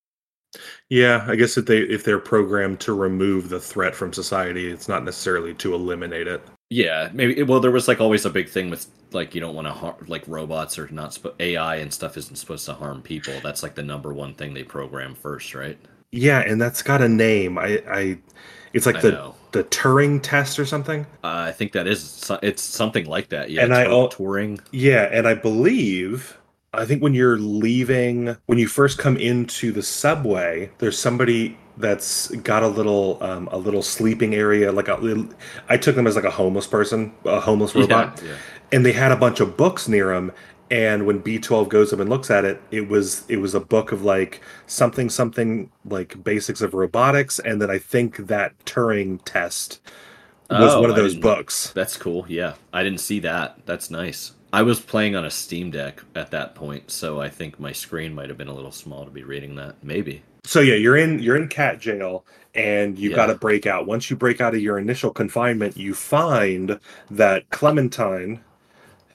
Yeah, 0.90 1.26
I 1.28 1.36
guess 1.36 1.58
if 1.58 1.66
they 1.66 1.80
if 1.80 2.04
they're 2.04 2.20
programmed 2.20 2.80
to 2.82 2.94
remove 2.94 3.50
the 3.50 3.60
threat 3.60 3.96
from 3.96 4.14
society, 4.14 4.70
it's 4.70 4.88
not 4.88 5.04
necessarily 5.04 5.56
to 5.56 5.74
eliminate 5.74 6.28
it. 6.28 6.44
Yeah, 6.70 7.10
maybe. 7.14 7.44
Well, 7.44 7.60
there 7.62 7.72
was 7.72 7.88
like 7.88 8.02
always 8.02 8.26
a 8.26 8.30
big 8.30 8.50
thing 8.50 8.70
with 8.70 8.88
like 9.12 9.34
you 9.34 9.40
don't 9.42 9.56
want 9.56 9.68
to 9.68 9.74
harm 9.74 9.96
like 10.08 10.24
robots 10.28 10.78
are 10.78 10.88
not 10.90 11.14
sp- 11.16 11.36
AI 11.40 11.78
and 11.78 11.94
stuff 11.94 12.18
isn't 12.18 12.36
supposed 12.36 12.66
to 12.66 12.74
harm 12.74 13.02
people. 13.02 13.40
That's 13.42 13.64
like 13.64 13.76
the 13.76 13.84
number 13.84 14.14
one 14.14 14.34
thing 14.34 14.54
they 14.54 14.64
program 14.64 15.16
first, 15.16 15.56
right? 15.56 15.78
Yeah, 16.12 16.40
and 16.40 16.62
that's 16.62 16.82
got 16.82 17.02
a 17.02 17.10
name. 17.10 17.58
I, 17.58 17.84
I 17.90 18.18
it's 18.74 18.86
like 18.86 18.98
I 18.98 19.02
the 19.02 19.12
know. 19.12 19.36
the 19.52 19.64
Turing 19.66 20.22
test 20.22 20.60
or 20.60 20.66
something. 20.66 21.06
Uh, 21.24 21.48
I 21.50 21.52
think 21.52 21.72
that 21.74 21.88
is 21.88 22.30
it's 22.44 22.62
something 22.64 23.06
like 23.06 23.30
that. 23.30 23.50
Yeah, 23.50 23.64
And 23.64 23.74
I 23.74 23.86
Turing. 23.86 24.60
Yeah, 24.72 25.10
and 25.12 25.28
I 25.28 25.34
believe 25.34 26.38
I 26.74 26.86
think 26.86 27.02
when 27.02 27.14
you're 27.14 27.38
leaving, 27.40 28.38
when 28.46 28.58
you 28.58 28.68
first 28.68 28.98
come 28.98 29.18
into 29.18 29.72
the 29.72 29.84
subway, 29.84 30.72
there's 30.80 31.00
somebody 31.00 31.58
that's 31.78 32.28
got 32.38 32.64
a 32.64 32.68
little 32.68 33.18
um, 33.22 33.48
a 33.52 33.58
little 33.58 33.82
sleeping 33.82 34.34
area, 34.36 34.72
like 34.72 34.88
a. 34.88 35.28
I 35.70 35.78
took 35.78 35.96
them 35.96 36.08
as 36.08 36.16
like 36.16 36.26
a 36.26 36.32
homeless 36.32 36.68
person, 36.68 37.14
a 37.26 37.40
homeless 37.40 37.76
robot, 37.76 38.20
Yeah, 38.24 38.30
yeah. 38.30 38.36
and 38.72 38.86
they 38.86 38.92
had 38.94 39.12
a 39.12 39.16
bunch 39.16 39.40
of 39.40 39.56
books 39.58 39.88
near 39.88 40.08
them. 40.14 40.32
And 40.70 41.06
when 41.06 41.22
B12 41.24 41.70
goes 41.70 41.94
up 41.94 42.00
and 42.02 42.10
looks 42.10 42.30
at 42.30 42.44
it, 42.44 42.62
it 42.72 42.90
was 42.90 43.24
it 43.30 43.38
was 43.38 43.56
a 43.56 43.60
book 43.62 43.92
of 43.94 44.04
like 44.04 44.42
something 44.66 45.10
something 45.10 45.72
like 45.86 46.22
basics 46.24 46.60
of 46.62 46.74
robotics, 46.74 47.40
and 47.40 47.62
then 47.62 47.70
I 47.72 47.78
think 47.78 48.28
that 48.28 48.58
Turing 48.66 49.20
test 49.24 49.80
was 50.50 50.74
Oh, 50.74 50.82
one 50.82 50.90
of 50.90 50.96
those 50.98 51.16
books. 51.16 51.72
That's 51.74 51.96
cool. 51.96 52.26
Yeah, 52.28 52.56
I 52.74 52.84
didn't 52.84 53.00
see 53.00 53.20
that. 53.22 53.60
That's 53.66 53.90
nice. 53.90 54.34
I 54.52 54.62
was 54.62 54.80
playing 54.80 55.16
on 55.16 55.24
a 55.26 55.30
Steam 55.30 55.72
Deck 55.72 56.02
at 56.16 56.32
that 56.32 56.56
point, 56.56 56.90
so 56.90 57.20
I 57.22 57.30
think 57.30 57.60
my 57.60 57.72
screen 57.74 58.14
might 58.16 58.28
have 58.30 58.38
been 58.38 58.48
a 58.48 58.54
little 58.54 58.72
small 58.72 59.04
to 59.06 59.12
be 59.12 59.24
reading 59.24 59.56
that. 59.56 59.76
Maybe. 59.84 60.24
So 60.48 60.62
yeah, 60.62 60.76
you're 60.76 60.98
in 60.98 61.20
you're 61.20 61.36
in 61.36 61.48
cat 61.50 61.80
jail 61.80 62.26
and 62.56 62.98
you've 62.98 63.14
Yeah. 63.14 63.18
got 63.18 63.28
to 63.28 63.36
break 63.36 63.68
out. 63.68 63.88
Once 63.88 64.10
you 64.10 64.16
break 64.16 64.42
out 64.42 64.56
of 64.56 64.62
your 64.62 64.80
initial 64.80 65.12
confinement, 65.12 65.78
you 65.78 65.94
find 65.94 66.80
that 67.12 67.50
Clementine 67.52 68.42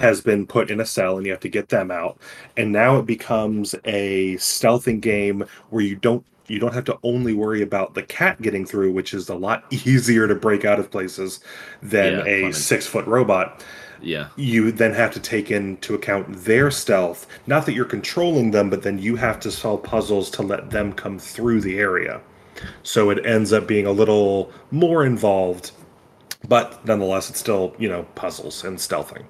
has 0.00 0.20
been 0.22 0.46
put 0.46 0.70
in 0.70 0.80
a 0.80 0.86
cell 0.86 1.18
and 1.18 1.26
you 1.26 1.32
have 1.32 1.40
to 1.42 1.50
get 1.50 1.70
them 1.70 1.90
out. 1.90 2.20
And 2.56 2.72
now 2.72 2.98
it 2.98 3.06
becomes 3.06 3.74
a 3.86 4.34
stealthing 4.36 5.00
game 5.00 5.44
where 5.70 5.82
you 5.84 5.96
don't 5.96 6.26
you 6.48 6.59
don't 6.60 6.74
have 6.74 6.84
to 6.86 6.98
only 7.04 7.34
worry 7.34 7.62
about 7.62 7.94
the 7.94 8.02
cat 8.04 8.42
getting 8.42 8.66
through, 8.66 8.92
which 8.92 9.14
is 9.14 9.28
a 9.30 9.36
lot 9.36 9.64
easier 9.72 10.28
to 10.28 10.36
break 10.36 10.64
out 10.66 10.80
of 10.80 10.90
places 10.92 11.40
than 11.82 12.20
Yeah, 12.20 12.26
a 12.26 12.52
six 12.52 12.86
foot 12.86 13.06
robot 13.06 13.64
Yeah. 14.02 14.28
you 14.36 14.72
then 14.72 14.92
have 14.94 15.12
to 15.12 15.20
take 15.20 15.50
into 15.50 15.94
account 15.94 16.44
their 16.44 16.70
stealth. 16.70 17.26
Not 17.46 17.66
that 17.66 17.74
you're 17.74 17.84
controlling 17.84 18.50
them, 18.50 18.70
but 18.70 18.82
then 18.82 18.98
you 18.98 19.16
have 19.16 19.40
to 19.40 19.50
solve 19.50 19.82
puzzles 19.82 20.30
to 20.32 20.42
let 20.42 20.70
them 20.70 20.92
come 20.92 21.18
through 21.18 21.60
the 21.60 21.78
area. 21.78 22.20
So 22.82 23.10
it 23.10 23.24
ends 23.26 23.52
up 23.52 23.66
being 23.66 23.86
a 23.86 23.92
little 23.92 24.52
more 24.70 25.04
involved, 25.04 25.72
but 26.48 26.84
nonetheless, 26.86 27.30
it's 27.30 27.38
still, 27.40 27.74
you 27.78 27.88
know, 27.88 28.04
puzzles 28.14 28.64
and 28.64 28.78
stealthing. 28.78 29.24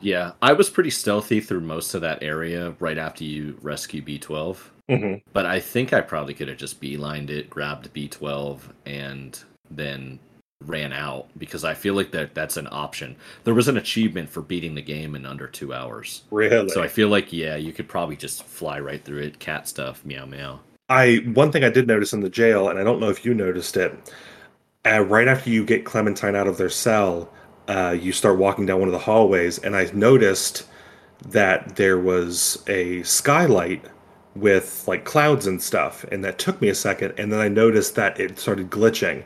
Yeah. 0.00 0.32
I 0.42 0.52
was 0.52 0.68
pretty 0.70 0.90
stealthy 0.90 1.40
through 1.40 1.60
most 1.60 1.94
of 1.94 2.00
that 2.02 2.22
area 2.22 2.74
right 2.80 2.98
after 2.98 3.24
you 3.24 3.58
rescue 3.62 4.02
B12. 4.02 4.58
hmm 4.88 5.14
But 5.32 5.46
I 5.46 5.60
think 5.60 5.92
I 5.92 6.00
probably 6.00 6.34
could 6.34 6.48
have 6.48 6.58
just 6.58 6.80
beelined 6.80 7.30
it, 7.30 7.48
grabbed 7.48 7.92
B12, 7.94 8.60
and 8.86 9.42
then 9.70 10.18
ran 10.66 10.92
out 10.92 11.28
because 11.38 11.64
I 11.64 11.74
feel 11.74 11.94
like 11.94 12.10
that 12.12 12.34
that's 12.34 12.56
an 12.56 12.68
option. 12.70 13.16
There 13.44 13.54
was 13.54 13.68
an 13.68 13.76
achievement 13.76 14.28
for 14.28 14.42
beating 14.42 14.74
the 14.74 14.82
game 14.82 15.14
in 15.14 15.26
under 15.26 15.46
two 15.46 15.72
hours. 15.72 16.22
Really? 16.30 16.68
So 16.70 16.82
I 16.82 16.88
feel 16.88 17.08
like 17.08 17.32
yeah, 17.32 17.56
you 17.56 17.72
could 17.72 17.88
probably 17.88 18.16
just 18.16 18.44
fly 18.44 18.80
right 18.80 19.02
through 19.04 19.22
it. 19.22 19.38
Cat 19.38 19.68
stuff, 19.68 20.04
meow 20.04 20.26
meow. 20.26 20.60
I 20.88 21.16
one 21.32 21.52
thing 21.52 21.64
I 21.64 21.70
did 21.70 21.86
notice 21.86 22.12
in 22.12 22.20
the 22.20 22.30
jail, 22.30 22.68
and 22.68 22.78
I 22.78 22.84
don't 22.84 23.00
know 23.00 23.08
if 23.08 23.24
you 23.24 23.34
noticed 23.34 23.76
it. 23.76 24.12
Uh, 24.84 25.00
right 25.00 25.28
after 25.28 25.50
you 25.50 25.64
get 25.64 25.84
Clementine 25.84 26.34
out 26.34 26.48
of 26.48 26.56
their 26.58 26.68
cell, 26.68 27.32
uh, 27.68 27.96
you 27.98 28.12
start 28.12 28.38
walking 28.38 28.66
down 28.66 28.80
one 28.80 28.88
of 28.88 28.92
the 28.92 28.98
hallways, 28.98 29.58
and 29.58 29.76
I 29.76 29.88
noticed 29.92 30.66
that 31.26 31.76
there 31.76 31.98
was 31.98 32.62
a 32.66 33.02
skylight 33.04 33.84
with 34.34 34.84
like 34.88 35.04
clouds 35.04 35.46
and 35.46 35.62
stuff, 35.62 36.04
and 36.10 36.24
that 36.24 36.38
took 36.38 36.60
me 36.60 36.68
a 36.68 36.74
second, 36.74 37.14
and 37.18 37.32
then 37.32 37.40
I 37.40 37.48
noticed 37.48 37.94
that 37.94 38.18
it 38.18 38.38
started 38.38 38.70
glitching. 38.70 39.24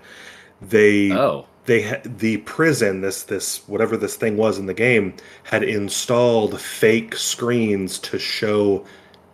They 0.60 1.12
Oh, 1.12 1.46
they 1.66 1.82
had 1.82 2.18
the 2.18 2.38
prison 2.38 3.00
this 3.00 3.22
this 3.24 3.62
whatever 3.68 3.96
this 3.96 4.16
thing 4.16 4.36
was 4.36 4.58
in 4.58 4.66
the 4.66 4.74
game 4.74 5.14
had 5.44 5.62
installed 5.62 6.60
fake 6.60 7.16
screens 7.16 7.98
to 8.00 8.18
show 8.18 8.84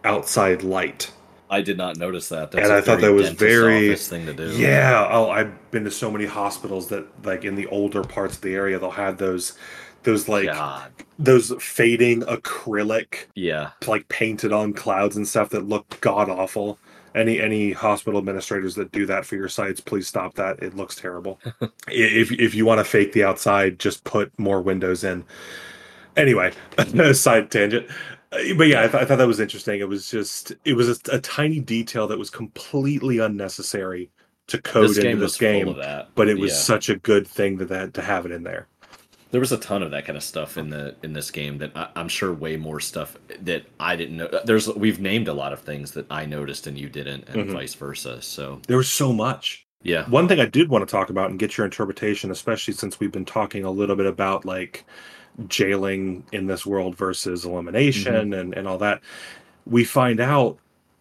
outside 0.04 0.62
light. 0.62 1.12
I 1.50 1.60
did 1.60 1.76
not 1.76 1.98
notice 1.98 2.30
that. 2.30 2.54
And 2.54 2.72
a 2.72 2.76
I 2.76 2.80
thought 2.80 3.02
that 3.02 3.12
was 3.12 3.28
very- 3.30 3.94
thing 3.94 4.24
to 4.24 4.32
do. 4.32 4.50
Yeah. 4.56 5.06
Oh, 5.10 5.28
I've 5.28 5.70
been 5.70 5.84
to 5.84 5.90
so 5.90 6.10
many 6.10 6.24
hospitals 6.24 6.88
that 6.88 7.06
like 7.24 7.44
in 7.44 7.54
the 7.56 7.66
older 7.66 8.02
parts 8.02 8.36
of 8.36 8.40
the 8.42 8.54
area 8.54 8.78
they'll 8.78 8.90
have 8.92 9.18
those 9.18 9.52
those 10.04 10.28
like 10.28 10.46
God. 10.46 10.90
those 11.18 11.52
fading 11.60 12.22
acrylic 12.22 13.26
Yeah. 13.34 13.70
like 13.86 14.08
painted 14.08 14.52
on 14.52 14.72
clouds 14.72 15.14
and 15.16 15.28
stuff 15.28 15.50
that 15.50 15.68
look 15.68 16.00
god 16.00 16.28
awful. 16.30 16.78
Any 17.14 17.40
any 17.40 17.72
hospital 17.72 18.18
administrators 18.18 18.74
that 18.76 18.90
do 18.92 19.04
that 19.06 19.26
for 19.26 19.36
your 19.36 19.48
sites, 19.48 19.80
please 19.80 20.08
stop 20.08 20.34
that. 20.34 20.62
It 20.62 20.74
looks 20.74 20.94
terrible. 20.96 21.40
If 21.88 22.32
if 22.32 22.54
you 22.54 22.64
want 22.64 22.78
to 22.78 22.84
fake 22.84 23.12
the 23.12 23.24
outside, 23.24 23.78
just 23.78 24.04
put 24.04 24.36
more 24.38 24.62
windows 24.62 25.04
in. 25.04 25.24
Anyway, 26.16 26.52
side 27.12 27.50
tangent. 27.50 27.86
Uh, 28.32 28.54
But 28.56 28.68
yeah, 28.68 28.80
I, 28.84 28.88
th- 28.88 29.02
I 29.02 29.04
thought 29.04 29.18
that 29.18 29.26
was 29.26 29.40
interesting. 29.40 29.80
It 29.80 29.88
was 29.88 30.10
just 30.10 30.52
it 30.64 30.74
was 30.74 30.88
a, 30.88 31.16
a 31.16 31.20
tiny 31.20 31.60
detail 31.60 32.06
that 32.08 32.18
was 32.18 32.30
completely 32.30 33.18
unnecessary 33.18 34.10
to 34.48 34.60
code 34.62 34.90
This 34.90 34.98
into 34.98 35.16
this 35.16 35.36
game, 35.36 35.66
full 35.66 35.72
of 35.74 35.78
that. 35.78 36.08
but 36.14 36.28
it 36.28 36.38
was 36.38 36.50
Yeah. 36.52 36.56
such 36.58 36.88
a 36.88 36.96
good 36.96 37.26
thing 37.28 37.58
that, 37.58 37.68
that 37.68 37.94
to 37.94 38.02
have 38.02 38.26
it 38.26 38.32
in 38.32 38.42
there. 38.42 38.68
There 39.32 39.40
was 39.40 39.50
a 39.50 39.58
ton 39.58 39.82
of 39.82 39.90
that 39.90 40.04
kind 40.04 40.16
of 40.16 40.22
stuff 40.22 40.56
in 40.56 40.70
the 40.70 40.94
in 41.02 41.12
this 41.14 41.30
game 41.30 41.58
that 41.58 41.72
I, 41.74 41.88
I'm 41.96 42.08
sure 42.08 42.32
way 42.32 42.56
more 42.56 42.78
stuff 42.80 43.16
that 43.40 43.64
I 43.80 43.96
didn't 43.96 44.16
know. 44.18 44.28
There's 44.44 44.68
we've 44.74 45.00
named 45.00 45.26
a 45.26 45.32
lot 45.32 45.52
of 45.52 45.60
things 45.60 45.92
that 45.92 46.06
I 46.10 46.26
noticed 46.26 46.66
and 46.66 46.78
you 46.78 46.88
didn't, 46.88 47.28
and 47.28 47.48
Mhm. 47.48 47.52
vice 47.52 47.74
versa. 47.74 48.22
So 48.22 48.60
There 48.68 48.76
was 48.76 48.88
so 48.90 49.12
much. 49.12 49.66
yeah, 49.82 50.08
One 50.08 50.28
thing 50.28 50.38
I 50.38 50.44
did 50.46 50.68
want 50.68 50.86
to 50.86 50.90
talk 50.92 51.10
about 51.10 51.30
and 51.30 51.38
get 51.38 51.56
your 51.56 51.64
interpretation, 51.64 52.30
especially 52.30 52.74
since 52.74 53.00
we've 53.00 53.10
been 53.10 53.24
talking 53.24 53.64
a 53.64 53.70
little 53.70 53.96
bit 53.96 54.06
about 54.06 54.44
like 54.44 54.84
jailing 55.48 56.24
in 56.32 56.46
this 56.46 56.66
world 56.66 56.94
versus 56.96 57.44
elimination 57.44 58.34
and, 58.34 58.54
and 58.54 58.68
all 58.68 58.78
that. 58.78 59.00
We 59.66 59.84
find 59.84 60.20
out 60.20 60.58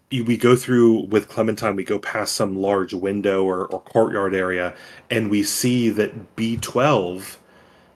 we 0.10 0.36
go 0.38 0.56
through 0.56 1.06
with 1.08 1.30
Clementine, 1.30 1.76
we 1.76 1.84
go 1.84 2.00
past 2.00 2.36
some 2.36 2.58
large 2.58 2.94
window 2.94 3.44
or, 3.44 3.66
or 3.68 3.82
courtyard 3.82 4.34
area, 4.36 4.74
and 5.10 5.30
we 5.30 5.44
see 5.44 5.90
that 5.90 6.36
B12 6.36 7.38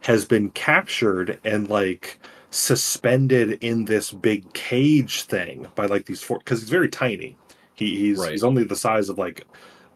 has 0.05 0.25
been 0.25 0.49
captured 0.51 1.39
and 1.45 1.69
like 1.69 2.19
suspended 2.51 3.57
in 3.63 3.85
this 3.85 4.11
big 4.11 4.51
cage 4.53 5.23
thing 5.23 5.67
by 5.75 5.85
like 5.87 6.05
these 6.05 6.21
four 6.23 6.39
because 6.39 6.61
he's 6.61 6.69
very 6.69 6.89
tiny. 6.89 7.37
He, 7.75 7.97
he's 7.97 8.17
Right. 8.19 8.31
he's 8.31 8.43
only 8.43 8.63
the 8.63 8.75
size 8.75 9.09
of 9.09 9.17
like 9.17 9.45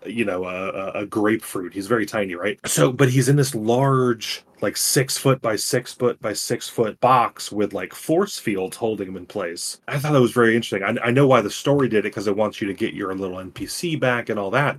you 0.06 0.26
know 0.26 0.46
a, 0.46 0.92
a- 1.02 1.06
grapefruit 1.06 1.74
he's 1.74 1.88
very 1.88 2.06
tiny 2.06 2.34
right 2.34 2.58
so 2.66 2.90
but 2.94 3.10
he's 3.10 3.28
in 3.28 3.36
this 3.36 3.54
large 3.54 4.44
like 4.62 4.78
six 4.78 5.18
foot 5.18 5.42
by 5.42 5.58
six 5.58 5.94
foot 5.94 6.22
by 6.22 6.32
six 6.34 6.70
foot 6.70 7.00
box 7.02 7.52
with 7.52 7.74
like 7.74 7.94
force 7.94 8.40
fields 8.40 8.78
holding 8.78 9.10
him 9.10 9.18
in 9.18 9.26
place. 9.26 9.80
I 9.90 9.98
thought 10.00 10.14
that 10.14 10.22
was 10.22 10.32
very 10.32 10.56
interesting. 10.56 10.84
I, 11.00 11.08
I 11.08 11.12
know 11.12 11.28
why 11.28 11.42
the 11.42 11.50
story 11.50 11.90
did 11.90 12.00
it 12.00 12.04
because 12.12 12.28
it 12.28 12.36
wants 12.36 12.62
you 12.62 12.68
to 12.68 12.74
get 12.74 12.94
your 12.94 13.14
little 13.16 13.38
NPC 13.38 14.00
back 14.00 14.30
and 14.30 14.40
all 14.40 14.52
that. 14.52 14.78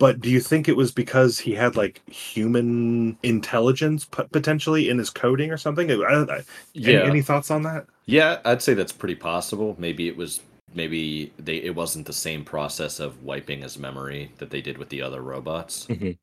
But 0.00 0.20
do 0.22 0.30
you 0.30 0.40
think 0.40 0.66
it 0.66 0.76
was 0.76 0.90
because 0.92 1.38
he 1.38 1.54
had 1.54 1.76
like 1.76 2.00
human 2.10 3.18
intelligence 3.22 4.06
p- 4.06 4.24
potentially 4.32 4.88
in 4.88 4.98
his 4.98 5.10
coding 5.10 5.52
or 5.52 5.58
something? 5.58 5.90
I, 5.92 5.94
I, 5.94 6.42
Yeah. 6.72 7.00
Any, 7.00 7.08
any 7.10 7.22
thoughts 7.22 7.50
on 7.50 7.62
that? 7.64 7.86
Yeah, 8.06 8.38
I'd 8.46 8.62
say 8.62 8.74
that's 8.74 8.92
pretty 8.92 9.14
possible. 9.14 9.76
Maybe 9.78 10.08
it 10.08 10.16
was 10.16 10.40
maybe 10.74 11.32
they 11.38 11.56
it 11.56 11.74
wasn't 11.76 12.06
the 12.06 12.12
same 12.14 12.44
process 12.44 12.98
of 12.98 13.22
wiping 13.22 13.60
his 13.62 13.78
memory 13.78 14.32
that 14.38 14.50
they 14.50 14.62
did 14.62 14.78
with 14.78 14.88
the 14.88 15.02
other 15.02 15.20
robots. 15.20 15.86
Mhm. 15.88 16.16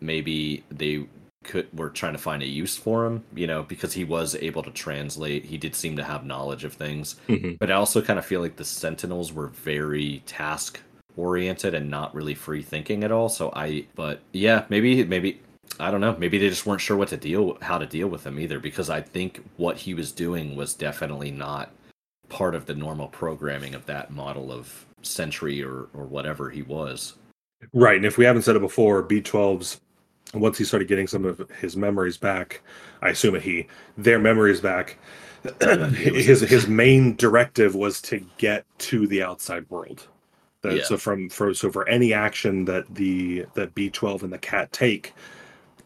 Maybe 0.00 0.64
they 0.70 1.06
could 1.44 1.68
were 1.78 1.90
trying 1.90 2.14
to 2.14 2.18
find 2.18 2.42
a 2.42 2.46
use 2.46 2.76
for 2.78 3.06
him, 3.06 3.22
you 3.34 3.46
know, 3.46 3.62
because 3.62 3.92
he 3.92 4.04
was 4.04 4.34
able 4.36 4.62
to 4.62 4.70
translate. 4.70 5.44
He 5.44 5.58
did 5.58 5.74
seem 5.74 5.96
to 5.96 6.04
have 6.04 6.24
knowledge 6.24 6.64
of 6.64 6.72
things. 6.72 7.16
Mhm. 7.28 7.58
But 7.58 7.70
I 7.70 7.74
also 7.74 8.00
kind 8.02 8.18
of 8.18 8.24
feel 8.26 8.40
like 8.40 8.56
the 8.56 8.64
Sentinels 8.64 9.32
were 9.34 9.48
very 9.48 10.22
task 10.26 10.80
oriented 11.16 11.74
and 11.74 11.90
not 11.90 12.14
really 12.14 12.34
free 12.34 12.62
thinking 12.62 13.04
at 13.04 13.12
all. 13.12 13.28
So 13.28 13.52
I 13.54 13.86
but 13.94 14.20
yeah, 14.32 14.64
maybe 14.68 15.04
maybe 15.04 15.40
I 15.80 15.90
don't 15.90 16.00
know. 16.00 16.16
Maybe 16.18 16.38
they 16.38 16.48
just 16.48 16.66
weren't 16.66 16.80
sure 16.80 16.96
what 16.96 17.08
to 17.08 17.16
deal 17.16 17.58
how 17.60 17.78
to 17.78 17.86
deal 17.86 18.08
with 18.08 18.26
him 18.26 18.38
either 18.38 18.58
because 18.58 18.90
I 18.90 19.00
think 19.00 19.42
what 19.56 19.76
he 19.76 19.94
was 19.94 20.12
doing 20.12 20.56
was 20.56 20.74
definitely 20.74 21.30
not 21.30 21.70
part 22.28 22.54
of 22.54 22.66
the 22.66 22.74
normal 22.74 23.08
programming 23.08 23.74
of 23.74 23.86
that 23.86 24.10
model 24.10 24.52
of 24.52 24.86
century 25.02 25.62
or 25.62 25.88
or 25.94 26.04
whatever 26.04 26.50
he 26.50 26.62
was. 26.62 27.14
Right. 27.72 27.96
And 27.96 28.04
if 28.04 28.18
we 28.18 28.24
haven't 28.24 28.42
said 28.42 28.56
it 28.56 28.60
before, 28.60 29.02
B12's 29.02 29.80
once 30.34 30.58
he 30.58 30.64
started 30.64 30.88
getting 30.88 31.06
some 31.06 31.24
of 31.24 31.48
his 31.60 31.76
memories 31.76 32.16
back, 32.16 32.62
I 33.00 33.10
assume 33.10 33.36
a 33.36 33.40
he, 33.40 33.68
their 33.96 34.18
memories 34.18 34.60
back, 34.60 34.98
his 35.60 36.40
his 36.40 36.66
main 36.68 37.16
directive 37.16 37.74
was 37.74 38.00
to 38.02 38.24
get 38.38 38.64
to 38.78 39.06
the 39.06 39.22
outside 39.22 39.68
world. 39.70 40.08
That, 40.66 40.76
Yeah. 40.76 40.84
So 40.84 40.96
from 40.96 41.28
for 41.28 41.54
so 41.54 41.70
for 41.70 41.88
any 41.88 42.12
action 42.12 42.64
that 42.66 42.94
the 42.94 43.46
that 43.54 43.74
B12 43.74 44.22
and 44.22 44.32
the 44.32 44.38
cat 44.38 44.72
take 44.72 45.14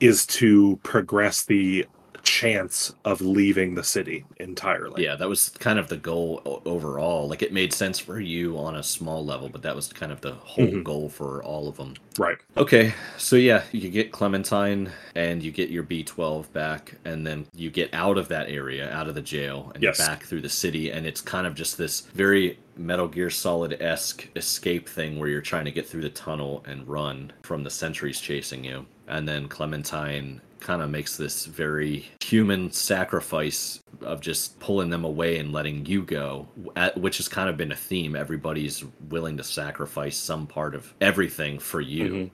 is 0.00 0.26
to 0.26 0.78
progress 0.82 1.42
the 1.44 1.86
chance 2.22 2.92
of 3.04 3.20
leaving 3.20 3.74
the 3.74 3.84
city 3.84 4.24
entirely. 4.38 5.04
Yeah, 5.04 5.16
that 5.16 5.28
was 5.28 5.50
kind 5.58 5.78
of 5.78 5.88
the 5.88 5.96
goal 5.96 6.62
overall. 6.64 7.28
Like 7.28 7.42
it 7.42 7.52
made 7.52 7.72
sense 7.72 7.98
for 7.98 8.20
you 8.20 8.56
on 8.58 8.76
a 8.76 8.82
small 8.82 9.24
level, 9.24 9.48
but 9.48 9.62
that 9.62 9.74
was 9.76 9.88
kind 9.92 10.12
of 10.12 10.20
the 10.20 10.32
whole 10.32 10.66
Mhm. 10.66 10.84
goal 10.84 11.08
for 11.08 11.42
all 11.42 11.68
of 11.68 11.76
them. 11.76 11.94
Right. 12.18 12.38
Okay, 12.56 12.94
so 13.16 13.36
yeah, 13.36 13.62
you 13.72 13.88
get 13.88 14.12
Clementine 14.12 14.90
and 15.14 15.42
you 15.42 15.50
get 15.50 15.70
your 15.70 15.82
B12 15.82 16.52
back, 16.52 16.94
and 17.04 17.26
then 17.26 17.46
you 17.54 17.70
get 17.70 17.92
out 17.94 18.18
of 18.18 18.28
that 18.28 18.48
area, 18.48 18.90
out 18.92 19.08
of 19.08 19.14
the 19.14 19.22
jail, 19.22 19.70
and 19.74 19.82
Yes. 19.82 19.98
back 19.98 20.24
through 20.24 20.40
the 20.42 20.48
city, 20.48 20.90
and 20.90 21.06
it's 21.06 21.20
kind 21.20 21.46
of 21.46 21.54
just 21.54 21.78
this 21.78 22.02
very 22.14 22.58
Metal 22.76 23.08
Gear 23.08 23.28
Solid 23.30 23.76
esque 23.80 24.28
escape 24.36 24.88
thing 24.88 25.18
where 25.18 25.28
you're 25.28 25.40
trying 25.42 25.66
to 25.66 25.70
get 25.70 25.86
through 25.86 26.00
the 26.02 26.08
tunnel 26.10 26.62
and 26.66 26.86
run 26.88 27.32
from 27.42 27.62
the 27.62 27.70
sentries 27.70 28.20
chasing 28.20 28.64
you. 28.64 28.86
And 29.06 29.28
then 29.28 29.48
Clementine 29.48 30.40
kind 30.60 30.82
of 30.82 30.90
makes 30.90 31.16
this 31.16 31.46
very 31.46 32.06
human 32.22 32.70
sacrifice 32.70 33.80
of 34.02 34.20
just 34.20 34.58
pulling 34.60 34.90
them 34.90 35.04
away 35.04 35.38
and 35.38 35.52
letting 35.52 35.84
you 35.86 36.02
go, 36.02 36.48
which 36.96 37.16
has 37.16 37.28
kind 37.28 37.48
of 37.48 37.56
been 37.56 37.72
a 37.72 37.76
theme. 37.76 38.14
Everybody's 38.14 38.84
willing 39.08 39.36
to 39.36 39.44
sacrifice 39.44 40.16
some 40.16 40.46
part 40.46 40.74
of 40.74 40.94
everything 41.00 41.58
for 41.58 41.80
you 41.80 42.08
Mhm. 42.08 42.30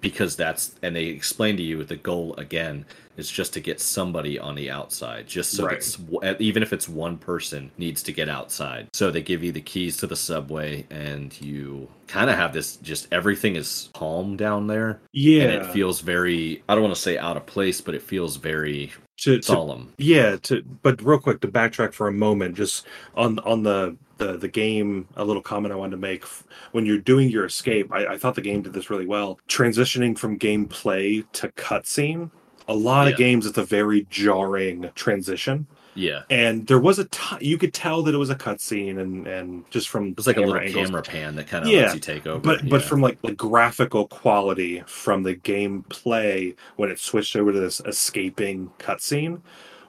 Because 0.00 0.36
that's 0.36 0.74
and 0.82 0.94
they 0.94 1.06
explain 1.06 1.56
to 1.56 1.62
you 1.62 1.82
the 1.84 1.96
goal 1.96 2.34
again 2.36 2.84
is 3.16 3.28
just 3.30 3.52
to 3.54 3.60
get 3.60 3.80
somebody 3.80 4.38
on 4.38 4.54
the 4.54 4.70
outside 4.70 5.26
just 5.26 5.50
so 5.52 5.66
Right. 5.66 5.76
it's 5.78 5.98
even 6.40 6.62
if 6.62 6.72
it's 6.72 6.88
one 6.88 7.16
person 7.18 7.70
needs 7.76 8.02
to 8.04 8.12
get 8.12 8.28
outside 8.28 8.88
so 8.92 9.10
they 9.10 9.22
give 9.22 9.42
you 9.42 9.50
the 9.52 9.60
keys 9.60 9.96
to 9.98 10.06
the 10.06 10.14
subway 10.16 10.86
and 10.90 11.38
you 11.40 11.88
kind 12.06 12.30
of 12.30 12.36
have 12.36 12.52
this 12.52 12.76
just 12.76 13.08
everything 13.12 13.56
is 13.56 13.90
calm 13.94 14.36
down 14.36 14.66
there 14.68 15.00
Yeah. 15.12 15.42
and 15.44 15.52
it 15.52 15.72
feels 15.72 16.00
very 16.00 16.62
i 16.68 16.74
don't 16.74 16.84
want 16.84 16.94
to 16.94 17.00
say 17.00 17.18
out 17.18 17.36
of 17.36 17.46
place 17.46 17.80
but 17.80 17.94
it 17.94 18.02
feels 18.02 18.36
very 18.36 18.92
to, 19.18 19.38
to 19.38 19.42
solemn 19.42 19.92
Yeah, 19.98 20.36
to 20.44 20.62
but 20.82 21.00
real 21.02 21.18
quick 21.18 21.40
to 21.42 21.48
backtrack 21.48 21.92
for 21.92 22.08
a 22.08 22.12
moment, 22.12 22.56
just 22.56 22.86
on 23.14 23.38
on 23.40 23.62
the 23.62 23.96
the 24.18 24.36
the 24.36 24.48
game, 24.48 25.06
a 25.16 25.24
little 25.24 25.42
comment 25.42 25.72
I 25.72 25.76
wanted 25.76 25.92
to 25.92 25.96
make 25.98 26.24
when 26.72 26.86
you're 26.86 26.98
doing 26.98 27.28
your 27.30 27.44
escape. 27.46 27.92
I, 27.92 28.06
I 28.14 28.18
thought 28.18 28.34
the 28.34 28.40
game 28.40 28.62
did 28.62 28.72
this 28.72 28.90
really 28.90 29.06
well, 29.06 29.38
transitioning 29.48 30.18
from 30.18 30.38
gameplay 30.38 31.24
to 31.32 31.48
cutscene. 31.50 32.30
A 32.68 32.74
lot 32.74 33.06
Yeah. 33.06 33.12
of 33.12 33.16
games, 33.18 33.46
it's 33.46 33.58
a 33.58 33.64
very 33.64 34.06
jarring 34.10 34.90
transition, 34.94 35.66
yeah 35.98 36.22
and 36.30 36.66
there 36.66 36.78
was 36.80 36.98
a 36.98 37.08
you 37.40 37.58
could 37.58 37.72
tell 37.74 38.02
that 38.02 38.14
it 38.14 38.18
was 38.18 38.30
a 38.30 38.36
cutscene, 38.36 39.00
and 39.00 39.26
and 39.26 39.64
just 39.70 39.88
from 39.88 40.08
it's 40.16 40.26
like 40.26 40.36
a 40.36 40.42
little 40.42 40.60
angles. 40.60 40.90
camera 40.90 41.02
pan 41.02 41.34
that 41.36 41.46
kind 41.48 41.64
of 41.64 41.74
Yeah, 41.74 41.74
lets 41.74 41.94
you 41.94 42.00
take 42.00 42.26
over 42.26 42.60
but 42.62 42.68
but 42.68 42.82
from 42.82 43.00
like 43.02 43.20
the 43.22 43.32
graphical 43.34 44.08
quality 44.08 44.82
from 44.86 45.22
the 45.24 45.34
gameplay 45.36 46.56
when 46.76 46.90
it 46.90 46.98
switched 47.00 47.36
over 47.36 47.52
to 47.52 47.60
this 47.60 47.80
escaping 47.86 48.70
cutscene 48.78 49.42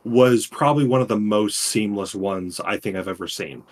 was 0.06 0.48
probably 0.48 0.88
one 0.88 1.02
of 1.02 1.08
the 1.10 1.20
most 1.20 1.60
seamless 1.60 2.16
ones 2.16 2.60
I 2.62 2.78
think 2.78 2.96
I've 2.98 3.08
ever 3.10 3.28
seen. 3.28 3.64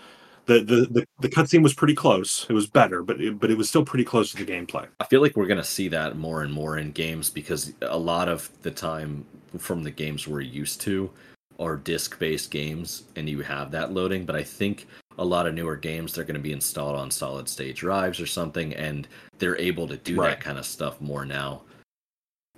The 0.48 0.60
the 0.62 0.88
the, 0.92 1.08
the 1.20 1.30
cutscene 1.30 1.64
was 1.64 1.74
pretty 1.76 1.96
close. 1.96 2.46
It 2.50 2.54
was 2.54 2.68
better, 2.68 3.04
but 3.04 3.22
it, 3.22 3.40
but 3.40 3.52
it 3.52 3.58
was 3.58 3.70
still 3.70 3.86
pretty 3.86 4.06
close 4.06 4.32
to 4.32 4.38
the 4.38 4.52
gameplay. 4.52 4.88
I 5.00 5.06
feel 5.06 5.22
like 5.22 5.36
we're 5.36 5.46
gonna 5.48 5.64
see 5.64 5.88
that 5.90 6.18
more 6.18 6.42
and 6.42 6.52
more 6.52 6.78
in 6.78 6.92
games 6.92 7.30
because 7.30 7.74
a 7.82 7.98
lot 7.98 8.28
of 8.30 8.50
the 8.64 8.72
time 8.72 9.26
from 9.58 9.84
the 9.84 9.92
games 9.92 10.28
we're 10.28 10.42
used 10.42 10.82
to 10.82 11.12
are 11.60 11.76
disc-based 11.76 12.52
games, 12.52 13.04
and 13.16 13.28
you 13.30 13.42
have 13.42 13.72
that 13.72 13.92
loading. 13.92 14.26
But 14.26 14.36
I 14.36 14.44
think 14.44 14.88
a 15.18 15.26
lot 15.26 15.48
of 15.48 15.54
newer 15.54 15.76
games 15.76 16.14
they're 16.14 16.24
going 16.24 16.36
to 16.36 16.40
be 16.42 16.52
installed 16.54 16.96
on 16.96 17.10
solid 17.12 17.50
state 17.50 17.76
drives 17.76 18.20
or 18.20 18.28
something, 18.28 18.74
and 18.76 19.08
they're 19.40 19.58
able 19.58 19.88
to 19.88 19.98
do 19.98 20.16
Right. 20.16 20.30
that 20.32 20.40
kind 20.42 20.58
of 20.58 20.66
stuff 20.66 21.00
more 21.02 21.26
now. 21.26 21.64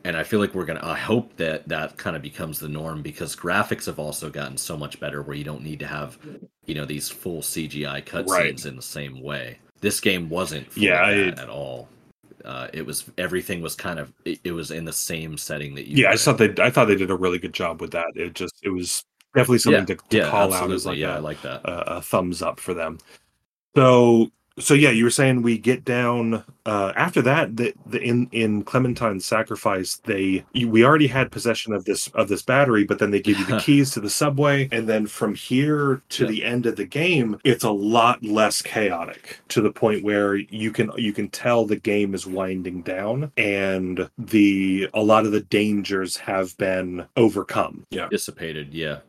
And 0.05 0.15
I 0.15 0.23
feel 0.23 0.39
like 0.39 0.55
we're 0.55 0.63
gonna. 0.65 0.79
I 0.81 0.97
hope 0.97 1.35
that 1.35 1.67
that 1.67 1.97
kind 1.97 2.15
of 2.15 2.21
becomes 2.21 2.59
the 2.59 2.69
norm 2.69 3.01
because 3.01 3.35
graphics 3.35 3.85
have 3.85 3.99
also 3.99 4.29
gotten 4.29 4.57
so 4.57 4.77
much 4.77 4.97
better, 5.01 5.21
where 5.21 5.35
you 5.35 5.43
don't 5.43 5.61
need 5.63 5.79
to 5.79 5.87
have, 5.87 6.17
you 6.65 6.73
know, 6.73 6.85
these 6.85 7.09
full 7.09 7.41
CGI 7.41 8.01
cutscenes 8.01 8.27
Right. 8.29 8.65
in 8.65 8.77
the 8.77 8.81
same 8.81 9.21
way. 9.21 9.59
This 9.81 9.99
game 9.99 10.29
wasn't 10.29 10.67
Yeah, 10.77 11.09
that 11.13 11.39
I- 11.39 11.41
at 11.43 11.49
all. 11.49 11.89
Uh, 12.45 12.67
it 12.73 12.85
was 12.85 13.09
everything 13.17 13.61
was 13.61 13.75
kind 13.75 13.99
of 13.99 14.13
it, 14.25 14.39
it 14.43 14.51
was 14.51 14.71
in 14.71 14.85
the 14.85 14.93
same 14.93 15.37
setting 15.37 15.75
that 15.75 15.87
you. 15.87 16.03
Yeah, 16.03 16.09
I 16.09 16.13
just 16.13 16.25
thought 16.25 16.37
they 16.37 16.53
I 16.61 16.69
thought 16.69 16.85
they 16.85 16.95
did 16.95 17.11
a 17.11 17.15
really 17.15 17.39
good 17.39 17.53
job 17.53 17.81
with 17.81 17.91
that. 17.91 18.07
It 18.15 18.33
just 18.33 18.55
it 18.63 18.69
was 18.69 19.03
definitely 19.35 19.59
something 19.59 19.85
to, 19.87 19.95
to 19.95 20.17
yeah, 20.17 20.29
call 20.29 20.53
absolutely. 20.53 20.73
out 20.73 20.75
as 20.75 20.85
like 20.85 20.97
yeah, 20.97 21.13
a, 21.13 21.17
I 21.17 21.19
like 21.19 21.41
that. 21.41 21.61
a, 21.65 21.97
a 21.97 22.01
thumbs 22.01 22.41
up 22.41 22.59
for 22.59 22.73
them. 22.73 22.99
So 23.75 24.31
so 24.59 24.73
yeah, 24.73 24.89
you 24.91 25.03
were 25.03 25.09
saying 25.09 25.41
we 25.41 25.57
get 25.57 25.83
down 25.85 26.43
uh, 26.65 26.93
after 26.95 27.21
that. 27.23 27.57
The, 27.57 27.73
the 27.85 28.01
in 28.01 28.27
in 28.31 28.63
Clementine's 28.63 29.25
sacrifice, 29.25 29.97
they 30.05 30.43
we 30.53 30.83
already 30.85 31.07
had 31.07 31.31
possession 31.31 31.73
of 31.73 31.85
this 31.85 32.07
of 32.09 32.27
this 32.27 32.41
battery, 32.41 32.83
but 32.83 32.99
then 32.99 33.11
they 33.11 33.21
give 33.21 33.39
you 33.39 33.45
the 33.45 33.59
keys 33.65 33.91
to 33.91 33.99
the 33.99 34.09
subway, 34.09 34.67
and 34.71 34.87
then 34.87 35.07
from 35.07 35.35
here 35.35 36.01
to 36.09 36.23
Yeah. 36.25 36.29
the 36.31 36.43
end 36.45 36.65
of 36.65 36.75
the 36.75 36.85
game, 36.85 37.39
it's 37.43 37.63
a 37.63 37.71
lot 37.71 38.23
less 38.23 38.61
chaotic 38.61 39.39
to 39.49 39.61
the 39.61 39.71
point 39.71 40.03
where 40.03 40.35
you 40.35 40.71
can 40.71 40.91
you 40.97 41.13
can 41.13 41.29
tell 41.29 41.65
the 41.65 41.75
game 41.75 42.13
is 42.13 42.27
winding 42.27 42.81
down, 42.83 43.31
and 43.37 44.09
the 44.17 44.89
a 44.93 45.01
lot 45.01 45.25
of 45.25 45.31
the 45.31 45.41
dangers 45.41 46.17
have 46.17 46.57
been 46.57 47.05
overcome. 47.17 47.85
Yeah. 47.89 48.07
dissipated. 48.09 48.73
Yeah, 48.73 48.99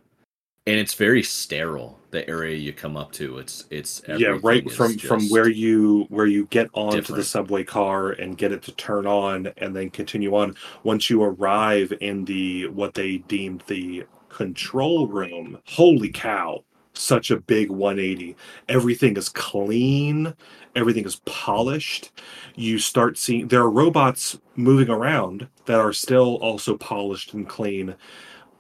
and 0.67 0.79
it's 0.79 0.95
very 0.95 1.23
sterile. 1.23 1.99
The 2.11 2.29
area 2.29 2.57
you 2.57 2.73
come 2.73 2.97
up 2.97 3.13
to, 3.13 3.39
it's 3.39 3.67
it's 3.71 4.03
yeah 4.09 4.39
right 4.43 4.69
from 4.71 4.99
from 4.99 5.29
where 5.29 5.49
you 5.49 6.07
where 6.09 6.27
you 6.27 6.47
get 6.47 6.69
onto 6.73 7.15
the 7.15 7.25
subway 7.25 7.65
car 7.65 8.11
and 8.11 8.37
get 8.37 8.53
it 8.53 8.63
to 8.65 8.73
turn 8.73 9.07
on 9.07 9.53
and 9.59 9.75
then 9.75 9.91
continue 9.91 10.35
on. 10.35 10.57
Once 10.83 11.09
you 11.09 11.23
arrive 11.23 11.93
in 12.01 12.25
the 12.25 12.67
what 12.69 12.95
they 12.95 13.19
deemed 13.19 13.63
the 13.69 14.05
control 14.29 15.09
room 15.09 15.59
holy 15.67 16.09
cow 16.09 16.63
such 16.93 17.33
a 17.33 17.37
big 17.37 17.69
180 17.69 18.37
everything 18.69 19.17
is 19.17 19.29
clean 19.29 20.33
everything 20.77 21.05
is 21.05 21.21
polished. 21.25 22.11
You 22.57 22.79
start 22.79 23.19
seeing 23.19 23.49
there 23.49 23.63
are 23.63 23.71
robots 23.71 24.39
moving 24.57 24.89
around 24.89 25.49
that 25.67 25.81
are 25.81 25.93
still 25.93 26.37
also 26.37 26.77
polished 26.77 27.35
and 27.35 27.49
clean 27.49 27.95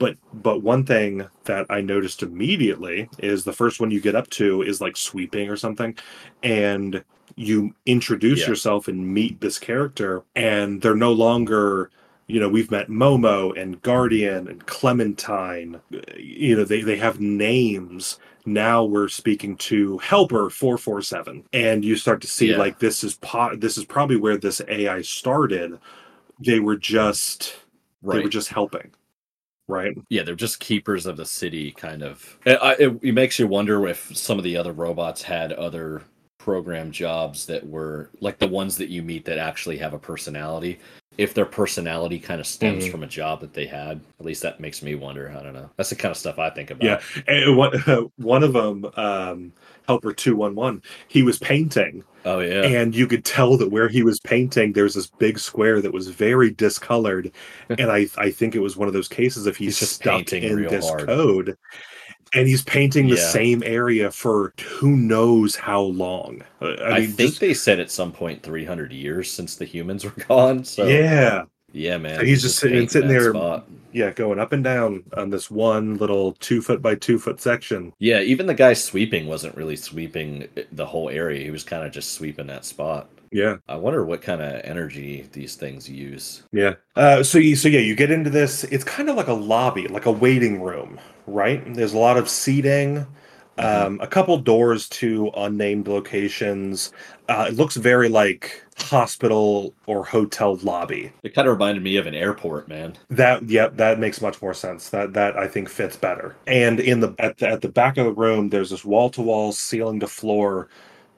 but 0.01 0.17
but 0.33 0.63
one 0.65 0.85
thing 0.85 1.29
that 1.45 1.67
I 1.71 1.81
noticed 1.81 2.25
immediately 2.25 3.09
is 3.19 3.45
the 3.45 3.53
first 3.53 3.79
one 3.81 3.93
you 3.93 4.01
get 4.01 4.17
up 4.17 4.29
to 4.31 4.63
is 4.63 4.81
like 4.81 4.97
sweeping 4.97 5.49
or 5.49 5.57
something, 5.57 5.97
and 6.43 7.05
you 7.37 7.73
introduce 7.87 8.41
Yeah. 8.41 8.49
yourself 8.49 8.89
and 8.89 9.07
meet 9.15 9.41
this 9.41 9.59
character, 9.61 10.25
and 10.35 10.83
they're 10.83 10.97
no 10.97 11.13
longer 11.13 11.91
you 12.27 12.41
know 12.41 12.49
we've 12.49 12.71
met 12.71 12.89
momo 12.89 13.57
and 13.61 13.81
guardian 13.83 14.49
and 14.49 14.67
clementine. 14.67 15.81
Uh, 15.95 15.99
you 16.17 16.57
know 16.57 16.65
they, 16.65 16.81
they 16.83 16.97
have 16.97 17.21
names. 17.21 18.19
Now 18.47 18.85
we're 18.85 19.09
speaking 19.09 19.55
to 19.69 19.99
helper 19.99 20.49
447 20.49 21.45
and 21.53 21.85
you 21.85 21.95
start 21.95 22.23
to 22.23 22.27
see 22.27 22.51
Yeah. 22.53 22.57
like 22.57 22.79
this 22.79 23.05
is 23.05 23.17
po- 23.17 23.55
this 23.55 23.77
is 23.77 23.85
probably 23.85 24.17
where 24.17 24.39
this 24.39 24.63
ai 24.67 25.03
started. 25.03 25.79
They 26.39 26.59
were 26.59 26.77
just 26.77 27.55
they 28.03 28.21
were 28.23 28.31
just 28.31 28.49
helping 28.49 28.93
right? 29.71 29.97
Yeah, 30.09 30.23
they're 30.23 30.35
just 30.35 30.61
keepers 30.61 31.07
of 31.07 31.17
the 31.17 31.27
city, 31.27 31.73
kind 31.73 32.03
of. 32.03 32.39
It, 32.45 32.59
it, 32.81 32.99
it 33.03 33.13
makes 33.13 33.39
you 33.39 33.47
wonder 33.47 33.87
if 33.87 34.15
some 34.17 34.39
of 34.39 34.45
the 34.45 34.57
other 34.57 34.73
robots 34.73 35.23
had 35.23 35.53
other 35.53 36.03
program 36.39 36.91
jobs 36.91 37.47
that 37.47 37.67
were 37.69 38.11
like 38.21 38.39
the 38.39 38.49
ones 38.49 38.77
that 38.79 38.89
you 38.89 39.03
meet 39.03 39.25
that 39.27 39.39
actually 39.39 39.77
have 39.79 39.93
a 39.95 39.99
personality. 39.99 40.81
If 41.19 41.35
their 41.35 41.45
personality 41.45 42.19
kind 42.19 42.41
of 42.41 42.47
stems 42.47 42.87
Mhm. 42.87 42.91
from 42.91 43.03
a 43.03 43.07
job 43.07 43.41
that 43.41 43.53
they 43.53 43.67
had, 43.67 44.01
at 44.19 44.25
least 44.25 44.43
that 44.43 44.59
makes 44.59 44.83
me 44.83 44.95
wonder. 44.95 45.31
I 45.39 45.43
don't 45.43 45.53
know. 45.53 45.69
That's 45.77 45.91
the 45.91 45.97
kind 45.97 46.11
of 46.11 46.17
stuff 46.17 46.39
I 46.39 46.49
think 46.49 46.71
about. 46.71 46.83
Yeah, 46.85 47.01
and 47.29 47.57
one 47.59 47.73
one 48.17 48.43
of 48.43 48.55
them, 48.55 48.87
um, 48.97 49.53
Helper 49.87 50.15
Two 50.15 50.35
One 50.37 50.55
One, 50.55 50.83
he 51.09 51.23
was 51.23 51.39
painting, 51.39 52.05
Oh 52.25 52.41
yeah. 52.41 52.63
and 52.65 52.95
you 52.95 53.07
could 53.07 53.25
tell 53.25 53.57
that 53.57 53.71
where 53.71 53.89
he 53.89 54.03
was 54.03 54.21
painting, 54.21 54.73
there's 54.73 54.95
this 54.95 55.07
big 55.07 55.39
square 55.39 55.81
that 55.81 55.93
was 55.93 56.09
very 56.09 56.51
discolored, 56.51 57.33
and 57.71 57.91
I 57.91 58.07
I 58.19 58.31
think 58.31 58.55
it 58.55 58.61
was 58.61 58.77
one 58.77 58.89
of 58.89 58.95
those 58.95 59.09
cases 59.09 59.47
if 59.47 59.57
he's, 59.57 59.79
He's 59.79 59.81
just 59.89 59.95
stuck 59.97 60.17
painting 60.27 60.43
in 60.43 60.57
real 60.57 60.71
this 60.71 60.89
hard. 60.89 61.07
code, 61.07 61.57
and 62.35 62.47
he's 62.47 62.63
painting 62.63 63.09
the 63.09 63.17
Yeah. 63.17 63.29
same 63.29 63.63
area 63.65 64.11
for 64.11 64.53
who 64.69 64.97
knows 64.97 65.57
how 65.57 65.81
long. 65.81 66.43
I, 66.61 66.67
I, 66.97 67.07
think 67.07 67.17
just- 67.31 67.41
they 67.41 67.55
said 67.55 67.81
at 67.81 67.91
some 67.91 68.13
point 68.13 68.43
300 68.43 68.93
years 68.93 69.31
since 69.31 69.57
the 69.57 69.65
humans 69.65 70.05
were 70.05 70.13
gone. 70.29 70.63
So 70.65 70.87
yeah, 70.87 71.45
yeah, 71.73 71.99
man. 71.99 72.19
So 72.19 72.25
he's 72.25 72.43
just 72.43 72.59
sitting- 72.59 72.89
sitting 72.89 73.09
there- 73.09 73.31
spot. 73.31 73.67
yeah, 73.93 74.11
going 74.11 74.39
up 74.39 74.53
and 74.53 74.63
down 74.63 75.03
on 75.17 75.31
this 75.31 75.51
one 75.51 75.97
little 75.97 76.33
two 76.41 76.63
foot 76.63 76.81
by 76.83 76.95
two 76.95 77.19
foot 77.19 77.41
section. 77.41 77.93
Yeah, 77.99 78.21
even 78.21 78.47
the 78.47 78.55
guy 78.55 78.73
sweeping 78.75 79.27
wasn't 79.27 79.57
really 79.57 79.77
sweeping 79.77 80.49
the 80.73 80.87
whole 80.87 81.09
area. 81.11 81.43
He 81.45 81.51
was 81.51 81.65
kind 81.65 81.85
of 81.85 81.93
just 81.93 82.13
sweeping 82.13 82.47
that 82.49 82.65
spot. 82.65 83.09
Yeah. 83.33 83.57
I 83.69 83.77
wonder 83.77 84.05
what 84.05 84.23
kind 84.23 84.43
of 84.43 84.61
energy 84.65 85.25
these 85.33 85.55
things 85.55 85.89
use. 85.89 86.43
Yeah. 86.53 86.75
Uh, 86.97 87.23
so 87.23 87.39
you 87.39 87.55
so 87.55 87.69
yeah, 87.69 87.79
you 87.81 87.95
get 87.95 88.11
into 88.11 88.31
this. 88.31 88.65
It's 88.65 88.83
kind 88.85 89.09
of 89.09 89.17
like 89.17 89.29
a 89.29 89.33
lobby, 89.33 89.87
like 89.87 90.07
a 90.07 90.11
waiting 90.13 90.61
room, 90.61 90.99
right? 91.29 91.63
There's 91.75 91.93
a 91.95 91.99
lot 91.99 92.17
of 92.17 92.29
seating, 92.29 93.07
um, 93.61 94.01
a 94.01 94.07
couple 94.07 94.37
doors 94.39 94.89
to 94.89 95.31
unnamed 95.37 95.87
locations. 95.89 96.93
Uh, 97.29 97.47
it 97.49 97.55
looks 97.55 97.77
very 97.77 98.09
like 98.09 98.63
hospital 98.79 99.75
or 99.87 100.05
hotel 100.05 100.57
lobby. 100.63 101.13
It 101.23 101.35
kind 101.35 101.47
of 101.47 101.53
reminded 101.53 101.83
me 101.85 101.97
of 101.97 102.07
an 102.07 102.15
airport, 102.15 102.69
man. 102.69 102.97
That 103.11 103.49
yep, 103.49 103.77
that 103.77 103.99
makes 103.99 104.21
much 104.21 104.41
more 104.43 104.55
sense. 104.55 104.91
That 104.91 105.13
that 105.13 105.37
I 105.37 105.47
think 105.47 105.69
fits 105.69 105.97
better. 105.97 106.37
And 106.47 106.81
in 106.81 107.01
the 107.01 107.15
at 107.19 107.39
the, 107.39 107.49
at 107.49 107.61
the 107.61 107.69
back 107.69 107.99
of 107.99 108.07
the 108.07 108.13
room, 108.13 108.49
there's 108.49 108.71
this 108.71 108.85
wall 108.85 109.11
to 109.11 109.23
wall, 109.23 109.53
ceiling 109.53 110.01
to 110.01 110.07
floor 110.09 110.69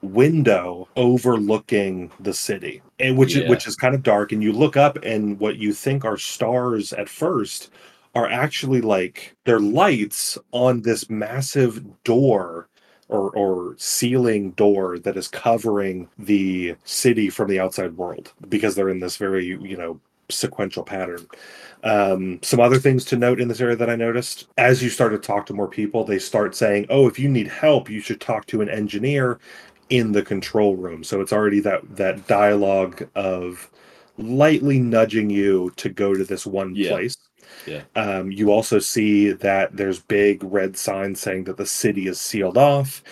window 0.01 0.89
overlooking 0.97 2.11
the 2.19 2.33
city, 2.33 2.81
and 2.99 3.17
which 3.17 3.35
Yeah. 3.35 3.43
is 3.43 3.49
which 3.49 3.67
is 3.67 3.75
kind 3.75 3.95
of 3.95 4.03
dark. 4.03 4.31
And 4.33 4.43
you 4.43 4.51
look 4.51 4.75
up, 4.75 4.97
and 5.03 5.39
what 5.39 5.57
you 5.57 5.73
think 5.73 6.03
are 6.03 6.17
stars 6.17 6.91
at 6.93 7.07
first 7.09 7.69
are 8.15 8.29
actually 8.29 8.81
like 8.81 9.35
they're 9.45 9.59
lights 9.59 10.37
on 10.51 10.81
this 10.81 11.09
massive 11.09 12.03
door. 12.03 12.67
Or, 13.09 13.29
or 13.35 13.75
ceiling 13.77 14.51
door 14.51 14.97
that 14.99 15.17
is 15.17 15.27
covering 15.27 16.09
the 16.17 16.75
city 16.83 17.29
from 17.29 17.47
the 17.49 17.59
outside 17.59 17.95
world 17.97 18.33
because 18.49 18.73
they're 18.73 18.89
in 18.89 19.01
this 19.01 19.17
very 19.17 19.45
you 19.45 19.77
know 19.77 19.99
sequential 20.29 20.83
pattern. 20.83 21.27
Um, 21.83 22.39
some 22.41 22.59
other 22.59 22.79
things 22.79 23.05
to 23.05 23.17
note 23.17 23.41
in 23.41 23.49
this 23.49 23.61
area 23.61 23.75
that 23.75 23.89
I 23.89 23.95
noticed 23.95 24.47
as 24.57 24.81
you 24.81 24.89
start 24.89 25.11
to 25.11 25.19
talk 25.19 25.45
to 25.47 25.53
more 25.53 25.67
people, 25.67 26.05
they 26.05 26.17
start 26.19 26.55
saying, 26.55 26.87
"Oh, 26.89 27.07
if 27.07 27.19
you 27.19 27.29
need 27.29 27.47
help, 27.47 27.89
you 27.89 27.99
should 27.99 28.21
talk 28.21 28.45
to 28.47 28.61
an 28.61 28.69
engineer 28.69 29.39
in 29.89 30.11
the 30.13 30.23
control 30.23 30.75
room." 30.75 31.03
So 31.03 31.21
it's 31.21 31.33
already 31.33 31.59
that 31.61 31.81
that 31.97 32.25
dialogue 32.27 33.07
of 33.15 33.69
lightly 34.17 34.79
nudging 34.79 35.29
you 35.29 35.71
to 35.77 35.89
go 35.89 36.13
to 36.15 36.23
this 36.23 36.45
one 36.45 36.75
Yeah. 36.75 36.89
place. 36.89 37.17
Yeah. 37.65 37.83
Um, 37.95 38.31
you 38.31 38.51
also 38.51 38.79
see 38.79 39.31
that 39.31 39.75
there's 39.77 39.99
big 39.99 40.43
red 40.43 40.77
signs 40.77 41.19
saying 41.19 41.45
that 41.45 41.57
the 41.57 41.65
city 41.65 42.07
is 42.07 42.19
sealed 42.19 42.57
off. 42.57 43.03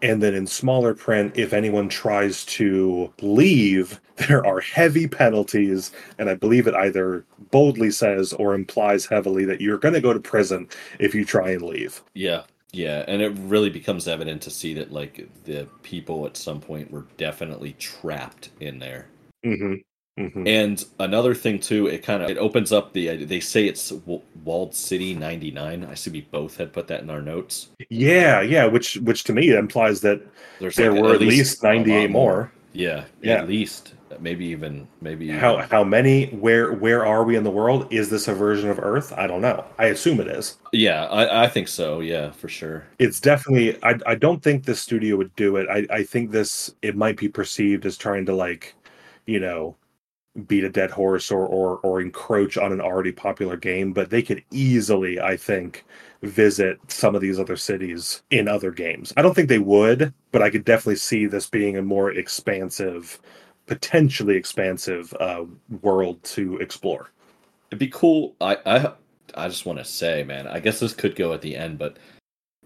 And 0.00 0.22
then 0.22 0.34
in 0.34 0.46
smaller 0.46 0.94
print, 0.94 1.36
if 1.36 1.52
anyone 1.52 1.88
tries 1.88 2.44
to 2.46 3.12
leave, 3.20 4.00
there 4.28 4.46
are 4.46 4.60
heavy 4.60 5.08
penalties. 5.08 5.92
And 6.18 6.30
I 6.30 6.34
believe 6.34 6.66
it 6.66 6.74
either 6.74 7.24
boldly 7.50 7.90
says 7.90 8.32
or 8.32 8.54
implies 8.54 9.06
heavily 9.06 9.44
that 9.46 9.60
you're 9.60 9.78
going 9.78 9.94
to 9.94 10.00
go 10.00 10.12
to 10.12 10.20
prison 10.20 10.68
if 10.98 11.14
you 11.14 11.24
try 11.24 11.50
and 11.50 11.62
leave. 11.62 12.02
Yeah. 12.14 12.44
Yeah, 12.72 13.04
and 13.08 13.22
it 13.22 13.32
really 13.38 13.70
becomes 13.70 14.06
evident 14.06 14.42
to 14.42 14.50
see 14.50 14.74
that 14.74 14.92
like 14.92 15.26
the 15.44 15.68
people 15.82 16.26
at 16.26 16.36
some 16.36 16.60
point 16.60 16.90
were 16.90 17.06
definitely 17.16 17.72
trapped 17.74 18.50
in 18.60 18.78
there. 18.78 19.08
hmm 19.44 19.82
hmm 20.18 20.46
And 20.46 20.84
another 20.98 21.34
thing 21.34 21.58
too, 21.60 21.86
it 21.86 22.02
kind 22.02 22.22
of 22.22 22.30
it 22.30 22.38
opens 22.38 22.72
up 22.72 22.92
the. 22.92 23.24
They 23.24 23.40
say 23.40 23.66
it's 23.66 23.90
W- 23.90 24.20
Walled 24.44 24.74
City 24.74 25.14
'99. 25.14 25.84
I 25.84 25.94
see 25.94 26.10
we 26.10 26.22
both 26.22 26.56
had 26.56 26.72
put 26.72 26.88
that 26.88 27.02
in 27.02 27.10
our 27.10 27.22
notes. 27.22 27.68
Yeah, 27.88 28.40
yeah. 28.40 28.66
Which, 28.66 28.96
which 28.98 29.24
to 29.24 29.32
me 29.32 29.50
implies 29.54 30.00
that 30.02 30.20
There's 30.60 30.76
there 30.76 30.92
like 30.92 31.02
were 31.02 31.14
at 31.14 31.20
least, 31.20 31.62
lot 31.62 31.76
98 31.76 32.10
more. 32.10 32.52
Yeah, 32.72 33.04
Yeah. 33.22 33.34
at 33.36 33.48
least 33.48 33.94
maybe 34.20 34.44
even 34.46 34.86
maybe 35.00 35.28
How 35.30 35.58
even- 35.58 35.68
how 35.68 35.84
many? 35.84 36.26
Where 36.26 36.72
where 36.72 37.04
are 37.06 37.24
we 37.24 37.36
in 37.36 37.44
the 37.44 37.50
world? 37.50 37.86
Is 37.90 38.10
this 38.10 38.26
a 38.28 38.34
version 38.34 38.68
of 38.70 38.78
Earth? 38.78 39.12
I 39.16 39.26
don't 39.26 39.40
know. 39.40 39.64
I 39.78 39.86
assume 39.86 40.20
it 40.20 40.28
is. 40.28 40.56
Yeah, 40.72 41.04
I, 41.06 41.44
I 41.44 41.48
think 41.48 41.68
so. 41.68 42.00
Yeah, 42.00 42.30
for 42.32 42.48
sure. 42.48 42.84
It's 42.98 43.20
definitely. 43.20 43.78
I 43.82 43.94
I 44.06 44.14
don't 44.14 44.42
think 44.42 44.64
this 44.64 44.80
studio 44.80 45.16
would 45.16 45.34
do 45.36 45.56
it. 45.56 45.66
I 45.70 45.86
I 45.94 46.02
think 46.02 46.30
this 46.30 46.74
it 46.82 46.96
might 46.96 47.16
be 47.16 47.28
perceived 47.28 47.86
as 47.86 47.96
trying 47.96 48.26
to 48.26 48.34
like, 48.34 48.74
you 49.26 49.40
know, 49.40 49.76
beat 50.46 50.64
a 50.64 50.70
dead 50.70 50.90
horse 50.90 51.30
or 51.30 51.46
or 51.46 51.78
or 51.78 52.00
encroach 52.00 52.56
on 52.56 52.72
an 52.72 52.80
already 52.80 53.12
popular 53.12 53.56
game. 53.56 53.92
But 53.92 54.10
they 54.10 54.22
could 54.22 54.44
easily, 54.50 55.20
I 55.20 55.36
think, 55.36 55.84
visit 56.22 56.78
some 56.88 57.14
of 57.14 57.20
these 57.20 57.38
other 57.38 57.56
cities 57.56 58.22
in 58.30 58.48
other 58.48 58.70
games. 58.70 59.12
I 59.16 59.22
don't 59.22 59.34
think 59.34 59.48
they 59.48 59.58
would, 59.58 60.12
but 60.32 60.42
I 60.42 60.50
could 60.50 60.64
definitely 60.64 60.96
see 60.96 61.26
this 61.26 61.48
being 61.48 61.76
a 61.76 61.82
more 61.82 62.10
expansive, 62.12 63.20
potentially 63.66 64.36
expansive 64.36 65.14
uh, 65.20 65.44
world 65.82 66.22
to 66.24 66.56
explore. 66.58 67.10
It'd 67.70 67.78
be 67.78 67.88
cool. 67.88 68.34
I 68.40 68.58
I 68.66 68.92
I 69.34 69.48
just 69.48 69.66
want 69.66 69.78
to 69.78 69.84
say, 69.84 70.22
man. 70.24 70.46
I 70.46 70.60
guess 70.60 70.80
this 70.80 70.94
could 70.94 71.16
go 71.16 71.32
at 71.32 71.42
the 71.42 71.56
end, 71.56 71.78
but 71.78 71.96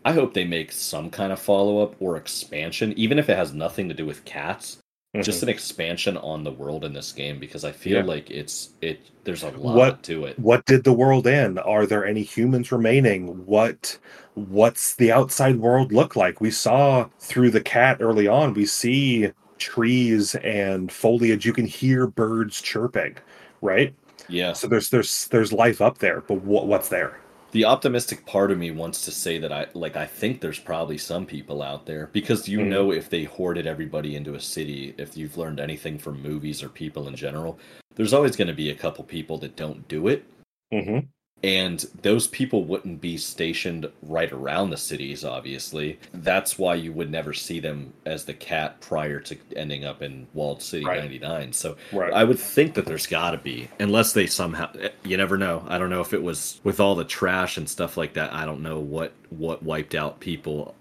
I 0.05 0.13
hope 0.13 0.35
they 0.35 0.45
make 0.45 0.73
some 0.73 1.11
kind 1.11 1.33
of 1.33 1.39
follow 1.39 1.81
up 1.83 1.95
or 2.01 2.17
expansion, 2.17 2.93
even 2.97 3.19
if 3.19 3.29
it 3.29 3.37
has 3.37 3.53
nothing 3.53 3.89
to 3.89 3.95
do 3.95 4.05
with 4.05 4.25
cats. 4.25 4.79
Just 5.21 5.43
an 5.43 5.51
expansion 5.51 6.17
on 6.17 6.43
the 6.43 6.51
world 6.51 6.87
in 6.87 6.95
this 6.95 7.13
game 7.13 7.39
because 7.39 7.65
I 7.67 7.73
feel 7.73 7.99
Mm-hmm. 7.99 8.09
Yeah. 8.09 8.15
like 8.15 8.31
it's 8.31 8.71
it. 8.81 9.01
There's 9.25 9.43
a 9.43 9.51
lot 9.51 9.77
What- 9.77 10.03
to 10.05 10.25
it. 10.25 10.39
what 10.39 10.65
did 10.65 10.85
the 10.85 10.93
world 10.95 11.27
end 11.27 11.59
are 11.61 11.85
there 11.87 12.05
any 12.07 12.23
humans 12.23 12.73
remaining 12.73 13.45
what 13.47 13.99
what's 14.35 14.95
the 14.95 15.13
outside 15.13 15.57
world 15.57 15.93
look 15.93 16.17
like 16.17 16.41
we 16.41 16.51
saw 16.51 17.09
through 17.21 17.51
the 17.51 17.61
cat 17.61 17.99
early 18.01 18.27
on 18.27 18.55
we 18.55 18.65
see 18.67 19.31
trees 19.59 20.35
and 20.37 20.91
foliage 20.91 21.45
you 21.47 21.53
can 21.53 21.67
hear 21.67 22.07
birds 22.07 22.61
chirping 22.63 23.15
right 23.61 23.95
Yeah. 24.29 24.55
so 24.55 24.67
there's 24.67 24.89
there's 24.91 25.29
there's 25.29 25.53
life 25.53 25.81
up 25.83 25.99
there 25.99 26.23
but 26.23 26.41
what, 26.43 26.67
what's 26.67 26.89
there 26.89 27.21
The 27.53 27.67
optimistic 27.67 28.25
part 28.25 28.51
of 28.51 28.59
me 28.59 28.71
wants 28.71 29.05
to 29.05 29.11
say 29.11 29.39
that 29.39 29.53
I 29.53 29.67
like 29.75 29.95
I 29.95 30.07
think 30.07 30.41
there's 30.41 30.59
probably 30.59 30.97
some 30.99 31.27
people 31.27 31.63
out 31.63 31.85
there 31.87 32.09
because 32.13 32.49
you 32.49 32.61
Mhm. 32.61 32.67
know 32.69 32.93
if 32.93 33.11
they 33.11 33.25
hoarded 33.25 33.67
everybody 33.67 34.17
into 34.17 34.35
a 34.35 34.41
city, 34.41 34.95
if 34.99 35.17
you've 35.19 35.37
learned 35.37 35.61
anything 35.61 35.99
from 35.99 36.23
movies 36.23 36.63
or 36.63 36.71
people 36.71 37.09
in 37.09 37.15
general, 37.15 37.59
there's 37.95 38.15
always 38.15 38.37
going 38.37 38.49
to 38.49 38.55
be 38.55 38.71
a 38.71 38.75
couple 38.75 39.05
people 39.05 39.37
that 39.39 39.55
don't 39.55 39.87
do 39.87 40.09
it 40.09 40.25
mm-hmm. 40.73 41.01
And 41.45 41.85
those 42.03 42.29
people 42.29 42.65
wouldn't 42.65 43.01
be 43.01 43.17
stationed 43.17 43.91
right 44.03 44.31
around 44.33 44.71
the 44.71 44.77
cities 44.77 45.25
obviously. 45.25 45.99
That's 46.15 46.59
why 46.59 46.77
you 46.77 46.93
would 46.93 47.11
never 47.11 47.33
see 47.33 47.59
them 47.61 47.93
as 48.07 48.25
the 48.25 48.35
cat 48.35 48.81
prior 48.81 49.19
to 49.21 49.37
ending 49.57 49.85
up 49.85 50.03
in 50.03 50.27
Walled 50.35 50.63
City 50.63 50.85
Right. 50.85 51.01
99. 51.01 51.53
So 51.53 51.77
right 51.93 52.13
I 52.13 52.25
would 52.25 52.39
think 52.39 52.75
that 52.75 52.87
there's 52.87 53.07
got 53.07 53.33
to 53.33 53.39
be, 53.39 53.69
unless 53.81 54.13
they 54.13 54.27
somehow. 54.27 54.71
You 55.05 55.17
never 55.17 55.37
know. 55.37 55.65
I 55.69 55.79
don't 55.79 55.91
know 55.91 56.01
if 56.01 56.13
it 56.15 56.23
was 56.23 56.61
with 56.65 56.79
all 56.81 56.95
the 56.95 57.05
trash 57.05 57.57
and 57.57 57.69
stuff 57.69 57.97
like 57.97 58.15
that. 58.15 58.33
I 58.33 58.45
don't 58.45 58.63
know 58.63 58.79
what 58.79 59.13
what 59.31 59.63
wiped 59.63 59.95
out 59.95 60.21
people 60.21 60.75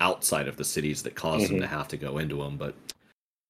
outside 0.00 0.46
of 0.46 0.56
the 0.56 0.64
cities 0.64 1.02
that 1.02 1.14
caused 1.14 1.48
them 1.48 1.56
Mhm. 1.56 1.60
to 1.62 1.66
have 1.66 1.88
to 1.88 1.96
go 1.96 2.18
into 2.18 2.36
them. 2.36 2.56
But 2.56 2.74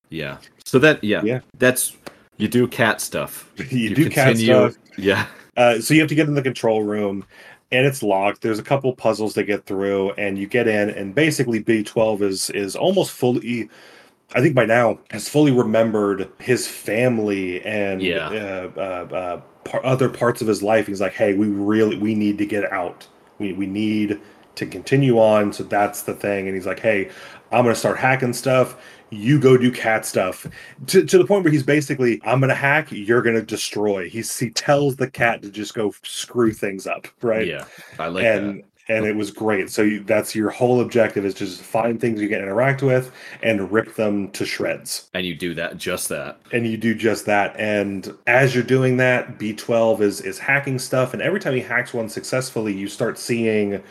yeah, 0.09 0.39
so 0.65 0.79
that 0.79 1.03
yeah, 1.03 1.23
Yeah. 1.25 1.41
that's 1.59 1.97
you 2.39 2.49
do 2.49 2.69
cat 2.69 3.01
stuff. 3.01 3.51
you, 3.71 3.95
do 3.95 4.09
cat 4.09 4.37
stuff 4.39 4.75
Yeah, 4.97 5.27
Uh, 5.57 5.81
so 5.81 5.95
you 5.95 6.01
have 6.01 6.09
to 6.09 6.15
get 6.15 6.29
in 6.29 6.35
the 6.35 6.43
control 6.43 6.83
room, 6.83 7.25
and 7.73 7.87
it's 7.87 8.03
locked. 8.03 8.43
There's 8.43 8.59
a 8.59 8.63
couple 8.63 8.93
puzzles 8.95 9.35
to 9.35 9.43
get 9.45 9.67
through, 9.67 10.13
and 10.13 10.39
you 10.39 10.47
get 10.47 10.69
in, 10.69 10.91
and 10.91 11.15
basically 11.15 11.63
B12 11.63 12.23
is 12.23 12.51
is 12.51 12.77
almost 12.77 13.13
fully. 13.13 13.69
I 14.35 14.41
think 14.41 14.55
by 14.55 14.67
now 14.67 14.99
has 15.11 15.29
fully 15.29 15.53
remembered 15.53 16.29
his 16.39 16.67
family 16.67 17.63
and 17.65 18.03
Yeah. 18.03 18.29
uh, 18.29 18.71
uh, 18.77 19.15
uh, 19.15 19.41
par- 19.65 19.85
other 19.87 20.09
parts 20.09 20.43
of 20.43 20.49
his 20.49 20.63
life. 20.63 20.87
He's 20.89 21.01
like, 21.01 21.15
"Hey, 21.15 21.35
we 21.35 21.47
really 21.49 21.97
we 21.97 22.15
need 22.15 22.39
to 22.39 22.47
get 22.47 22.71
out. 22.73 23.07
We 23.39 23.53
we 23.53 23.67
need 23.67 24.19
to 24.57 24.67
continue 24.67 25.19
on. 25.19 25.53
So 25.53 25.63
that's 25.65 26.03
the 26.03 26.15
thing. 26.15 26.47
And 26.47 26.55
he's 26.57 26.67
like, 26.67 26.81
hey, 26.81 27.11
I'm 27.53 27.63
going 27.63 27.75
to 27.75 27.79
start 27.79 27.99
hacking 27.99 28.33
stuff. 28.33 28.77
You 29.11 29.39
go 29.39 29.57
do 29.57 29.71
cat 29.71 30.05
stuff 30.05 30.47
to, 30.89 31.05
to 31.05 31.19
the 31.19 31.25
point 31.25 31.45
where 31.45 31.53
he's 31.53 31.63
basically, 31.63 32.21
I'm 32.25 32.41
going 32.41 32.49
to 32.49 32.57
hack, 32.57 32.89
you're 32.91 33.23
going 33.23 33.37
to 33.37 33.43
destroy. 33.43 34.09
He's, 34.09 34.37
he 34.37 34.51
tells 34.51 34.97
the 34.97 35.09
cat 35.09 35.43
to 35.43 35.51
just 35.51 35.75
go 35.75 35.95
screw 36.03 36.53
things 36.53 36.87
up, 36.87 37.07
right? 37.23 37.47
Yeah, 37.47 37.65
I 37.99 38.09
like 38.09 38.25
and 38.25 38.65
and 38.89 39.05
it 39.05 39.17
was 39.17 39.31
great. 39.31 39.71
So 39.71 39.83
you, 39.83 40.05
that's 40.05 40.35
your 40.35 40.51
whole 40.51 40.81
objective 40.81 41.25
is 41.25 41.35
just 41.35 41.61
find 41.61 42.01
things 42.01 42.21
you 42.21 42.29
can 42.29 42.39
interact 42.39 42.83
with 42.83 43.13
and 43.43 43.71
rip 43.73 43.95
them 43.95 44.31
to 44.31 44.47
shreds. 44.47 45.11
And 45.15 45.27
you 45.27 45.35
do 45.35 45.55
that, 45.55 45.77
just 45.77 46.09
that. 46.11 46.39
And 46.53 46.67
you 46.67 46.77
do 46.77 46.95
just 46.95 47.27
that. 47.27 47.57
And 47.59 48.17
as 48.27 48.55
you're 48.55 48.65
doing 48.65 48.97
that, 48.99 49.39
B12 49.39 50.01
is 50.01 50.21
is 50.21 50.39
hacking 50.39 50.79
stuff. 50.79 51.13
And 51.13 51.23
every 51.23 51.41
time 51.41 51.55
he 51.55 51.61
hacks 51.61 51.93
one 51.93 52.09
successfully, 52.09 52.73
you 52.73 52.89
start 52.89 53.19
seeing 53.19 53.83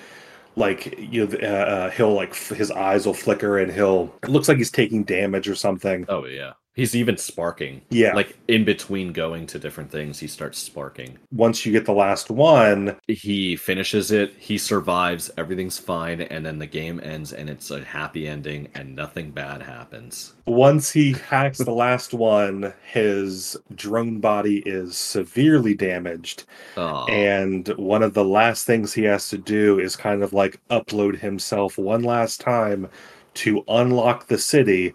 like 0.56 0.95
you 0.98 1.27
know 1.27 1.38
uh, 1.41 1.45
uh, 1.45 1.90
he'll 1.91 2.14
like 2.14 2.32
f- 2.32 2.49
his 2.49 2.72
eyes 2.72 3.06
will 3.06 3.14
flicker 3.14 3.57
and 3.60 3.72
he'll 3.72 4.14
it 4.23 4.30
looks 4.30 4.48
like 4.48 4.57
he's 4.57 4.72
taking 4.72 5.03
damage 5.03 5.48
or 5.49 5.56
something 5.56 6.06
Oh 6.07 6.26
yeah. 6.26 6.53
He's 6.76 6.95
even 6.95 7.18
sparking. 7.18 7.81
Yeah. 7.89 8.14
Like 8.14 8.38
in 8.47 8.65
between 8.65 9.14
going 9.14 9.47
to 9.47 9.60
different 9.60 9.89
things, 9.91 10.19
he 10.19 10.27
starts 10.27 10.60
sparking. 10.60 11.18
once 11.31 11.65
you 11.65 11.72
get 11.72 11.85
the 11.85 11.93
last 11.93 12.30
one 12.30 12.97
He 13.07 13.56
finishes 13.56 14.11
it, 14.11 14.34
he 14.38 14.57
survives, 14.57 15.31
everything's 15.38 15.80
fine, 15.80 16.22
and 16.22 16.45
then 16.45 16.60
the 16.60 16.68
game 16.68 16.99
ends 17.03 17.34
and 17.34 17.49
it's 17.49 17.72
a 17.72 17.84
happy 17.84 18.27
ending 18.27 18.68
and 18.76 18.95
nothing 18.95 19.31
bad 19.31 19.61
happens. 19.61 20.34
once 20.47 20.91
he 20.91 21.14
hacks 21.14 21.64
the 21.64 21.72
last 21.72 22.14
one 22.14 22.73
his 22.91 23.57
drone 23.76 24.19
body 24.19 24.60
is 24.65 24.97
severely 24.97 25.73
damaged 25.76 26.43
Oh, 26.77 27.06
and 27.06 27.68
one 27.77 28.03
of 28.03 28.14
the 28.14 28.26
last 28.26 28.65
things 28.65 28.93
he 28.93 29.03
has 29.03 29.30
to 29.30 29.38
do 29.38 29.80
is 29.80 29.95
kind 29.95 30.22
of 30.23 30.34
like 30.34 30.60
upload 30.69 31.18
himself 31.19 31.77
one 31.77 32.03
last 32.03 32.41
time 32.41 32.89
to 33.35 33.64
unlock 33.68 34.27
the 34.27 34.38
city 34.38 34.93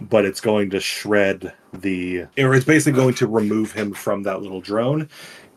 but 0.00 0.24
it's 0.24 0.40
going 0.40 0.70
to 0.70 0.80
shred 0.80 1.52
the 1.72 2.26
or 2.38 2.54
it's 2.54 2.64
basically 2.64 2.98
going 2.98 3.14
to 3.14 3.26
remove 3.26 3.72
him 3.72 3.92
from 3.92 4.22
that 4.22 4.42
little 4.42 4.60
drone 4.60 5.08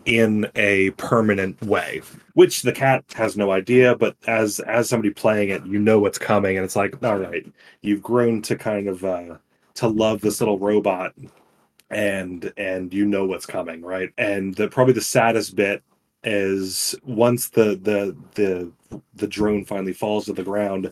in 0.06 0.48
a 0.56 0.92
permanent 0.92 1.60
way 1.64 2.02
which 2.34 2.62
the 2.62 2.72
cat 2.72 3.04
has 3.16 3.36
no 3.36 3.52
idea 3.52 3.96
but 3.96 4.16
as 4.28 4.60
as 4.62 4.88
somebody 4.88 5.10
playing 5.10 5.50
it 5.50 5.66
you 5.66 5.80
know 5.80 6.00
what's 6.00 6.20
coming 6.20 6.58
and 6.58 6.66
it's 6.66 6.76
like 6.76 7.02
all 7.04 7.18
right 7.18 7.46
you've 7.82 8.04
grown 8.04 8.42
to 8.42 8.56
kind 8.56 8.88
of 8.88 9.04
uh 9.04 9.36
to 9.74 9.88
love 9.88 10.22
this 10.22 10.40
little 10.42 10.60
robot 10.60 11.14
and 11.90 12.52
and 12.58 12.94
you 12.94 13.06
know 13.06 13.26
what's 13.26 13.46
coming 13.46 13.82
right? 13.82 14.12
And 14.18 14.56
the 14.56 14.68
probably 14.68 14.94
the 14.94 15.02
saddest 15.02 15.56
bit 15.56 15.84
is 16.24 16.96
once 17.04 17.50
the 17.50 17.76
the 17.76 18.16
the 18.34 18.72
the 19.14 19.28
drone 19.28 19.66
finally 19.66 19.94
falls 19.94 20.26
to 20.26 20.34
the 20.34 20.44
ground 20.44 20.92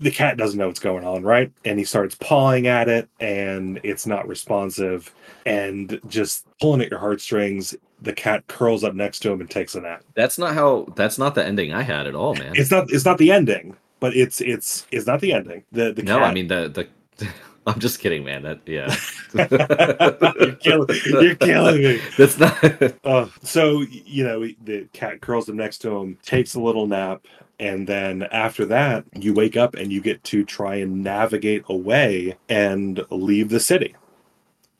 the 0.00 0.10
cat 0.10 0.36
doesn't 0.36 0.58
know 0.58 0.66
what's 0.66 0.80
going 0.80 1.04
on 1.04 1.22
right 1.22 1.52
and 1.64 1.78
he 1.78 1.84
starts 1.84 2.14
pawing 2.16 2.66
at 2.66 2.88
it 2.88 3.08
and 3.20 3.78
it's 3.82 4.06
not 4.06 4.26
responsive 4.26 5.14
and 5.46 6.00
just 6.08 6.46
pulling 6.60 6.80
at 6.80 6.90
your 6.90 6.98
heartstrings 6.98 7.74
the 8.02 8.12
cat 8.12 8.46
curls 8.46 8.82
up 8.82 8.94
next 8.94 9.20
to 9.20 9.30
him 9.30 9.40
and 9.40 9.50
takes 9.50 9.74
a 9.74 9.80
nap 9.80 10.02
that's 10.14 10.38
not 10.38 10.54
how 10.54 10.86
that's 10.96 11.18
not 11.18 11.34
the 11.34 11.44
ending 11.44 11.72
I 11.72 11.82
had 11.82 12.06
at 12.06 12.14
all, 12.14 12.34
man. 12.34 12.52
it's 12.56 12.70
not 12.70 12.90
it's 12.90 13.04
not 13.04 13.18
the 13.18 13.30
ending 13.30 13.76
but 14.00 14.16
it's 14.16 14.40
it's 14.40 14.86
it's 14.90 15.06
not 15.06 15.20
the 15.20 15.32
ending 15.32 15.64
the 15.72 15.92
the 15.92 16.02
no, 16.02 16.18
cat, 16.18 16.30
I 16.30 16.34
mean 16.34 16.48
the 16.48 16.68
the 16.68 17.28
I'm 17.66 17.78
just 17.78 18.00
kidding, 18.00 18.24
man. 18.24 18.42
That 18.42 18.60
yeah. 18.66 18.94
you're, 20.40 20.54
killing, 20.56 20.98
you're 21.06 21.34
killing 21.36 21.82
me 21.82 22.00
That's 22.18 22.38
not 22.38 22.64
Uh, 23.04 23.28
so 23.42 23.82
you 23.82 24.24
know 24.24 24.46
the 24.64 24.88
cat 24.92 25.20
curls 25.20 25.48
up 25.48 25.54
next 25.54 25.78
to 25.78 25.94
him, 25.94 26.18
takes 26.22 26.54
a 26.54 26.60
little 26.60 26.86
nap, 26.86 27.26
and 27.60 27.86
then 27.86 28.22
after 28.32 28.64
that, 28.66 29.04
you 29.14 29.34
wake 29.34 29.54
up 29.54 29.74
and 29.74 29.92
you 29.92 30.00
get 30.00 30.24
to 30.24 30.44
try 30.44 30.76
and 30.76 31.04
navigate 31.04 31.62
away 31.68 32.36
and 32.48 33.04
leave 33.10 33.50
the 33.50 33.60
city. 33.60 33.94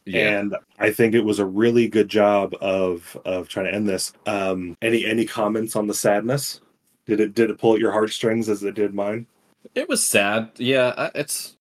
yeah. 0.07 0.39
And 0.39 0.57
I 0.79 0.91
think 0.91 1.15
it 1.15 1.21
was 1.21 1.39
a 1.39 1.45
really 1.45 1.89
good 1.89 2.09
job 2.09 2.55
of 2.61 3.17
of 3.27 3.49
trying 3.49 3.67
to 3.67 3.75
end 3.75 3.87
this. 3.87 4.15
Um, 4.25 4.79
any 4.81 5.05
any 5.05 5.27
comments 5.27 5.77
on 5.77 5.87
the 5.87 5.95
sadness? 5.95 6.63
Did 7.05 7.21
it 7.21 7.35
did 7.35 7.51
it 7.51 7.59
pull 7.59 7.75
at 7.75 7.81
your 7.81 7.93
heartstrings 7.93 8.49
as 8.49 8.65
it 8.65 8.75
did 8.75 8.95
mine? 8.95 9.27
It 9.75 9.89
was 9.89 10.03
sad. 10.03 10.51
Yeah, 10.57 11.11
it's. 11.15 11.57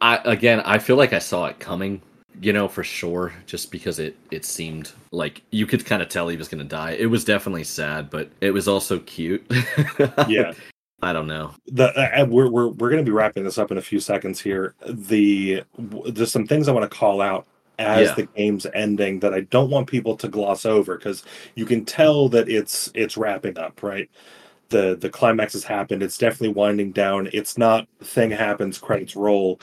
I 0.00 0.20
again, 0.24 0.60
I 0.62 0.78
feel 0.78 0.96
like 0.96 1.12
I 1.12 1.20
saw 1.20 1.46
it 1.46 1.60
coming. 1.60 2.02
You 2.40 2.52
know, 2.52 2.68
for 2.68 2.84
sure, 2.84 3.32
just 3.46 3.70
because 3.72 3.98
it 3.98 4.16
it 4.30 4.44
seemed 4.44 4.92
like 5.10 5.42
you 5.50 5.66
could 5.66 5.84
kind 5.84 6.02
of 6.02 6.08
tell 6.08 6.28
he 6.28 6.36
was 6.36 6.48
going 6.48 6.62
to 6.62 6.68
die. 6.68 6.92
It 6.92 7.06
was 7.06 7.24
definitely 7.24 7.64
sad, 7.64 8.10
but 8.10 8.30
it 8.40 8.52
was 8.52 8.68
also 8.68 8.98
cute. 9.00 9.44
Yeah. 10.28 10.52
I 11.00 11.12
don't 11.12 11.28
know. 11.28 11.54
the 11.66 11.86
uh, 11.96 12.24
we're 12.26 12.48
we're 12.50 12.68
we're 12.68 12.90
going 12.90 13.04
to 13.04 13.08
be 13.08 13.14
wrapping 13.14 13.44
this 13.44 13.56
up 13.58 13.70
in 13.70 13.78
a 13.78 13.82
few 13.82 14.00
seconds 14.00 14.40
here. 14.40 14.74
The 14.88 15.62
there's 15.78 16.32
some 16.32 16.46
things 16.46 16.66
I 16.68 16.72
want 16.72 16.90
to 16.90 16.96
call 16.96 17.20
out 17.20 17.46
as 17.78 18.08
Yeah. 18.08 18.14
the 18.14 18.26
game's 18.36 18.66
ending 18.74 19.20
that 19.20 19.32
I 19.32 19.42
don't 19.42 19.70
want 19.70 19.86
people 19.86 20.16
to 20.16 20.26
gloss 20.28 20.66
over 20.66 20.96
because 20.96 21.22
you 21.54 21.66
can 21.66 21.84
tell 21.84 22.28
that 22.30 22.48
it's 22.48 22.90
it's 22.94 23.16
wrapping 23.16 23.58
up, 23.58 23.80
right? 23.82 24.10
The 24.70 24.96
the 24.96 25.08
climax 25.08 25.52
has 25.52 25.62
happened. 25.64 26.02
It's 26.02 26.18
definitely 26.18 26.54
winding 26.54 26.90
down. 26.92 27.28
It's 27.32 27.56
not 27.56 27.86
thing 28.02 28.30
happens, 28.32 28.78
credits 28.78 29.14
roll 29.16 29.60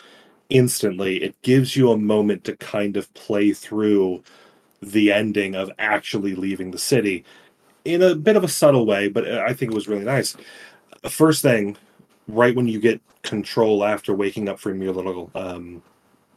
instantly. 0.50 1.24
It 1.24 1.42
gives 1.42 1.76
you 1.76 1.92
a 1.92 1.98
moment 1.98 2.44
to 2.46 2.56
kind 2.58 2.98
of 2.98 3.14
play 3.14 3.54
through 3.54 4.24
the 4.82 5.12
ending 5.12 5.56
of 5.56 5.72
actually 5.80 6.36
leaving 6.36 6.72
the 6.72 6.78
city 6.78 7.24
in 7.86 8.02
a 8.02 8.16
bit 8.16 8.36
of 8.36 8.44
a 8.44 8.48
subtle 8.48 8.86
way, 8.86 9.08
but 9.08 9.28
I 9.28 9.54
think 9.54 9.72
it 9.72 9.76
was 9.76 9.88
really 9.88 10.06
nice 10.06 10.36
first 11.10 11.42
thing, 11.42 11.78
right 12.28 12.56
when 12.56 12.68
you 12.68 12.80
get 12.80 13.02
control 13.22 13.84
after 13.84 14.14
waking 14.14 14.50
up 14.50 14.60
from 14.60 14.82
your 14.82 14.94
little 14.94 15.32
um, 15.36 15.82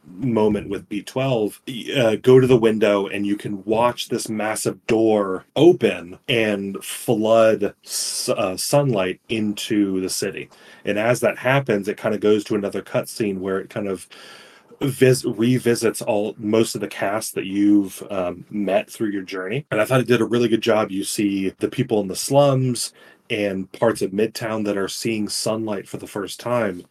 moment 0.09 0.69
with 0.69 0.89
B12, 0.89 1.97
uh, 1.97 2.15
go 2.17 2.39
to 2.39 2.47
the 2.47 2.57
window 2.57 3.07
and 3.07 3.25
you 3.25 3.35
can 3.35 3.63
watch 3.65 4.09
this 4.09 4.29
massive 4.29 4.85
door 4.87 5.45
open 5.55 6.19
and 6.27 6.83
flood 6.83 7.63
uh, 7.63 8.57
sunlight 8.57 9.21
into 9.29 10.01
the 10.01 10.09
city. 10.09 10.49
And 10.85 10.99
as 10.99 11.19
that 11.21 11.37
happens, 11.37 11.87
it 11.87 11.97
kind 11.97 12.15
of 12.15 12.21
goes 12.21 12.43
to 12.45 12.55
another 12.55 12.81
cutscene 12.81 13.39
where 13.39 13.59
it 13.59 13.69
kind 13.69 13.87
of 13.87 14.07
vis- 14.81 15.25
revisits 15.25 16.01
all 16.01 16.35
most 16.37 16.75
of 16.75 16.81
the 16.81 16.87
cast 16.87 17.35
that 17.35 17.45
you've 17.45 18.01
um, 18.09 18.45
met 18.49 18.89
through 18.89 19.09
your 19.09 19.21
journey 19.21 19.65
and 19.71 19.81
i 19.81 19.85
thought 19.85 19.99
it 19.99 20.07
did 20.07 20.21
a 20.21 20.25
really 20.25 20.47
good 20.47 20.61
job 20.61 20.91
you 20.91 21.03
see 21.03 21.49
the 21.59 21.69
people 21.69 21.99
in 22.01 22.07
the 22.07 22.15
slums 22.15 22.93
and 23.29 23.71
parts 23.73 24.01
of 24.01 24.11
midtown 24.11 24.65
that 24.65 24.77
are 24.77 24.87
seeing 24.87 25.27
sunlight 25.27 25.87
for 25.87 25.97
the 25.97 26.07
first 26.07 26.39
time 26.39 26.83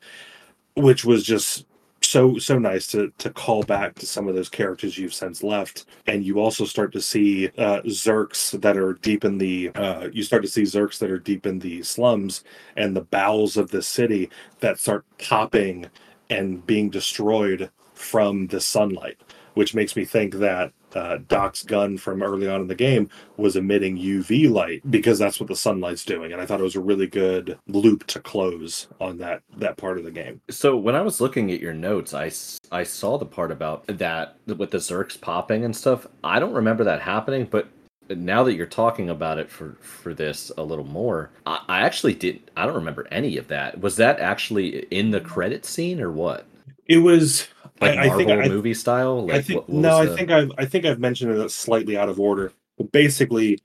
which 0.77 1.05
was 1.05 1.25
just 1.25 1.67
so 2.09 2.39
so 2.39 2.59
nice 2.59 2.87
to 2.87 3.13
to 3.19 3.29
call 3.31 3.63
back 3.63 3.95
to 3.97 4.07
some 4.07 4.29
of 4.29 4.35
those 4.35 4.49
characters 4.49 4.97
you've 4.97 5.13
since 5.13 5.43
left. 5.43 5.85
And 6.07 6.25
you 6.25 6.41
also 6.41 6.65
start 6.65 6.93
to 6.93 7.03
see 7.03 7.49
uh 7.59 7.83
zurks 7.83 8.59
that 8.61 8.77
are 8.79 8.95
deep 8.95 9.25
in 9.25 9.37
the 9.39 9.71
uh 9.75 10.09
you 10.13 10.23
start 10.23 10.43
to 10.43 10.49
see 10.49 10.63
zurks 10.63 10.99
that 10.99 11.11
are 11.11 11.19
deep 11.19 11.45
in 11.47 11.59
the 11.59 11.83
slums 11.83 12.45
and 12.77 12.97
the 12.97 13.03
bowels 13.03 13.57
of 13.59 13.71
the 13.71 13.83
city 13.83 14.31
that 14.61 14.79
start 14.79 15.05
popping 15.19 15.87
and 16.31 16.67
being 16.67 16.89
destroyed 16.91 17.71
from 17.95 18.47
the 18.47 18.61
sunlight, 18.61 19.19
which 19.55 19.75
makes 19.75 19.97
me 19.97 20.05
think 20.05 20.35
that 20.35 20.73
uh, 20.95 21.19
Doc's 21.29 21.63
gun 21.63 21.99
from 21.99 22.23
early 22.23 22.49
on 22.49 22.61
in 22.61 22.67
the 22.67 22.75
game 22.75 23.11
was 23.37 23.57
emitting 23.57 23.99
UV 23.99 24.51
light 24.51 24.89
because 24.91 25.19
that's 25.19 25.41
what 25.41 25.49
the 25.49 25.57
sunlight's 25.57 26.05
doing. 26.05 26.33
And 26.33 26.41
I 26.41 26.47
thought 26.47 26.61
it 26.61 26.65
was 26.65 26.77
a 26.77 26.81
really 26.81 27.07
good 27.07 27.59
loop 27.67 28.07
to 28.09 28.21
close 28.21 28.89
on 29.01 29.19
that 29.19 29.43
that 29.57 29.77
part 29.77 29.99
of 29.99 30.05
the 30.05 30.11
game. 30.11 30.41
So 30.51 30.77
when 30.77 30.95
I 30.95 31.03
was 31.03 31.21
looking 31.21 31.51
at 31.51 31.61
your 31.61 31.75
notes, 31.75 32.15
I 32.15 32.31
I 32.73 32.85
saw 32.85 33.19
the 33.19 33.27
part 33.27 33.53
about 33.53 33.87
that 33.87 34.37
with 34.47 34.71
the 34.71 34.79
Zurks 34.79 35.21
popping 35.21 35.65
and 35.65 35.77
stuff. 35.77 36.07
I 36.25 36.39
don't 36.39 36.55
remember 36.55 36.85
that 36.85 37.03
happening, 37.03 37.47
but 37.51 37.69
now 38.11 38.43
that 38.45 38.55
you're 38.55 38.67
talking 38.67 39.11
about 39.11 39.39
it 39.39 39.51
for 39.51 39.77
for 39.81 40.15
this 40.15 40.51
a 40.57 40.63
little 40.63 40.87
more, 40.87 41.31
I, 41.47 41.63
I 41.69 41.81
actually 41.81 42.15
didn't 42.15 42.51
I 42.57 42.67
don't 42.67 42.75
remember 42.75 43.07
any 43.11 43.37
of 43.37 43.49
that. 43.49 43.81
Was 43.81 43.97
that 43.97 44.21
actually 44.21 44.81
in 44.87 45.11
the 45.11 45.21
credit 45.21 45.65
scene 45.65 46.01
or 46.01 46.11
what? 46.11 46.47
It 46.87 46.99
was 46.99 47.49
Like 47.81 47.97
I, 47.99 48.03
I 48.05 48.07
Marvel 48.09 48.27
think 48.27 48.31
I, 48.45 48.49
movie 48.49 48.75
style? 48.75 49.27
Like 49.27 49.37
I 49.37 49.43
think 49.43 49.61
what- 49.61 49.69
what 49.71 49.81
no, 49.83 49.97
I 49.99 50.07
the- 50.07 50.17
think 50.17 50.31
I've 50.31 50.53
I 50.59 50.65
think 50.65 50.85
I've 50.85 50.99
mentioned 51.01 51.33
it 51.33 51.51
slightly 51.51 51.97
out 51.97 52.09
of 52.09 52.19
order. 52.21 52.53
But 52.77 52.93
basically, 52.93 53.59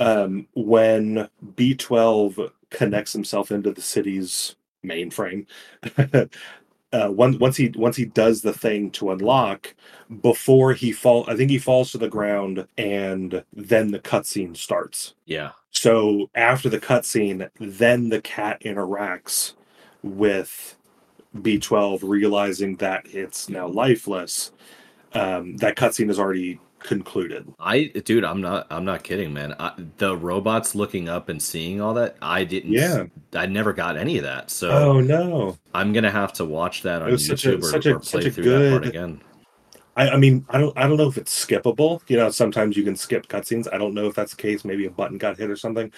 um, 0.00 0.46
when 0.54 1.28
B 1.56 1.74
twelve 1.74 2.38
connects 2.70 3.12
himself 3.12 3.50
into 3.50 3.72
the 3.72 3.80
city's 3.82 4.56
mainframe, 4.84 5.46
uh, 6.92 7.10
once 7.10 7.36
once 7.38 7.56
he 7.56 7.72
once 7.76 7.96
he 7.96 8.04
does 8.04 8.42
the 8.42 8.52
thing 8.52 8.90
to 8.92 9.10
unlock, 9.10 9.74
before 10.22 10.72
he 10.72 10.92
fall, 10.92 11.24
I 11.28 11.36
think 11.36 11.50
he 11.50 11.58
falls 11.58 11.92
to 11.92 11.98
the 11.98 12.08
ground, 12.08 12.66
and 12.78 13.44
then 13.52 13.90
the 13.90 13.98
cutscene 14.00 14.56
starts. 14.56 15.14
yeah. 15.26 15.50
So 15.70 16.30
after 16.34 16.68
the 16.70 16.80
cutscene, 16.80 17.50
then 17.60 18.08
the 18.08 18.20
cat 18.22 18.60
interacts 18.62 19.52
with 20.02 20.76
B12, 21.36 22.00
realizing 22.02 22.76
that 22.76 23.06
it's 23.06 23.48
now 23.48 23.66
lifeless. 23.68 24.52
Um, 25.12 25.56
that 25.58 25.76
cutscene 25.76 26.10
is 26.10 26.18
already 26.18 26.60
concluded. 26.80 27.52
I 27.58 27.84
dude, 28.04 28.24
I'm 28.24 28.40
not 28.40 28.66
I'm 28.70 28.84
not 28.84 29.02
kidding, 29.02 29.32
man. 29.32 29.54
I, 29.58 29.72
the 29.96 30.16
robots 30.16 30.74
looking 30.74 31.08
up 31.08 31.28
and 31.28 31.42
seeing 31.42 31.80
all 31.80 31.94
that, 31.94 32.16
I 32.22 32.44
didn't 32.44 32.72
Yeah. 32.72 33.06
I 33.34 33.46
never 33.46 33.72
got 33.72 33.96
any 33.96 34.18
of 34.18 34.24
that. 34.24 34.50
So 34.50 34.70
Oh 34.70 35.00
no! 35.00 35.56
I'm 35.74 35.92
gonna 35.92 36.10
have 36.10 36.32
to 36.34 36.44
watch 36.44 36.82
that 36.82 37.02
on 37.02 37.10
was 37.10 37.26
such 37.26 37.46
a- 37.46 37.52
YouTube 37.56 37.62
or, 37.62 37.70
such 37.70 37.86
a- 37.86 37.96
or 37.96 38.02
such 38.02 38.20
play 38.20 38.28
a 38.28 38.32
through 38.32 38.44
that 38.44 38.70
part 38.70 38.86
again. 38.86 39.20
I, 39.96 40.10
I 40.10 40.16
mean, 40.16 40.46
I 40.50 40.58
don't, 40.58 40.78
I 40.78 40.86
don't 40.86 40.96
know 40.96 41.08
if 41.08 41.18
it's 41.18 41.44
skippable. 41.44 42.00
You 42.06 42.18
know, 42.18 42.30
sometimes 42.30 42.76
you 42.76 42.84
can 42.84 42.94
skip 42.94 43.26
cutscenes. 43.26 43.66
I 43.72 43.78
don't 43.78 43.94
know 43.94 44.06
if 44.06 44.14
that's 44.14 44.30
the 44.30 44.40
case. 44.40 44.64
Maybe 44.64 44.86
a 44.86 44.90
button 44.90 45.18
got 45.18 45.36
hit 45.36 45.50
or 45.50 45.56
something. 45.56 45.92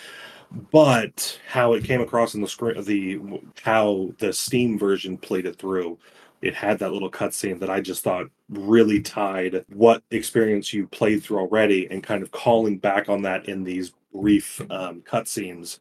But 0.72 1.38
how 1.48 1.74
it 1.74 1.84
came 1.84 2.00
across 2.00 2.34
in 2.34 2.40
the 2.40 2.48
screen, 2.48 2.82
the 2.84 3.20
how 3.62 4.10
the 4.18 4.32
Steam 4.32 4.78
version 4.78 5.16
played 5.16 5.46
it 5.46 5.56
through, 5.56 5.98
it 6.42 6.54
had 6.54 6.78
that 6.78 6.92
little 6.92 7.10
cutscene 7.10 7.60
that 7.60 7.70
I 7.70 7.80
just 7.80 8.02
thought 8.02 8.26
really 8.48 9.00
tied 9.00 9.64
what 9.68 10.02
experience 10.10 10.72
you 10.72 10.86
played 10.88 11.22
through 11.22 11.38
already, 11.38 11.86
and 11.90 12.02
kind 12.02 12.22
of 12.22 12.32
calling 12.32 12.78
back 12.78 13.08
on 13.08 13.22
that 13.22 13.48
in 13.48 13.62
these 13.62 13.92
brief 14.12 14.60
um, 14.70 15.02
cutscenes. 15.02 15.78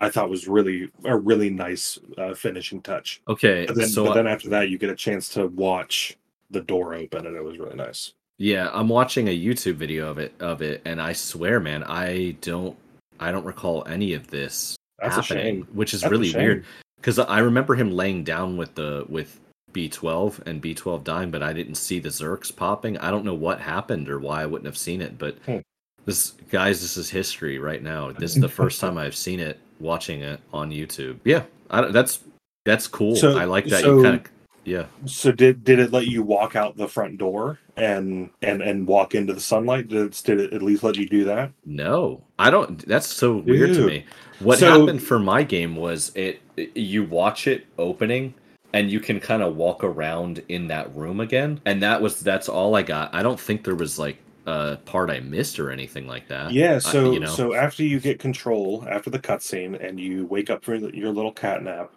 I 0.00 0.10
thought 0.10 0.30
was 0.30 0.48
really 0.48 0.90
a 1.04 1.16
really 1.16 1.50
nice 1.50 1.98
uh, 2.18 2.34
finishing 2.34 2.82
touch. 2.82 3.22
Okay, 3.28 3.66
But 3.66 3.76
then, 3.76 3.88
so 3.88 4.04
but 4.04 4.14
then 4.14 4.26
after 4.26 4.48
that, 4.50 4.68
you 4.68 4.76
get 4.78 4.90
a 4.90 4.96
chance 4.96 5.28
to 5.30 5.46
watch 5.46 6.16
the 6.50 6.60
door 6.60 6.94
open, 6.94 7.26
and 7.26 7.36
it 7.36 7.42
was 7.42 7.58
really 7.58 7.76
nice. 7.76 8.12
yeah, 8.38 8.68
I'm 8.72 8.88
watching 8.88 9.28
a 9.28 9.36
YouTube 9.36 9.74
video 9.76 10.10
of 10.10 10.18
it 10.18 10.34
of 10.40 10.62
it, 10.62 10.82
and 10.84 11.00
I 11.00 11.12
swear, 11.12 11.60
man, 11.60 11.84
I 11.84 12.36
don't 12.40 12.76
I 13.22 13.32
don't 13.32 13.44
recall 13.44 13.84
any 13.86 14.14
of 14.14 14.26
this 14.28 14.76
That's 15.00 15.16
a 15.16 15.20
happening, 15.22 15.44
shame. 15.64 15.68
which 15.72 15.94
is 15.94 16.00
That's 16.02 16.10
really 16.10 16.32
weird 16.34 16.64
because 16.96 17.18
I 17.18 17.38
remember 17.38 17.74
him 17.74 17.90
laying 17.92 18.24
down 18.24 18.56
with 18.56 18.74
the 18.74 19.04
with 19.08 19.38
B12 19.72 20.46
and 20.46 20.62
B12 20.62 21.02
dying, 21.04 21.30
but 21.30 21.42
I 21.42 21.52
didn't 21.52 21.76
see 21.76 21.98
the 21.98 22.10
Zurks 22.10 22.54
popping. 22.54 22.98
I 22.98 23.10
don't 23.10 23.24
know 23.24 23.34
what 23.34 23.60
happened 23.60 24.08
or 24.10 24.18
why 24.18 24.42
I 24.42 24.46
wouldn't 24.46 24.66
have 24.66 24.76
seen 24.76 25.00
it, 25.00 25.16
but 25.18 25.36
Hmm. 25.46 25.58
this 26.04 26.32
guys, 26.50 26.82
this 26.82 26.96
is 26.96 27.08
history 27.08 27.58
right 27.58 27.82
now. 27.82 28.10
This 28.18 28.34
is 28.34 28.42
the 28.42 28.48
first 28.48 28.80
time 28.80 28.98
I've 28.98 29.16
seen 29.16 29.40
it 29.40 29.58
watching 29.80 30.20
it 30.22 30.40
on 30.52 30.70
YouTube. 30.70 31.18
Yeah, 31.24 31.44
I, 31.70 31.86
that's 31.90 32.20
that's 32.64 32.86
cool. 32.86 33.16
So- 33.16 33.36
I 33.38 33.44
like 33.44 33.66
that 33.66 33.80
so- 33.82 33.96
you 33.98 34.02
kind 34.02 34.16
of 34.16 34.30
yeah. 34.64 34.86
So 35.06 35.32
did 35.32 35.64
did 35.64 35.78
it 35.78 35.92
let 35.92 36.06
you 36.06 36.22
walk 36.22 36.56
out 36.56 36.76
the 36.76 36.88
front 36.88 37.18
door 37.18 37.58
and 37.76 38.30
and 38.42 38.62
and 38.62 38.86
walk 38.86 39.14
into 39.14 39.32
the 39.32 39.40
sunlight? 39.40 39.88
Did 39.88 40.02
it, 40.06 40.22
did 40.24 40.40
it 40.40 40.52
at 40.52 40.62
least 40.62 40.82
let 40.82 40.96
you 40.96 41.08
do 41.08 41.24
that? 41.24 41.52
No, 41.64 42.22
I 42.38 42.50
don't. 42.50 42.86
That's 42.86 43.06
so 43.06 43.36
weird 43.38 43.74
to 43.74 43.86
me. 43.86 44.04
What 44.40 44.58
So- 44.58 44.80
happened 44.80 45.02
for 45.02 45.18
my 45.18 45.42
game 45.42 45.76
was 45.76 46.12
it. 46.14 46.40
You 46.74 47.04
watch 47.04 47.46
it 47.46 47.66
opening, 47.78 48.34
and 48.72 48.90
you 48.90 49.00
can 49.00 49.20
kind 49.20 49.42
of 49.42 49.56
walk 49.56 49.82
around 49.84 50.42
in 50.48 50.68
that 50.68 50.94
room 50.94 51.20
again, 51.20 51.60
and 51.64 51.82
that 51.82 52.00
was 52.02 52.20
that's 52.20 52.48
all 52.48 52.74
I 52.74 52.82
got. 52.82 53.14
I 53.14 53.22
don't 53.22 53.40
think 53.40 53.64
there 53.64 53.74
was 53.76 53.98
like 53.98 54.18
a 54.44 54.76
part 54.84 55.08
I 55.08 55.20
missed 55.20 55.60
or 55.60 55.70
anything 55.70 56.08
like 56.08 56.26
that. 56.28 56.50
Yeah. 56.52 56.74
I- 56.74 56.78
So 56.78 57.12
you 57.12 57.20
know. 57.20 57.28
so 57.28 57.54
after 57.54 57.84
you 57.84 58.00
get 58.00 58.18
control 58.18 58.84
after 58.90 59.08
the 59.08 59.18
cutscene 59.20 59.80
and 59.82 60.00
you 60.00 60.26
wake 60.26 60.50
up 60.50 60.64
from 60.64 60.84
your 60.92 61.10
little 61.10 61.30
cat 61.32 61.62
nap, 61.62 61.92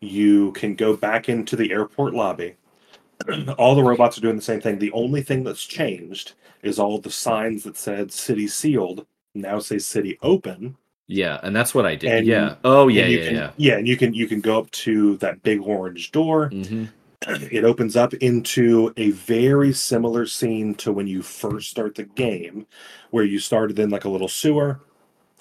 you 0.00 0.52
can 0.52 0.74
go 0.74 0.96
back 0.96 1.28
into 1.28 1.56
the 1.56 1.72
airport 1.72 2.14
lobby. 2.14 2.56
all 3.58 3.74
the 3.74 3.82
robots 3.82 4.16
are 4.16 4.22
doing 4.22 4.36
the 4.36 4.42
same 4.42 4.60
thing. 4.60 4.78
The 4.78 4.92
only 4.92 5.22
thing 5.22 5.44
that's 5.44 5.64
changed 5.64 6.32
is 6.62 6.78
all 6.78 6.98
the 6.98 7.10
signs 7.10 7.64
that 7.64 7.76
said 7.76 8.12
"City 8.12 8.46
Sealed" 8.46 9.06
now 9.34 9.58
say 9.58 9.78
"City 9.78 10.18
Open." 10.22 10.76
yeah, 11.06 11.40
and 11.42 11.54
that's 11.54 11.74
what 11.74 11.86
I 11.86 11.96
did. 11.96 12.10
And- 12.10 12.26
yeah. 12.26 12.54
Oh 12.64 12.88
yeah, 12.88 13.06
yeah, 13.06 13.26
can, 13.26 13.34
yeah. 13.34 13.50
yeah, 13.56 13.76
and 13.76 13.86
you 13.88 13.96
can 13.96 14.14
you 14.14 14.26
can 14.26 14.40
go 14.40 14.58
up 14.58 14.70
to 14.70 15.16
that 15.18 15.42
big 15.42 15.60
orange 15.60 16.12
door. 16.12 16.48
hmm 16.50 16.86
it 17.26 17.64
opens 17.64 17.96
up 17.96 18.14
into 18.14 18.94
a 18.96 19.10
very 19.10 19.74
similar 19.74 20.24
scene 20.24 20.74
to 20.74 20.90
when 20.90 21.06
you 21.06 21.20
first 21.20 21.70
start 21.70 21.94
the 21.94 22.04
game 22.04 22.66
where 23.10 23.24
you 23.24 23.38
started 23.38 23.78
in 23.78 23.90
like 23.90 24.06
a 24.06 24.08
little 24.08 24.26
sewer 24.26 24.80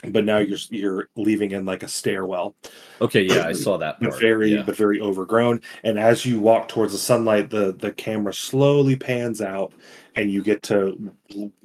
but 0.08 0.24
now 0.24 0.38
you're 0.38 0.58
you're 0.70 1.10
leaving 1.16 1.52
in 1.52 1.66
like 1.66 1.84
a 1.84 1.88
stairwell 1.88 2.56
Okay, 3.02 3.24
yeah, 3.24 3.46
I 3.46 3.52
saw 3.66 3.78
that 3.78 4.00
but 4.00 4.12
part. 4.12 4.22
very 4.22 4.54
yeah. 4.54 4.64
but 4.64 4.76
very 4.76 5.02
overgrown 5.02 5.62
and 5.84 6.00
as 6.00 6.26
you 6.26 6.40
walk 6.40 6.68
towards 6.68 6.94
the 6.94 6.98
sunlight 6.98 7.50
the 7.50 7.74
the 7.74 7.92
camera 7.92 8.34
slowly 8.34 8.96
pans 8.96 9.42
out 9.42 9.74
and 10.16 10.32
you 10.32 10.44
get 10.44 10.64
to 10.64 11.14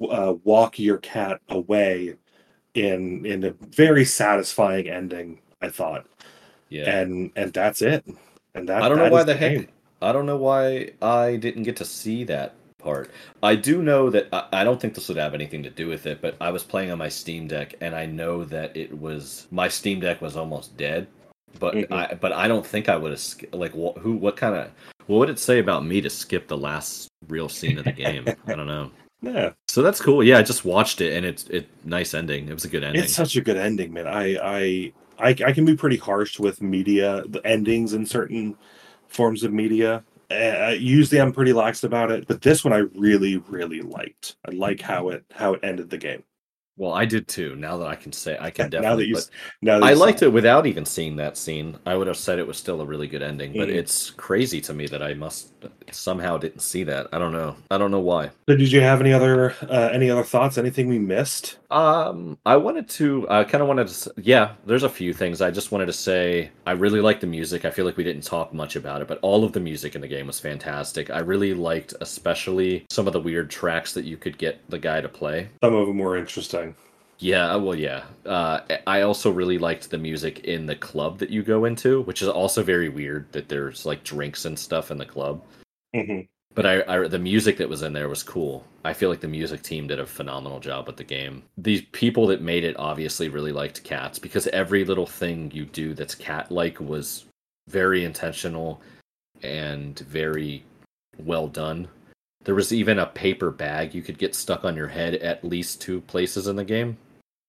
uh, 0.09 0.33
walk 0.43 0.79
your 0.79 0.97
cat 0.97 1.39
away 1.49 2.15
in 2.73 3.25
in 3.25 3.43
a 3.45 3.51
very 3.69 4.03
satisfying 4.03 4.89
ending 4.89 5.39
i 5.61 5.69
thought 5.69 6.05
yeah. 6.69 6.99
and 6.99 7.31
and 7.35 7.53
that's 7.53 7.81
it 7.81 8.05
and 8.55 8.67
that 8.69 8.81
I 8.81 8.89
don't 8.89 8.97
know 8.97 9.09
why 9.09 9.23
the 9.23 9.35
heck. 9.35 9.51
game. 9.53 9.67
I 10.01 10.11
don't 10.11 10.25
know 10.25 10.37
why 10.37 10.91
I 11.01 11.35
didn't 11.35 11.63
get 11.63 11.75
to 11.77 11.85
see 11.85 12.23
that 12.25 12.55
part. 12.85 13.11
I 13.43 13.55
do 13.55 13.81
know 13.83 14.09
that 14.11 14.29
I, 14.31 14.61
I 14.61 14.63
don't 14.63 14.79
think 14.79 14.95
this 14.95 15.09
would 15.09 15.17
have 15.17 15.33
anything 15.33 15.63
to 15.63 15.69
do 15.69 15.89
with 15.89 16.05
it, 16.05 16.21
but 16.21 16.37
I 16.39 16.51
was 16.51 16.63
playing 16.63 16.91
on 16.91 16.99
my 16.99 17.09
Steam 17.09 17.47
Deck, 17.47 17.75
and 17.81 17.95
I 17.95 18.05
know 18.05 18.45
that 18.45 18.77
it 18.77 18.97
was 18.97 19.47
my 19.51 19.67
Steam 19.67 19.99
Deck 19.99 20.21
was 20.21 20.37
almost 20.37 20.77
dead. 20.77 21.07
But 21.59 21.75
Mhm. 21.75 21.91
I 21.91 22.13
but 22.15 22.31
I 22.33 22.47
don't 22.47 22.65
think 22.65 22.89
I 22.89 22.97
would 22.97 23.11
have 23.11 23.23
like 23.53 23.71
wh- 23.73 23.99
who 23.99 24.13
what 24.15 24.37
kind 24.37 24.55
of 24.55 24.71
what 25.07 25.19
would 25.19 25.29
it 25.29 25.39
say 25.39 25.59
about 25.59 25.85
me 25.85 26.01
to 26.01 26.09
skip 26.09 26.47
the 26.47 26.57
last 26.57 27.09
real 27.27 27.49
scene 27.49 27.77
of 27.77 27.85
the 27.85 27.91
game? 27.91 28.25
I 28.47 28.55
don't 28.55 28.67
know. 28.67 28.91
yeah 29.21 29.51
So 29.67 29.81
that's 29.81 30.01
cool. 30.01 30.23
Yeah, 30.23 30.37
I 30.37 30.43
just 30.43 30.65
watched 30.65 31.01
it, 31.01 31.13
and 31.13 31.25
it's 31.25 31.45
it 31.49 31.67
nice 31.83 32.13
ending. 32.13 32.47
It 32.49 32.53
was 32.53 32.65
a 32.65 32.69
good 32.69 32.83
ending. 32.83 33.03
It's 33.03 33.15
such 33.15 33.35
a 33.35 33.41
good 33.41 33.57
ending, 33.57 33.93
man. 33.93 34.07
I, 34.07 34.35
I 34.37 34.93
I 35.17 35.29
I 35.29 35.51
can 35.53 35.65
be 35.65 35.75
pretty 35.75 35.97
harsh 35.97 36.39
with 36.39 36.61
media, 36.61 37.23
the 37.27 37.45
endings 37.45 37.93
in 37.93 38.05
certain 38.05 38.57
forms 39.07 39.43
of 39.43 39.53
media. 39.53 40.03
Uh, 40.31 40.75
usually, 40.77 41.21
I'm 41.21 41.31
pretty 41.33 41.53
lax 41.53 41.83
about 41.83 42.11
it, 42.11 42.27
but 42.27 42.41
this 42.41 42.63
one 42.63 42.73
I 42.73 42.83
really, 42.95 43.37
really 43.37 43.81
liked. 43.81 44.35
I 44.47 44.51
like 44.51 44.81
how 44.81 45.09
it 45.09 45.23
how 45.31 45.53
it 45.53 45.59
ended 45.63 45.89
the 45.89 45.97
game. 45.97 46.23
well, 46.77 46.91
I 46.93 47.05
did 47.05 47.27
too. 47.29 47.55
Now 47.55 47.77
that 47.77 47.87
I 47.87 47.95
can 47.95 48.11
say, 48.11 48.37
I 48.39 48.49
can 48.49 48.69
definitely. 48.69 48.81
now 48.89 48.95
that 48.97 49.07
you 49.07 49.13
but- 49.15 49.29
now 49.61 49.79
that 49.79 49.85
I 49.85 49.93
liked 49.93 50.21
it 50.23 50.27
without 50.27 50.65
even 50.67 50.83
seeing 50.85 51.15
that 51.17 51.37
scene. 51.37 51.77
I 51.85 51.95
would 51.95 52.07
have 52.07 52.17
said 52.17 52.37
it 52.39 52.45
was 52.47 52.57
still 52.57 52.81
a 52.81 52.85
really 52.85 53.07
good 53.07 53.21
ending, 53.23 53.53
but 53.53 53.69
Mhm. 53.69 53.75
it's 53.75 54.09
crazy 54.11 54.59
to 54.61 54.73
me 54.73 54.85
that 54.87 55.01
I 55.01 55.13
must 55.13 55.53
somehow 55.91 56.37
didn't 56.37 56.59
see 56.61 56.83
that. 56.83 57.07
I 57.13 57.17
don't 57.19 57.31
know. 57.31 57.55
I 57.71 57.77
don't 57.77 57.91
know 57.91 58.01
why. 58.01 58.31
So, 58.49 58.55
did 58.57 58.71
you 58.71 58.81
have 58.81 58.99
any 58.99 59.13
other 59.13 59.51
uh, 59.69 59.89
any 59.93 60.09
other 60.09 60.23
thoughts? 60.23 60.57
Anything 60.57 60.87
we 60.89 60.99
missed? 60.99 61.57
Um, 61.71 62.37
I 62.45 62.57
wanted 62.57 62.87
to. 62.89 63.27
I 63.29 63.43
kind 63.43 63.61
of 63.61 63.67
wanted 63.67 63.87
to. 63.87 64.13
Yeah, 64.17 64.53
there's 64.65 64.83
a 64.83 64.89
few 64.89 65.13
things. 65.13 65.41
I 65.41 65.51
just 65.51 65.71
wanted 65.71 65.87
to 65.87 65.93
say 65.93 66.51
I 66.65 66.71
really 66.71 67.01
like 67.01 67.19
the 67.19 67.27
music. 67.27 67.65
I 67.65 67.71
feel 67.71 67.85
like 67.85 67.97
we 67.97 68.03
didn't 68.03 68.23
talk 68.23 68.53
much 68.53 68.75
about 68.75 69.01
it, 69.01 69.07
but 69.07 69.19
all 69.21 69.43
of 69.43 69.53
the 69.53 69.59
music 69.59 69.95
in 69.95 70.01
the 70.01 70.07
game 70.07 70.27
was 70.27 70.39
fantastic. 70.39 71.09
I 71.09 71.19
really 71.19 71.53
liked, 71.53 71.93
especially 72.01 72.85
some 72.89 73.07
of 73.07 73.13
the 73.13 73.21
weird 73.21 73.49
tracks 73.49 73.93
that 73.93 74.05
you 74.05 74.17
could 74.17 74.37
get 74.37 74.59
the 74.69 74.79
guy 74.79 75.01
to 75.01 75.09
play. 75.09 75.49
Some 75.63 75.75
of 75.75 75.87
them 75.87 75.97
were 75.99 76.17
interesting. 76.17 76.75
Yeah, 77.17 77.55
well, 77.55 77.75
yeah. 77.75 78.03
Uh, 78.25 78.59
I 78.85 79.01
also 79.01 79.31
really 79.31 79.57
liked 79.57 79.89
the 79.89 79.97
music 79.97 80.39
in 80.39 80.65
the 80.65 80.75
club 80.75 81.19
that 81.19 81.29
you 81.29 81.43
go 81.43 81.65
into, 81.65 82.01
which 82.01 82.21
is 82.21 82.27
also 82.27 82.61
very 82.61 82.89
weird 82.89 83.31
that 83.31 83.47
there's 83.47 83.85
like 83.85 84.03
drinks 84.03 84.45
and 84.45 84.59
stuff 84.59 84.91
in 84.91 84.97
the 84.97 85.05
club. 85.05 85.41
hmm 85.93 86.21
But 86.55 86.65
I, 86.65 86.83
I, 86.87 87.07
the 87.09 87.19
music 87.19 87.57
that 87.57 87.67
was 87.67 87.81
in 87.83 87.91
there 87.91 88.07
was 88.07 88.23
cool. 88.23 88.65
I 88.85 88.93
feel 88.93 89.09
like 89.09 89.19
the 89.19 89.27
music 89.27 89.61
team 89.61 89.87
did 89.87 89.99
a 89.99 90.05
phenomenal 90.05 90.59
job 90.61 90.87
with 90.87 90.95
the 90.95 91.03
game. 91.03 91.43
These 91.57 91.81
people 91.91 92.27
that 92.27 92.41
made 92.41 92.63
it 92.63 92.79
obviously 92.79 93.27
really 93.27 93.51
liked 93.51 93.83
cats 93.83 94.17
because 94.19 94.47
every 94.47 94.85
little 94.85 95.05
thing 95.05 95.51
you 95.53 95.65
do 95.65 95.93
that's 95.93 96.15
cat-like 96.15 96.79
was 96.79 97.25
very 97.67 98.05
intentional 98.05 98.81
and 99.43 99.99
very 99.99 100.63
well 101.17 101.47
done. 101.49 101.89
There 102.45 102.55
was 102.55 102.71
even 102.71 102.99
a 102.99 103.05
paper 103.07 103.51
bag 103.51 103.93
you 103.93 104.01
could 104.01 104.17
get 104.17 104.33
stuck 104.33 104.63
on 104.63 104.77
your 104.77 104.87
head 104.87 105.15
at 105.15 105.43
least 105.43 105.81
two 105.81 105.99
places 106.01 106.47
in 106.47 106.55
the 106.55 106.63
game 106.63 106.95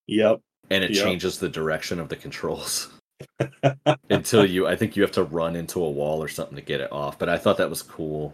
Yep. 0.07 0.41
and 0.69 0.83
it 0.83 0.91
Yep. 0.91 1.03
changes 1.05 1.37
the 1.37 1.47
direction 1.49 1.99
of 1.99 2.09
the 2.09 2.15
controls 2.15 2.89
until 4.09 4.45
you 4.45 4.67
i 4.67 4.75
think 4.75 4.95
you 4.95 5.01
have 5.03 5.11
to 5.11 5.23
run 5.23 5.55
into 5.55 5.83
a 5.83 5.89
wall 5.89 6.21
or 6.23 6.27
something 6.27 6.55
to 6.55 6.61
get 6.61 6.81
it 6.81 6.91
off 6.91 7.17
but 7.19 7.29
i 7.29 7.37
thought 7.37 7.57
that 7.57 7.69
was 7.69 7.81
cool 7.81 8.33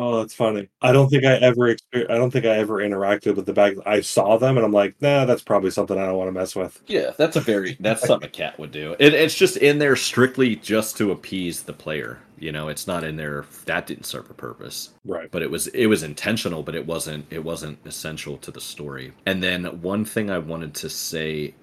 Oh, 0.00 0.18
that's 0.18 0.34
funny. 0.34 0.68
I 0.80 0.92
don't 0.92 1.08
think 1.08 1.24
I 1.24 1.34
ever 1.36 1.74
exper- 1.74 2.08
I 2.10 2.14
don't 2.16 2.30
think 2.30 2.44
I 2.44 2.50
ever 2.58 2.76
interacted 2.76 3.34
with 3.34 3.46
the 3.46 3.52
bag. 3.52 3.80
I 3.84 4.00
saw 4.00 4.36
them 4.38 4.56
and 4.56 4.64
I'm 4.64 4.72
like, 4.72 4.94
nah, 5.00 5.24
that's 5.24 5.42
probably 5.42 5.70
something 5.70 5.98
I 5.98 6.06
don't 6.06 6.16
want 6.16 6.28
to 6.28 6.32
mess 6.32 6.54
with. 6.54 6.80
yeah 6.86 7.10
that's 7.16 7.36
a 7.36 7.40
very 7.40 7.76
that's 7.80 8.06
something 8.06 8.28
a 8.28 8.30
cat 8.30 8.58
would 8.58 8.70
do 8.70 8.94
it, 8.98 9.12
it's 9.14 9.34
just 9.34 9.56
in 9.56 9.78
there 9.78 9.96
strictly 9.96 10.56
just 10.56 10.96
to 10.98 11.10
appease 11.10 11.62
the 11.64 11.72
player 11.72 12.18
you 12.38 12.52
know 12.52 12.68
it's 12.68 12.86
not 12.86 13.02
in 13.02 13.16
there 13.16 13.44
that 13.64 13.86
didn't 13.86 14.06
serve 14.06 14.30
a 14.30 14.34
purpose 14.34 14.90
Right. 15.04 15.30
but 15.30 15.42
it 15.42 15.50
was 15.50 15.66
it 15.68 15.86
was 15.86 16.02
intentional 16.04 16.62
but 16.62 16.74
it 16.76 16.86
wasn't 16.86 17.26
it 17.30 17.42
wasn't 17.42 17.78
essential 17.84 18.36
to 18.38 18.50
the 18.52 18.60
story 18.60 19.12
and 19.26 19.42
then 19.42 19.64
one 19.82 20.04
thing 20.04 20.30
i 20.30 20.38
wanted 20.38 20.74
to 20.74 20.88
say 20.88 21.54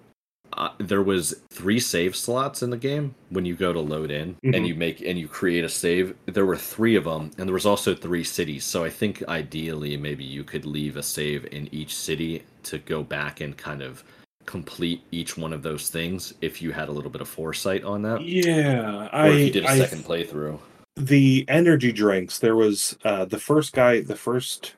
uh, 0.53 0.69
there 0.79 1.01
was 1.03 1.41
three 1.49 1.79
save 1.79 2.15
slots 2.15 2.63
in 2.63 2.69
the 2.69 2.77
game 2.77 3.13
when 3.29 3.45
you 3.45 3.55
go 3.55 3.73
to 3.73 3.79
load 3.79 4.09
in 4.11 4.35
Mhm. 4.43 4.55
and 4.55 4.67
you 4.67 4.75
make 4.75 5.01
and 5.01 5.19
you 5.19 5.27
create 5.27 5.63
a 5.65 5.69
save 5.69 6.15
there 6.27 6.45
were 6.45 6.55
three 6.55 6.95
of 6.95 7.03
them 7.03 7.31
and 7.37 7.47
there 7.47 7.53
was 7.53 7.65
also 7.65 7.93
three 7.93 8.23
cities 8.23 8.63
so 8.63 8.83
i 8.83 8.89
think 8.89 9.21
ideally 9.27 9.97
maybe 9.97 10.23
you 10.23 10.43
could 10.43 10.65
leave 10.65 10.95
a 10.97 11.03
save 11.03 11.45
in 11.51 11.67
each 11.73 11.93
city 11.95 12.43
to 12.63 12.77
go 12.79 13.03
back 13.03 13.41
and 13.41 13.57
kind 13.57 13.81
of 13.81 14.03
complete 14.45 15.01
each 15.11 15.37
one 15.37 15.51
of 15.51 15.63
those 15.63 15.89
things 15.89 16.33
if 16.41 16.61
you 16.61 16.71
had 16.71 16.87
a 16.87 16.91
little 16.91 17.09
bit 17.11 17.21
of 17.21 17.27
foresight 17.27 17.83
on 17.83 18.01
that 18.03 18.21
Yeah, 18.21 19.07
or 19.07 19.09
I, 19.15 19.29
you 19.29 19.49
did 19.51 19.65
a 19.65 19.69
I 19.69 19.77
second 19.79 20.03
playthrough 20.05 20.59
the 20.95 21.43
energy 21.49 21.91
drinks 21.91 22.39
there 22.39 22.55
was 22.55 22.97
uh 23.03 23.25
the 23.25 23.39
first 23.39 23.73
guy 23.73 23.99
the 24.01 24.15
first 24.15 24.75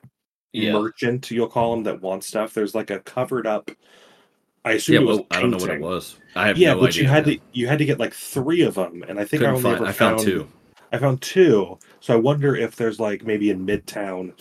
Yeah. 0.52 0.72
merchant 0.72 1.30
you'll 1.30 1.46
call 1.48 1.74
him 1.74 1.82
that 1.84 2.00
wants 2.00 2.26
stuff. 2.26 2.54
There's 2.54 2.74
like 2.74 2.90
a 2.90 2.98
covered 3.00 3.46
up. 3.46 3.70
I 4.64 4.72
assume 4.72 4.96
Yeah, 4.96 5.00
it 5.00 5.04
was 5.06 5.20
well, 5.20 5.26
I 5.30 5.40
don't 5.40 5.50
know 5.50 5.58
what 5.58 5.70
it 5.70 5.78
was. 5.78 6.16
I 6.34 6.48
have 6.48 6.56
Yeah, 6.56 6.64
no 6.64 6.80
but 6.80 6.96
idea. 6.96 7.04
you 7.04 7.08
had 7.08 7.24
to 7.26 7.38
you 7.52 7.68
had 7.68 7.78
to 7.78 7.84
get 7.84 7.98
like 8.00 8.14
three 8.14 8.62
of 8.62 8.74
them, 8.74 9.02
and 9.08 9.18
I 9.20 9.24
think 9.24 9.44
I 9.44 9.48
Couldn't 9.48 9.56
only 9.56 9.70
find. 9.70 9.72
ever 9.72 9.88
I 9.88 9.92
found 9.92 10.18
two. 10.18 10.48
I 10.92 10.98
found 10.98 11.22
two. 11.22 11.78
So 12.00 12.14
I 12.14 12.16
wonder 12.16 12.56
if 12.56 12.76
there's 12.76 13.00
like 13.00 13.24
maybe 13.24 13.50
in 13.50 13.66
Midtown 13.66 14.32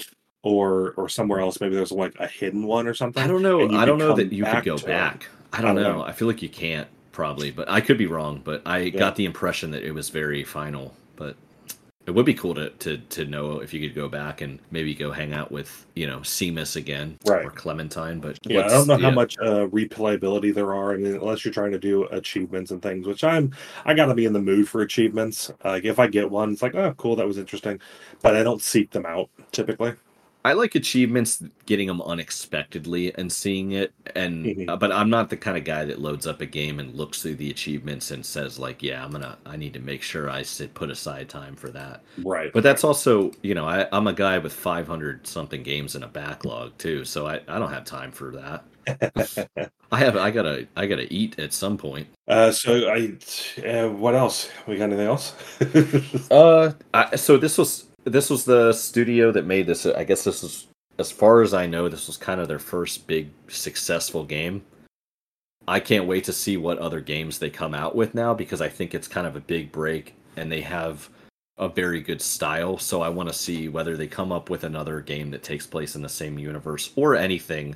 or 0.44 0.94
or 0.98 1.10
somewhere 1.10 1.40
else, 1.40 1.60
maybe 1.62 1.76
there's 1.76 1.92
like 1.92 2.16
a 2.20 2.28
hidden 2.28 2.66
one 2.66 2.88
or 2.88 2.94
something. 2.94 3.24
I 3.24 3.28
don't 3.28 3.42
know. 3.42 3.70
I 3.72 3.86
don't 3.86 3.98
know 4.00 4.14
that 4.14 4.32
you 4.32 4.46
could 4.46 4.64
go 4.64 4.80
it. 4.86 4.86
back. 4.86 5.28
I 5.52 5.62
don't 5.62 5.74
I 5.74 5.74
don't 5.74 5.84
know. 5.84 5.98
know. 5.98 6.04
I 6.04 6.12
feel 6.12 6.28
like 6.28 6.42
you 6.42 6.50
can't 6.50 6.88
probably, 7.12 7.52
but 7.52 7.70
I 7.70 7.82
could 7.82 7.98
be 7.98 8.06
wrong. 8.08 8.42
But 8.44 8.62
I 8.66 8.90
Yeah. 8.92 9.00
got 9.00 9.16
the 9.16 9.26
impression 9.26 9.72
that 9.72 9.84
it 9.84 9.92
was 9.94 10.10
very 10.10 10.44
final. 10.44 10.94
But 11.16 11.36
it 12.08 12.12
would 12.12 12.26
be 12.26 12.34
cool 12.34 12.56
to, 12.56 12.70
to 12.70 12.98
to 12.98 13.26
know 13.26 13.60
if 13.60 13.74
you 13.74 13.82
could 13.82 13.94
go 13.94 14.08
back 14.08 14.40
and 14.42 14.60
maybe 14.72 14.96
go 14.96 15.12
hang 15.12 15.34
out 15.34 15.52
with 15.52 15.86
you 15.94 16.08
know 16.08 16.20
Seamus 16.20 16.78
again 16.78 17.18
Right. 17.28 17.46
or 17.46 17.52
Clementine. 17.52 18.20
But 18.22 18.40
Yeah, 18.48 18.66
I 18.66 18.70
don't 18.70 18.88
know 18.88 18.98
how 18.98 19.12
much 19.12 19.38
uh, 19.40 19.68
replayability 19.68 20.54
there 20.54 20.74
are. 20.74 20.94
I 20.94 20.98
mean, 20.98 21.16
unless 21.16 21.44
you're 21.44 21.54
trying 21.54 21.74
to 21.74 21.80
do 21.80 22.06
achievements 22.06 22.72
and 22.72 22.82
things, 22.82 23.06
which 23.06 23.24
I'm, 23.24 23.54
I 23.86 23.94
got 23.94 24.06
to 24.06 24.16
be 24.16 24.26
in 24.26 24.34
the 24.34 24.42
mood 24.42 24.70
for 24.70 24.82
achievements. 24.82 25.52
Like 25.64 25.84
if 25.84 26.00
I 26.00 26.08
get 26.08 26.32
one, 26.32 26.54
it's 26.54 26.62
like, 26.62 26.76
oh, 26.76 26.94
cool, 26.98 27.18
that 27.18 27.28
was 27.28 27.38
interesting, 27.38 27.80
but 28.22 28.36
I 28.36 28.44
don't 28.44 28.62
seek 28.62 28.92
them 28.92 29.06
out 29.06 29.30
typically. 29.52 29.94
I 30.48 30.54
like 30.54 30.76
achievements, 30.76 31.44
getting 31.66 31.88
them 31.88 32.02
unexpectedly 32.02 33.14
and 33.16 33.30
seeing 33.32 33.74
it. 33.74 33.94
And 34.16 34.70
uh, 34.70 34.78
but 34.78 34.94
I'm 34.94 35.10
not 35.10 35.30
the 35.30 35.36
kind 35.38 35.58
of 35.58 35.66
guy 35.66 35.84
that 35.86 36.00
loads 36.00 36.26
up 36.26 36.40
a 36.40 36.46
game 36.46 36.80
and 36.80 36.94
looks 36.96 37.22
through 37.22 37.36
the 37.36 37.50
achievements 37.52 38.12
and 38.12 38.26
says 38.26 38.58
like, 38.58 38.82
yeah, 38.82 39.04
I'm 39.04 39.12
gonna, 39.12 39.38
I 39.46 39.58
need 39.58 39.74
to 39.74 39.82
make 39.82 40.02
sure 40.02 40.30
I 40.30 40.44
sit 40.44 40.74
put 40.74 40.90
aside 40.90 41.28
time 41.30 41.56
for 41.58 41.70
that. 41.72 42.04
Right. 42.18 42.52
But 42.54 42.64
that's 42.64 42.84
also, 42.86 43.32
you 43.44 43.56
know, 43.56 43.66
I, 43.66 43.88
I'm 43.92 44.08
a 44.08 44.14
guy 44.14 44.38
with 44.38 44.54
500 44.54 45.28
something 45.28 45.64
games 45.64 45.96
in 45.96 46.04
a 46.04 46.08
backlog 46.08 46.78
too, 46.78 47.04
so 47.06 47.28
I, 47.28 47.42
I 47.48 47.60
don't 47.60 47.72
have 47.72 47.84
time 47.86 48.12
for 48.14 48.32
that. 48.32 48.66
I 49.92 50.00
have, 50.00 50.16
I 50.18 50.32
gotta, 50.32 50.68
I 50.78 50.88
gotta 50.88 51.14
eat 51.14 51.40
at 51.40 51.54
some 51.54 51.78
point. 51.78 52.08
uh, 52.28 52.52
so 52.52 52.90
I, 52.90 53.18
uh, 53.68 53.90
what 53.90 54.16
else? 54.16 54.50
We 54.66 54.78
got 54.78 54.86
anything 54.86 55.08
else? 55.08 55.36
Uh, 56.32 56.74
I, 56.94 57.16
so 57.16 57.38
this 57.38 57.58
was 57.58 57.87
this 58.10 58.30
was 58.30 58.46
the 58.46 58.74
studio 58.74 59.32
that 59.32 59.46
made 59.46 59.68
this. 59.68 59.86
I 59.86 60.04
guess 60.04 60.24
this 60.24 60.44
is, 60.44 60.68
as 60.98 61.12
far 61.12 61.42
as 61.42 61.54
I 61.54 61.66
know, 61.66 61.90
this 61.90 62.08
was 62.08 62.18
kind 62.18 62.42
of 62.42 62.48
their 62.48 62.60
first 62.60 63.08
big 63.08 63.30
successful 63.48 64.24
game. 64.24 64.64
I 65.68 65.80
can't 65.80 66.08
wait 66.08 66.24
to 66.26 66.34
see 66.34 66.56
what 66.56 66.78
other 66.78 67.02
games 67.02 67.40
they 67.40 67.50
come 67.50 67.74
out 67.74 67.96
with 67.96 68.16
now 68.16 68.34
because 68.34 68.62
I 68.62 68.70
think 68.70 68.96
it's 68.96 69.08
kind 69.08 69.28
of 69.28 69.36
a 69.36 69.42
big 69.42 69.72
break 69.72 70.16
and 70.38 70.50
they 70.52 70.62
have 70.62 71.10
a 71.58 71.68
very 71.68 72.00
good 72.00 72.22
style. 72.22 72.78
So 72.78 73.02
I 73.02 73.10
want 73.10 73.30
to 73.30 73.36
see 73.36 73.68
whether 73.68 73.98
they 73.98 74.08
come 74.08 74.32
up 74.32 74.50
with 74.50 74.64
another 74.64 75.02
game 75.02 75.32
that 75.32 75.44
takes 75.44 75.68
place 75.68 75.96
in 75.96 76.02
the 76.02 76.10
same 76.10 76.40
universe 76.40 76.92
or 76.96 77.16
anything. 77.16 77.76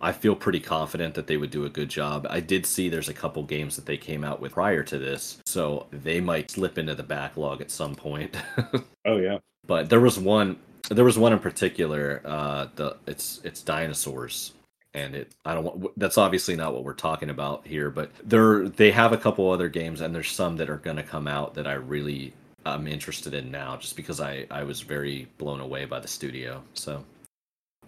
I 0.00 0.12
feel 0.12 0.36
pretty 0.36 0.60
confident 0.60 1.14
that 1.14 1.26
they 1.26 1.36
would 1.36 1.50
do 1.50 1.64
a 1.64 1.70
good 1.70 1.88
job. 1.88 2.26
I 2.28 2.40
did 2.40 2.66
see 2.66 2.88
there's 2.88 3.08
a 3.08 3.14
couple 3.14 3.42
games 3.42 3.74
that 3.76 3.86
they 3.86 3.96
came 3.96 4.22
out 4.22 4.40
with 4.40 4.52
prior 4.52 4.82
to 4.84 4.98
this, 4.98 5.38
so 5.46 5.86
they 5.90 6.20
might 6.20 6.50
slip 6.50 6.78
into 6.78 6.94
the 6.94 7.02
backlog 7.02 7.60
at 7.60 7.70
some 7.70 7.94
point. 7.94 8.36
oh 9.06 9.16
yeah. 9.16 9.38
But 9.66 9.88
there 9.88 10.00
was 10.00 10.18
one 10.18 10.56
there 10.90 11.04
was 11.04 11.18
one 11.18 11.32
in 11.32 11.38
particular 11.38 12.20
uh 12.24 12.68
the 12.76 12.96
it's 13.06 13.40
it's 13.44 13.62
dinosaurs. 13.62 14.52
And 14.96 15.16
it 15.16 15.32
i 15.44 15.54
don't 15.54 15.64
want 15.64 15.98
that's 15.98 16.18
obviously 16.18 16.54
not 16.54 16.72
what 16.72 16.84
we're 16.84 16.94
talking 16.94 17.30
about 17.30 17.66
here 17.66 17.90
but 17.90 18.12
there 18.22 18.68
they 18.68 18.92
have 18.92 19.12
a 19.12 19.16
couple 19.16 19.50
other 19.50 19.68
games 19.68 20.00
and 20.00 20.14
there's 20.14 20.30
some 20.30 20.56
that 20.58 20.70
are 20.70 20.76
going 20.76 20.96
to 20.96 21.02
come 21.02 21.26
out 21.26 21.54
that 21.54 21.66
i 21.66 21.72
really 21.72 22.32
i'm 22.64 22.86
interested 22.86 23.34
in 23.34 23.50
now 23.50 23.76
just 23.76 23.96
because 23.96 24.20
i 24.20 24.46
i 24.52 24.62
was 24.62 24.82
very 24.82 25.26
blown 25.38 25.60
away 25.60 25.84
by 25.84 25.98
the 25.98 26.06
studio. 26.06 26.62
So 26.74 27.04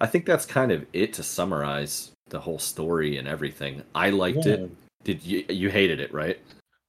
i 0.01 0.07
think 0.07 0.27
that's 0.27 0.44
kind 0.44 0.73
of 0.73 0.85
it 0.93 1.12
to 1.12 1.23
summarize 1.23 2.11
the 2.28 2.40
whole 2.40 2.59
story 2.59 3.19
and 3.19 3.28
everything. 3.28 3.85
I 3.94 4.11
liked 4.11 4.47
it. 4.47 4.69
Did 5.05 5.23
you 5.23 5.44
you 5.48 5.70
hated 5.70 6.01
it 6.01 6.12
right 6.12 6.40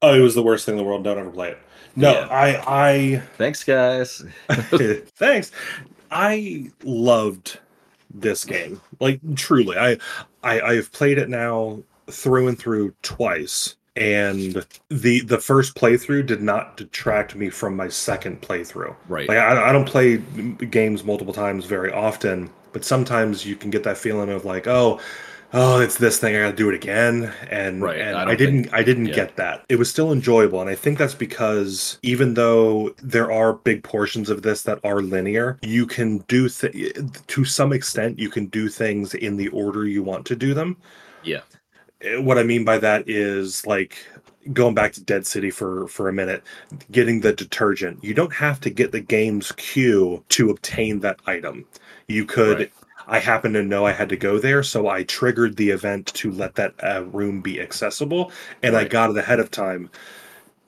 Oh, 0.02 0.14
it 0.14 0.22
was 0.22 0.36
the 0.36 0.44
worst 0.44 0.66
thing 0.66 0.74
in 0.74 0.78
the 0.78 0.84
world. 0.84 1.04
Don't 1.04 1.18
ever 1.18 1.32
play 1.32 1.52
it. 1.52 1.60
No, 1.96 2.12
Yeah. 2.12 2.28
I, 2.30 3.18
thanks 3.38 3.64
guys 3.64 4.24
thanks. 4.50 5.52
I 6.12 6.70
loved 6.84 7.60
this 8.14 8.46
game. 8.46 8.82
Like 9.00 9.20
truly, 9.36 9.78
I, 9.78 9.98
I, 10.44 10.62
I've 10.62 10.92
played 10.92 11.18
it 11.18 11.30
now 11.30 11.82
through 12.08 12.48
and 12.48 12.58
through 12.58 12.94
twice, 13.02 13.76
and 13.96 14.64
the 14.90 15.22
the 15.22 15.40
first 15.40 15.76
playthrough 15.76 16.26
did 16.28 16.42
not 16.42 16.78
detract 16.78 17.36
me 17.36 17.50
from 17.50 17.76
my 17.76 17.88
second 17.88 18.42
playthrough. 18.42 18.96
right 19.08 19.28
Like 19.28 19.40
I, 19.40 19.70
I 19.70 19.72
don't 19.72 19.88
play 19.88 20.18
games 20.18 21.04
multiple 21.04 21.34
times 21.34 21.66
very 21.66 21.92
often, 21.92 22.50
but 22.74 22.86
sometimes 22.86 23.46
you 23.46 23.56
can 23.56 23.72
get 23.72 23.84
that 23.84 23.98
feeling 23.98 24.30
of 24.30 24.46
like, 24.46 24.68
oh, 24.68 25.00
oh, 25.54 25.80
it's 25.80 25.98
this 25.98 26.20
thing. 26.20 26.36
I 26.36 26.40
got 26.42 26.52
to 26.52 26.56
do 26.56 26.70
it 26.70 26.76
again, 26.76 27.32
and 27.50 27.82
Right, 27.82 28.00
and 28.00 28.18
I 28.18 28.32
I, 28.32 28.36
didn't. 28.36 28.64
think- 28.64 28.74
I 28.74 28.84
didn't 28.84 29.08
yeah. 29.08 29.16
get 29.16 29.36
that. 29.38 29.64
It 29.70 29.78
was 29.78 29.90
still 29.90 30.12
enjoyable, 30.12 30.62
and 30.62 30.70
I 30.70 30.76
think 30.76 30.98
that's 30.98 31.16
because 31.16 31.98
even 32.04 32.34
though 32.34 32.94
there 33.02 33.32
are 33.32 33.54
big 33.54 33.84
portions 33.84 34.30
of 34.30 34.42
this 34.42 34.62
that 34.64 34.80
are 34.84 35.02
linear, 35.02 35.58
you 35.62 35.86
can 35.88 36.20
do 36.28 36.50
th- 36.50 36.96
to 37.28 37.46
some 37.46 37.74
extent. 37.74 38.20
You 38.20 38.30
can 38.30 38.48
do 38.48 38.70
things 38.70 39.14
in 39.14 39.38
the 39.38 39.48
order 39.50 39.86
you 39.86 40.04
want 40.04 40.26
to 40.28 40.36
do 40.36 40.54
them. 40.54 40.78
yeah 41.24 41.42
Eh, 42.02 42.18
What 42.20 42.38
I 42.38 42.44
mean 42.44 42.64
by 42.64 42.78
that 42.80 43.10
is 43.10 43.66
like 43.66 43.98
going 44.54 44.76
back 44.76 44.94
to 44.94 45.04
Dead 45.04 45.26
City 45.26 45.50
for 45.50 45.88
for 45.88 46.08
a 46.10 46.14
minute, 46.14 46.44
getting 46.92 47.22
the 47.22 47.34
detergent. 47.34 48.04
You 48.04 48.14
don't 48.14 48.34
have 48.34 48.60
to 48.62 48.70
get 48.70 48.92
the 48.92 49.00
game's 49.02 49.52
cue 49.54 50.24
to 50.30 50.50
obtain 50.52 51.00
that 51.02 51.20
item. 51.26 51.66
You 52.08 52.26
could. 52.26 52.58
Right. 52.60 52.72
I 53.08 53.20
happen 53.20 53.54
to 53.54 53.64
know 53.64 53.86
I 53.86 53.94
had 53.94 54.10
to 54.10 54.18
go 54.18 54.38
there, 54.38 54.64
so 54.64 54.88
I 54.88 55.04
triggered 55.04 55.56
the 55.56 55.70
event 55.70 56.08
to 56.16 56.32
let 56.32 56.56
that 56.56 56.74
uh, 56.84 57.04
room 57.06 57.42
be 57.42 57.62
accessible, 57.62 58.32
and 58.62 58.76
I 58.76 58.84
got 58.84 59.10
it 59.10 59.18
ahead 59.18 59.40
of 59.40 59.50
time. 59.50 59.90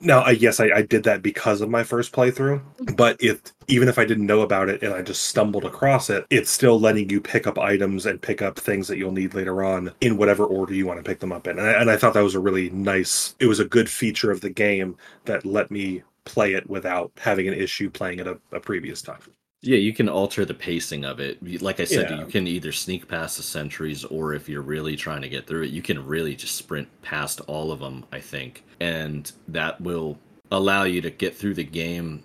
Now, 0.02 0.20
I, 0.20 0.30
yes, 0.30 0.60
I, 0.60 0.70
I 0.74 0.82
did 0.82 1.04
that 1.04 1.20
because 1.20 1.60
of 1.60 1.68
my 1.68 1.84
first 1.84 2.12
playthrough, 2.12 2.62
but 2.96 3.22
if 3.22 3.42
even 3.68 3.86
if 3.86 3.98
I 3.98 4.06
didn't 4.06 4.24
know 4.24 4.40
about 4.40 4.70
it 4.70 4.82
and 4.82 4.94
I 4.94 5.02
just 5.02 5.24
stumbled 5.24 5.66
across 5.66 6.08
it, 6.08 6.24
it's 6.30 6.50
still 6.50 6.80
letting 6.80 7.10
you 7.10 7.20
pick 7.20 7.46
up 7.46 7.58
items 7.58 8.06
and 8.06 8.20
pick 8.20 8.40
up 8.40 8.58
things 8.58 8.88
that 8.88 8.96
you'll 8.96 9.12
need 9.12 9.34
later 9.34 9.62
on 9.62 9.92
in 10.00 10.16
whatever 10.16 10.46
order 10.46 10.72
you 10.72 10.86
want 10.86 10.98
to 10.98 11.08
pick 11.08 11.20
them 11.20 11.32
up 11.32 11.46
in. 11.46 11.58
And 11.58 11.68
I, 11.68 11.72
and 11.72 11.90
I 11.90 11.98
thought 11.98 12.14
that 12.14 12.24
was 12.24 12.34
a 12.34 12.40
really 12.40 12.70
nice. 12.70 13.34
It 13.40 13.46
was 13.46 13.60
a 13.60 13.64
good 13.66 13.90
feature 13.90 14.30
of 14.30 14.40
the 14.40 14.50
game 14.50 14.96
that 15.26 15.44
let 15.44 15.70
me 15.70 16.02
play 16.24 16.54
it 16.54 16.68
without 16.70 17.12
having 17.18 17.46
an 17.48 17.54
issue 17.54 17.90
playing 17.90 18.20
it 18.20 18.26
a, 18.26 18.38
a 18.52 18.60
previous 18.60 19.02
time. 19.02 19.20
Yeah, 19.62 19.76
you 19.76 19.92
can 19.92 20.08
alter 20.08 20.44
the 20.46 20.54
pacing 20.54 21.04
of 21.04 21.20
it. 21.20 21.62
Like 21.62 21.80
I 21.80 21.84
said, 21.84 22.10
Yeah. 22.10 22.20
you 22.20 22.26
can 22.26 22.46
either 22.46 22.72
sneak 22.72 23.06
past 23.08 23.36
the 23.36 23.42
sentries, 23.42 24.04
or 24.04 24.32
if 24.32 24.48
you're 24.48 24.62
really 24.62 24.96
trying 24.96 25.20
to 25.20 25.28
get 25.28 25.46
through 25.46 25.64
it, 25.64 25.70
you 25.70 25.82
can 25.82 26.06
really 26.06 26.34
just 26.34 26.56
sprint 26.56 26.88
past 27.02 27.40
all 27.46 27.70
of 27.70 27.80
them, 27.80 28.04
I 28.10 28.20
think. 28.20 28.64
And 28.80 29.30
that 29.48 29.78
will 29.80 30.18
allow 30.50 30.84
you 30.84 31.02
to 31.02 31.10
get 31.10 31.36
through 31.36 31.54
the 31.54 31.64
game 31.64 32.22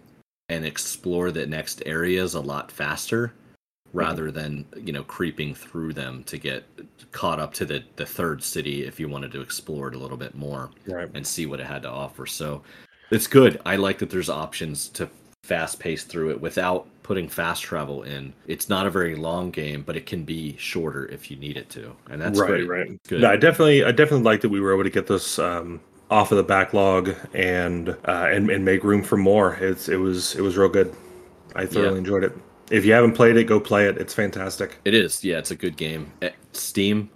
and 0.48 0.66
explore 0.66 1.32
the 1.32 1.46
next 1.46 1.84
areas 1.86 2.36
a 2.36 2.40
lot 2.40 2.72
faster 2.72 3.28
mm-hmm. 3.28 3.98
rather 3.98 4.32
than, 4.32 4.66
you 4.78 4.94
know, 4.94 5.04
creeping 5.04 5.54
through 5.54 5.92
them 5.92 6.24
to 6.26 6.38
get 6.38 6.64
caught 7.12 7.42
up 7.42 7.54
to 7.56 7.66
the, 7.66 7.84
the 7.98 8.06
third 8.06 8.44
city 8.44 8.86
if 8.86 8.98
you 8.98 9.10
wanted 9.10 9.34
to 9.34 9.42
explore 9.42 9.90
it 9.90 9.96
a 9.96 10.00
little 10.00 10.18
bit 10.18 10.36
more 10.36 10.70
Right. 10.88 11.10
and 11.14 11.28
see 11.28 11.46
what 11.46 11.60
it 11.60 11.68
had 11.68 11.82
to 11.82 11.90
offer. 11.90 12.26
So 12.26 12.64
it's 13.12 13.28
good. 13.28 13.60
I 13.66 13.76
like 13.76 14.00
that 14.00 14.10
there's 14.10 14.30
options 14.30 14.88
to 14.90 15.10
fast 15.44 15.80
pace 15.80 16.04
through 16.04 16.32
it 16.32 16.40
without 16.42 16.88
putting 17.06 17.30
fast 17.30 17.62
travel 17.62 18.02
in. 18.02 18.34
It's 18.48 18.68
not 18.68 18.88
a 18.88 18.90
very 18.90 19.16
long 19.16 19.52
game, 19.52 19.84
but 19.84 19.96
it 19.96 20.08
can 20.08 20.24
be 20.24 20.58
shorter 20.58 21.06
if 21.06 21.30
you 21.30 21.38
need 21.38 21.56
it 21.56 21.70
to. 21.70 21.96
And 22.10 22.20
that's 22.20 22.40
right, 22.40 22.48
great. 22.66 22.68
right. 22.68 23.04
Good. 23.08 23.22
No, 23.22 23.30
I 23.30 23.36
definitely, 23.36 23.84
I 23.84 23.92
definitely 23.92 24.24
like 24.24 24.42
that 24.42 24.50
we 24.50 24.60
were 24.60 24.74
able 24.74 24.84
to 24.86 24.90
get 24.90 25.06
this 25.06 25.38
um, 25.38 25.80
off 26.10 26.32
of 26.32 26.38
the 26.38 26.44
backlog 26.44 27.14
and 27.36 27.90
uh, 27.90 28.28
and 28.32 28.50
and 28.50 28.66
make 28.66 28.84
room 28.84 29.04
for 29.04 29.18
more. 29.18 29.54
It's 29.58 29.88
it 29.88 29.98
was 29.98 30.34
it 30.36 30.42
was 30.42 30.58
real 30.58 30.68
good. 30.68 30.96
I 31.56 31.68
thoroughly 31.68 31.92
Yeah. 31.94 31.98
enjoyed 32.00 32.24
it. 32.24 32.34
If 32.72 32.84
you 32.86 32.94
haven't 32.94 33.12
played 33.14 33.38
it, 33.38 33.44
go 33.44 33.60
play 33.60 33.88
it. 33.88 33.98
It's 34.00 34.16
fantastic. 34.16 34.80
It 34.84 34.96
is. 34.96 35.24
Yeah, 35.24 35.38
it's 35.38 35.52
a 35.52 35.56
good 35.56 35.78
game. 35.78 36.12
Eh, 36.24 36.32
Steam 36.54 37.12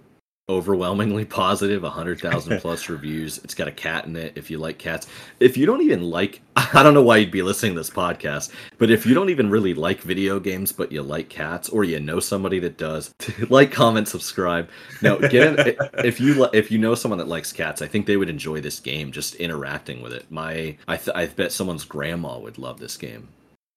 overwhelmingly 0.50 1.24
positive 1.24 1.82
100,000 1.82 2.58
plus 2.60 2.88
reviews. 2.88 3.38
It's 3.38 3.54
got 3.54 3.68
a 3.68 3.72
cat 3.72 4.06
in 4.06 4.16
it 4.16 4.32
if 4.36 4.50
you 4.50 4.58
like 4.58 4.78
cats. 4.78 5.06
If 5.38 5.56
you 5.56 5.64
don't 5.64 5.82
even 5.82 6.02
like 6.02 6.42
I 6.74 6.82
don't 6.82 6.94
know 6.94 7.02
why 7.02 7.18
you'd 7.18 7.30
be 7.30 7.42
listening 7.42 7.74
to 7.74 7.80
this 7.80 7.90
podcast, 7.90 8.50
but 8.78 8.90
if 8.90 9.06
you 9.06 9.14
don't 9.14 9.30
even 9.30 9.48
really 9.48 9.72
like 9.72 10.00
video 10.00 10.40
games 10.40 10.72
but 10.72 10.90
you 10.90 11.02
like 11.02 11.28
cats 11.28 11.68
or 11.68 11.84
you 11.84 12.00
know 12.00 12.20
somebody 12.20 12.58
that 12.60 12.76
does, 12.76 13.14
like, 13.48 13.70
comment, 13.70 14.08
subscribe. 14.08 14.68
No, 15.00 15.18
get 15.18 15.58
in, 15.58 15.76
if 16.04 16.20
you 16.20 16.48
if 16.52 16.70
you 16.70 16.78
know 16.78 16.94
someone 16.94 17.18
that 17.18 17.28
likes 17.28 17.52
cats, 17.52 17.80
I 17.80 17.86
think 17.86 18.06
they 18.06 18.16
would 18.16 18.28
enjoy 18.28 18.60
this 18.60 18.80
game 18.80 19.12
just 19.12 19.36
interacting 19.36 20.02
with 20.02 20.12
it. 20.12 20.30
My 20.30 20.76
I 20.88 20.96
th- 20.96 21.16
I 21.16 21.26
bet 21.26 21.52
someone's 21.52 21.84
grandma 21.84 22.38
would 22.38 22.58
love 22.58 22.80
this 22.80 22.96
game. 22.96 23.28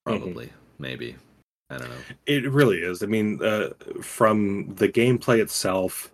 Probably, 0.06 0.52
maybe. 0.80 1.16
I 1.70 1.78
don't 1.78 1.90
know. 1.90 1.96
It 2.26 2.50
really 2.52 2.80
is. 2.80 3.02
I 3.02 3.06
mean, 3.06 3.42
uh, 3.44 3.70
from 4.02 4.76
the 4.76 4.90
gameplay 4.90 5.40
itself 5.40 6.12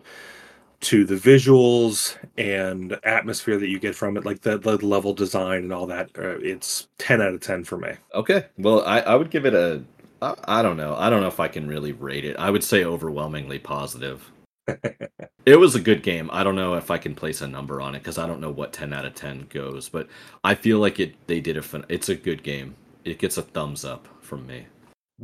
to 0.82 1.06
the 1.06 1.16
visuals 1.16 2.18
and 2.38 2.98
atmosphere 3.04 3.58
that 3.58 3.68
you 3.68 3.80
get 3.80 3.96
from 3.96 4.18
it, 4.18 4.26
like 4.26 4.42
the, 4.42 4.58
the 4.58 4.78
level 4.86 5.14
design 5.14 5.64
and 5.64 5.74
all 5.74 5.86
that, 5.88 6.10
uh, 6.18 6.38
it's 6.40 6.88
ten 6.98 7.22
out 7.22 7.34
of 7.34 7.42
ten 7.42 7.64
for 7.64 7.78
me. 7.78 7.92
Okay. 8.14 8.46
Well, 8.58 8.84
I, 8.86 9.00
I 9.02 9.16
would 9.16 9.30
give 9.30 9.46
it 9.46 9.54
a 9.54 9.84
I, 10.22 10.36
I 10.46 10.62
don't 10.62 10.78
know. 10.78 10.96
I 10.96 11.10
don't 11.10 11.22
know 11.22 11.28
if 11.28 11.40
I 11.40 11.48
can 11.48 11.68
really 11.68 11.92
rate 11.92 12.26
it. 12.26 12.38
I 12.38 12.50
would 12.50 12.64
say 12.64 12.84
overwhelmingly 12.84 13.60
positive. 13.60 14.32
it 15.46 15.56
was 15.56 15.76
a 15.76 15.80
good 15.80 16.04
game. 16.04 16.30
I 16.32 16.44
don't 16.44 16.56
know 16.56 16.76
if 16.76 16.92
I 16.92 16.98
can 16.98 17.16
place 17.16 17.42
a 17.42 17.48
number 17.48 17.82
on 17.82 17.96
it 17.96 18.00
because 18.00 18.18
I 18.18 18.28
don't 18.28 18.42
know 18.42 18.52
what 18.52 18.74
10 18.74 18.94
out 18.94 19.06
of 19.06 19.16
10 19.16 19.48
goes, 19.50 19.90
but 19.90 20.08
I 20.44 20.56
feel 20.56 20.80
like 20.80 21.00
it. 21.00 21.16
They 21.28 21.42
did 21.42 21.58
a. 21.58 21.62
Fin- 21.62 21.86
it's 21.90 22.10
a 22.10 22.16
good 22.16 22.44
game. 22.44 22.76
It 23.06 23.20
gets 23.20 23.38
a 23.38 23.42
thumbs 23.42 23.86
up 23.86 24.08
from 24.22 24.46
me. 24.46 24.66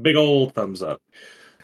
Big 0.01 0.15
old 0.15 0.53
thumbs 0.53 0.81
up. 0.81 1.01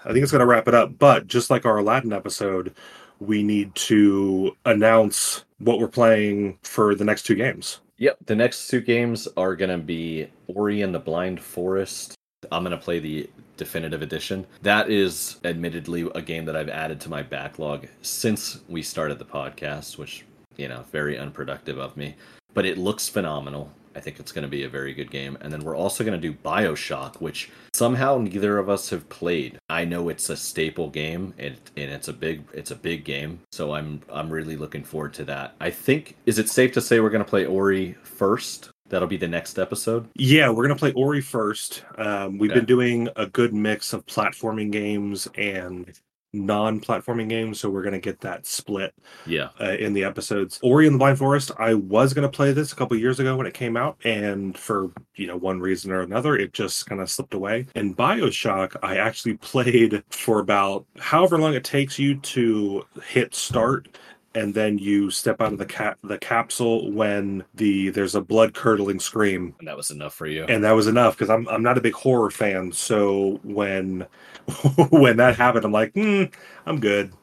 I 0.03 0.11
think 0.11 0.23
it's 0.23 0.31
going 0.31 0.39
to 0.39 0.45
wrap 0.45 0.67
it 0.67 0.73
up. 0.73 0.97
But 0.97 1.27
just 1.27 1.49
like 1.49 1.65
our 1.65 1.77
Aladdin 1.77 2.13
episode, 2.13 2.75
we 3.21 3.43
need 3.43 3.73
to 3.75 4.57
announce 4.65 5.45
what 5.59 5.79
we're 5.79 5.87
playing 5.87 6.57
for 6.63 6.95
the 6.95 7.05
next 7.05 7.23
two 7.23 7.35
games. 7.35 7.79
Yep, 7.99 8.17
the 8.25 8.35
next 8.35 8.67
two 8.67 8.81
games 8.81 9.27
are 9.37 9.55
going 9.55 9.69
to 9.69 9.77
be 9.77 10.27
Ori 10.47 10.81
and 10.81 10.93
the 10.93 10.99
Blind 10.99 11.39
Forest. 11.39 12.15
I'm 12.51 12.63
going 12.63 12.75
to 12.75 12.83
play 12.83 12.97
the 12.97 13.29
definitive 13.57 14.01
edition. 14.01 14.47
That 14.63 14.89
is 14.89 15.39
admittedly 15.43 16.09
a 16.15 16.21
game 16.21 16.45
that 16.45 16.55
I've 16.55 16.69
added 16.69 16.99
to 17.01 17.09
my 17.09 17.21
backlog 17.21 17.85
since 18.01 18.61
we 18.67 18.81
started 18.81 19.19
the 19.19 19.25
podcast, 19.25 19.99
which, 19.99 20.25
you 20.57 20.67
know, 20.67 20.83
very 20.91 21.19
unproductive 21.19 21.77
of 21.77 21.95
me. 21.95 22.15
But 22.55 22.65
it 22.65 22.79
looks 22.79 23.07
phenomenal. 23.07 23.71
I 23.95 23.99
think 23.99 24.19
it's 24.19 24.31
going 24.31 24.43
to 24.43 24.49
be 24.49 24.63
a 24.63 24.69
very 24.69 24.93
good 24.93 25.11
game. 25.11 25.37
And 25.41 25.51
then 25.51 25.63
we're 25.63 25.75
also 25.75 26.03
going 26.03 26.19
to 26.19 26.27
do 26.31 26.33
Bioshock, 26.37 27.15
which 27.21 27.49
somehow 27.73 28.17
neither 28.17 28.57
of 28.57 28.69
us 28.69 28.89
have 28.89 29.07
played. 29.09 29.57
I 29.69 29.85
know 29.85 30.09
it's 30.09 30.29
a 30.29 30.37
staple 30.37 30.89
game, 30.89 31.33
and, 31.37 31.55
and 31.77 31.91
it's 31.91 32.07
a 32.07 32.13
big 32.13 32.43
it's 32.53 32.71
a 32.71 32.75
big 32.75 33.03
game. 33.03 33.39
So 33.51 33.73
I'm 33.73 34.01
I'm 34.11 34.29
really 34.29 34.55
looking 34.57 34.83
forward 34.83 35.13
to 35.15 35.23
that. 35.25 35.55
I 35.59 35.69
think 35.69 36.15
is 36.25 36.39
it 36.39 36.49
safe 36.49 36.71
to 36.73 36.81
say 36.81 36.99
we're 36.99 37.09
going 37.09 37.23
to 37.23 37.29
play 37.29 37.45
Ori 37.45 37.95
first? 38.03 38.69
That'll 38.89 39.07
be 39.07 39.15
the 39.17 39.27
next 39.27 39.57
episode. 39.57 40.09
Yeah, 40.15 40.49
we're 40.49 40.63
gonna 40.67 40.75
play 40.75 40.91
Ori 40.91 41.21
first. 41.21 41.85
Um, 41.97 42.37
we've 42.37 42.51
Okay. 42.51 42.59
been 42.59 42.65
doing 42.67 43.07
a 43.15 43.25
good 43.25 43.53
mix 43.53 43.93
of 43.93 44.05
platforming 44.05 44.69
games 44.69 45.29
and 45.35 45.97
non-platforming 46.33 47.29
games, 47.29 47.59
so 47.59 47.69
we're 47.69 47.83
gonna 47.83 47.99
get 47.99 48.21
that 48.21 48.45
split 48.45 48.93
Yeah. 49.25 49.49
uh, 49.59 49.71
in 49.79 49.93
the 49.93 50.03
episodes. 50.03 50.59
Ori 50.63 50.85
and 50.87 50.95
the 50.95 50.99
Blind 50.99 51.17
Forest. 51.17 51.51
I 51.57 51.73
was 51.73 52.13
gonna 52.13 52.29
play 52.29 52.51
this 52.53 52.71
a 52.71 52.75
couple 52.75 52.97
years 52.97 53.19
ago 53.19 53.35
when 53.35 53.47
it 53.47 53.53
came 53.53 53.77
out, 53.77 53.97
and 54.03 54.57
for 54.57 54.91
you 55.15 55.27
know 55.27 55.37
one 55.37 55.59
reason 55.59 55.91
or 55.91 56.01
another, 56.01 56.35
it 56.35 56.53
just 56.53 56.85
kind 56.87 57.01
of 57.01 57.09
slipped 57.09 57.33
away. 57.33 57.67
And 57.75 57.95
Bioshock, 57.95 58.75
I 58.83 58.97
actually 58.97 59.33
played 59.37 60.03
for 60.09 60.39
about 60.39 60.85
however 60.99 61.37
long 61.37 61.53
it 61.53 61.63
takes 61.63 61.99
you 61.99 62.15
to 62.15 62.83
hit 63.05 63.35
start. 63.35 63.87
And 64.33 64.53
then 64.53 64.77
you 64.77 65.11
step 65.11 65.41
out 65.41 65.51
of 65.51 65.57
the 65.59 65.65
cap 65.65 65.97
the 66.05 66.17
capsule 66.17 66.89
when 66.93 67.43
the 67.53 67.89
there's 67.89 68.15
a 68.15 68.21
blood 68.21 68.53
curdling 68.53 69.01
scream 69.01 69.53
And 69.59 69.67
that 69.67 69.75
was 69.75 69.91
enough 69.91 70.13
for 70.13 70.25
you. 70.25 70.45
and 70.45 70.63
that 70.63 70.71
was 70.71 70.87
enough 70.87 71.17
because 71.17 71.29
I'm 71.29 71.45
I'm 71.49 71.61
not 71.63 71.77
a 71.77 71.81
big 71.81 71.91
horror 71.95 72.31
fan. 72.31 72.71
So 72.71 73.41
when 73.43 74.05
when 74.91 75.17
that 75.17 75.35
happened, 75.37 75.65
I'm 75.65 75.71
like, 75.71 75.93
hmm, 75.93 76.23
I'm 76.65 76.79
good, 76.79 77.13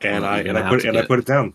and 0.00 0.22
Well, 0.24 0.32
I 0.32 0.38
and 0.40 0.58
I 0.58 0.68
put 0.68 0.84
and 0.84 0.96
I 0.98 1.04
put 1.04 1.18
it 1.18 1.24
down. 1.26 1.54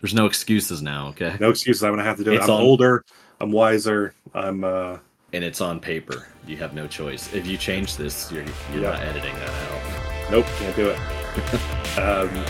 There's 0.00 0.14
no 0.14 0.26
excuses 0.26 0.80
now, 0.82 1.08
okay? 1.08 1.36
No 1.40 1.50
excuses. 1.50 1.84
I'm 1.84 1.92
gonna 1.92 2.04
have 2.04 2.16
to 2.18 2.24
do 2.24 2.32
it. 2.32 2.36
It's 2.36 2.44
I'm 2.44 2.50
on- 2.50 2.60
older. 2.62 3.04
I'm 3.40 3.52
wiser. 3.52 4.14
I'm 4.34 4.64
uh 4.64 4.98
And 5.32 5.44
it's 5.44 5.60
on 5.60 5.78
paper. 5.80 6.26
You 6.46 6.56
have 6.56 6.74
no 6.74 6.86
choice. 6.86 7.32
If 7.34 7.46
you 7.46 7.56
change 7.56 7.96
this, 7.96 8.30
you're 8.32 8.44
you're 8.72 8.82
Yeah. 8.82 8.90
not 8.92 9.00
editing 9.00 9.34
that 9.34 9.50
out. 9.50 10.30
nope, 10.30 10.46
can't 10.58 10.74
do 10.76 10.90
it. 10.90 10.98
um, 11.98 12.44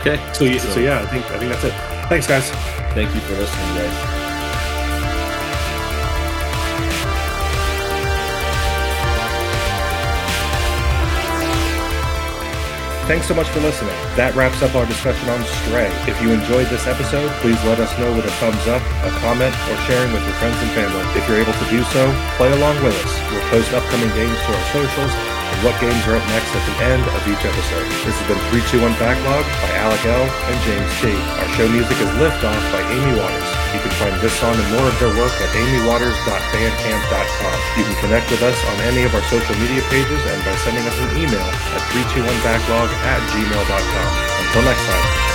Okay. 0.00 0.20
so, 0.34 0.44
yeah, 0.44 0.58
so 0.58 0.80
yeah, 0.80 1.00
I 1.00 1.06
think 1.06 1.24
I 1.30 1.38
think 1.38 1.52
that's 1.52 1.64
it. 1.64 1.72
Thanks, 2.08 2.26
guys. 2.26 2.50
Thank 2.94 3.14
you 3.14 3.20
for 3.20 3.34
listening, 3.34 3.74
guys. 3.76 4.15
Thanks 13.06 13.30
so 13.30 13.38
much 13.38 13.46
for 13.54 13.62
listening. 13.62 13.94
That 14.18 14.34
wraps 14.34 14.66
up 14.66 14.74
our 14.74 14.82
discussion 14.82 15.30
on 15.30 15.38
Stray. 15.62 15.86
If 16.10 16.18
you 16.18 16.34
enjoyed 16.34 16.66
this 16.66 16.90
episode, 16.90 17.30
please 17.38 17.54
let 17.62 17.78
us 17.78 17.94
know 18.02 18.10
with 18.10 18.26
a 18.26 18.34
thumbs 18.42 18.66
up, 18.66 18.82
a 19.06 19.14
comment, 19.22 19.54
or 19.70 19.78
sharing 19.86 20.10
with 20.10 20.26
your 20.26 20.34
friends 20.42 20.58
and 20.58 20.74
family. 20.74 21.06
If 21.14 21.22
you're 21.30 21.38
able 21.38 21.54
to 21.54 21.66
do 21.70 21.86
so, 21.94 22.02
play 22.34 22.50
along 22.50 22.82
with 22.82 22.98
us. 22.98 23.12
We'll 23.30 23.46
post 23.54 23.70
upcoming 23.70 24.10
games 24.18 24.34
to 24.34 24.50
our 24.50 24.66
socials 24.74 25.14
and 25.14 25.58
what 25.62 25.78
games 25.78 26.02
are 26.10 26.18
up 26.18 26.26
next 26.34 26.50
at 26.50 26.66
the 26.66 26.76
end 26.82 27.06
of 27.06 27.22
each 27.30 27.46
episode. 27.46 27.86
This 28.02 28.18
has 28.18 28.26
been 28.26 28.42
321 28.50 28.90
Backlog 28.98 29.46
by 29.62 29.70
Alec 29.78 30.02
L. 30.02 30.26
and 30.26 30.58
James 30.66 30.90
T. 30.98 31.14
Our 31.14 31.48
show 31.54 31.70
music 31.70 31.94
is 32.02 32.10
Lift 32.18 32.42
Off 32.42 32.64
by 32.74 32.82
Amy 32.90 33.14
Waters. 33.22 33.55
You 33.74 33.80
can 33.80 33.90
find 33.98 34.14
this 34.20 34.32
song 34.38 34.54
and 34.54 34.70
more 34.72 34.86
of 34.88 34.98
their 34.98 35.14
work 35.14 35.32
at 35.42 35.54
amywaters.bandcamp.com. 35.54 37.58
You 37.78 37.84
can 37.84 37.96
connect 38.00 38.30
with 38.30 38.42
us 38.42 38.64
on 38.70 38.80
any 38.86 39.02
of 39.02 39.14
our 39.14 39.22
social 39.26 39.56
media 39.56 39.82
pages 39.90 40.24
and 40.26 40.44
by 40.44 40.54
sending 40.62 40.86
us 40.86 40.96
an 40.98 41.16
email 41.16 41.50
at 41.74 41.82
321backlog 41.90 42.88
at 43.04 43.20
gmail.com. 43.34 44.10
Until 44.46 44.62
next 44.62 44.86
time. 44.86 45.25